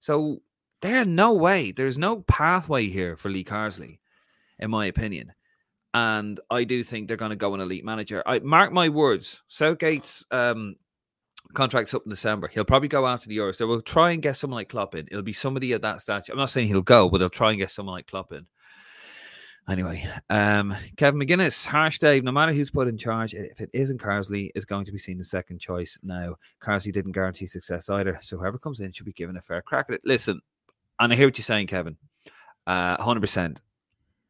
so 0.00 0.40
there's 0.80 1.06
no 1.06 1.34
way, 1.34 1.72
there's 1.72 1.98
no 1.98 2.20
pathway 2.22 2.86
here 2.86 3.16
for 3.16 3.28
Lee 3.28 3.44
Carsley, 3.44 3.98
in 4.58 4.70
my 4.70 4.86
opinion. 4.86 5.32
And 5.94 6.38
I 6.50 6.64
do 6.64 6.84
think 6.84 7.08
they're 7.08 7.16
going 7.16 7.30
to 7.30 7.36
go 7.36 7.54
an 7.54 7.60
elite 7.60 7.84
manager. 7.84 8.22
I 8.26 8.38
mark 8.40 8.70
my 8.70 8.90
words. 8.90 9.42
Southgate's 9.48 10.24
um, 10.30 10.76
contract's 11.54 11.94
up 11.94 12.02
in 12.04 12.10
December. 12.10 12.48
He'll 12.48 12.66
probably 12.66 12.88
go 12.88 13.06
after 13.06 13.28
the 13.28 13.38
Euros. 13.38 13.56
They 13.56 13.64
will 13.64 13.80
try 13.80 14.10
and 14.10 14.22
get 14.22 14.36
someone 14.36 14.58
like 14.58 14.68
Klopp 14.68 14.94
in. 14.94 15.08
It'll 15.10 15.22
be 15.22 15.32
somebody 15.32 15.72
at 15.72 15.82
that 15.82 16.02
stature. 16.02 16.32
I'm 16.32 16.38
not 16.38 16.50
saying 16.50 16.68
he'll 16.68 16.82
go, 16.82 17.08
but 17.08 17.18
they'll 17.18 17.30
try 17.30 17.50
and 17.50 17.58
get 17.58 17.70
someone 17.70 17.94
like 17.94 18.08
Klopp 18.08 18.32
in. 18.32 18.46
Anyway, 19.68 20.08
um, 20.30 20.76
Kevin 20.96 21.20
McGuinness, 21.20 21.66
harsh 21.66 21.98
Dave. 21.98 22.22
No 22.22 22.30
matter 22.30 22.52
who's 22.52 22.70
put 22.70 22.86
in 22.86 22.96
charge, 22.96 23.34
if 23.34 23.60
it 23.60 23.68
isn't 23.72 24.00
Carsley, 24.00 24.50
is 24.54 24.64
going 24.64 24.84
to 24.84 24.92
be 24.92 24.98
seen 24.98 25.18
as 25.18 25.28
second 25.28 25.58
choice. 25.58 25.98
Now, 26.04 26.36
Carsley 26.60 26.92
didn't 26.92 27.12
guarantee 27.12 27.46
success 27.46 27.90
either, 27.90 28.16
so 28.22 28.38
whoever 28.38 28.58
comes 28.58 28.80
in 28.80 28.92
should 28.92 29.06
be 29.06 29.12
given 29.12 29.36
a 29.36 29.42
fair 29.42 29.62
crack 29.62 29.86
at 29.88 29.96
it. 29.96 30.02
Listen, 30.04 30.40
and 31.00 31.12
I 31.12 31.16
hear 31.16 31.26
what 31.26 31.36
you're 31.36 31.42
saying, 31.42 31.66
Kevin. 31.66 31.96
Uh, 32.66 33.02
hundred 33.02 33.20
percent. 33.20 33.60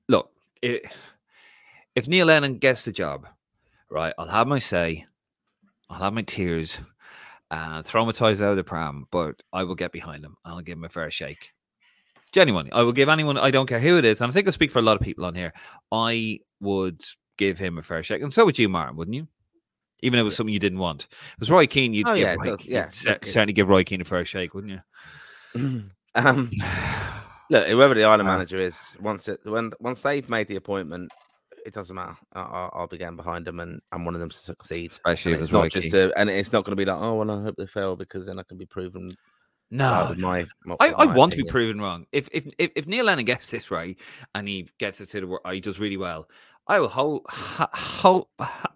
Look, 0.09 0.30
it, 0.62 0.87
if 1.95 2.09
Neil 2.09 2.26
Lennon 2.26 2.57
gets 2.57 2.87
the 2.87 2.93
job, 2.93 3.26
right, 3.91 4.14
I'll 4.18 4.26
have 4.26 4.47
my 4.47 4.59
say, 4.59 5.05
I'll 5.91 6.03
have 6.03 6.14
my 6.14 6.22
tears, 6.22 6.78
and 7.51 7.84
traumatized 7.84 8.41
out 8.41 8.53
of 8.53 8.57
the 8.57 8.64
pram, 8.64 9.07
but 9.11 9.43
I 9.53 9.64
will 9.64 9.74
get 9.74 9.93
behind 9.93 10.24
him. 10.24 10.37
I'll 10.47 10.62
give 10.62 10.78
him 10.78 10.84
a 10.84 10.89
fair 10.89 11.11
shake. 11.11 11.51
Genuinely, 12.37 12.70
I 12.70 12.82
will 12.82 12.93
give 12.93 13.09
anyone. 13.09 13.39
I 13.39 13.51
don't 13.51 13.64
care 13.66 13.80
who 13.80 13.97
it 13.97 14.05
is, 14.05 14.20
and 14.20 14.30
I 14.30 14.32
think 14.34 14.47
I 14.47 14.51
speak 14.51 14.70
for 14.70 14.78
a 14.78 14.82
lot 14.82 14.95
of 14.95 15.03
people 15.03 15.24
on 15.24 15.34
here. 15.34 15.55
I 15.91 16.41
would 16.61 17.01
give 17.39 17.59
him 17.59 17.78
a 17.78 17.82
fair 17.82 18.03
shake, 18.03 18.20
and 18.20 18.30
so 18.30 18.45
would 18.45 18.59
you, 18.59 18.68
Martin, 18.68 18.95
wouldn't 18.95 19.14
you? 19.14 19.26
Even 20.03 20.18
if 20.18 20.20
it 20.20 20.24
was 20.24 20.37
something 20.37 20.53
you 20.53 20.61
didn't 20.61 20.78
want. 20.80 21.05
It 21.05 21.41
was 21.41 21.51
Roy 21.51 21.66
Keane, 21.66 21.95
you'd, 21.95 22.07
Oh, 22.07 22.14
give 22.14 22.20
yeah, 22.24 22.34
Roy, 22.34 22.45
does, 22.45 22.66
yeah, 22.66 22.91
look, 23.07 23.24
certainly 23.24 23.55
give 23.55 23.68
Roy 23.68 23.84
Keane 23.84 24.03
a 24.03 24.05
fair 24.05 24.22
shake, 24.26 24.53
wouldn't 24.53 24.74
you? 25.55 25.84
um, 26.14 26.51
look, 27.51 27.66
whoever 27.68 27.95
the 27.95 28.05
island 28.05 28.28
Ah. 28.28 28.32
manager 28.34 28.59
is, 28.59 28.76
once 29.01 29.28
it 29.28 29.41
when 29.45 29.72
once 29.80 30.03
they've 30.03 30.28
made 30.28 30.47
the 30.49 30.57
appointment, 30.57 31.11
it 31.64 31.72
doesn't 31.72 31.97
matter. 31.97 32.18
I'll, 32.34 32.70
I'll 32.74 32.87
be 32.87 32.99
getting 32.99 33.16
behind 33.16 33.47
them, 33.47 33.61
and 33.61 33.80
I'm 33.93 34.05
one 34.05 34.12
of 34.12 34.20
them 34.20 34.28
to 34.28 34.37
succeed. 34.37 34.91
Especially 34.91 35.32
And 35.32 35.37
if 35.37 35.41
it's 35.41 35.49
it's 35.49 35.53
not 35.55 35.62
Roy 35.62 35.68
just 35.70 35.91
Keane. 35.91 36.11
a, 36.11 36.18
and 36.18 36.28
it's 36.28 36.53
not 36.53 36.66
going 36.66 36.72
to 36.72 36.76
be 36.76 36.84
like, 36.84 37.01
oh, 37.01 37.14
well, 37.14 37.30
I 37.30 37.43
hope 37.45 37.55
they 37.57 37.66
fail 37.66 37.97
because 37.97 38.26
then 38.26 38.39
I 38.39 38.43
can 38.43 38.59
be 38.59 38.66
proven. 38.66 39.16
No, 39.70 40.14
my, 40.18 40.46
my- 40.64 40.76
I, 40.80 40.88
with 40.88 40.94
I 40.98 41.04
my 41.06 41.14
want 41.16 41.32
to 41.32 41.38
be 41.38 41.44
proven 41.44 41.80
wrong. 41.80 42.06
If 42.12 42.28
if 42.32 42.46
if, 42.58 42.70
if 42.76 42.86
Neil 42.86 43.04
Lennon 43.04 43.24
gets 43.24 43.50
this 43.50 43.70
right 43.70 43.98
and 44.34 44.46
he 44.46 44.68
gets 44.78 45.00
it 45.00 45.06
to 45.06 45.20
the 45.20 45.26
wor- 45.26 45.40
or 45.44 45.52
he 45.52 45.60
does 45.60 45.80
really 45.80 45.96
well, 45.96 46.28
I 46.68 46.78
will 46.80 46.88
hold 46.88 47.22
ha, 47.28 47.68
ho, 47.72 48.28
ha- 48.38 48.72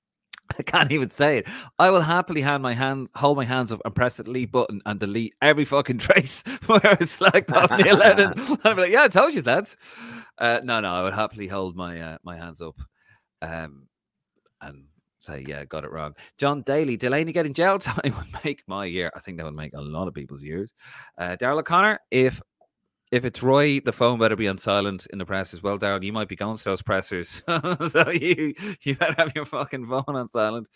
I 0.58 0.62
can't 0.62 0.90
even 0.92 1.10
say 1.10 1.38
it. 1.38 1.48
I 1.78 1.90
will 1.90 2.00
happily 2.00 2.40
hand 2.40 2.62
my 2.62 2.72
hand, 2.74 3.08
hold 3.14 3.36
my 3.36 3.44
hands 3.44 3.70
up 3.70 3.80
and 3.84 3.94
press 3.94 4.16
the 4.16 4.24
delete 4.24 4.50
button 4.50 4.80
and 4.86 4.98
delete 4.98 5.34
every 5.42 5.64
fucking 5.66 5.98
trace 6.06 6.42
where 6.66 6.80
it's 6.98 7.18
slagged 7.18 7.52
off 7.54 7.70
Neil 7.78 7.96
Lennon. 7.96 8.32
Be 8.34 8.80
like, 8.80 8.90
yeah, 8.92 9.04
I 9.04 9.08
told 9.08 9.34
you 9.34 9.42
that. 9.42 9.76
Uh, 10.38 10.60
no, 10.64 10.80
no, 10.80 10.90
I 10.92 11.02
would 11.02 11.14
happily 11.14 11.48
hold 11.48 11.76
my 11.76 12.00
uh, 12.00 12.18
my 12.24 12.36
hands 12.36 12.62
up, 12.62 12.76
um, 13.42 13.88
and 14.62 14.84
say, 15.20 15.44
yeah, 15.46 15.64
got 15.64 15.84
it 15.84 15.92
wrong. 15.92 16.14
John 16.38 16.62
Daly, 16.62 16.96
Delaney 16.96 17.32
getting 17.32 17.54
jail 17.54 17.78
time 17.78 18.14
would 18.16 18.44
make 18.44 18.62
my 18.66 18.84
year. 18.84 19.10
I 19.14 19.20
think 19.20 19.36
that 19.38 19.44
would 19.44 19.54
make 19.54 19.74
a 19.74 19.80
lot 19.80 20.08
of 20.08 20.14
people's 20.14 20.42
years. 20.42 20.72
Uh, 21.18 21.36
Daryl 21.40 21.60
O'Connor, 21.60 22.00
if 22.10 22.40
if 23.10 23.24
it's 23.24 23.42
Roy, 23.42 23.80
the 23.80 23.92
phone 23.92 24.20
better 24.20 24.36
be 24.36 24.46
on 24.46 24.56
silent 24.56 25.08
in 25.12 25.18
the 25.18 25.26
press 25.26 25.52
as 25.52 25.62
well. 25.64 25.78
Daryl, 25.78 26.02
you 26.02 26.12
might 26.12 26.28
be 26.28 26.36
going 26.36 26.56
to 26.56 26.64
those 26.64 26.82
pressers, 26.82 27.42
so 27.88 28.08
you 28.10 28.54
you 28.82 28.94
better 28.94 29.14
have 29.18 29.32
your 29.34 29.44
fucking 29.44 29.86
phone 29.86 30.04
on 30.06 30.28
silent. 30.28 30.68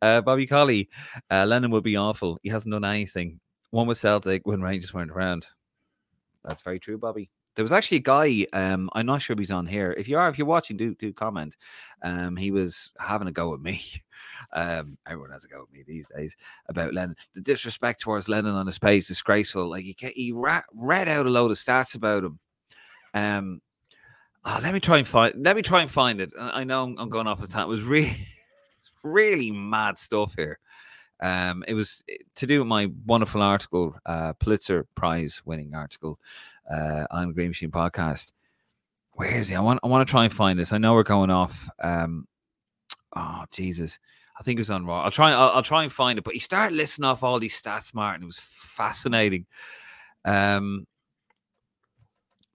Uh, 0.00 0.22
Bobby 0.22 0.46
Colley, 0.46 0.88
uh, 1.30 1.44
Lennon 1.46 1.70
would 1.72 1.84
be 1.84 1.96
awful. 1.96 2.38
He 2.42 2.48
hasn't 2.48 2.72
done 2.72 2.84
anything. 2.84 3.38
One 3.70 3.86
with 3.86 3.98
Celtic 3.98 4.46
when 4.46 4.62
Rangers 4.62 4.94
weren't 4.94 5.10
around. 5.10 5.46
That's 6.44 6.62
very 6.62 6.78
true, 6.78 6.96
Bobby. 6.96 7.30
There 7.54 7.62
was 7.62 7.72
actually 7.72 7.98
a 7.98 8.00
guy. 8.00 8.46
Um, 8.52 8.90
I'm 8.94 9.06
not 9.06 9.22
sure 9.22 9.34
if 9.34 9.38
he's 9.38 9.50
on 9.50 9.66
here. 9.66 9.94
If 9.96 10.08
you 10.08 10.18
are, 10.18 10.28
if 10.28 10.38
you're 10.38 10.46
watching, 10.46 10.76
do 10.76 10.94
do 10.94 11.12
comment. 11.12 11.56
Um, 12.02 12.36
he 12.36 12.50
was 12.50 12.90
having 12.98 13.28
a 13.28 13.32
go 13.32 13.54
at 13.54 13.60
me. 13.60 13.82
Um, 14.52 14.98
everyone 15.06 15.30
has 15.30 15.44
a 15.44 15.48
go 15.48 15.62
at 15.62 15.72
me 15.72 15.82
these 15.84 16.06
days 16.14 16.36
about 16.68 16.94
Lennon. 16.94 17.16
The 17.34 17.40
disrespect 17.40 18.00
towards 18.00 18.28
Lennon 18.28 18.54
on 18.54 18.66
his 18.66 18.78
page 18.78 19.02
is 19.02 19.08
disgraceful. 19.08 19.68
Like 19.68 19.84
he 19.84 19.96
he 20.14 20.32
ra- 20.32 20.62
read 20.72 21.08
out 21.08 21.26
a 21.26 21.30
load 21.30 21.50
of 21.50 21.56
stats 21.56 21.96
about 21.96 22.24
him. 22.24 22.38
Um, 23.14 23.60
ah, 24.44 24.60
let 24.62 24.72
me 24.72 24.80
try 24.80 24.98
and 24.98 25.08
find. 25.08 25.34
Let 25.42 25.56
me 25.56 25.62
try 25.62 25.80
and 25.80 25.90
find 25.90 26.20
it. 26.20 26.30
I 26.38 26.60
I 26.60 26.64
know 26.64 26.84
I'm, 26.84 26.98
I'm 26.98 27.08
going 27.08 27.26
off 27.26 27.40
the 27.40 27.48
time. 27.48 27.64
It 27.64 27.68
was 27.68 27.82
really, 27.82 28.16
really 29.02 29.50
mad 29.50 29.98
stuff 29.98 30.34
here. 30.36 30.58
Um, 31.20 31.64
it 31.66 31.74
was 31.74 32.04
eh, 32.08 32.16
to 32.36 32.46
do 32.46 32.60
with 32.60 32.68
my 32.68 32.90
wonderful 33.06 33.42
article, 33.42 33.96
uh, 34.06 34.34
Pulitzer 34.34 34.86
Prize 34.94 35.42
winning 35.44 35.74
article 35.74 36.18
uh, 36.70 37.04
on 37.10 37.32
Green 37.32 37.48
Machine 37.48 37.70
podcast. 37.70 38.32
Where 39.12 39.30
is 39.34 39.48
he? 39.48 39.54
I 39.54 39.60
want 39.60 39.80
I 39.84 39.86
want 39.86 40.06
to 40.06 40.10
try 40.10 40.24
and 40.24 40.32
find 40.32 40.58
this. 40.58 40.72
I 40.72 40.78
know 40.78 40.94
we're 40.94 41.02
going 41.04 41.30
off. 41.30 41.68
Um, 41.82 42.26
oh 43.16 43.44
Jesus, 43.52 43.98
I 44.38 44.42
think 44.42 44.58
it 44.58 44.60
was 44.60 44.70
on 44.70 44.84
Raw. 44.86 45.02
I'll 45.02 45.10
try. 45.10 45.30
I'll, 45.32 45.50
I'll 45.50 45.62
try 45.62 45.82
and 45.84 45.92
find 45.92 46.18
it. 46.18 46.24
But 46.24 46.34
he 46.34 46.40
started 46.40 46.74
listing 46.74 47.04
off 47.04 47.22
all 47.22 47.38
these 47.38 47.60
stats, 47.60 47.94
Martin. 47.94 48.24
It 48.24 48.26
was 48.26 48.40
fascinating. 48.40 49.46
Um, 50.24 50.86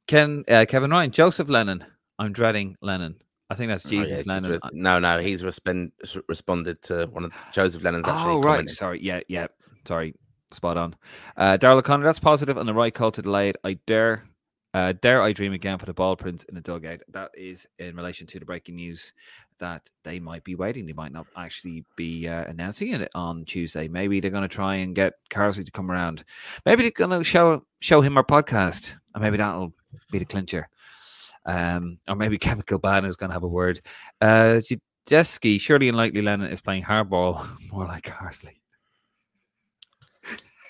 Ken, 0.08 0.44
uh, 0.50 0.66
Kevin 0.68 0.90
Ryan, 0.92 1.12
Joseph 1.12 1.50
Lennon. 1.50 1.86
I'm 2.18 2.34
dreading 2.34 2.76
Lennon. 2.82 3.16
I 3.50 3.56
think 3.56 3.70
that's 3.70 3.86
Oh, 3.86 3.90
yeah, 3.90 4.04
Jesus 4.04 4.26
Lennon. 4.28 4.52
re- 4.52 4.60
no, 4.74 5.00
no, 5.00 5.20
he's 5.20 5.44
respond, 5.44 5.92
responded 6.28 6.82
to 6.84 7.06
one 7.08 7.24
of 7.26 7.34
Joseph 7.54 7.84
Lennon's 7.84 8.08
actually. 8.08 8.34
Oh 8.34 8.38
right, 8.42 8.44
commented. 8.58 8.76
sorry, 8.76 9.00
yeah, 9.02 9.22
yeah, 9.28 9.48
sorry, 9.88 10.14
spot 10.52 10.78
on. 10.78 10.96
Uh, 11.38 11.58
Daryl 11.58 11.78
O'Connor, 11.78 12.06
that's 12.06 12.20
positive 12.20 12.58
on 12.58 12.66
the 12.66 12.74
right 12.74 12.94
call 12.94 13.12
to 13.12 13.22
delay 13.22 13.50
it. 13.50 13.58
I 13.64 13.74
dare, 13.86 14.24
uh, 14.74 14.94
dare 15.02 15.22
I 15.22 15.34
dream 15.34 15.54
again 15.54 15.78
for 15.78 15.86
the 15.86 15.94
ball 15.94 16.16
prints 16.16 16.44
in 16.46 16.56
the 16.56 16.62
dugout. 16.62 17.02
That 17.10 17.32
is 17.36 17.66
in 17.78 17.96
relation 17.96 18.28
to 18.28 18.40
the 18.40 18.46
breaking 18.46 18.76
news 18.76 19.14
that 19.60 19.90
they 20.04 20.20
might 20.20 20.44
be 20.44 20.56
waiting. 20.56 20.86
They 20.86 20.94
might 20.94 21.12
not 21.12 21.28
actually 21.38 21.86
be 21.96 22.28
uh, 22.28 22.46
announcing 22.46 22.94
it 22.94 23.10
on 23.14 23.46
Tuesday. 23.46 23.88
Maybe 23.88 24.20
they're 24.20 24.32
going 24.32 24.44
to 24.44 24.48
try 24.48 24.76
and 24.76 24.96
get 24.96 25.14
Carsley 25.30 25.66
to 25.66 25.72
come 25.72 25.92
around. 25.92 26.24
Maybe 26.66 26.84
they're 26.84 26.92
going 26.92 27.18
to 27.18 27.24
show 27.24 27.64
show 27.80 28.02
him 28.02 28.18
our 28.18 28.24
podcast, 28.24 28.92
and 29.14 29.24
maybe 29.24 29.38
that'll 29.38 29.74
be 30.12 30.20
the 30.20 30.26
clincher. 30.26 30.70
Um, 31.46 32.00
or 32.08 32.16
maybe 32.16 32.38
Kevin 32.40 32.64
Kilbane 32.64 33.06
is 33.06 33.16
going 33.16 33.30
to 33.30 33.34
have 33.36 33.44
a 33.44 33.48
word. 33.48 33.82
Uh, 34.22 34.62
Jeski, 35.08 35.60
surely 35.60 35.90
unlikely 35.90 36.22
Lennon 36.22 36.52
is 36.52 36.62
playing 36.62 36.84
hardball 36.84 37.48
more 37.72 37.86
like 37.86 38.04
Carsley. 38.04 38.59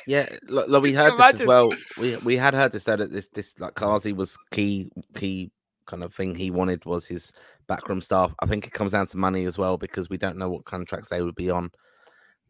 Yeah, 0.09 0.27
look, 0.47 0.67
look, 0.67 0.81
we 0.81 0.91
Can 0.91 1.05
you 1.05 1.17
heard 1.17 1.33
this 1.35 1.41
as 1.41 1.47
well. 1.47 1.71
We 1.99 2.17
we 2.17 2.35
had 2.35 2.55
heard 2.55 2.71
this 2.71 2.85
that 2.85 3.11
this 3.11 3.27
this 3.27 3.53
like 3.59 3.75
Kazi 3.75 4.11
was 4.11 4.35
key 4.49 4.91
key 5.15 5.51
kind 5.85 6.03
of 6.03 6.15
thing 6.15 6.33
he 6.33 6.49
wanted 6.49 6.83
was 6.85 7.05
his 7.05 7.31
backroom 7.67 8.01
staff. 8.01 8.33
I 8.39 8.47
think 8.47 8.65
it 8.65 8.73
comes 8.73 8.93
down 8.93 9.05
to 9.05 9.17
money 9.17 9.45
as 9.45 9.59
well 9.59 9.77
because 9.77 10.09
we 10.09 10.17
don't 10.17 10.37
know 10.37 10.49
what 10.49 10.65
contracts 10.65 11.09
they 11.09 11.21
would 11.21 11.35
be 11.35 11.51
on. 11.51 11.69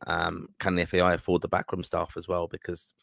Um, 0.07 0.47
can 0.59 0.75
the 0.75 0.85
FAI 0.85 1.15
afford 1.15 1.41
the 1.41 1.49
backroom 1.49 1.83
staff 1.83 2.13
as 2.15 2.29
well? 2.29 2.47
Because 2.47 2.93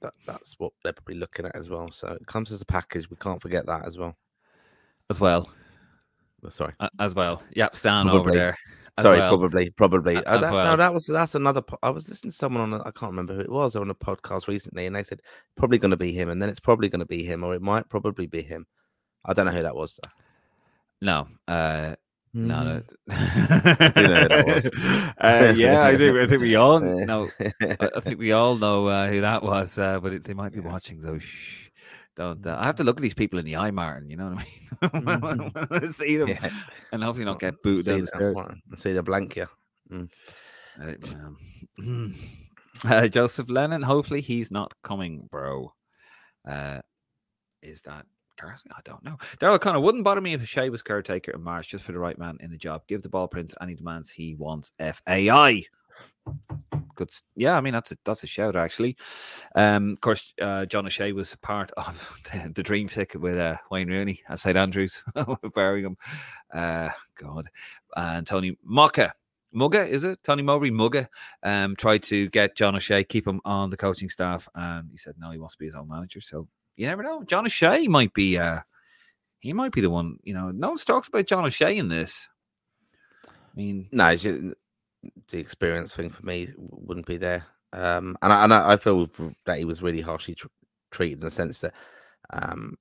that 0.00 0.14
that's 0.26 0.54
what 0.58 0.72
they're 0.82 0.94
probably 0.94 1.16
looking 1.16 1.44
at 1.44 1.54
as 1.54 1.68
well. 1.68 1.90
So 1.92 2.08
it 2.08 2.26
comes 2.26 2.50
as 2.50 2.62
a 2.62 2.64
package. 2.66 3.10
We 3.10 3.16
can't 3.16 3.42
forget 3.42 3.66
that 3.66 3.86
as 3.86 3.98
well. 3.98 4.16
as 5.10 5.20
well. 5.20 5.50
Oh, 6.42 6.48
Sorry, 6.48 6.72
a- 6.80 6.88
As 6.98 7.14
well. 7.14 7.42
Yep, 7.52 7.76
Stan 7.76 8.08
over 8.08 8.30
there. 8.32 8.56
Sorry, 9.02 9.18
well. 9.18 9.36
probably, 9.36 9.70
probably. 9.70 10.16
A- 10.16 10.22
Oh, 10.26 10.38
that, 10.40 10.52
well. 10.52 10.64
No, 10.72 10.76
that 10.76 10.92
was 10.94 11.06
that's 11.06 11.34
another. 11.34 11.62
po- 11.62 11.78
I 11.82 11.90
was 11.90 12.08
listening 12.08 12.30
to 12.32 12.36
someone 12.36 12.72
on. 12.72 12.80
a- 12.80 12.84
I 12.86 12.90
can't 12.90 13.10
remember 13.12 13.34
who 13.34 13.40
it 13.40 13.50
was 13.50 13.76
on 13.76 13.90
a 13.90 13.94
podcast 13.94 14.48
recently, 14.48 14.86
and 14.86 14.94
they 14.96 15.02
said 15.02 15.20
probably 15.56 15.78
going 15.78 15.90
to 15.92 15.96
be 15.96 16.12
him, 16.12 16.28
and 16.28 16.40
then 16.40 16.48
it's 16.48 16.60
probably 16.60 16.88
going 16.88 17.00
to 17.00 17.06
be 17.06 17.24
him, 17.24 17.44
or 17.44 17.54
it 17.54 17.62
might 17.62 17.88
probably 17.88 18.26
be 18.26 18.42
him. 18.42 18.66
I 19.24 19.32
don't 19.34 19.46
know 19.46 19.52
who 19.52 19.62
that 19.62 19.74
was. 19.76 19.98
though. 20.02 20.10
No, 21.00 21.28
uh, 21.46 21.94
no, 22.34 22.62
no. 22.64 22.82
You 23.08 23.14
know 24.08 24.20
who 24.20 24.28
that 24.28 24.44
was. 24.46 24.66
uh, 25.18 25.54
yeah, 25.56 25.82
I 25.82 25.96
think 25.96 26.16
I 26.16 26.26
think 26.26 26.40
we 26.42 26.54
all 26.56 26.80
know. 26.80 27.28
I, 27.40 27.88
I 27.96 28.00
think 28.00 28.18
we 28.18 28.32
all 28.32 28.56
know 28.56 28.86
uh, 28.88 29.08
who 29.08 29.20
that 29.20 29.42
was, 29.42 29.78
uh, 29.78 30.00
but 30.00 30.12
it, 30.12 30.24
they 30.24 30.34
might 30.34 30.52
be 30.52 30.60
watching. 30.60 31.00
So 31.00 31.18
shh, 31.18 31.67
don't. 32.18 32.46
Uh, 32.46 32.56
I 32.58 32.66
have 32.66 32.76
to 32.76 32.84
look 32.84 32.96
at 32.98 33.02
these 33.02 33.14
people 33.14 33.38
in 33.38 33.44
the 33.44 33.56
eye, 33.56 33.70
Martin. 33.70 34.10
You 34.10 34.16
know 34.16 34.34
what 34.80 34.92
I 34.92 35.38
mean? 35.40 35.52
I 35.82 35.86
see 35.86 36.16
them, 36.16 36.28
Yeah. 36.28 36.50
and 36.92 37.02
hopefully 37.02 37.24
not 37.24 37.40
get 37.40 37.62
booted 37.62 37.84
see 37.86 37.90
down 37.92 38.00
the 38.00 38.06
stairs. 38.08 38.36
See 38.76 38.92
the 38.92 39.02
blank 39.02 39.32
here. 39.34 39.48
Uh, 39.90 40.94
um, 41.78 42.14
uh, 42.84 43.08
Joseph 43.08 43.48
Lennon. 43.48 43.82
Hopefully, 43.82 44.20
he's 44.20 44.50
not 44.50 44.74
coming, 44.82 45.26
bro. 45.30 45.72
Uh, 46.46 46.80
is 47.62 47.80
that 47.82 48.04
Carson? 48.36 48.70
I 48.76 48.80
don't 48.84 49.04
know. 49.04 49.16
Daryl 49.40 49.60
Connor 49.60 49.80
wouldn't 49.80 50.04
bother 50.04 50.20
me 50.20 50.34
if 50.34 50.46
Shea 50.46 50.68
was 50.70 50.82
caretaker 50.82 51.32
in 51.32 51.42
March 51.42 51.68
just 51.68 51.84
for 51.84 51.92
the 51.92 51.98
right 51.98 52.18
man 52.18 52.36
in 52.40 52.50
the 52.50 52.58
job. 52.58 52.82
Give 52.88 53.02
the 53.02 53.08
ball 53.08 53.28
prince 53.28 53.54
any 53.60 53.74
demands 53.74 54.10
he 54.10 54.34
wants. 54.34 54.72
FAI. 54.78 55.64
Good. 56.98 57.10
Yeah, 57.36 57.56
I 57.56 57.60
mean 57.60 57.74
that's 57.74 57.92
a 57.92 57.96
that's 58.04 58.24
a 58.24 58.26
shout 58.26 58.56
actually. 58.56 58.96
Um, 59.54 59.92
of 59.92 60.00
course, 60.00 60.34
uh, 60.42 60.66
John 60.66 60.84
O'Shea 60.84 61.12
was 61.12 61.32
part 61.36 61.70
of 61.76 62.20
the, 62.32 62.50
the 62.52 62.62
dream 62.64 62.88
ticket 62.88 63.20
with 63.20 63.38
uh, 63.38 63.56
Wayne 63.70 63.88
Rooney 63.88 64.20
at 64.28 64.40
St 64.40 64.56
Andrews, 64.56 65.04
Birmingham. 65.54 65.96
Uh, 66.52 66.88
God, 67.14 67.46
and 67.96 68.26
Tony 68.26 68.58
Mocka. 68.68 69.12
Mugga, 69.54 69.88
is 69.88 70.02
it? 70.02 70.18
Tony 70.24 70.42
Mowbray 70.42 70.70
Mugga 70.70 71.06
um, 71.44 71.76
tried 71.76 72.02
to 72.02 72.28
get 72.30 72.56
John 72.56 72.74
O'Shea, 72.74 73.04
keep 73.04 73.26
him 73.28 73.40
on 73.44 73.70
the 73.70 73.76
coaching 73.76 74.08
staff. 74.08 74.48
And 74.56 74.90
he 74.90 74.98
said, 74.98 75.14
no, 75.18 75.30
he 75.30 75.38
wants 75.38 75.54
to 75.54 75.58
be 75.60 75.66
his 75.66 75.76
own 75.76 75.88
manager. 75.88 76.20
So 76.20 76.48
you 76.76 76.86
never 76.88 77.04
know. 77.04 77.22
John 77.22 77.46
O'Shea 77.46 77.86
might 77.86 78.12
be, 78.12 78.36
uh, 78.36 78.60
he 79.38 79.52
might 79.52 79.72
be 79.72 79.80
the 79.80 79.88
one, 79.88 80.18
you 80.24 80.34
know, 80.34 80.50
no 80.50 80.68
one's 80.68 80.84
talked 80.84 81.08
about 81.08 81.26
John 81.26 81.44
O'Shea 81.46 81.78
in 81.78 81.88
this. 81.88 82.28
I 83.26 83.30
mean, 83.54 83.88
No, 83.92 84.14
ju- 84.16 84.54
the 85.28 85.38
experience 85.38 85.94
thing 85.94 86.10
for 86.10 86.24
me 86.24 86.48
wouldn't 86.56 87.06
be 87.06 87.16
there. 87.16 87.44
Um, 87.72 88.16
and 88.22 88.32
I, 88.32 88.44
and 88.44 88.54
I 88.54 88.72
I 88.72 88.76
feel 88.76 89.08
that 89.46 89.58
he 89.58 89.64
was 89.64 89.82
really 89.82 90.00
harshly 90.00 90.34
tr- 90.34 90.46
treated 90.90 91.18
in 91.18 91.24
the 91.26 91.30
sense 91.30 91.60
that 91.60 91.74
um, 92.30 92.76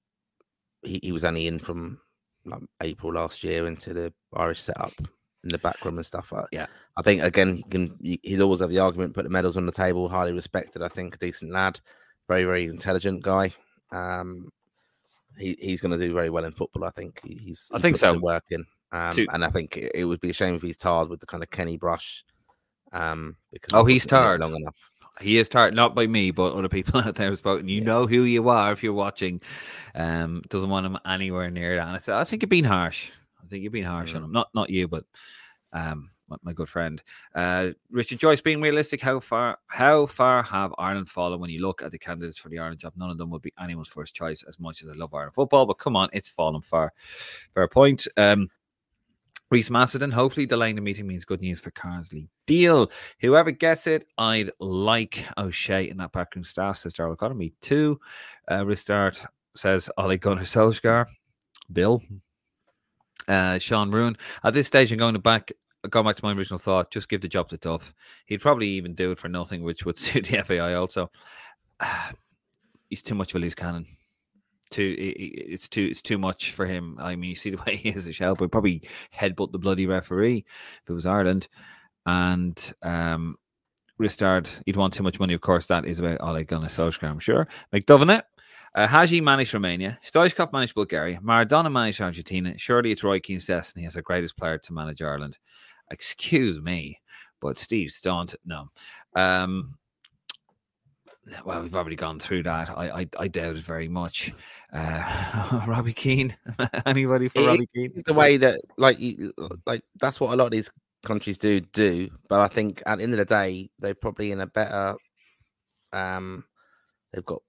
he, 0.82 1.00
he 1.04 1.12
was 1.12 1.26
only 1.26 1.48
in 1.48 1.60
from 1.60 2.00
like 2.46 2.62
April 2.82 3.14
last 3.14 3.44
year 3.44 3.68
into 3.68 3.94
the 3.94 4.14
Irish 4.34 4.62
setup 4.62 4.94
in 5.44 5.50
the 5.50 5.58
back 5.58 5.84
room 5.84 5.98
and 5.98 6.06
stuff. 6.06 6.32
I, 6.34 6.46
Yeah. 6.52 6.68
I 6.96 7.02
think 7.02 7.22
again 7.22 7.56
he 7.58 7.64
can 7.64 7.98
he- 8.02 8.20
he'd 8.24 8.42
always 8.42 8.62
have 8.62 8.70
the 8.70 8.80
argument, 8.80 9.14
put 9.14 9.24
the 9.24 9.30
medals 9.30 9.58
on 9.58 9.66
the 9.66 9.72
table, 9.72 10.08
highly 10.08 10.32
respected. 10.34 10.82
I 10.82 10.88
think 10.88 11.16
a 11.16 11.18
decent 11.20 11.52
lad, 11.52 11.80
very 12.28 12.46
very 12.46 12.66
intelligent 12.66 13.22
guy. 13.24 13.52
Um, 13.92 14.50
he, 15.38 15.56
he's 15.60 15.82
going 15.82 15.92
to 15.92 15.98
do 16.04 16.14
very 16.14 16.30
well 16.30 16.46
in 16.46 16.52
football. 16.54 16.86
I 16.86 16.92
think 16.92 17.20
He- 17.24 17.36
he's. 17.36 17.70
I 17.74 17.80
think 17.80 17.98
so. 17.98 18.18
Work 18.18 18.46
in, 18.52 18.66
um, 18.92 19.14
To- 19.14 19.28
and 19.34 19.44
I 19.46 19.50
think 19.50 19.78
it, 19.78 19.92
it 19.96 20.06
would 20.06 20.22
be 20.22 20.30
a 20.30 20.34
shame 20.34 20.56
if 20.56 20.62
he's 20.62 20.78
tarred 20.78 21.10
with 21.10 21.20
the 21.20 21.26
kind 21.26 21.44
of 21.44 21.50
Kenny 21.50 21.78
Brush 21.78 22.24
Um, 22.94 23.36
because 23.52 23.74
Oh, 23.74 23.84
he's 23.86 24.06
wasn't 24.06 24.12
in 24.12 24.18
it 24.18 24.22
tired. 24.22 24.42
long 24.42 24.56
enough. 24.56 24.78
He 25.20 25.38
is 25.40 25.50
tired, 25.50 25.74
not 25.74 25.96
by 25.96 26.06
me, 26.08 26.30
but 26.32 26.54
other 26.54 26.70
people 26.70 27.00
out 27.02 27.16
there 27.16 27.30
have 27.30 27.38
spoken. 27.40 27.68
You 27.68 27.80
Yeah. 27.80 27.86
know 27.86 28.08
who 28.08 28.22
you 28.24 28.50
are 28.50 28.72
if 28.72 28.84
you're 28.84 28.94
watching. 28.94 29.42
Um, 29.96 30.44
doesn't 30.50 30.70
want 30.70 30.86
him 30.86 30.98
anywhere 31.06 31.50
near 31.50 31.76
that. 31.76 31.88
And 31.88 31.96
I 31.96 31.98
said, 31.98 32.16
I 32.16 32.24
think 32.24 32.44
you've 32.44 32.50
been 32.50 32.64
harsh. 32.64 33.10
I 33.44 33.48
think 33.48 33.64
you've 33.64 33.74
been 33.74 33.84
harsh 33.84 34.14
on 34.14 34.22
Mm. 34.22 34.26
him. 34.26 34.32
Not 34.32 34.50
not 34.54 34.70
you, 34.70 34.88
but 34.88 35.06
um, 35.74 36.12
my, 36.30 36.38
my 36.44 36.54
good 36.54 36.70
friend. 36.70 37.02
Uh, 37.34 37.70
Richard 37.90 38.20
Joyce, 38.20 38.42
being 38.42 38.62
realistic, 38.62 39.02
how 39.02 39.20
far 39.20 39.58
how 39.68 40.06
far 40.06 40.44
have 40.44 40.74
Ireland 40.78 41.10
fallen 41.10 41.40
when 41.40 41.50
you 41.50 41.62
look 41.62 41.82
at 41.82 41.92
the 41.92 41.98
candidates 42.00 42.38
for 42.38 42.50
the 42.50 42.60
Ireland 42.60 42.80
job? 42.82 42.94
None 42.96 43.10
of 43.10 43.18
them 43.18 43.30
would 43.32 43.42
be 43.42 43.54
anyone's 43.60 43.88
first 43.88 44.14
choice. 44.16 44.44
As 44.48 44.60
much 44.60 44.84
as 44.84 44.90
I 44.90 44.94
love 44.94 45.14
Ireland 45.14 45.34
football, 45.36 45.66
but 45.66 45.76
come 45.80 45.96
on, 45.96 46.10
it's 46.14 46.30
fallen 46.30 46.62
far. 46.62 46.94
Fair 47.54 47.68
point. 47.68 48.08
Um, 48.18 48.50
Reese 49.50 49.70
Macedon, 49.70 50.12
hopefully 50.12 50.46
delaying 50.46 50.76
the 50.76 50.82
meeting 50.82 51.08
means 51.08 51.24
good 51.24 51.42
news 51.42 51.60
for 51.60 51.72
Carsley. 51.72 52.28
Deal. 52.48 52.92
Whoever 53.22 53.52
gets 53.52 53.88
it, 53.88 54.08
I'd 54.18 54.52
like 54.60 55.24
O'Shea 55.38 55.90
in 55.90 55.98
that 55.98 56.12
backroom 56.12 56.44
staff, 56.44 56.78
says 56.78 56.94
Darrell 56.94 57.14
O'Connor. 57.14 57.36
Me 57.36 57.54
too. 57.62 58.00
Uh, 58.50 58.60
Ristard 58.60 59.26
says 59.56 59.90
Ole 59.98 60.18
Gunnar 60.18 60.42
Solskjaer. 60.42 61.06
Bill. 61.72 62.02
Uh, 63.28 63.58
Sean 63.58 63.92
Roon. 63.92 64.18
At 64.44 64.54
this 64.54 64.68
stage, 64.68 64.92
I'm 64.92 64.98
going 64.98 65.14
to 65.14 65.20
back 65.20 65.52
going 65.90 66.06
back 66.06 66.16
to 66.16 66.26
my 66.26 66.34
original 66.34 66.58
thought, 66.58 66.92
just 66.92 67.10
give 67.10 67.22
the 67.22 67.28
job 67.28 67.48
to 67.50 67.58
Duff. 67.58 67.94
He'd 68.26 68.42
probably 68.42 68.68
even 68.70 68.94
do 68.94 69.12
it 69.12 69.20
for 69.20 69.30
nothing, 69.30 69.64
which 69.64 69.86
would 69.86 69.98
suit 69.98 70.28
the 70.28 70.44
FAI 70.44 70.74
also. 70.74 71.10
He's 72.90 73.02
too 73.02 73.16
much 73.16 73.32
of 73.32 73.38
a 73.38 73.40
loose 73.40 73.56
cannon. 73.56 73.86
Too, 74.70 74.96
it's 74.98 75.68
too, 75.68 75.88
it's 75.90 76.02
too 76.02 76.18
much 76.18 76.52
for 76.52 76.66
him. 76.66 76.98
I 77.00 77.16
mean, 77.16 77.30
you 77.30 77.36
see 77.36 77.52
the 77.52 77.62
way 77.66 77.76
he 77.76 77.90
is 77.90 78.08
a 78.08 78.14
shell, 78.14 78.36
but 78.36 78.52
probably 78.52 78.84
headbutt 79.14 79.52
the 79.52 79.60
bloody 79.60 79.86
referee 79.86 80.46
if 80.84 80.90
it 80.90 80.94
was 80.94 81.06
Ireland. 81.06 81.48
And 82.06 82.74
um, 82.84 83.36
Ristard, 84.00 84.50
he'd 84.66 84.76
want 84.76 84.94
too 84.94 85.04
much 85.04 85.20
money. 85.20 85.34
Of 85.34 85.42
course, 85.42 85.68
that 85.68 85.86
is 85.86 86.00
about 86.00 86.22
Ole 86.22 86.44
Gunnar 86.44 86.68
Solskjaer, 86.68 87.10
I'm 87.10 87.20
sure. 87.20 87.48
McDovenett, 87.74 88.24
uh, 88.76 88.88
Hagi 88.88 89.22
managed 89.22 89.54
Romania. 89.54 89.98
Stoichkov 90.06 90.54
managed 90.54 90.76
Bulgaria. 90.76 91.20
Maradona 91.20 91.72
managed 91.72 92.02
Argentina. 92.02 92.58
Surely 92.58 92.92
it's 92.92 93.04
Roy 93.04 93.20
Keane's 93.20 93.46
destiny 93.46 93.86
as 93.86 93.96
the 93.96 94.02
greatest 94.02 94.38
player 94.38 94.58
to 94.60 94.74
manage 94.74 95.02
Ireland. 95.02 95.38
Excuse 95.90 96.62
me, 96.62 97.02
but 97.42 97.58
Steve 97.58 97.92
Staunton, 97.92 98.40
no. 98.46 98.70
Um, 99.16 99.76
well, 101.46 101.62
we've 101.62 101.76
already 101.76 101.96
gone 101.96 102.20
through 102.20 102.44
that. 102.44 102.70
I 102.70 103.02
I, 103.02 103.08
I 103.20 103.28
doubt 103.28 103.56
it 103.58 103.64
very 103.64 103.88
much. 103.88 104.34
Uh, 104.74 105.64
Robbie 105.68 105.94
Keane, 105.94 106.36
anybody 106.86 107.28
for 107.30 107.40
It- 107.42 107.48
Robbie 107.48 107.70
Keane? 107.74 107.92
It's 107.96 108.04
the 108.04 108.14
way 108.14 108.38
that 108.38 108.62
like 108.78 109.00
you, 109.00 109.34
like 109.66 109.84
that's 110.00 110.20
what 110.20 110.34
a 110.34 110.36
lot 110.36 110.46
of 110.46 110.52
these 110.52 110.70
countries 111.06 111.38
do 111.38 111.62
do 111.62 112.10
but 112.28 112.40
i 112.42 112.48
think 112.54 112.82
at 112.86 112.98
the 112.98 113.04
end 113.04 113.14
of 113.14 113.20
the 113.20 113.24
day 113.24 113.70
they're 113.80 113.94
probably 113.94 114.32
in 114.32 114.42
a 114.42 114.48
better 114.48 114.96
um 115.94 116.44
they've 117.14 117.24
got 117.24 117.42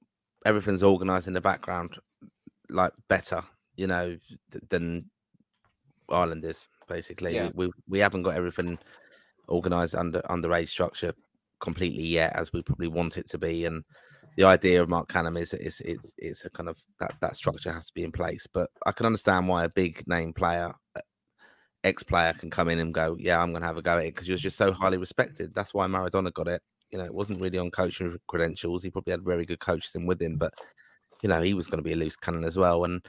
everything's 0.44 0.82
organized 0.82 1.26
in 1.26 1.32
the 1.32 1.40
background 1.40 1.96
like 2.68 2.92
better 3.08 3.42
you 3.74 3.86
know 3.86 4.16
th- 4.52 4.62
than 4.68 5.10
ireland 6.10 6.44
is 6.44 6.68
basically 6.88 7.34
Yeah. 7.34 7.48
we, 7.54 7.66
we 7.66 7.72
we 7.88 7.98
haven't 7.98 8.22
got 8.22 8.36
everything 8.36 8.78
organized 9.48 9.94
under 9.94 10.20
under 10.30 10.52
a 10.52 10.64
structure 10.66 11.12
completely 11.60 12.04
yet 12.04 12.34
as 12.34 12.52
we 12.52 12.62
probably 12.62 12.88
want 12.88 13.18
it 13.18 13.28
to 13.30 13.38
be 13.38 13.64
and 13.64 13.84
the 14.38 14.44
idea 14.44 14.80
of 14.80 14.88
Marc 14.88 15.08
Canham 15.08 15.36
is 15.36 15.52
is 15.52 15.80
it's 15.80 16.14
it's 16.16 16.44
a 16.44 16.50
kind 16.50 16.68
of 16.68 16.78
that 17.00 17.12
that 17.20 17.34
structure 17.34 17.72
has 17.72 17.86
to 17.86 17.92
be 17.92 18.04
in 18.04 18.12
place. 18.12 18.46
But 18.46 18.70
I 18.86 18.92
can 18.92 19.04
understand 19.04 19.48
why 19.48 19.64
a 19.64 19.68
big 19.68 20.06
name 20.06 20.32
player, 20.32 20.72
uh, 20.94 21.00
ex 21.82 22.04
player, 22.04 22.32
can 22.34 22.48
come 22.48 22.68
in 22.68 22.78
and 22.78 22.94
go, 22.94 23.16
yeah, 23.18 23.42
I'm 23.42 23.50
going 23.50 23.62
to 23.62 23.66
have 23.66 23.78
a 23.78 23.82
go 23.82 23.98
at 23.98 24.04
it 24.04 24.14
because 24.14 24.28
you're 24.28 24.38
just 24.38 24.56
so 24.56 24.70
highly 24.70 24.96
respected. 24.96 25.52
That's 25.56 25.74
why 25.74 25.88
Maradona 25.88 26.32
got 26.32 26.46
it. 26.46 26.62
You 26.92 26.98
know, 26.98 27.04
it 27.04 27.12
wasn't 27.12 27.40
really 27.40 27.58
on 27.58 27.72
coaching 27.72 28.16
credentials. 28.28 28.84
He 28.84 28.92
probably 28.92 29.10
had 29.10 29.24
very 29.24 29.44
good 29.44 29.58
coaches 29.58 29.96
in 29.96 30.06
with 30.06 30.22
him, 30.22 30.36
but 30.36 30.54
you 31.20 31.28
know, 31.28 31.42
he 31.42 31.52
was 31.52 31.66
going 31.66 31.78
to 31.78 31.88
be 31.88 31.94
a 31.94 31.96
loose 31.96 32.16
cannon 32.16 32.44
as 32.44 32.56
well. 32.56 32.84
And 32.84 33.04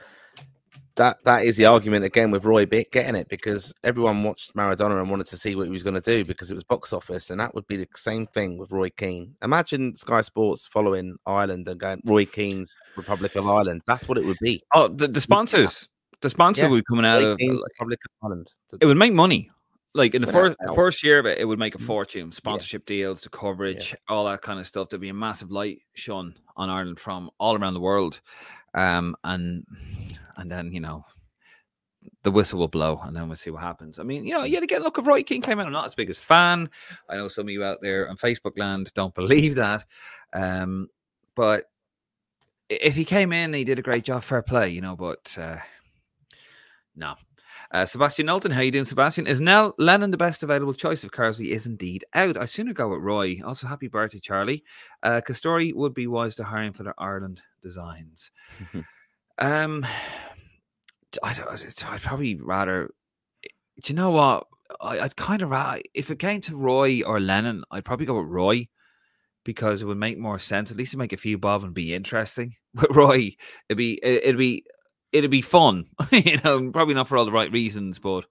that 0.96 1.18
that 1.24 1.44
is 1.44 1.56
the 1.56 1.64
argument 1.66 2.04
again 2.04 2.30
with 2.30 2.44
Roy 2.44 2.66
Bick 2.66 2.92
getting 2.92 3.14
it 3.14 3.28
because 3.28 3.72
everyone 3.84 4.22
watched 4.22 4.54
Maradona 4.54 5.00
and 5.00 5.10
wanted 5.10 5.26
to 5.28 5.36
see 5.36 5.54
what 5.56 5.64
he 5.66 5.70
was 5.70 5.82
going 5.82 5.94
to 5.94 6.00
do 6.00 6.24
because 6.24 6.50
it 6.50 6.54
was 6.54 6.64
box 6.64 6.92
office, 6.92 7.30
and 7.30 7.40
that 7.40 7.54
would 7.54 7.66
be 7.66 7.76
the 7.76 7.88
same 7.94 8.26
thing 8.26 8.58
with 8.58 8.70
Roy 8.72 8.90
Keane. 8.90 9.34
Imagine 9.42 9.96
Sky 9.96 10.20
Sports 10.20 10.66
following 10.66 11.16
Ireland 11.26 11.68
and 11.68 11.80
going 11.80 12.02
Roy 12.04 12.26
Keane's 12.26 12.76
Republic 12.96 13.34
of 13.36 13.46
Ireland. 13.48 13.82
That's 13.86 14.08
what 14.08 14.18
it 14.18 14.24
would 14.24 14.38
be. 14.40 14.62
Oh, 14.74 14.88
the, 14.88 15.08
the 15.08 15.20
sponsors, 15.20 15.88
the 16.20 16.28
sponsors 16.30 16.64
Yeah, 16.64 16.68
would 16.70 16.78
be 16.78 16.84
coming 16.88 17.06
out 17.06 17.22
Roy 17.22 17.28
of. 17.30 17.38
Keane's 17.38 17.60
like, 17.60 17.70
Republic 17.78 18.00
of 18.04 18.10
Ireland. 18.26 18.52
it 18.80 18.86
would 18.86 18.96
make 18.98 19.12
money. 19.14 19.50
Like 19.94 20.14
in 20.14 20.22
the 20.22 20.30
first 20.30 20.56
first 20.74 21.02
year 21.02 21.18
of 21.18 21.26
it, 21.26 21.38
it 21.38 21.44
would 21.46 21.58
make 21.58 21.74
a 21.74 21.78
Mhm. 21.78 21.86
fortune. 21.86 22.30
Sponsorship 22.30 22.86
deals, 22.86 23.22
the 23.22 23.28
coverage, 23.28 23.96
all 24.08 24.24
that 24.26 24.40
kind 24.40 24.60
of 24.60 24.66
stuff. 24.66 24.88
There'd 24.88 25.00
be 25.00 25.08
a 25.08 25.14
massive 25.14 25.50
light 25.50 25.80
shone 25.94 26.34
on 26.56 26.70
Ireland 26.70 27.00
from 27.00 27.28
all 27.40 27.56
around 27.56 27.74
the 27.74 27.80
world, 27.80 28.20
um, 28.74 29.16
and 29.24 29.64
and 30.40 30.50
then 30.50 30.72
you 30.72 30.80
know 30.80 31.04
the 32.22 32.30
whistle 32.30 32.58
will 32.58 32.68
blow, 32.68 33.00
and 33.04 33.14
then 33.14 33.28
we'll 33.28 33.36
see 33.36 33.50
what 33.50 33.62
happens. 33.62 33.98
I 33.98 34.02
mean, 34.02 34.24
you 34.26 34.32
know, 34.32 34.44
yet 34.44 34.62
again, 34.62 34.82
look, 34.82 34.98
if 34.98 35.06
Roy 35.06 35.22
Keane 35.22 35.42
came 35.42 35.60
out, 35.60 35.66
I'm 35.66 35.72
not 35.72 35.84
his 35.84 35.94
biggest 35.94 36.24
fan. 36.24 36.70
I 37.08 37.16
know 37.16 37.28
some 37.28 37.46
of 37.46 37.50
you 37.50 37.64
out 37.64 37.78
there 37.82 38.08
on 38.08 38.16
Facebook 38.16 38.58
land 38.58 38.92
don't 38.94 39.14
believe 39.22 39.56
that, 39.56 39.84
um, 40.32 40.88
but 41.34 41.64
if 42.68 42.94
he 42.94 43.04
came 43.04 43.32
in, 43.32 43.52
he 43.52 43.64
did 43.64 43.78
a 43.78 43.82
great 43.82 44.04
job. 44.04 44.22
Fair 44.22 44.42
play, 44.42 44.70
you 44.70 44.80
know, 44.80 44.96
but 44.96 45.36
uh, 45.38 45.56
no. 46.96 47.14
Uh, 47.72 47.86
Sebastian 47.86 48.26
Knowlton, 48.26 48.50
how 48.50 48.62
you 48.62 48.72
doing, 48.72 48.84
Sebastian? 48.84 49.28
Is 49.28 49.40
Neil 49.40 49.74
Lennon 49.78 50.10
the 50.10 50.16
best 50.16 50.42
available 50.42 50.74
choice 50.74 51.04
if 51.04 51.12
Carsley 51.12 51.48
is 51.48 51.66
indeed 51.66 52.04
out? 52.14 52.36
I'd 52.36 52.48
sooner 52.48 52.72
go 52.72 52.88
with 52.88 53.00
Roy. 53.00 53.40
Also, 53.44 53.68
happy 53.68 53.86
birthday, 53.86 54.18
Charlie. 54.18 54.64
Uh, 55.04 55.20
Castore 55.24 55.72
would 55.74 55.94
be 55.94 56.08
wise 56.08 56.34
to 56.36 56.44
hire 56.44 56.64
him 56.64 56.72
for 56.72 56.82
their 56.82 57.00
Ireland 57.00 57.42
designs. 57.62 58.32
um, 59.38 59.86
I 61.22 61.34
don't, 61.34 61.84
I'd 61.88 62.02
probably 62.02 62.36
rather. 62.36 62.90
Do 63.82 63.92
you 63.92 63.94
know 63.94 64.10
what? 64.10 64.46
I, 64.80 65.00
I'd 65.00 65.16
kind 65.16 65.42
of 65.42 65.50
rather 65.50 65.82
if 65.94 66.10
it 66.10 66.18
came 66.18 66.40
to 66.42 66.56
Roy 66.56 67.02
or 67.02 67.20
Lennon, 67.20 67.64
I'd 67.70 67.84
probably 67.84 68.06
go 68.06 68.20
with 68.20 68.28
Roy 68.28 68.68
because 69.44 69.82
it 69.82 69.86
would 69.86 69.98
make 69.98 70.18
more 70.18 70.38
sense. 70.38 70.70
At 70.70 70.76
least 70.76 70.92
to 70.92 70.98
make 70.98 71.12
a 71.12 71.18
few 71.18 71.38
bob 71.38 71.64
and 71.64 71.74
be 71.74 71.94
interesting. 71.94 72.54
With 72.74 72.94
Roy, 72.94 73.34
it'd 73.68 73.78
be 73.78 73.94
it, 73.94 74.22
it'd 74.24 74.38
be 74.38 74.64
it'd 75.12 75.30
be 75.30 75.42
fun. 75.42 75.86
you 76.12 76.38
know, 76.44 76.70
probably 76.70 76.94
not 76.94 77.08
for 77.08 77.18
all 77.18 77.24
the 77.24 77.32
right 77.32 77.50
reasons, 77.50 77.98
but 77.98 78.26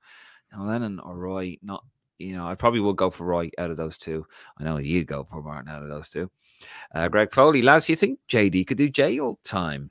you 0.51 0.57
know, 0.57 0.63
Lennon 0.63 0.99
or 0.99 1.17
Roy, 1.17 1.57
not 1.61 1.84
you 2.19 2.36
know, 2.36 2.47
I 2.47 2.55
probably 2.55 2.82
would 2.82 2.97
go 2.97 3.09
for 3.09 3.25
Roy 3.25 3.49
out 3.57 3.71
of 3.71 3.77
those 3.77 3.97
two. 3.97 4.25
I 4.57 4.63
know 4.63 4.77
you'd 4.77 5.07
go 5.07 5.23
for 5.23 5.41
Martin 5.41 5.69
out 5.69 5.84
of 5.84 5.89
those 5.89 6.09
two. 6.09 6.30
Uh, 6.93 7.07
Greg 7.07 7.34
Foley, 7.34 7.61
lads, 7.61 7.89
you 7.89 7.95
think 7.95 8.19
JD 8.30 8.67
could 8.67 8.77
do 8.77 8.89
jail 8.89 9.39
time? 9.43 9.89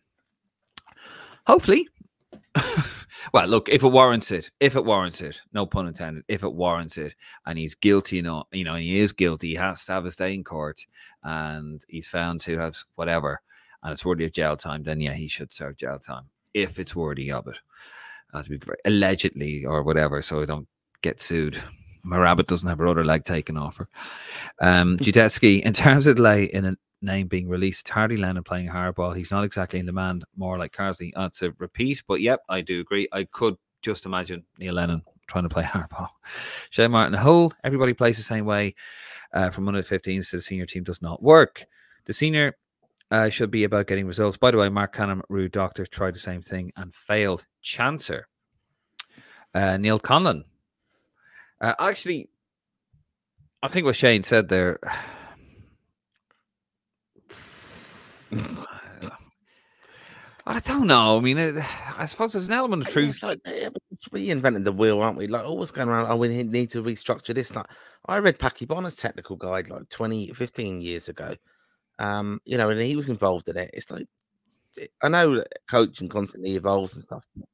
Hopefully. 1.46 1.88
well, 3.32 3.46
look, 3.46 3.68
if 3.68 3.82
it 3.82 3.88
warrants 3.88 4.30
it, 4.30 4.50
if 4.60 4.76
it 4.76 4.84
warrants 4.84 5.20
it, 5.20 5.40
no 5.52 5.66
pun 5.66 5.86
intended, 5.86 6.24
if 6.28 6.42
it 6.42 6.52
warrants 6.52 6.98
it, 6.98 7.14
and 7.46 7.58
he's 7.58 7.74
guilty, 7.74 8.18
enough, 8.18 8.46
you 8.52 8.64
know, 8.64 8.74
he 8.74 8.98
is 8.98 9.12
guilty, 9.12 9.48
he 9.48 9.54
has 9.54 9.84
to 9.86 9.92
have 9.92 10.06
a 10.06 10.10
stay 10.10 10.34
in 10.34 10.44
court, 10.44 10.86
and 11.22 11.84
he's 11.88 12.08
found 12.08 12.40
to 12.42 12.58
have 12.58 12.76
whatever, 12.94 13.40
and 13.82 13.92
it's 13.92 14.04
worthy 14.04 14.24
of 14.24 14.32
jail 14.32 14.56
time, 14.56 14.82
then 14.82 15.00
yeah, 15.00 15.12
he 15.12 15.28
should 15.28 15.52
serve 15.52 15.76
jail 15.76 15.98
time 15.98 16.24
if 16.54 16.78
it's 16.78 16.96
worthy 16.96 17.30
of 17.30 17.46
it. 17.46 17.56
Uh, 18.34 18.42
to 18.42 18.50
be 18.50 18.58
very, 18.58 18.76
allegedly 18.84 19.64
or 19.64 19.82
whatever, 19.82 20.20
so 20.20 20.42
I 20.42 20.44
don't 20.44 20.68
get 21.02 21.20
sued. 21.20 21.56
My 22.04 22.18
rabbit 22.18 22.46
doesn't 22.46 22.68
have 22.68 22.78
her 22.78 22.86
other 22.86 23.04
leg 23.04 23.24
taken 23.24 23.56
off 23.56 23.78
her. 23.78 23.88
Um, 24.60 24.96
Judetsky, 25.00 25.62
in 25.62 25.72
terms 25.72 26.06
of 26.06 26.16
delay 26.16 26.44
in 26.44 26.64
a 26.64 26.76
name 27.00 27.28
being 27.28 27.48
released, 27.48 27.82
it's 27.82 27.90
hardly 27.90 28.16
Lennon 28.16 28.44
playing 28.44 28.68
hardball. 28.68 29.16
He's 29.16 29.30
not 29.30 29.44
exactly 29.44 29.78
in 29.78 29.86
demand, 29.86 30.24
more 30.36 30.58
like 30.58 30.72
Carsley. 30.72 31.12
Uh, 31.14 31.28
to 31.34 31.54
repeat, 31.58 32.02
but 32.06 32.20
yep, 32.20 32.40
I 32.48 32.60
do 32.60 32.80
agree. 32.80 33.08
I 33.12 33.24
could 33.24 33.56
just 33.82 34.06
imagine 34.06 34.44
Neil 34.58 34.74
Lennon 34.74 35.02
trying 35.26 35.44
to 35.44 35.48
play 35.48 35.62
hardball. 35.64 36.08
Shane 36.70 36.90
Martin, 36.90 37.12
the 37.12 37.18
whole, 37.18 37.52
everybody 37.64 37.92
plays 37.94 38.16
the 38.16 38.22
same 38.22 38.44
way 38.44 38.74
uh, 39.32 39.50
from 39.50 39.68
under 39.68 39.82
15s 39.82 40.30
to 40.30 40.36
the 40.36 40.42
senior 40.42 40.66
team 40.66 40.82
does 40.82 41.02
not 41.02 41.22
work. 41.22 41.64
The 42.06 42.12
senior 42.12 42.56
uh, 43.10 43.28
should 43.30 43.50
be 43.50 43.64
about 43.64 43.86
getting 43.86 44.06
results. 44.06 44.36
By 44.36 44.50
the 44.50 44.58
way, 44.58 44.68
Marc 44.68 44.94
Canham, 44.94 45.22
Ruud 45.30 45.50
Dokter, 45.50 45.88
tried 45.88 46.14
the 46.14 46.20
same 46.20 46.40
thing 46.40 46.72
and 46.76 46.94
failed. 46.94 47.46
Chancer. 47.62 48.22
Uh, 49.54 49.76
Neil 49.76 49.98
Conlon. 49.98 50.44
Uh, 51.60 51.74
actually, 51.78 52.28
I 53.62 53.68
think 53.68 53.86
what 53.86 53.96
Shane 53.96 54.22
said 54.22 54.48
there. 54.48 54.78
I 60.46 60.60
don't 60.60 60.86
know. 60.86 61.18
I 61.18 61.20
mean, 61.20 61.36
it, 61.38 61.56
I 61.98 62.06
suppose 62.06 62.32
there's 62.32 62.46
an 62.48 62.54
element 62.54 62.82
of 62.82 62.88
Yeah, 62.88 62.92
truth. 62.92 63.08
it's 63.10 63.22
like, 63.22 63.40
yeah, 63.44 63.68
it's 63.90 64.08
reinventing 64.08 64.64
the 64.64 64.72
wheel, 64.72 65.00
aren't 65.02 65.18
we? 65.18 65.26
Like 65.26 65.44
always 65.44 65.70
going 65.70 65.88
around, 65.88 66.10
oh, 66.10 66.16
we 66.16 66.28
need- 66.28 66.70
to 66.70 66.82
restructure 66.82 67.34
this. 67.34 67.54
Like 67.54 67.66
I 68.06 68.16
read 68.18 68.38
Packy 68.38 68.64
Bonner's 68.64 68.96
technical 68.96 69.36
guide 69.36 69.68
like 69.68 69.88
20, 69.90 70.32
15 70.32 70.80
years 70.80 71.08
ago. 71.08 71.34
Um, 71.98 72.40
you 72.44 72.56
know, 72.56 72.70
and 72.70 72.80
he 72.80 72.96
was 72.96 73.10
involved 73.10 73.48
in 73.48 73.56
it. 73.58 73.70
It's 73.74 73.90
like 73.90 74.06
I 75.02 75.08
know 75.08 75.44
coaching 75.68 76.08
constantly 76.08 76.54
evolves 76.54 76.94
and 76.94 77.02
stuff. 77.02 77.24
but, 77.36 77.48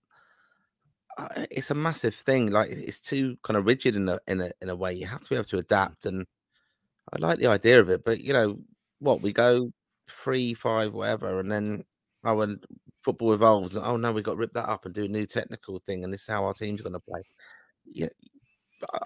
uh, 1.18 1.47
It's 1.51 1.70
a 1.70 1.75
massive 1.75 2.14
thing. 2.14 2.51
Like 2.53 2.70
it's 2.70 3.01
too 3.01 3.37
kind 3.43 3.57
of 3.57 3.66
rigid 3.66 3.97
in 3.97 4.09
a 4.09 4.20
in 4.29 4.41
a 4.41 4.51
in 4.61 4.68
a 4.68 4.77
way. 4.77 4.93
You 4.93 5.07
have 5.07 5.22
to 5.22 5.31
be 5.31 5.37
able 5.37 5.45
to 5.47 5.59
adapt 5.59 6.07
and 6.07 6.27
I 7.12 7.18
like 7.18 7.39
the 7.39 7.47
idea 7.49 7.81
of 7.81 7.89
it, 7.91 8.05
but 8.05 8.20
you 8.20 8.33
know 8.33 8.59
what? 8.99 9.22
We 9.22 9.33
go 9.33 9.70
three, 10.09 10.55
five, 10.55 10.93
whatever, 10.95 11.41
and 11.41 11.51
then 11.51 11.85
oh, 12.25 12.35
when 12.37 12.61
football 13.03 13.33
evolves, 13.35 13.77
oh 13.77 13.97
no, 13.97 14.13
we 14.13 14.23
got 14.23 14.33
to 14.33 14.37
rip 14.39 14.53
that 14.55 14.69
up 14.69 14.85
and 14.87 14.95
do 14.95 15.05
a 15.05 15.09
new 15.09 15.27
technical 15.27 15.79
thing, 15.87 16.05
and 16.05 16.13
this 16.13 16.23
is 16.23 16.27
how 16.29 16.45
our 16.45 16.55
team's 16.55 16.81
going 16.81 16.93
to 16.95 17.01
play. 17.01 17.23
Yeah, 17.85 18.09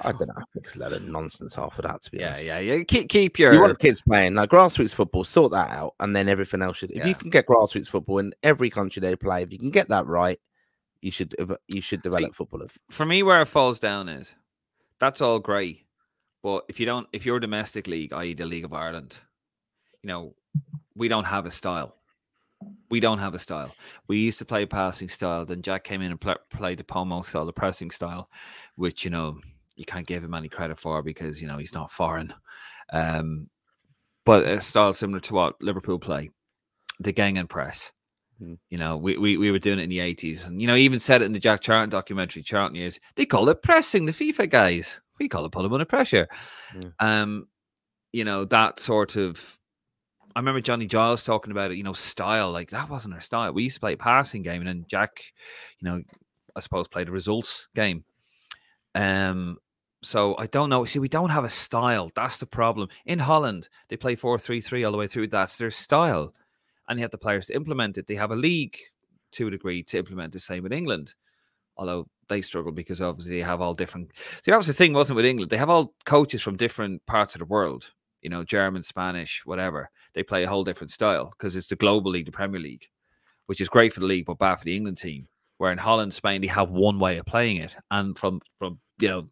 I, 0.05 0.13
don't 0.13 0.29
know. 0.29 0.35
I 0.37 0.43
think 0.53 0.67
it's 0.67 0.77
a 0.77 0.81
lot 0.81 0.93
of 0.93 1.03
nonsense. 1.05 1.55
Half 1.55 1.79
of 1.79 1.85
that, 1.85 2.03
to 2.03 2.11
be 2.11 2.19
Yeah, 2.19 2.29
honest. 2.31 2.45
yeah, 2.45 2.59
yeah. 2.59 2.83
Keep 2.87 3.09
keep 3.09 3.39
your 3.39 3.53
You 3.55 3.61
want 3.61 3.79
kids 3.79 4.03
playing 4.03 4.35
like 4.35 4.51
grassroots 4.51 4.95
football, 4.95 5.25
sort 5.25 5.53
that 5.53 5.71
out, 5.71 5.95
and 6.01 6.15
then 6.15 6.29
everything 6.29 6.63
else 6.63 6.79
should. 6.79 6.91
If 6.91 6.99
Yeah. 6.99 7.09
you 7.09 7.15
can 7.15 7.31
get 7.31 7.47
grassroots 7.47 7.89
football 7.89 8.19
in 8.19 8.35
every 8.43 8.71
country 8.71 9.01
they 9.01 9.17
play, 9.17 9.43
if 9.43 9.53
you 9.53 9.59
can 9.59 9.71
get 9.71 9.89
that 9.89 10.07
right, 10.07 10.39
you 11.01 11.11
should 11.11 11.35
you 11.69 11.81
should 11.81 12.03
develop 12.03 12.35
footballers. 12.35 12.73
for 12.91 13.07
me 13.07 13.23
where 13.23 13.41
it 13.41 13.47
falls 13.47 13.79
down 13.79 14.09
is 14.09 14.35
that's 14.99 15.21
all 15.21 15.39
great 15.39 15.87
but 16.43 16.65
if 16.69 16.81
you 16.81 16.87
don't 16.87 17.07
if 17.13 17.25
you're 17.25 17.37
a 17.37 17.41
domestic 17.41 17.87
league 17.87 18.13
i.e 18.13 18.35
the 18.35 18.45
league 18.45 18.65
of 18.65 18.73
ireland 18.73 19.17
you 20.03 20.09
know 20.09 20.35
we 20.99 21.09
don't 21.09 21.25
have 21.25 21.47
a 21.47 21.51
style 21.51 21.95
we 22.91 23.01
don't 23.01 23.19
have 23.19 23.35
a 23.35 23.39
style 23.39 23.75
we 24.09 24.19
used 24.19 24.39
to 24.39 24.45
play 24.45 24.67
passing 24.67 25.09
style 25.09 25.47
then 25.47 25.63
jack 25.63 25.85
came 25.85 26.03
in 26.03 26.11
and 26.11 26.21
pl- 26.21 26.37
played 26.51 26.79
the 26.79 26.85
pomo 26.85 27.23
style 27.23 27.47
the 27.47 27.53
pressing 27.53 27.91
style 27.91 28.29
which 28.77 29.05
you 29.05 29.11
know 29.11 29.39
you 29.77 29.85
can't 29.85 30.07
give 30.07 30.25
him 30.25 30.35
any 30.35 30.49
credit 30.49 30.79
for 30.79 31.03
because 31.03 31.41
you 31.41 31.47
know 31.47 31.59
he's 31.59 31.75
not 31.75 31.91
foreign 31.91 32.35
um 32.93 33.49
but 34.25 34.45
a 34.45 34.61
style 34.61 34.93
similar 34.93 35.21
to 35.21 35.35
what 35.35 35.55
liverpool 35.63 35.99
play 35.99 36.29
the 37.01 37.13
gegenpress 37.13 37.91
Mm. 38.43 38.59
you 38.71 38.79
know, 38.79 38.97
we, 38.97 39.17
we, 39.17 39.37
we 39.37 39.51
were 39.51 39.59
doing 39.59 39.79
it 39.79 39.83
in 39.85 39.91
the 39.91 39.99
80s. 39.99 40.47
And, 40.47 40.61
you 40.61 40.69
know, 40.69 40.77
even 40.77 41.01
said 41.01 41.23
it 41.23 41.25
in 41.27 41.33
the 41.33 41.41
Jack 41.41 41.61
Charlton 41.61 41.91
documentary, 41.91 42.43
Charlton 42.43 42.77
years. 42.77 43.01
They 43.17 43.27
call 43.27 43.49
it 43.49 43.63
pressing, 43.63 44.07
the 44.07 44.13
FIFA 44.13 44.51
guys. 44.51 45.01
We 45.19 45.29
call 45.29 45.45
it 45.45 45.53
put 45.53 45.63
them 45.63 45.73
under 45.73 45.85
pressure. 45.85 46.29
Yeah. 46.81 46.91
Um, 47.01 47.49
you 48.13 48.25
know, 48.25 48.45
that 48.47 48.79
sort 48.79 49.17
of. 49.17 49.58
I 50.39 50.41
remember 50.41 50.61
Johnny 50.61 50.87
Giles 50.87 51.25
talking 51.25 51.51
about 51.51 51.73
it, 51.73 51.79
you 51.79 51.83
know, 51.83 51.93
style. 51.93 52.53
Like, 52.53 52.71
that 52.71 52.89
wasn't 52.89 53.15
our 53.15 53.21
style. 53.21 53.53
We 53.53 53.65
used 53.65 53.75
to 53.75 53.81
play 53.81 53.95
a 53.95 53.97
passing 53.97 54.43
game. 54.43 54.61
And 54.61 54.69
then 54.69 54.85
Jack, 54.87 55.21
you 55.81 55.91
know, 55.91 56.01
I 56.55 56.61
suppose 56.61 56.87
played 56.87 57.09
a 57.09 57.13
results 57.13 57.67
game. 57.75 58.05
Um, 58.95 59.59
so 60.01 60.37
I 60.39 60.47
don't 60.47 60.71
know. 60.71 60.85
See, 60.85 61.01
we 61.01 61.09
don't 61.09 61.31
have 61.31 61.43
a 61.43 61.51
style. 61.51 62.13
That's 62.15 62.39
the 62.39 62.47
problem. 62.47 62.89
In 63.05 63.19
Holland, 63.19 63.69
they 63.89 63.97
play 63.97 64.15
4 64.15 64.39
3 64.39 64.61
3 64.61 64.85
all 64.85 64.93
the 64.93 64.99
way 64.99 65.09
through. 65.09 65.27
That's 65.27 65.57
their 65.57 65.73
style 65.73 66.33
and 66.89 66.99
they 66.99 67.03
have 67.03 67.11
the 67.11 67.19
players 67.19 67.47
to 67.47 67.55
implement 67.55 67.99
it. 67.99 68.07
They 68.07 68.15
have 68.15 68.31
a 68.31 68.37
league 68.37 68.77
to 69.33 69.49
a 69.49 69.51
degree 69.51 69.83
to 69.85 69.99
implement 69.99 70.33
the 70.33 70.41
same 70.41 70.63
with 70.63 70.73
England, 70.73 71.15
although 71.77 72.09
they 72.29 72.43
struggle 72.43 72.73
because 72.73 73.01
obviously 73.01 73.37
they 73.37 73.43
have 73.43 73.61
all 73.61 73.75
different. 73.75 74.11
See, 74.43 74.51
that 74.51 74.57
was 74.57 74.67
the 74.67 74.73
thing, 74.73 74.95
wasn't 74.95 75.17
it, 75.17 75.19
with 75.19 75.27
England? 75.27 75.51
They 75.51 75.57
have 75.59 75.71
all 75.71 75.95
coaches 76.07 76.43
from 76.43 76.57
different 76.57 77.05
parts 77.07 77.35
of 77.35 77.41
the 77.41 77.45
world. 77.45 77.93
You 78.23 78.31
know, 78.31 78.45
German, 78.45 78.83
Spanish, 78.83 79.43
whatever. 79.45 79.91
They 80.15 80.23
play 80.23 80.45
a 80.45 80.49
whole 80.49 80.65
different 80.65 80.91
style 80.91 81.31
because 81.31 81.57
it's 81.57 81.67
the 81.69 81.77
global 81.77 82.11
league, 82.11 82.27
the 82.27 82.33
Premier 82.33 82.61
League, 82.61 82.89
which 83.47 83.61
is 83.61 83.69
great 83.69 83.93
for 83.93 84.01
the 84.01 84.07
league, 84.07 84.27
but 84.27 84.39
bad 84.39 84.57
for 84.57 84.65
the 84.65 84.77
England 84.77 84.99
team. 84.99 85.29
Where 85.59 85.73
in 85.73 85.79
Holland, 85.79 86.15
Spain, 86.15 86.41
they 86.41 86.47
have 86.47 86.71
one 86.71 87.01
way 87.01 87.19
of 87.19 87.27
playing 87.27 87.59
it, 87.59 87.75
and 87.91 88.17
from 88.17 88.41
from 88.59 88.79
you 89.01 89.09
know 89.09 89.29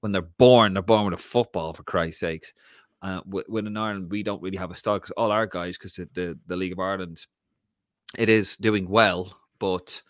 when 0.00 0.12
they're 0.12 0.22
born, 0.22 0.74
they're 0.74 0.82
born 0.82 1.06
with 1.06 1.14
a 1.14 1.22
football 1.22 1.72
for 1.72 1.82
Christ's 1.82 2.20
sakes. 2.20 2.52
Uh, 3.00 3.20
when 3.24 3.66
in 3.66 3.76
Ireland, 3.76 4.10
we 4.10 4.22
don't 4.22 4.42
really 4.42 4.56
have 4.56 4.70
a 4.70 4.74
style 4.74 4.98
because 4.98 5.10
all 5.12 5.32
our 5.32 5.46
guys, 5.46 5.76
because 5.76 5.94
the, 5.94 6.08
the, 6.14 6.38
the 6.46 6.56
League 6.56 6.72
of 6.72 6.78
Ireland, 6.78 7.26
it 8.18 8.28
is 8.28 8.56
doing 8.56 8.88
well, 8.88 9.34
but 9.58 10.00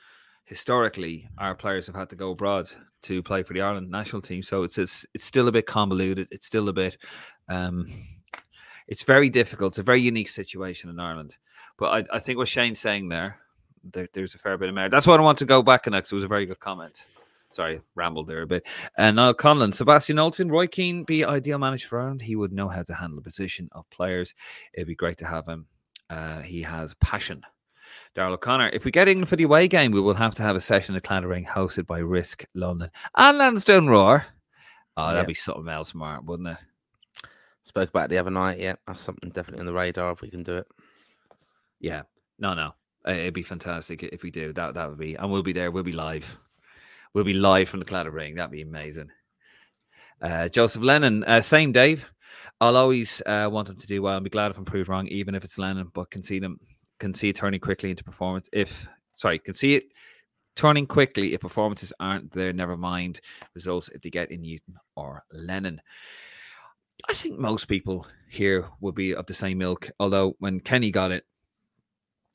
historically, 0.45 1.29
our 1.39 1.55
players 1.55 1.87
have 1.87 1.97
had 1.97 2.11
to 2.11 2.17
go 2.17 2.33
abroad 2.33 2.71
to 3.03 3.23
play 3.23 3.43
for 3.43 3.53
the 3.53 3.63
Ireland 3.63 3.91
national 3.91 4.23
team. 4.23 4.43
So 4.43 4.63
it's 4.63 4.79
it's, 4.79 5.07
it's 5.15 5.25
still 5.25 5.49
a 5.49 5.53
bit 5.53 5.67
convoluted. 5.67 6.29
It's 6.31 6.47
still 6.47 6.69
a 6.69 6.73
bit, 6.73 6.99
um, 7.49 7.87
it's 8.87 9.03
very 9.05 9.29
difficult. 9.29 9.73
It's 9.73 9.79
a 9.79 9.83
very 9.83 10.01
unique 10.01 10.29
situation 10.29 10.91
in 10.91 10.99
Ireland. 11.01 11.37
But 11.79 12.09
I, 12.11 12.17
I 12.17 12.19
think 12.19 12.39
what 12.39 12.49
Shane's 12.49 12.79
saying 12.79 13.09
there, 13.09 13.39
there, 13.83 14.09
there's 14.13 14.35
a 14.35 14.39
fair 14.39 14.57
bit 14.59 14.69
of 14.69 14.75
merit. 14.75 14.91
That's 14.91 15.07
what 15.07 15.21
I 15.21 15.23
want 15.23 15.39
to 15.39 15.47
go 15.47 15.63
back 15.63 15.87
and 15.87 15.95
Because 15.95 16.13
it 16.13 16.17
was 16.17 16.25
a 16.25 16.29
very 16.29 16.47
good 16.47 16.61
comment. 16.61 17.05
Sorry, 17.51 17.81
rambled 17.95 18.27
there 18.27 18.43
a 18.43 18.47
bit. 18.47 18.67
And 18.99 19.15
now 19.15 19.33
Conlon, 19.33 19.73
Sebastian 19.73 20.19
Olsen, 20.19 20.51
Roy 20.51 20.67
Keane 20.67 21.05
be 21.05 21.25
ideal 21.25 21.59
manager 21.59 21.87
for 21.87 22.01
Ireland. 22.01 22.21
He 22.21 22.35
would 22.35 22.53
know 22.53 22.69
how 22.69 22.83
to 22.83 22.95
handle 22.95 23.17
the 23.17 23.23
position 23.23 23.69
of 23.73 23.89
players. 23.91 24.35
It'd 24.75 24.89
be 24.89 24.97
great 24.97 25.19
to 25.19 25.27
have 25.27 25.47
him. 25.47 25.67
Uh, 26.11 26.41
he 26.41 26.63
has 26.63 26.95
passion. 26.95 27.43
Daryl 28.17 28.33
O'Connor, 28.33 28.71
if 28.73 28.85
we 28.85 28.91
get 28.91 29.07
England 29.07 29.29
for 29.29 29.37
the 29.37 29.45
away 29.45 29.69
game, 29.69 29.93
we 29.93 30.01
will 30.01 30.15
have 30.15 30.35
to 30.35 30.43
have 30.43 30.57
a 30.57 30.61
session 30.61 30.97
at 30.97 31.05
Clannaring 31.05 31.47
hosted 31.47 31.87
by 31.87 31.99
Risk 31.99 32.45
London 32.55 32.91
and 33.17 33.39
Lansdowne 33.39 33.87
Roar. 33.87 34.27
Oh, 34.97 35.09
that'd 35.09 35.23
Yeah. 35.23 35.27
be 35.27 35.35
something 35.35 35.69
else, 35.69 35.91
smart, 35.91 36.25
wouldn't 36.25 36.49
it? 36.49 36.57
Spoke 37.65 37.89
about 37.89 38.11
the 38.11 38.19
other 38.19 38.31
night. 38.31 38.59
Yeah, 38.59 38.75
that's 38.87 39.03
something 39.03 39.31
definitely 39.31 39.61
on 39.61 39.67
the 39.67 39.73
radar 39.73 40.13
if 40.13 40.21
we 40.21 40.31
can 40.31 40.43
do 40.43 40.59
it. 40.59 40.67
Yeah. 41.81 42.03
No, 42.39 42.55
no. 42.55 42.75
It'd 43.07 43.35
be 43.35 43.43
fantastic 43.43 44.03
if 44.03 44.23
we 44.23 44.31
do. 44.31 44.53
That 44.53 44.75
that 44.75 44.89
would 44.89 44.99
be, 44.99 45.15
and 45.15 45.31
we'll 45.31 45.43
be 45.43 45.53
there. 45.53 45.71
We'll 45.71 45.83
be 45.83 45.93
live. 45.93 46.39
We'll 47.13 47.25
be 47.25 47.35
live 47.35 47.69
from 47.69 47.81
the 47.81 47.87
Clatterring. 47.87 48.35
That'd 48.35 48.51
be 48.51 48.63
amazing. 48.63 49.11
Uh, 50.23 50.49
Joseph 50.49 50.83
Lennon, 50.83 51.23
uh, 51.25 51.41
same 51.41 51.71
Dave. 51.71 52.11
I'll 52.61 52.77
always 52.77 53.21
uh, 53.27 53.49
want 53.53 53.69
him 53.69 53.77
to 53.77 53.87
do 53.87 54.01
well 54.01 54.17
and 54.17 54.25
be 54.25 54.31
glad 54.31 54.51
if 54.51 54.59
I'm 54.59 54.65
proved 54.65 54.89
wrong, 54.89 55.07
even 55.09 55.35
if 55.35 55.45
it's 55.45 55.59
Lennon. 55.59 55.91
But 55.93 56.11
can 56.11 56.23
see 56.23 56.39
them, 56.39 56.59
can 56.99 57.13
see 57.13 57.33
turning 57.33 57.61
quickly 57.61 57.91
into 57.91 58.05
performance. 58.05 58.49
If 58.53 58.89
sorry, 59.17 59.39
can 59.39 59.55
see 59.55 59.75
it 59.75 59.85
turning 60.57 60.87
quickly 60.87 61.35
if 61.35 61.41
performances 61.41 61.93
aren't 62.01 62.33
there. 62.33 62.53
Never 62.53 62.77
mind 62.77 63.21
results 63.55 63.89
if 63.89 64.01
they 64.01 64.11
get 64.11 64.31
in 64.31 64.43
Newton 64.43 64.77
or 64.97 65.25
Lennon. 65.33 65.81
I 67.09 67.15
think 67.15 67.39
most 67.39 67.67
people 67.67 68.07
here 68.29 68.69
would 68.81 68.95
be 68.95 69.15
of 69.15 69.27
the 69.27 69.35
same 69.35 69.59
milk. 69.59 69.91
Although 70.01 70.35
when 70.39 70.61
Kenny 70.61 70.91
got 70.91 71.11
it, 71.11 71.25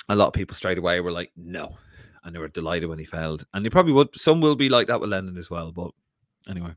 a 0.10 0.16
lot 0.16 0.28
of 0.28 0.34
people 0.34 0.56
straight 0.56 0.78
away 0.78 1.00
were 1.00 1.12
like, 1.12 1.32
no. 1.36 1.78
And 2.24 2.36
they 2.36 2.40
were 2.40 2.50
delighted 2.50 2.90
when 2.90 3.00
he 3.00 3.06
failed. 3.06 3.46
And 3.54 3.66
they 3.66 3.70
probably 3.70 3.94
would. 3.94 4.10
Some 4.16 4.42
will 4.42 4.56
be 4.56 4.70
like 4.70 4.88
that 4.88 5.00
with 5.00 5.10
Lennon 5.10 5.38
as 5.38 5.50
well. 5.50 5.72
But 5.72 5.92
anyway. 6.48 6.76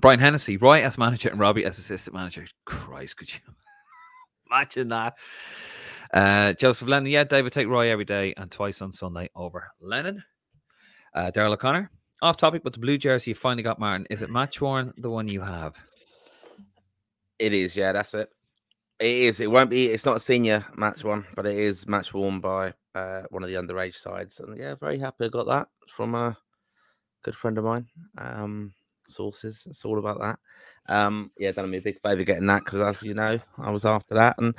Brian 0.00 0.20
Hennessy, 0.20 0.56
Roy 0.56 0.82
as 0.82 0.98
manager 0.98 1.28
and 1.28 1.38
Robbie 1.38 1.64
as 1.64 1.78
assistant 1.78 2.14
manager. 2.14 2.46
Christ, 2.64 3.16
could 3.16 3.32
you 3.32 3.40
imagine 4.50 4.88
that? 4.88 5.14
Uh, 6.12 6.52
Joseph 6.52 6.88
Lennon, 6.88 7.10
yeah, 7.10 7.24
David, 7.24 7.52
take 7.52 7.68
Roy 7.68 7.90
every 7.90 8.04
day 8.04 8.34
and 8.36 8.50
twice 8.50 8.82
on 8.82 8.92
Sunday 8.92 9.30
over 9.34 9.68
Lennon. 9.80 10.22
Uh, 11.14 11.30
Daryl 11.34 11.52
O'Connor, 11.52 11.90
off 12.22 12.36
topic, 12.36 12.62
but 12.62 12.72
the 12.72 12.80
blue 12.80 12.98
jersey 12.98 13.30
you 13.30 13.34
finally 13.34 13.62
got, 13.62 13.78
Martin. 13.78 14.06
Is 14.10 14.22
it 14.22 14.30
match 14.30 14.60
worn, 14.60 14.92
the 14.96 15.10
one 15.10 15.28
you 15.28 15.40
have? 15.40 15.76
It 17.38 17.52
is, 17.52 17.76
yeah, 17.76 17.92
that's 17.92 18.14
it. 18.14 18.28
It 19.00 19.16
is. 19.16 19.40
It 19.40 19.50
won't 19.50 19.70
be. 19.70 19.86
It's 19.86 20.04
not 20.04 20.16
a 20.16 20.20
senior 20.20 20.64
match 20.76 21.02
one, 21.02 21.26
but 21.34 21.46
it 21.46 21.58
is 21.58 21.86
match 21.86 22.14
worn 22.14 22.40
by 22.40 22.72
uh, 22.94 23.22
one 23.30 23.42
of 23.42 23.48
the 23.48 23.56
underage 23.56 23.96
sides, 23.96 24.40
and 24.40 24.56
yeah, 24.56 24.76
very 24.76 24.98
happy 24.98 25.24
I 25.24 25.28
got 25.28 25.46
that 25.48 25.68
from 25.88 26.14
a 26.14 26.36
good 27.22 27.34
friend 27.34 27.58
of 27.58 27.64
mine. 27.64 27.88
Um, 28.18 28.72
sources. 29.06 29.64
It's 29.68 29.84
all 29.84 29.98
about 29.98 30.20
that. 30.20 30.38
Um, 30.88 31.30
yeah, 31.38 31.52
done 31.52 31.70
me 31.70 31.78
a 31.78 31.82
big 31.82 32.00
favour 32.00 32.22
getting 32.24 32.46
that 32.46 32.64
because, 32.64 32.80
as 32.80 33.02
you 33.02 33.14
know, 33.14 33.38
I 33.58 33.70
was 33.70 33.84
after 33.84 34.14
that. 34.14 34.36
And 34.38 34.54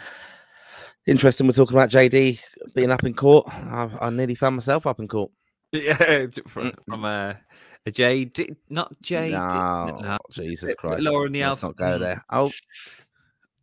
interesting, 1.05 1.47
we're 1.47 1.53
talking 1.53 1.75
about 1.75 1.89
JD 1.89 2.39
being 2.73 2.91
up 2.91 3.03
in 3.03 3.13
court. 3.13 3.47
I, 3.47 3.89
I 4.01 4.09
nearly 4.09 4.35
found 4.35 4.55
myself 4.55 4.87
up 4.87 4.99
in 4.99 5.07
court. 5.07 5.31
Yeah, 5.71 6.27
from, 6.47 6.71
from 6.87 7.03
uh, 7.03 7.33
a 7.85 7.91
J, 7.91 8.25
D, 8.25 8.55
not 8.69 8.99
J. 9.01 9.27
D- 9.29 9.31
no, 9.31 9.99
no, 10.01 10.17
Jesus 10.31 10.73
Christ. 10.75 11.03
lower 11.03 11.27
in 11.27 11.33
the 11.33 11.41
Let's 11.41 11.61
not 11.61 11.75
go 11.75 11.97
mm. 11.97 11.99
there. 11.99 12.25
Oh, 12.31 12.51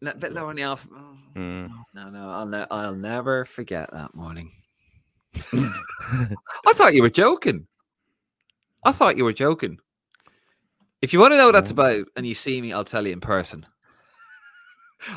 a 0.02 0.14
bit 0.14 0.32
lower 0.32 0.50
in 0.50 0.56
the 0.56 0.62
alpha. 0.62 0.88
oh, 0.94 1.16
mm. 1.36 1.70
No, 1.94 2.10
no, 2.10 2.30
I'll, 2.30 2.46
ne- 2.46 2.66
I'll 2.70 2.94
never 2.94 3.44
forget 3.44 3.90
that 3.92 4.14
morning. 4.14 4.52
I 5.52 6.72
thought 6.72 6.94
you 6.94 7.02
were 7.02 7.10
joking. 7.10 7.66
I 8.84 8.92
thought 8.92 9.16
you 9.16 9.24
were 9.24 9.32
joking. 9.32 9.78
If 11.00 11.12
you 11.12 11.18
want 11.18 11.32
to 11.32 11.36
know 11.36 11.46
what 11.46 11.52
that's 11.52 11.72
No. 11.72 11.82
about 11.82 12.06
and 12.16 12.26
you 12.26 12.34
see 12.34 12.60
me, 12.60 12.72
I'll 12.72 12.84
tell 12.84 13.06
you 13.06 13.12
in 13.12 13.20
person. 13.20 13.66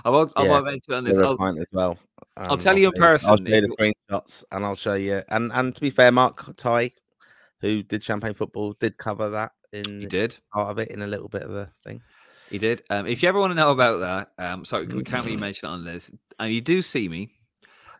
I 0.03 0.09
won't. 0.09 0.31
I 0.35 0.43
Yeah, 0.43 0.49
won't 0.49 0.65
mention 0.65 0.93
it 0.93 0.95
on 0.95 1.03
this. 1.03 1.17
I'll, 1.17 1.59
as 1.59 1.65
well. 1.71 1.97
Um, 2.37 2.51
I'll 2.51 2.57
tell 2.57 2.77
you 2.77 2.87
in 2.87 2.93
show 2.99 3.05
I'll 3.05 3.17
show 3.17 3.43
you 3.43 3.61
the 3.61 3.93
screenshots 4.09 4.43
and 4.51 4.65
I'll 4.65 4.75
show 4.75 4.95
you. 4.95 5.21
And 5.29 5.51
and 5.53 5.75
to 5.75 5.81
be 5.81 5.91
fair, 5.91 6.11
Mark 6.11 6.43
Tighe, 6.57 6.93
who 7.61 7.83
did 7.83 8.03
champagne 8.03 8.33
football, 8.33 8.73
did 8.79 8.97
cover 8.97 9.29
that 9.31 9.51
in 9.73 10.01
you 10.01 10.07
did. 10.07 10.37
part 10.53 10.69
of 10.71 10.79
it 10.79 10.89
in 10.89 11.01
a 11.01 11.07
little 11.07 11.27
bit 11.29 11.41
of 11.43 11.51
a 11.55 11.71
thing. 11.83 12.01
He 12.49 12.57
did. 12.59 12.83
Um, 12.89 13.07
if 13.07 13.23
you 13.23 13.29
ever 13.29 13.39
want 13.39 13.51
to 13.51 13.55
know 13.55 13.71
about 13.71 13.99
that, 13.99 14.31
um, 14.43 14.63
sorry, 14.65 14.85
we 14.87 15.03
can't 15.03 15.25
really 15.25 15.37
mention 15.47 15.67
it 15.67 15.71
on 15.71 15.83
this. 15.85 16.11
And 16.39 16.53
you 16.53 16.61
do 16.61 16.81
see 16.81 17.09
me 17.09 17.31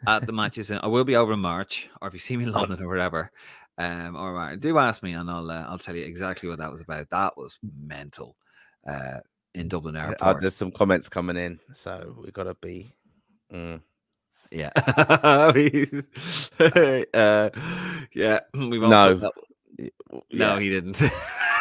at 0.07 0.25
the 0.27 0.33
matches. 0.33 0.69
In, 0.71 0.79
I 0.83 0.87
will 0.87 1.03
be 1.03 1.15
over 1.15 1.33
in 1.33 1.39
March, 1.39 1.89
or 2.01 2.07
if 2.07 2.13
you 2.13 2.19
see 2.19 2.37
me 2.37 2.43
in 2.43 2.51
London 2.51 2.81
or 2.81 2.87
wherever, 2.87 3.31
um, 3.79 4.15
or 4.15 4.55
do 4.55 4.77
ask 4.77 5.01
me, 5.01 5.13
and 5.13 5.29
I'll 5.31 5.49
uh, 5.49 5.65
I'll 5.67 5.79
tell 5.79 5.95
you 5.95 6.05
exactly 6.05 6.47
what 6.47 6.59
that 6.59 6.71
was 6.71 6.81
about. 6.81 7.09
That 7.09 7.35
was 7.37 7.57
mental. 7.63 8.35
Uh, 8.87 9.19
in 9.55 9.67
Dublin 9.67 9.95
Uh, 9.95 10.09
Airport. 10.09 10.41
there's 10.41 10.53
some 10.55 10.69
comments 10.71 11.09
coming 11.09 11.37
in, 11.37 11.59
so 11.73 12.15
we've 12.21 12.33
got 12.33 12.43
to 12.43 12.53
be. 12.61 12.93
mm. 13.51 13.81
Yeah. 14.51 14.71
uh, 17.13 17.49
yeah. 18.13 18.39
We 18.53 18.79
won't 18.79 18.91
No. 18.91 19.17
put 19.17 19.91
No, 20.31 20.55
yeah. 20.55 20.59
he 20.59 20.69
didn't. 20.69 21.01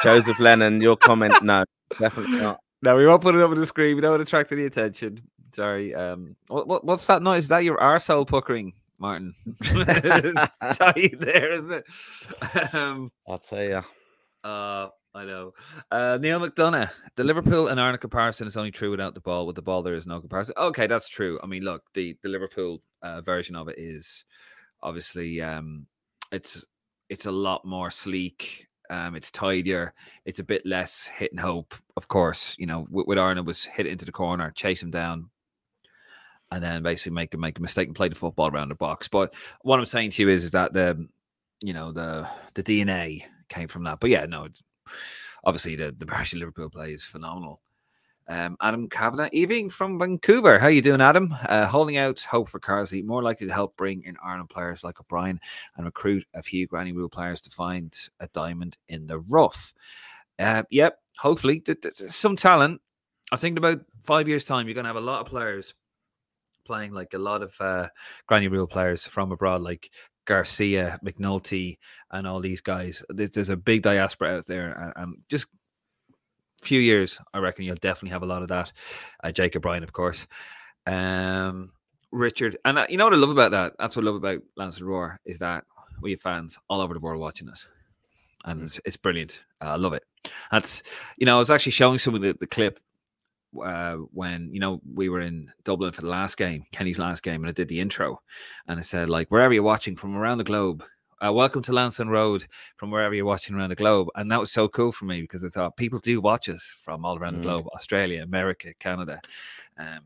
Joseph 0.02 0.38
Lennon, 0.38 0.80
your 0.80 0.96
comment, 0.96 1.34
no, 1.42 1.64
definitely 1.98 2.38
not. 2.40 2.60
No, 2.82 2.96
we 2.96 3.06
won't 3.06 3.22
put 3.22 3.34
it 3.34 3.40
up 3.42 3.50
on 3.50 3.58
the 3.58 3.66
screen. 3.66 3.96
We 3.96 4.02
don't 4.02 4.10
want 4.12 4.20
to 4.20 4.24
attract 4.28 4.52
any 4.52 4.64
attention. 4.66 5.20
Sorry. 5.52 5.94
Um, 5.94 6.36
what, 6.48 6.66
what 6.68 6.84
what's 6.84 7.06
that 7.06 7.22
noise? 7.22 7.44
Is 7.44 7.48
that 7.48 7.64
your 7.64 7.78
arsehole 7.78 8.26
puckering, 8.26 8.72
Martin? 8.98 9.34
Tight 9.64 11.14
there, 11.20 11.52
isn't 11.52 11.72
it? 11.72 12.74
Um, 12.74 13.10
I'll 13.26 13.38
tell 13.38 13.64
you. 13.66 13.82
uh, 14.44 14.88
I 15.14 15.24
know. 15.24 15.52
Uh, 15.92 16.18
Neil 16.20 16.40
McDonough, 16.40 16.90
the 17.14 17.22
Liverpool 17.22 17.68
and 17.68 17.78
Arna 17.78 17.98
comparison 17.98 18.48
is 18.48 18.56
only 18.56 18.72
true 18.72 18.90
without 18.90 19.14
the 19.14 19.20
ball. 19.20 19.46
With 19.46 19.54
the 19.54 19.62
ball, 19.62 19.82
there 19.82 19.94
is 19.94 20.06
no 20.06 20.20
comparison. 20.20 20.54
Okay, 20.58 20.88
that's 20.88 21.08
true. 21.08 21.38
I 21.42 21.46
mean, 21.46 21.62
look, 21.62 21.82
the 21.94 22.16
the 22.22 22.28
Liverpool 22.28 22.82
uh, 23.02 23.20
version 23.20 23.54
of 23.54 23.68
it 23.68 23.78
is 23.78 24.24
obviously 24.82 25.40
um, 25.40 25.86
it's 26.32 26.64
it's 27.08 27.26
a 27.26 27.30
lot 27.30 27.64
more 27.64 27.90
sleek. 27.90 28.66
Um, 28.90 29.14
it's 29.14 29.30
tidier. 29.30 29.94
It's 30.24 30.40
a 30.40 30.44
bit 30.44 30.66
less 30.66 31.04
hit 31.04 31.30
and 31.30 31.40
hope. 31.40 31.74
Of 31.96 32.08
course, 32.08 32.56
you 32.58 32.66
know, 32.66 32.86
with, 32.90 33.06
with 33.06 33.46
was 33.46 33.64
hit 33.64 33.86
into 33.86 34.04
the 34.04 34.12
corner, 34.12 34.50
chase 34.50 34.82
him 34.82 34.90
down, 34.90 35.30
and 36.50 36.62
then 36.62 36.82
basically 36.82 37.14
make 37.14 37.34
a 37.34 37.38
make 37.38 37.58
a 37.58 37.62
mistake 37.62 37.86
and 37.86 37.96
play 37.96 38.08
the 38.08 38.16
football 38.16 38.48
around 38.48 38.70
the 38.70 38.74
box. 38.74 39.06
But 39.06 39.32
what 39.62 39.78
I'm 39.78 39.86
saying 39.86 40.10
to 40.12 40.22
you 40.22 40.28
is, 40.28 40.42
is 40.42 40.50
that 40.50 40.72
the 40.72 41.06
you 41.62 41.72
know 41.72 41.92
the 41.92 42.28
the 42.54 42.64
DNA 42.64 43.22
came 43.48 43.68
from 43.68 43.84
that. 43.84 44.00
But 44.00 44.10
yeah, 44.10 44.26
no, 44.26 44.44
it's, 44.44 44.60
obviously 45.44 45.76
the 45.76 45.94
the 45.96 46.06
Barca 46.06 46.36
Liverpool 46.36 46.70
play 46.70 46.92
is 46.92 47.04
phenomenal. 47.04 47.60
Um, 48.26 48.56
Adam 48.62 48.88
Kavanagh, 48.88 49.28
evening 49.32 49.68
from 49.68 49.98
Vancouver. 49.98 50.58
How 50.58 50.68
you 50.68 50.80
doing, 50.80 51.02
Adam? 51.02 51.34
Uh, 51.46 51.66
holding 51.66 51.98
out 51.98 52.20
hope 52.20 52.48
for 52.48 52.58
Carsley, 52.58 53.04
more 53.04 53.22
likely 53.22 53.46
to 53.46 53.52
help 53.52 53.76
bring 53.76 54.02
in 54.04 54.16
Ireland 54.24 54.48
players 54.48 54.82
like 54.82 54.98
O'Brien 54.98 55.38
and 55.76 55.84
recruit 55.84 56.24
a 56.32 56.42
few 56.42 56.66
Granny 56.66 56.92
Rule 56.92 57.10
players 57.10 57.42
to 57.42 57.50
find 57.50 57.94
a 58.20 58.28
diamond 58.28 58.78
in 58.88 59.06
the 59.06 59.18
rough. 59.18 59.74
Uh, 60.38 60.62
yep, 60.70 61.00
hopefully 61.18 61.60
th- 61.60 61.82
th- 61.82 61.94
some 61.94 62.34
talent. 62.34 62.80
I 63.30 63.36
think 63.36 63.54
in 63.54 63.58
about 63.58 63.80
five 64.04 64.26
years' 64.26 64.46
time, 64.46 64.66
you're 64.66 64.74
going 64.74 64.84
to 64.84 64.88
have 64.88 64.96
a 64.96 65.00
lot 65.00 65.20
of 65.20 65.26
players 65.26 65.74
playing 66.64 66.92
like 66.92 67.12
a 67.12 67.18
lot 67.18 67.42
of 67.42 67.54
uh, 67.60 67.88
Granny 68.26 68.48
Rule 68.48 68.66
players 68.66 69.06
from 69.06 69.32
abroad, 69.32 69.60
like 69.60 69.90
Garcia, 70.24 70.98
McNulty, 71.04 71.78
and 72.10 72.26
all 72.26 72.40
these 72.40 72.60
guys. 72.60 73.02
There's, 73.08 73.48
a 73.48 73.56
big 73.56 73.82
diaspora 73.82 74.36
out 74.36 74.46
there, 74.46 74.92
and, 74.96 75.16
just 75.28 75.46
few 76.62 76.80
years, 76.80 77.18
I 77.32 77.38
reckon 77.38 77.64
you'll 77.64 77.76
definitely 77.76 78.10
have 78.10 78.22
a 78.22 78.26
lot 78.26 78.42
of 78.42 78.48
that. 78.48 78.72
Uh, 79.22 79.32
Jacob 79.32 79.62
Bryan, 79.62 79.82
of 79.82 79.92
course. 79.92 80.26
Um, 80.86 81.72
Richard, 82.10 82.56
and 82.64 82.78
uh, 82.78 82.86
you 82.88 82.96
know 82.96 83.04
what 83.04 83.14
I 83.14 83.18
love 83.18 83.30
about 83.30 83.50
that? 83.50 83.74
That's 83.78 83.96
what 83.96 84.04
I 84.04 84.06
love 84.06 84.16
about 84.16 84.40
Lansdowne 84.56 84.88
Roar 84.88 85.20
is 85.26 85.38
that 85.40 85.64
we 86.00 86.12
have 86.12 86.20
fans 86.20 86.58
all 86.68 86.80
over 86.80 86.94
the 86.94 87.00
world 87.00 87.20
watching 87.20 87.48
us, 87.48 87.66
and 88.44 88.62
it's, 88.62 88.80
it's 88.84 88.96
brilliant. 88.96 89.42
Uh, 89.60 89.70
I 89.70 89.76
love 89.76 89.94
it. 89.94 90.04
That's 90.50 90.82
you 91.18 91.26
know, 91.26 91.36
I 91.36 91.38
was 91.38 91.50
actually 91.50 91.72
showing 91.72 91.98
some 91.98 92.14
of 92.14 92.22
the, 92.22 92.36
the 92.38 92.46
clip 92.46 92.78
uh, 93.62 93.96
when 94.12 94.48
you 94.52 94.60
know 94.60 94.80
we 94.94 95.08
were 95.08 95.20
in 95.20 95.50
Dublin 95.64 95.92
for 95.92 96.02
the 96.02 96.08
last 96.08 96.36
game, 96.36 96.64
Kenny's 96.72 96.98
last 96.98 97.22
game, 97.22 97.42
and 97.42 97.48
I 97.48 97.52
did 97.52 97.68
the 97.68 97.80
intro, 97.80 98.20
and 98.68 98.78
I 98.78 98.82
said 98.82 99.08
like 99.10 99.28
wherever 99.30 99.52
you're 99.52 99.62
watching 99.62 99.96
from 99.96 100.16
around 100.16 100.38
the 100.38 100.44
globe, 100.44 100.82
uh, 101.24 101.32
welcome 101.32 101.62
to 101.62 101.72
Lansdowne 101.72 102.08
Roar 102.08 102.38
from 102.76 102.90
wherever 102.90 103.14
you're 103.14 103.24
watching 103.24 103.56
around 103.56 103.70
the 103.70 103.74
globe. 103.76 104.08
And 104.16 104.30
that 104.30 104.40
was 104.40 104.52
so 104.52 104.68
cool 104.68 104.92
for 104.92 105.04
me 105.06 105.20
because 105.22 105.44
I 105.44 105.48
thought 105.48 105.76
people 105.76 105.98
do 106.00 106.20
watch 106.20 106.48
us 106.48 106.62
from 106.82 107.04
all 107.04 107.16
around 107.16 107.34
Mm. 107.34 107.36
the 107.38 107.42
globe 107.48 107.66
Australia, 107.74 108.22
America, 108.22 108.74
Canada. 108.78 109.20
Um, 109.78 110.00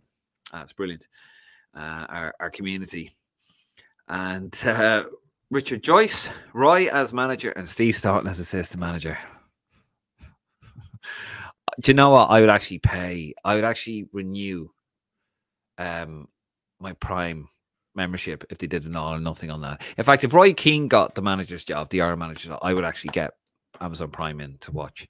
that's 0.53 0.73
brilliant. 0.73 1.07
Uh, 1.75 2.07
our, 2.09 2.35
our 2.41 2.51
community. 2.51 3.15
And 4.09 4.55
uh, 4.65 5.05
Richard 5.51 5.83
Joyce, 5.83 6.29
Roy 6.53 6.87
as 6.89 7.13
manager, 7.13 7.51
and 7.53 7.69
Steve 7.69 7.97
Staunton 7.97 8.31
as 8.31 8.39
assistant 8.41 8.81
manager. 8.81 9.19
Do 11.81 11.91
you 11.91 11.95
know 11.95 12.11
what? 12.11 12.31
I 12.31 12.41
would 12.41 12.51
actually 12.51 12.79
pay, 12.79 13.35
I 13.45 13.55
would 13.55 13.65
actually 13.65 14.09
renew 14.13 14.71
um, 15.79 16.29
my 16.81 16.93
prime 16.95 17.49
membership 17.95 18.45
if 18.51 18.59
they 18.59 18.67
did 18.67 18.85
an 18.85 18.97
all 18.97 19.15
or 19.15 19.21
nothing 19.21 19.51
on 19.51 19.61
that. 19.63 19.83
In 19.97 20.05
fact, 20.05 20.25
if 20.25 20.33
Roy 20.33 20.53
Keane 20.53 20.89
got 20.89 21.15
the 21.15 21.23
manager's 21.23 21.65
job, 21.65 21.91
the 21.91 22.01
Ireland 22.01 22.21
manager, 22.21 22.57
I 22.63 22.75
would 22.75 22.85
actually 22.85 23.11
get 23.11 23.33
Amazon 23.81 24.11
Prime 24.11 24.41
in 24.41 24.59
to 24.59 24.73
watch 24.73 25.07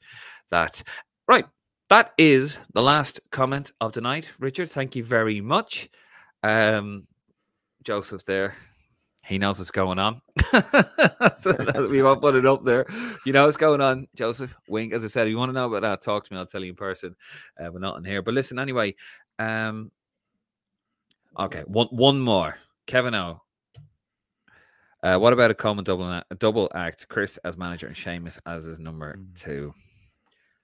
that. 0.50 0.82
Right. 1.26 1.46
That 1.88 2.12
is 2.18 2.58
the 2.74 2.82
last 2.82 3.20
comment 3.30 3.72
of 3.80 3.92
the 3.92 4.02
night. 4.02 4.26
Richard, 4.38 4.70
thank 4.70 4.94
you 4.94 5.04
very 5.04 5.40
much. 5.40 5.88
Um, 6.42 7.06
Joseph 7.82 8.24
there. 8.24 8.56
He 9.28 9.36
knows 9.36 9.58
what's 9.58 9.70
going 9.70 9.98
on. 9.98 10.22
so 11.36 11.88
we 11.90 12.02
won't 12.02 12.22
put 12.22 12.34
it 12.34 12.46
up 12.46 12.64
there. 12.64 12.86
You 13.26 13.32
know 13.34 13.44
what's 13.44 13.58
going 13.58 13.82
on, 13.82 14.08
Joseph. 14.16 14.54
Wink. 14.68 14.94
As 14.94 15.04
I 15.04 15.08
said, 15.08 15.26
if 15.26 15.30
you 15.30 15.36
want 15.36 15.50
to 15.50 15.54
know 15.54 15.66
about 15.66 15.82
that, 15.82 16.00
talk 16.00 16.24
to 16.24 16.32
me. 16.32 16.38
I'll 16.38 16.46
tell 16.46 16.62
you 16.64 16.70
in 16.70 16.76
person. 16.76 17.14
Uh, 17.60 17.68
but 17.68 17.82
not 17.82 17.98
in 17.98 18.04
here. 18.04 18.22
But 18.22 18.32
listen, 18.34 18.58
anyway. 18.58 18.94
Um, 19.38 19.90
okay, 21.38 21.62
one 21.66 21.88
one 21.88 22.20
more. 22.20 22.56
Kevin 22.86 23.14
O. 23.14 23.42
Uh, 25.02 25.18
what 25.18 25.32
about 25.34 25.50
a 25.50 25.54
Coleman 25.54 25.84
double 25.84 26.10
a- 26.10 26.24
a 26.30 26.34
double 26.34 26.70
act? 26.74 27.06
Chris 27.08 27.36
as 27.44 27.56
manager 27.56 27.86
and 27.86 27.94
Seamus 27.94 28.40
as 28.46 28.64
his 28.64 28.78
number 28.80 29.14
Mm. 29.16 29.38
two. 29.38 29.74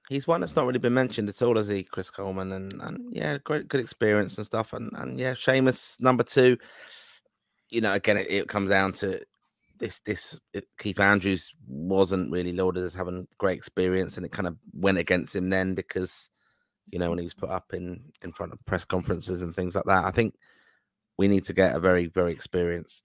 He's 0.08 0.26
one 0.26 0.40
that's 0.40 0.56
not 0.56 0.66
really 0.66 0.78
been 0.78 0.92
mentioned 0.94 1.28
at 1.28 1.40
all, 1.42 1.56
has 1.56 1.68
he, 1.68 1.82
Chris 1.84 2.10
Coleman? 2.10 2.52
And 2.52 2.72
and 2.80 3.14
yeah, 3.14 3.38
great 3.44 3.68
good 3.68 3.80
experience 3.80 4.36
and 4.38 4.46
stuff. 4.46 4.72
And 4.72 4.90
and 4.94 5.18
yeah, 5.18 5.34
Seamus 5.34 6.00
number 6.00 6.24
two. 6.24 6.56
You 7.70 7.80
know, 7.80 7.92
again, 7.94 8.16
it, 8.16 8.30
it 8.30 8.48
comes 8.48 8.70
down 8.70 8.92
to 8.94 9.20
this 9.78 10.00
this 10.00 10.38
it, 10.52 10.66
Keith 10.78 11.00
Andrews 11.00 11.52
wasn't 11.66 12.30
really 12.30 12.52
lauded 12.52 12.84
as 12.84 12.94
having 12.94 13.26
great 13.38 13.58
experience, 13.58 14.16
and 14.16 14.24
it 14.24 14.32
kind 14.32 14.46
of 14.46 14.56
went 14.72 14.98
against 14.98 15.34
him 15.34 15.50
then 15.50 15.74
because 15.74 16.28
you 16.90 16.98
know 16.98 17.10
when 17.10 17.18
he 17.18 17.24
was 17.24 17.34
put 17.34 17.50
up 17.50 17.72
in 17.72 18.00
in 18.22 18.32
front 18.32 18.52
of 18.52 18.64
press 18.66 18.84
conferences 18.84 19.42
and 19.42 19.54
things 19.54 19.74
like 19.74 19.84
that. 19.84 20.04
I 20.04 20.10
think 20.10 20.34
we 21.16 21.28
need 21.28 21.44
to 21.44 21.52
get 21.52 21.74
a 21.74 21.80
very 21.80 22.06
very 22.06 22.32
experienced 22.32 23.02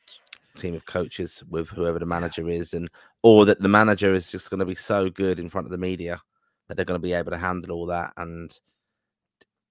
team 0.58 0.76
of 0.76 0.86
coaches 0.86 1.44
with 1.50 1.70
whoever 1.70 2.00
the 2.00 2.06
manager 2.06 2.48
is, 2.48 2.74
and 2.74 2.90
or 3.24 3.46
that 3.46 3.62
the 3.62 3.70
manager 3.70 4.14
is 4.14 4.32
just 4.32 4.50
going 4.50 4.60
to 4.60 4.66
be 4.66 4.76
so 4.76 5.10
good 5.10 5.40
in 5.40 5.50
front 5.50 5.66
of 5.66 5.72
the 5.72 5.78
media 5.78 6.22
that 6.68 6.76
they're 6.76 6.86
going 6.86 7.00
to 7.00 7.06
be 7.06 7.14
able 7.14 7.32
to 7.32 7.38
handle 7.38 7.72
all 7.72 7.88
that 7.88 8.14
and 8.18 8.60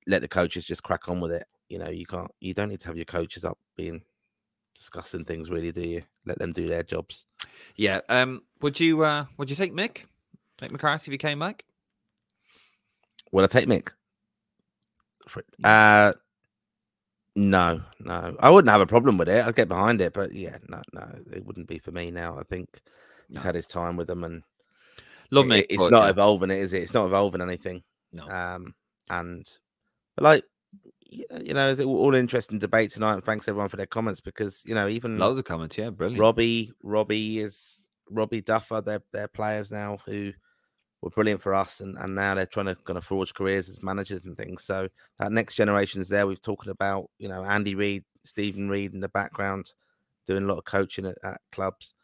let 0.07 0.21
the 0.23 0.29
coaches 0.29 0.65
just 0.65 0.83
crack 0.83 1.09
on 1.09 1.21
with 1.21 1.33
it. 1.33 1.47
You 1.69 1.79
know, 1.79 1.89
you 1.89 2.07
can't, 2.07 2.31
you 2.41 2.55
don't 2.55 2.71
need 2.71 2.81
to 2.81 2.89
have 2.89 2.97
your 2.97 3.05
coaches 3.05 3.45
up 3.45 3.59
being 3.77 4.03
discussing 4.79 5.25
things, 5.25 5.51
really, 5.51 5.73
do 5.73 5.81
you? 5.83 6.03
Let 6.25 6.39
them 6.39 6.53
do 6.53 6.69
their 6.69 6.83
jobs. 6.83 7.27
Yeah. 7.77 8.01
Um. 8.09 8.43
Would 8.61 8.79
you 8.81 9.03
uh 9.05 9.27
Would 9.37 9.51
you 9.51 9.57
take 9.57 9.73
Mick? 9.73 10.05
Mick 10.61 10.71
McCarthy 10.71 11.11
if 11.11 11.13
he 11.13 11.19
came 11.19 11.39
back? 11.39 11.65
Will 13.33 13.45
I 13.45 13.49
take 13.49 13.69
Mick? 13.69 13.91
Uh, 15.63 16.13
no, 17.37 17.83
no, 18.01 18.37
I 18.41 18.51
wouldn't 18.51 18.71
have 18.71 18.81
a 18.81 18.87
problem 18.87 19.19
with 19.19 19.29
it. 19.29 19.45
I'd 19.47 19.55
get 19.55 19.69
behind 19.69 20.01
it, 20.01 20.13
but 20.15 20.33
yeah, 20.33 20.57
no, 20.69 20.81
no, 20.93 21.07
it 21.33 21.45
wouldn't 21.45 21.69
be 21.69 21.79
for 21.79 21.93
me 21.93 22.11
now. 22.11 22.39
I 22.39 22.43
think 22.45 22.81
he's 23.29 23.37
No. 23.37 23.43
had 23.43 23.55
his 23.55 23.67
time 23.67 23.97
with 23.97 24.07
them, 24.09 24.25
and 24.25 24.43
Love 25.31 25.45
it- 25.47 25.49
Mick. 25.51 25.67
it's 25.69 25.91
not 25.91 26.05
yeah, 26.05 26.11
evolving, 26.11 26.51
it 26.51 26.59
is 26.59 26.73
it? 26.73 26.83
It's 26.83 26.95
not 26.95 27.07
evolving 27.07 27.43
anything. 27.43 27.83
No. 28.13 28.27
Um, 28.29 28.75
and 29.11 29.47
but 30.17 30.25
like 30.25 30.45
Uh, 31.31 31.41
you 31.43 31.55
know, 31.55 31.71
it's 31.71 31.81
all 31.81 31.97
all 31.97 32.15
interesting 32.15 32.59
debate 32.59 32.91
tonight. 32.91 33.15
And 33.15 33.25
thanks 33.25 33.49
everyone 33.49 33.69
for 33.69 33.77
their 33.77 33.87
comments 33.87 34.21
because 34.21 34.63
you 34.67 34.75
know 34.75 34.89
even 34.89 35.19
Loads 35.19 35.39
of 35.39 35.45
comments. 35.45 35.79
Yeah. 35.79 35.91
Brilliant. 35.91 36.21
Robbie, 36.21 36.73
Robbie 36.83 37.41
is 37.41 37.89
Robbie 38.11 38.43
Duffer. 38.43 38.81
They're 38.81 39.03
they're 39.13 39.29
players 39.29 39.71
now 39.71 39.99
who 40.05 40.33
were 41.01 41.11
brilliant 41.11 41.43
for 41.43 41.55
us, 41.55 41.81
and, 41.81 41.97
and 41.99 42.15
now 42.15 42.35
they're 42.35 42.47
trying 42.47 42.67
to 42.67 42.75
kind 42.75 42.99
of 42.99 43.05
forge 43.05 43.35
careers 43.35 43.69
as 43.69 43.83
managers 43.83 44.25
and 44.25 44.37
things. 44.37 44.65
So 44.65 44.89
that 45.19 45.33
next 45.33 45.55
generation 45.55 46.01
is 46.01 46.09
there. 46.09 46.27
We've 46.27 46.41
talking 46.41 46.71
about 46.71 47.11
you 47.19 47.29
know 47.29 47.45
Andy 47.45 47.75
Reid, 47.75 48.05
Stephen 48.25 48.69
Reid 48.69 48.95
in 48.95 49.01
the 49.01 49.09
background, 49.09 49.73
doing 50.27 50.45
a 50.45 50.47
lot 50.47 50.59
of 50.59 50.65
coaching 50.65 51.07
at, 51.07 51.19
at 51.25 51.41
clubs. 51.53 51.95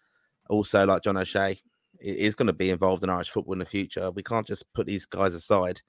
Also, 0.49 0.85
like 0.87 1.03
John 1.03 1.17
O'Shea, 1.17 1.59
is 2.01 2.35
going 2.35 2.47
to 2.47 2.53
be 2.53 2.71
involved 2.71 3.03
in 3.03 3.11
Irish 3.11 3.31
football 3.31 3.55
in 3.55 3.61
the 3.61 3.65
future. 3.65 4.11
We 4.11 4.23
can't 4.23 4.47
just 4.47 4.73
put 4.75 4.87
these 4.87 5.07
guys 5.07 5.35
aside. 5.35 5.81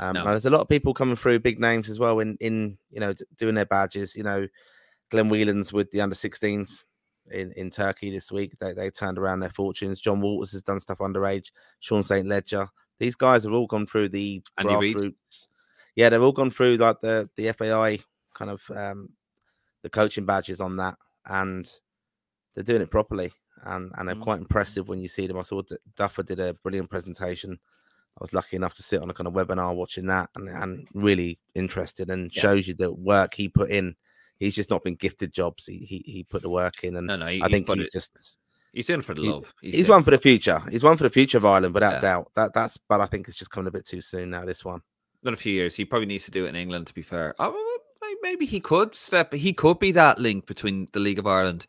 Um, 0.00 0.14
No. 0.14 0.20
and 0.20 0.30
there's 0.30 0.46
a 0.46 0.50
lot 0.50 0.62
of 0.62 0.68
people 0.68 0.94
coming 0.94 1.14
through, 1.16 1.40
big 1.40 1.60
names 1.60 1.88
as 1.90 1.98
well, 1.98 2.18
in 2.20 2.36
in 2.40 2.78
you 2.90 3.00
know 3.00 3.12
doing 3.36 3.54
their 3.54 3.66
badges. 3.66 4.16
You 4.16 4.22
know, 4.24 4.48
Glenn 5.10 5.28
Whelan's 5.28 5.72
with 5.72 5.90
the 5.90 6.00
under 6.00 6.16
16s 6.16 6.84
in, 7.30 7.52
in 7.52 7.70
Turkey 7.70 8.10
this 8.10 8.32
week. 8.32 8.54
They 8.58 8.72
they 8.72 8.90
turned 8.90 9.18
around 9.18 9.40
their 9.40 9.50
fortunes. 9.50 10.00
John 10.00 10.20
Walters 10.20 10.52
has 10.52 10.62
done 10.62 10.80
stuff 10.80 10.98
underage. 10.98 11.50
Sean 11.80 12.02
St. 12.02 12.26
Ledger. 12.26 12.68
These 12.98 13.14
guys 13.14 13.44
have 13.44 13.52
all 13.52 13.66
gone 13.66 13.86
through 13.86 14.08
the 14.10 14.42
Andy 14.58 14.72
grassroots. 14.94 15.46
Yeah, 15.96 16.08
they've 16.08 16.22
all 16.22 16.32
gone 16.32 16.50
through 16.50 16.76
like 16.76 17.00
the 17.02 17.28
the 17.36 17.52
FAI 17.52 17.98
kind 18.34 18.50
of 18.50 18.62
um, 18.74 19.10
the 19.82 19.90
coaching 19.90 20.24
badges 20.26 20.60
on 20.60 20.76
that, 20.78 20.96
and 21.26 21.70
they're 22.54 22.64
doing 22.64 22.82
it 22.82 22.90
properly. 22.90 23.32
And 23.64 23.92
and 23.98 24.08
they're 24.08 24.16
Mm. 24.16 24.22
quite 24.22 24.38
impressive 24.38 24.88
when 24.88 25.00
you 25.00 25.08
see 25.08 25.26
them. 25.26 25.36
I 25.38 25.42
saw 25.42 25.60
D- 25.60 25.76
Duffer 25.96 26.22
did 26.22 26.40
a 26.40 26.54
brilliant 26.54 26.88
presentation. 26.88 27.58
I 28.20 28.24
was 28.24 28.34
lucky 28.34 28.56
enough 28.56 28.74
to 28.74 28.82
sit 28.82 29.00
on 29.00 29.08
a 29.08 29.14
kind 29.14 29.26
of 29.26 29.32
webinar 29.32 29.74
watching 29.74 30.06
that, 30.06 30.28
and 30.36 30.48
and 30.48 30.86
really 30.92 31.38
interested, 31.54 32.10
and 32.10 32.30
Yeah. 32.34 32.42
shows 32.42 32.68
you 32.68 32.74
the 32.74 32.92
work 32.92 33.34
he 33.34 33.48
put 33.48 33.70
in. 33.70 33.96
He's 34.38 34.54
just 34.54 34.70
not 34.70 34.84
been 34.84 34.94
gifted 34.96 35.32
jobs. 35.32 35.66
He 35.66 35.78
he, 35.78 36.02
he 36.06 36.24
put 36.24 36.42
the 36.42 36.50
work 36.50 36.84
in, 36.84 36.96
and 36.96 37.06
No, 37.06 37.16
no. 37.16 37.26
He, 37.26 37.42
I 37.42 37.48
think 37.48 37.66
put 37.66 37.78
he's 37.78 37.90
just 37.92 38.36
he's 38.72 38.90
in 38.90 39.02
for 39.02 39.14
the 39.14 39.22
love. 39.22 39.54
he's, 39.62 39.86
there. 39.86 39.94
one 39.94 40.02
for 40.04 40.10
the 40.10 40.18
future. 40.18 40.62
He's 40.70 40.82
one 40.82 40.96
for 40.96 41.02
the 41.04 41.10
future 41.10 41.38
of 41.38 41.44
Ireland, 41.46 41.72
without 41.74 41.94
Yeah. 41.94 42.00
doubt. 42.00 42.30
That 42.36 42.52
that's 42.52 42.76
but 42.76 43.00
I 43.00 43.06
think 43.06 43.26
it's 43.28 43.38
just 43.38 43.50
coming 43.50 43.68
a 43.68 43.70
bit 43.70 43.86
too 43.86 44.00
soon 44.02 44.30
now. 44.30 44.44
This 44.44 44.64
one. 44.64 44.82
not 45.22 45.34
a 45.34 45.36
few 45.36 45.52
years. 45.52 45.74
He 45.74 45.84
probably 45.84 46.06
needs 46.06 46.24
to 46.26 46.30
do 46.30 46.44
it 46.46 46.48
in 46.50 46.56
England. 46.56 46.86
To 46.88 46.94
be 46.94 47.02
fair, 47.02 47.34
oh, 47.38 47.78
maybe 48.22 48.44
he 48.46 48.60
could 48.60 48.94
step. 48.94 49.32
He 49.32 49.52
could 49.52 49.78
be 49.78 49.92
that 49.92 50.18
link 50.18 50.46
between 50.46 50.88
the 50.92 51.00
League 51.00 51.18
of 51.18 51.26
Ireland 51.26 51.66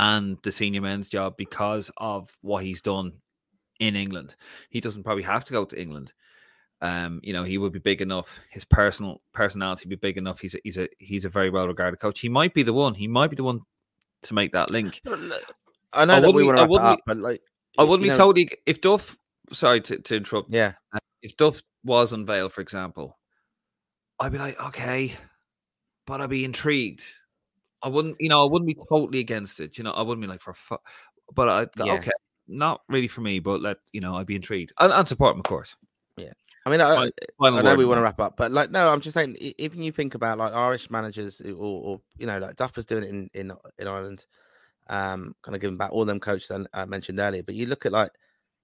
and 0.00 0.38
the 0.42 0.52
senior 0.52 0.80
men's 0.80 1.08
job 1.08 1.36
because 1.36 1.90
of 1.98 2.36
what 2.42 2.62
he's 2.64 2.80
done 2.80 3.12
in 3.78 3.96
England. 3.96 4.34
He 4.70 4.80
doesn't 4.80 5.02
probably 5.04 5.22
have 5.24 5.44
to 5.46 5.52
go 5.52 5.64
to 5.64 5.80
England. 5.80 6.12
Um, 6.80 7.20
you 7.24 7.32
know, 7.32 7.42
he 7.42 7.58
would 7.58 7.72
be 7.72 7.78
big 7.80 8.00
enough. 8.00 8.38
His 8.50 8.64
personal 8.64 9.20
personality 9.32 9.82
would 9.86 10.00
be 10.00 10.08
big 10.08 10.16
enough. 10.16 10.40
He's 10.40 10.54
a, 10.54 10.58
he's 10.62 10.78
a 10.78 10.88
he's 10.98 11.24
a 11.24 11.28
very 11.28 11.50
well 11.50 11.66
regarded 11.66 11.98
coach. 11.98 12.20
He 12.20 12.28
might 12.28 12.54
be 12.54 12.62
the 12.62 12.72
one. 12.72 12.94
He 12.94 13.08
might 13.08 13.30
be 13.30 13.36
the 13.36 13.42
one 13.44 13.60
to 14.22 14.34
make 14.34 14.52
that 14.52 14.70
link. 14.70 15.00
I 15.92 16.04
know 16.04 16.14
I 16.14 16.20
that 16.20 16.26
we 16.32 16.44
wouldn't 16.44 16.46
want 16.46 16.56
be- 16.56 16.60
I 16.60 16.62
to 16.62 16.62
wrap 16.62 16.68
wouldn't 16.70 16.88
up, 16.90 17.00
but 17.06 17.16
like, 17.18 17.42
I 17.78 17.82
wouldn't 17.82 18.02
be 18.04 18.10
know, 18.10 18.16
totally 18.16 18.48
if 18.66 18.80
Duff. 18.80 19.16
Sorry 19.52 19.80
to, 19.80 19.98
to 19.98 20.16
interrupt. 20.16 20.52
Yeah, 20.52 20.74
If 21.22 21.36
Duff 21.36 21.62
was 21.82 22.12
unveiled, 22.12 22.52
for 22.52 22.60
example, 22.60 23.18
I'd 24.20 24.30
be 24.32 24.38
like, 24.38 24.60
okay, 24.60 25.14
but 26.06 26.20
I'd 26.20 26.28
be 26.28 26.44
intrigued. 26.44 27.02
I 27.82 27.88
wouldn't, 27.88 28.16
you 28.20 28.28
know, 28.28 28.42
I 28.46 28.50
wouldn't 28.50 28.66
be 28.66 28.76
totally 28.90 29.20
against 29.20 29.58
it. 29.60 29.78
You 29.78 29.84
know, 29.84 29.92
I 29.92 30.02
wouldn't 30.02 30.20
be 30.20 30.28
like 30.28 30.40
for, 30.42 30.52
fu- 30.52 30.76
but 31.34 31.48
I 31.48 31.66
Yeah. 31.82 31.94
okay, 31.94 32.10
not 32.48 32.82
really 32.88 33.08
for 33.08 33.20
me. 33.20 33.38
But 33.38 33.60
let 33.60 33.76
you 33.92 34.00
know, 34.00 34.16
I'd 34.16 34.26
be 34.26 34.36
intrigued 34.36 34.72
and, 34.78 34.92
and 34.92 35.06
support 35.06 35.34
him, 35.34 35.40
of 35.40 35.44
course. 35.44 35.76
Yeah, 36.16 36.32
I 36.66 36.70
mean, 36.70 36.80
I. 36.80 37.10
I 37.40 37.62
know 37.62 37.76
we 37.76 37.84
want 37.84 37.98
to 37.98 38.02
wrap 38.02 38.20
up, 38.20 38.36
but 38.36 38.50
like, 38.50 38.70
no, 38.70 38.88
I'm 38.88 39.00
just 39.00 39.14
saying, 39.14 39.36
if 39.40 39.76
you 39.76 39.92
think 39.92 40.14
about 40.14 40.38
like 40.38 40.52
Irish 40.52 40.90
managers 40.90 41.40
or, 41.40 41.54
or 41.54 42.00
you 42.18 42.26
know, 42.26 42.38
like 42.38 42.56
Duff 42.56 42.76
was 42.76 42.86
doing 42.86 43.04
it 43.04 43.10
in 43.10 43.30
in, 43.34 43.52
in 43.78 43.86
Ireland, 43.86 44.26
um, 44.88 45.36
kind 45.42 45.54
of 45.54 45.60
giving 45.60 45.76
back 45.76 45.92
all 45.92 46.04
them 46.04 46.20
coaches 46.20 46.48
that 46.48 46.66
I 46.72 46.84
mentioned 46.86 47.20
earlier. 47.20 47.42
But 47.42 47.54
you 47.54 47.66
look 47.66 47.86
at 47.86 47.92
like 47.92 48.10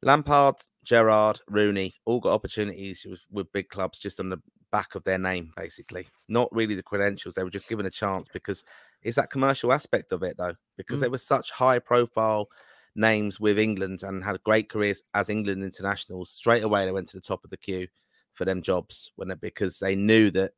Lampard, 0.02 0.56
Gerrard, 0.84 1.40
Rooney, 1.48 1.94
all 2.04 2.20
got 2.20 2.32
opportunities 2.32 3.06
with, 3.08 3.24
with 3.30 3.52
big 3.52 3.68
clubs 3.68 3.98
just 3.98 4.20
on 4.20 4.28
the 4.28 4.38
back 4.72 4.96
of 4.96 5.04
their 5.04 5.18
name, 5.18 5.52
basically. 5.56 6.08
Not 6.28 6.52
really 6.52 6.74
the 6.74 6.82
credentials; 6.82 7.34
they 7.34 7.44
were 7.44 7.50
just 7.50 7.68
given 7.68 7.86
a 7.86 7.90
chance 7.90 8.28
because 8.32 8.64
it's 9.02 9.16
that 9.16 9.30
commercial 9.30 9.72
aspect 9.72 10.12
of 10.12 10.22
it, 10.22 10.36
though, 10.36 10.54
because 10.76 10.98
Mm. 10.98 11.02
there 11.02 11.10
was 11.10 11.22
such 11.22 11.52
high 11.52 11.78
profile 11.78 12.48
names 12.96 13.40
with 13.40 13.58
England 13.58 14.02
and 14.02 14.22
had 14.22 14.42
great 14.44 14.68
careers 14.68 15.02
as 15.14 15.28
England 15.28 15.62
internationals. 15.64 16.30
Straight 16.30 16.62
away, 16.62 16.84
they 16.84 16.92
went 16.92 17.08
to 17.08 17.16
the 17.16 17.22
top 17.22 17.44
of 17.44 17.50
the 17.50 17.56
queue 17.56 17.88
for 18.34 18.44
them 18.44 18.62
jobs 18.62 19.10
when 19.16 19.30
it, 19.30 19.40
because 19.40 19.78
they 19.78 19.94
knew 19.94 20.30
that 20.32 20.52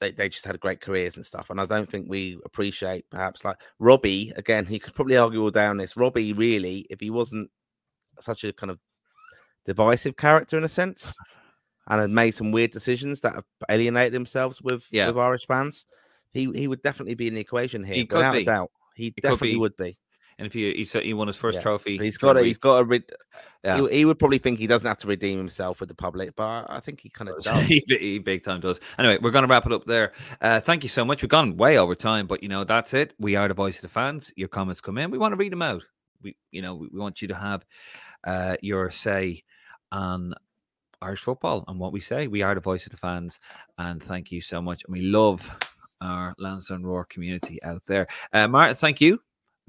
they, 0.00 0.12
they 0.12 0.28
just 0.28 0.44
had 0.44 0.58
great 0.60 0.80
careers 0.80 1.16
and 1.16 1.26
stuff. 1.26 1.50
And 1.50 1.60
I 1.60 1.66
don't 1.66 1.90
think 1.90 2.06
we 2.08 2.38
appreciate 2.44 3.08
perhaps 3.10 3.44
like 3.44 3.58
Robbie 3.78 4.32
again. 4.36 4.66
He 4.66 4.78
could 4.78 4.94
probably 4.94 5.16
argue 5.16 5.42
all 5.42 5.50
down 5.50 5.76
this. 5.76 5.96
Robbie 5.96 6.32
really, 6.32 6.86
if 6.90 7.00
he 7.00 7.10
wasn't 7.10 7.50
such 8.20 8.44
a 8.44 8.52
kind 8.52 8.70
of 8.70 8.78
divisive 9.66 10.16
character 10.16 10.56
in 10.56 10.64
a 10.64 10.68
sense, 10.68 11.14
and 11.88 12.00
had 12.00 12.10
made 12.10 12.34
some 12.34 12.52
weird 12.52 12.70
decisions 12.70 13.20
that 13.20 13.34
have 13.34 13.44
alienated 13.68 14.12
themselves 14.12 14.62
with 14.62 14.84
Yeah. 14.90 15.08
with 15.08 15.18
Irish 15.18 15.46
fans, 15.46 15.84
he 16.32 16.50
he 16.54 16.68
would 16.68 16.82
definitely 16.82 17.14
be 17.14 17.26
in 17.26 17.34
the 17.34 17.40
equation 17.40 17.82
here 17.82 17.96
He 17.96 18.04
without 18.04 18.36
a 18.36 18.44
doubt. 18.44 18.70
He, 18.94 19.10
could 19.10 19.22
definitely 19.22 19.56
would 19.56 19.76
be. 19.76 19.98
And 20.40 20.46
if 20.46 20.52
he 20.54 20.72
he, 20.72 20.84
said 20.86 21.04
he 21.04 21.12
won 21.12 21.26
his 21.28 21.36
first 21.36 21.56
Yeah. 21.56 21.62
trophy, 21.62 21.98
he's 21.98 22.16
got 22.16 22.34
be- 22.34 22.44
He's 22.44 22.58
got 22.58 22.78
a. 22.78 22.84
Rid- 22.84 23.12
Yeah. 23.62 23.76
he, 23.82 23.98
he 23.98 24.04
would 24.06 24.18
probably 24.18 24.38
think 24.38 24.58
he 24.58 24.66
doesn't 24.66 24.86
have 24.88 24.96
to 24.98 25.06
redeem 25.06 25.36
himself 25.36 25.80
with 25.80 25.90
the 25.90 25.94
public, 25.94 26.34
but 26.34 26.44
I, 26.44 26.76
I 26.76 26.80
think 26.80 27.00
he 27.02 27.10
kind 27.10 27.28
of 27.28 27.38
does. 27.42 27.66
he, 27.66 27.84
he 27.86 28.18
big 28.18 28.42
time 28.42 28.60
does. 28.60 28.80
Anyway, 28.98 29.18
we're 29.20 29.30
going 29.32 29.44
to 29.46 29.48
wrap 29.50 29.66
it 29.66 29.72
up 29.72 29.84
there. 29.84 30.12
Uh, 30.40 30.58
thank 30.60 30.82
you 30.82 30.88
so 30.88 31.04
much. 31.04 31.20
We've 31.22 31.28
gone 31.28 31.58
way 31.58 31.76
over 31.76 31.94
time, 31.94 32.26
but 32.26 32.42
you 32.42 32.48
know 32.48 32.64
that's 32.64 32.94
it. 32.94 33.12
We 33.18 33.36
are 33.36 33.48
the 33.48 33.54
voice 33.54 33.76
of 33.76 33.82
the 33.82 33.88
fans. 33.88 34.32
Your 34.34 34.48
comments 34.48 34.80
come 34.80 34.96
in. 34.96 35.10
We 35.10 35.18
want 35.18 35.32
to 35.32 35.36
read 35.36 35.52
them 35.52 35.60
out. 35.62 35.82
We, 36.22 36.36
you 36.50 36.62
know, 36.62 36.74
we, 36.74 36.88
we 36.90 36.98
want 36.98 37.20
you 37.20 37.28
to 37.28 37.34
have 37.34 37.66
uh, 38.24 38.56
your 38.62 38.90
say 38.90 39.44
on 39.92 40.32
Irish 41.02 41.20
football 41.20 41.64
and 41.68 41.78
what 41.78 41.92
we 41.92 42.00
say. 42.00 42.28
We 42.28 42.40
are 42.40 42.54
the 42.54 42.60
voice 42.62 42.86
of 42.86 42.92
the 42.92 42.98
fans, 42.98 43.40
and 43.76 44.02
thank 44.02 44.32
you 44.32 44.40
so 44.40 44.62
much. 44.62 44.84
And 44.86 44.92
we 44.94 45.02
love 45.02 45.54
our 46.00 46.34
Lansdowne 46.38 46.82
Roar 46.84 47.04
community 47.04 47.62
out 47.62 47.82
there. 47.86 48.06
Uh, 48.32 48.48
Martin, 48.48 48.74
thank 48.74 49.02
you 49.02 49.20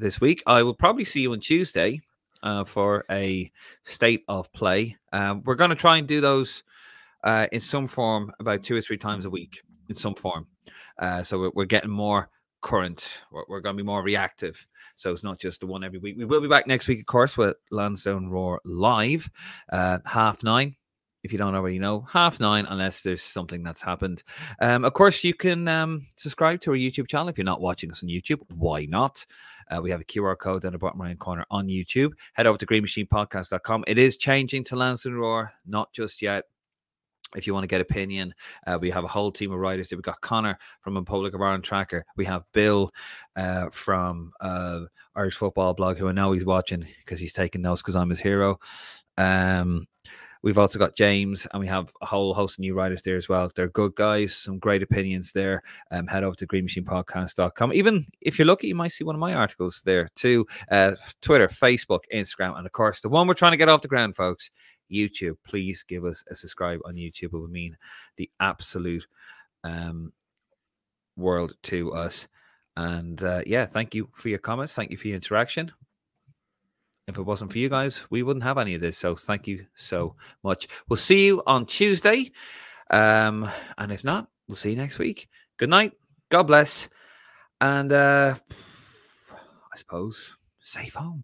this 0.01 0.19
week. 0.19 0.43
I 0.45 0.63
will 0.63 0.73
probably 0.73 1.05
see 1.05 1.21
you 1.21 1.31
on 1.31 1.39
Tuesday 1.39 2.01
uh, 2.43 2.65
for 2.65 3.05
a 3.09 3.51
state 3.85 4.23
of 4.27 4.51
play. 4.51 4.97
Um, 5.13 5.43
we're 5.45 5.55
going 5.55 5.69
to 5.69 5.75
try 5.75 5.97
and 5.97 6.07
do 6.07 6.19
those 6.19 6.63
uh, 7.23 7.47
in 7.51 7.61
some 7.61 7.87
form 7.87 8.33
about 8.39 8.63
two 8.63 8.75
or 8.75 8.81
three 8.81 8.97
times 8.97 9.25
a 9.25 9.29
week 9.29 9.61
in 9.87 9.95
some 9.95 10.15
form. 10.15 10.47
Uh, 10.99 11.23
so 11.23 11.39
we're, 11.39 11.51
we're 11.55 11.65
getting 11.65 11.91
more 11.91 12.29
current. 12.61 13.07
We're, 13.31 13.43
we're 13.47 13.61
going 13.61 13.75
to 13.77 13.83
be 13.83 13.85
more 13.85 14.03
reactive. 14.03 14.65
So 14.95 15.11
it's 15.11 15.23
not 15.23 15.39
just 15.39 15.59
the 15.61 15.67
one 15.67 15.83
every 15.83 15.99
week. 15.99 16.17
We 16.17 16.25
will 16.25 16.41
be 16.41 16.47
back 16.47 16.67
next 16.67 16.87
week, 16.87 16.99
of 16.99 17.05
course, 17.05 17.37
with 17.37 17.55
Lansdowne 17.69 18.29
Roar 18.29 18.59
live, 18.65 19.29
uh, 19.71 19.99
half 20.05 20.43
nine. 20.43 20.75
If 21.23 21.31
you 21.31 21.37
don't 21.37 21.55
already 21.55 21.79
know, 21.79 22.01
half 22.01 22.39
nine, 22.39 22.65
unless 22.67 23.01
there's 23.01 23.21
something 23.21 23.63
that's 23.63 23.81
happened. 23.81 24.23
Um, 24.59 24.83
of 24.83 24.93
course, 24.93 25.23
you 25.23 25.33
can 25.33 25.67
um, 25.67 26.07
subscribe 26.15 26.61
to 26.61 26.71
our 26.71 26.77
YouTube 26.77 27.07
channel 27.07 27.29
if 27.29 27.37
you're 27.37 27.45
not 27.45 27.61
watching 27.61 27.91
us 27.91 28.03
on 28.03 28.09
YouTube. 28.09 28.39
Why 28.49 28.85
not? 28.85 29.25
Uh, 29.69 29.81
we 29.81 29.91
have 29.91 30.01
a 30.01 30.05
QR 30.05 30.37
code 30.37 30.63
down 30.63 30.73
the 30.73 30.77
bottom 30.77 31.01
right 31.01 31.17
corner 31.17 31.45
on 31.51 31.67
YouTube. 31.67 32.11
Head 32.33 32.47
over 32.47 32.57
to 32.57 32.65
greenmachinepodcast.com. 32.65 33.85
It 33.87 33.97
is 33.97 34.17
changing 34.17 34.63
to 34.65 34.75
Lansdowne 34.75 35.13
Roar, 35.13 35.51
not 35.65 35.93
just 35.93 36.21
yet. 36.21 36.45
If 37.35 37.47
you 37.47 37.53
want 37.53 37.63
to 37.63 37.67
get 37.67 37.79
opinion, 37.79 38.33
uh, 38.67 38.77
we 38.81 38.91
have 38.91 39.05
a 39.05 39.07
whole 39.07 39.31
team 39.31 39.53
of 39.53 39.59
writers. 39.59 39.91
We've 39.91 40.01
got 40.01 40.19
Connor 40.19 40.57
from 40.81 40.97
a 40.97 41.03
Public 41.03 41.33
of 41.33 41.41
Ireland 41.41 41.63
Tracker. 41.63 42.05
We 42.17 42.25
have 42.25 42.43
Bill 42.51 42.91
uh, 43.37 43.69
from 43.69 44.33
uh, 44.41 44.81
Irish 45.15 45.35
Football 45.35 45.73
Blog, 45.73 45.97
who 45.97 46.09
I 46.09 46.11
know 46.11 46.33
he's 46.33 46.45
watching 46.45 46.85
because 46.99 47.21
he's 47.21 47.31
taking 47.31 47.61
notes 47.61 47.81
because 47.81 47.95
I'm 47.95 48.09
his 48.09 48.19
hero. 48.19 48.59
Um, 49.17 49.87
we've 50.43 50.57
also 50.57 50.79
got 50.79 50.95
James, 50.95 51.47
and 51.51 51.59
we 51.59 51.67
have 51.67 51.93
a 52.01 52.05
whole 52.05 52.33
host 52.33 52.55
of 52.55 52.59
new 52.59 52.73
writers 52.73 53.01
there 53.01 53.17
as 53.17 53.29
well. 53.29 53.49
They're 53.53 53.69
good 53.69 53.95
guys, 53.95 54.35
some 54.35 54.59
great 54.59 54.83
opinions 54.83 55.31
there. 55.31 55.63
Um, 55.91 56.07
head 56.07 56.23
over 56.23 56.35
to 56.35 56.47
greenmachinepodcast.com. 56.47 57.73
Even 57.73 58.05
if 58.21 58.37
you're 58.37 58.45
lucky, 58.45 58.67
you 58.67 58.75
might 58.75 58.91
see 58.91 59.03
one 59.03 59.15
of 59.15 59.19
my 59.19 59.33
articles 59.33 59.81
there 59.85 60.09
too. 60.15 60.45
Uh, 60.69 60.91
Twitter, 61.21 61.47
Facebook, 61.47 62.01
Instagram, 62.13 62.57
and 62.57 62.65
of 62.65 62.71
course, 62.71 63.01
the 63.01 63.09
one 63.09 63.27
we're 63.27 63.33
trying 63.33 63.53
to 63.53 63.57
get 63.57 63.69
off 63.69 63.81
the 63.81 63.87
ground, 63.87 64.15
folks. 64.15 64.51
YouTube, 64.91 65.37
please 65.45 65.83
give 65.83 66.03
us 66.03 66.23
a 66.29 66.35
subscribe 66.35 66.81
on 66.85 66.95
YouTube. 66.95 67.33
It 67.33 67.39
would 67.39 67.51
mean 67.51 67.77
the 68.17 68.29
absolute 68.41 69.07
um, 69.63 70.11
world 71.15 71.55
to 71.63 71.93
us. 71.93 72.27
And 72.75 73.21
uh, 73.23 73.41
yeah, 73.45 73.65
thank 73.65 73.95
you 73.95 74.09
for 74.13 74.29
your 74.29 74.39
comments. 74.39 74.75
Thank 74.75 74.91
you 74.91 74.97
for 74.97 75.07
your 75.07 75.15
interaction. 75.15 75.71
If 77.07 77.17
it 77.17 77.23
wasn't 77.23 77.51
for 77.51 77.57
you 77.57 77.69
guys, 77.69 78.05
we 78.09 78.23
wouldn't 78.23 78.43
have 78.43 78.57
any 78.57 78.75
of 78.75 78.81
this. 78.81 78.97
So 78.97 79.15
thank 79.15 79.47
you 79.47 79.65
so 79.75 80.15
much. 80.43 80.67
We'll 80.87 80.97
see 80.97 81.25
you 81.25 81.43
on 81.45 81.65
Tuesday. 81.65 82.31
Um, 82.89 83.49
and 83.77 83.91
if 83.91 84.03
not, 84.03 84.27
we'll 84.47 84.55
see 84.55 84.71
you 84.71 84.75
next 84.75 84.99
week. 84.99 85.27
Good 85.57 85.69
night. 85.69 85.93
God 86.29 86.43
bless. 86.43 86.89
And 87.59 87.91
uh, 87.91 88.35
I 89.73 89.77
suppose 89.77 90.35
safe 90.59 90.95
home. 90.95 91.23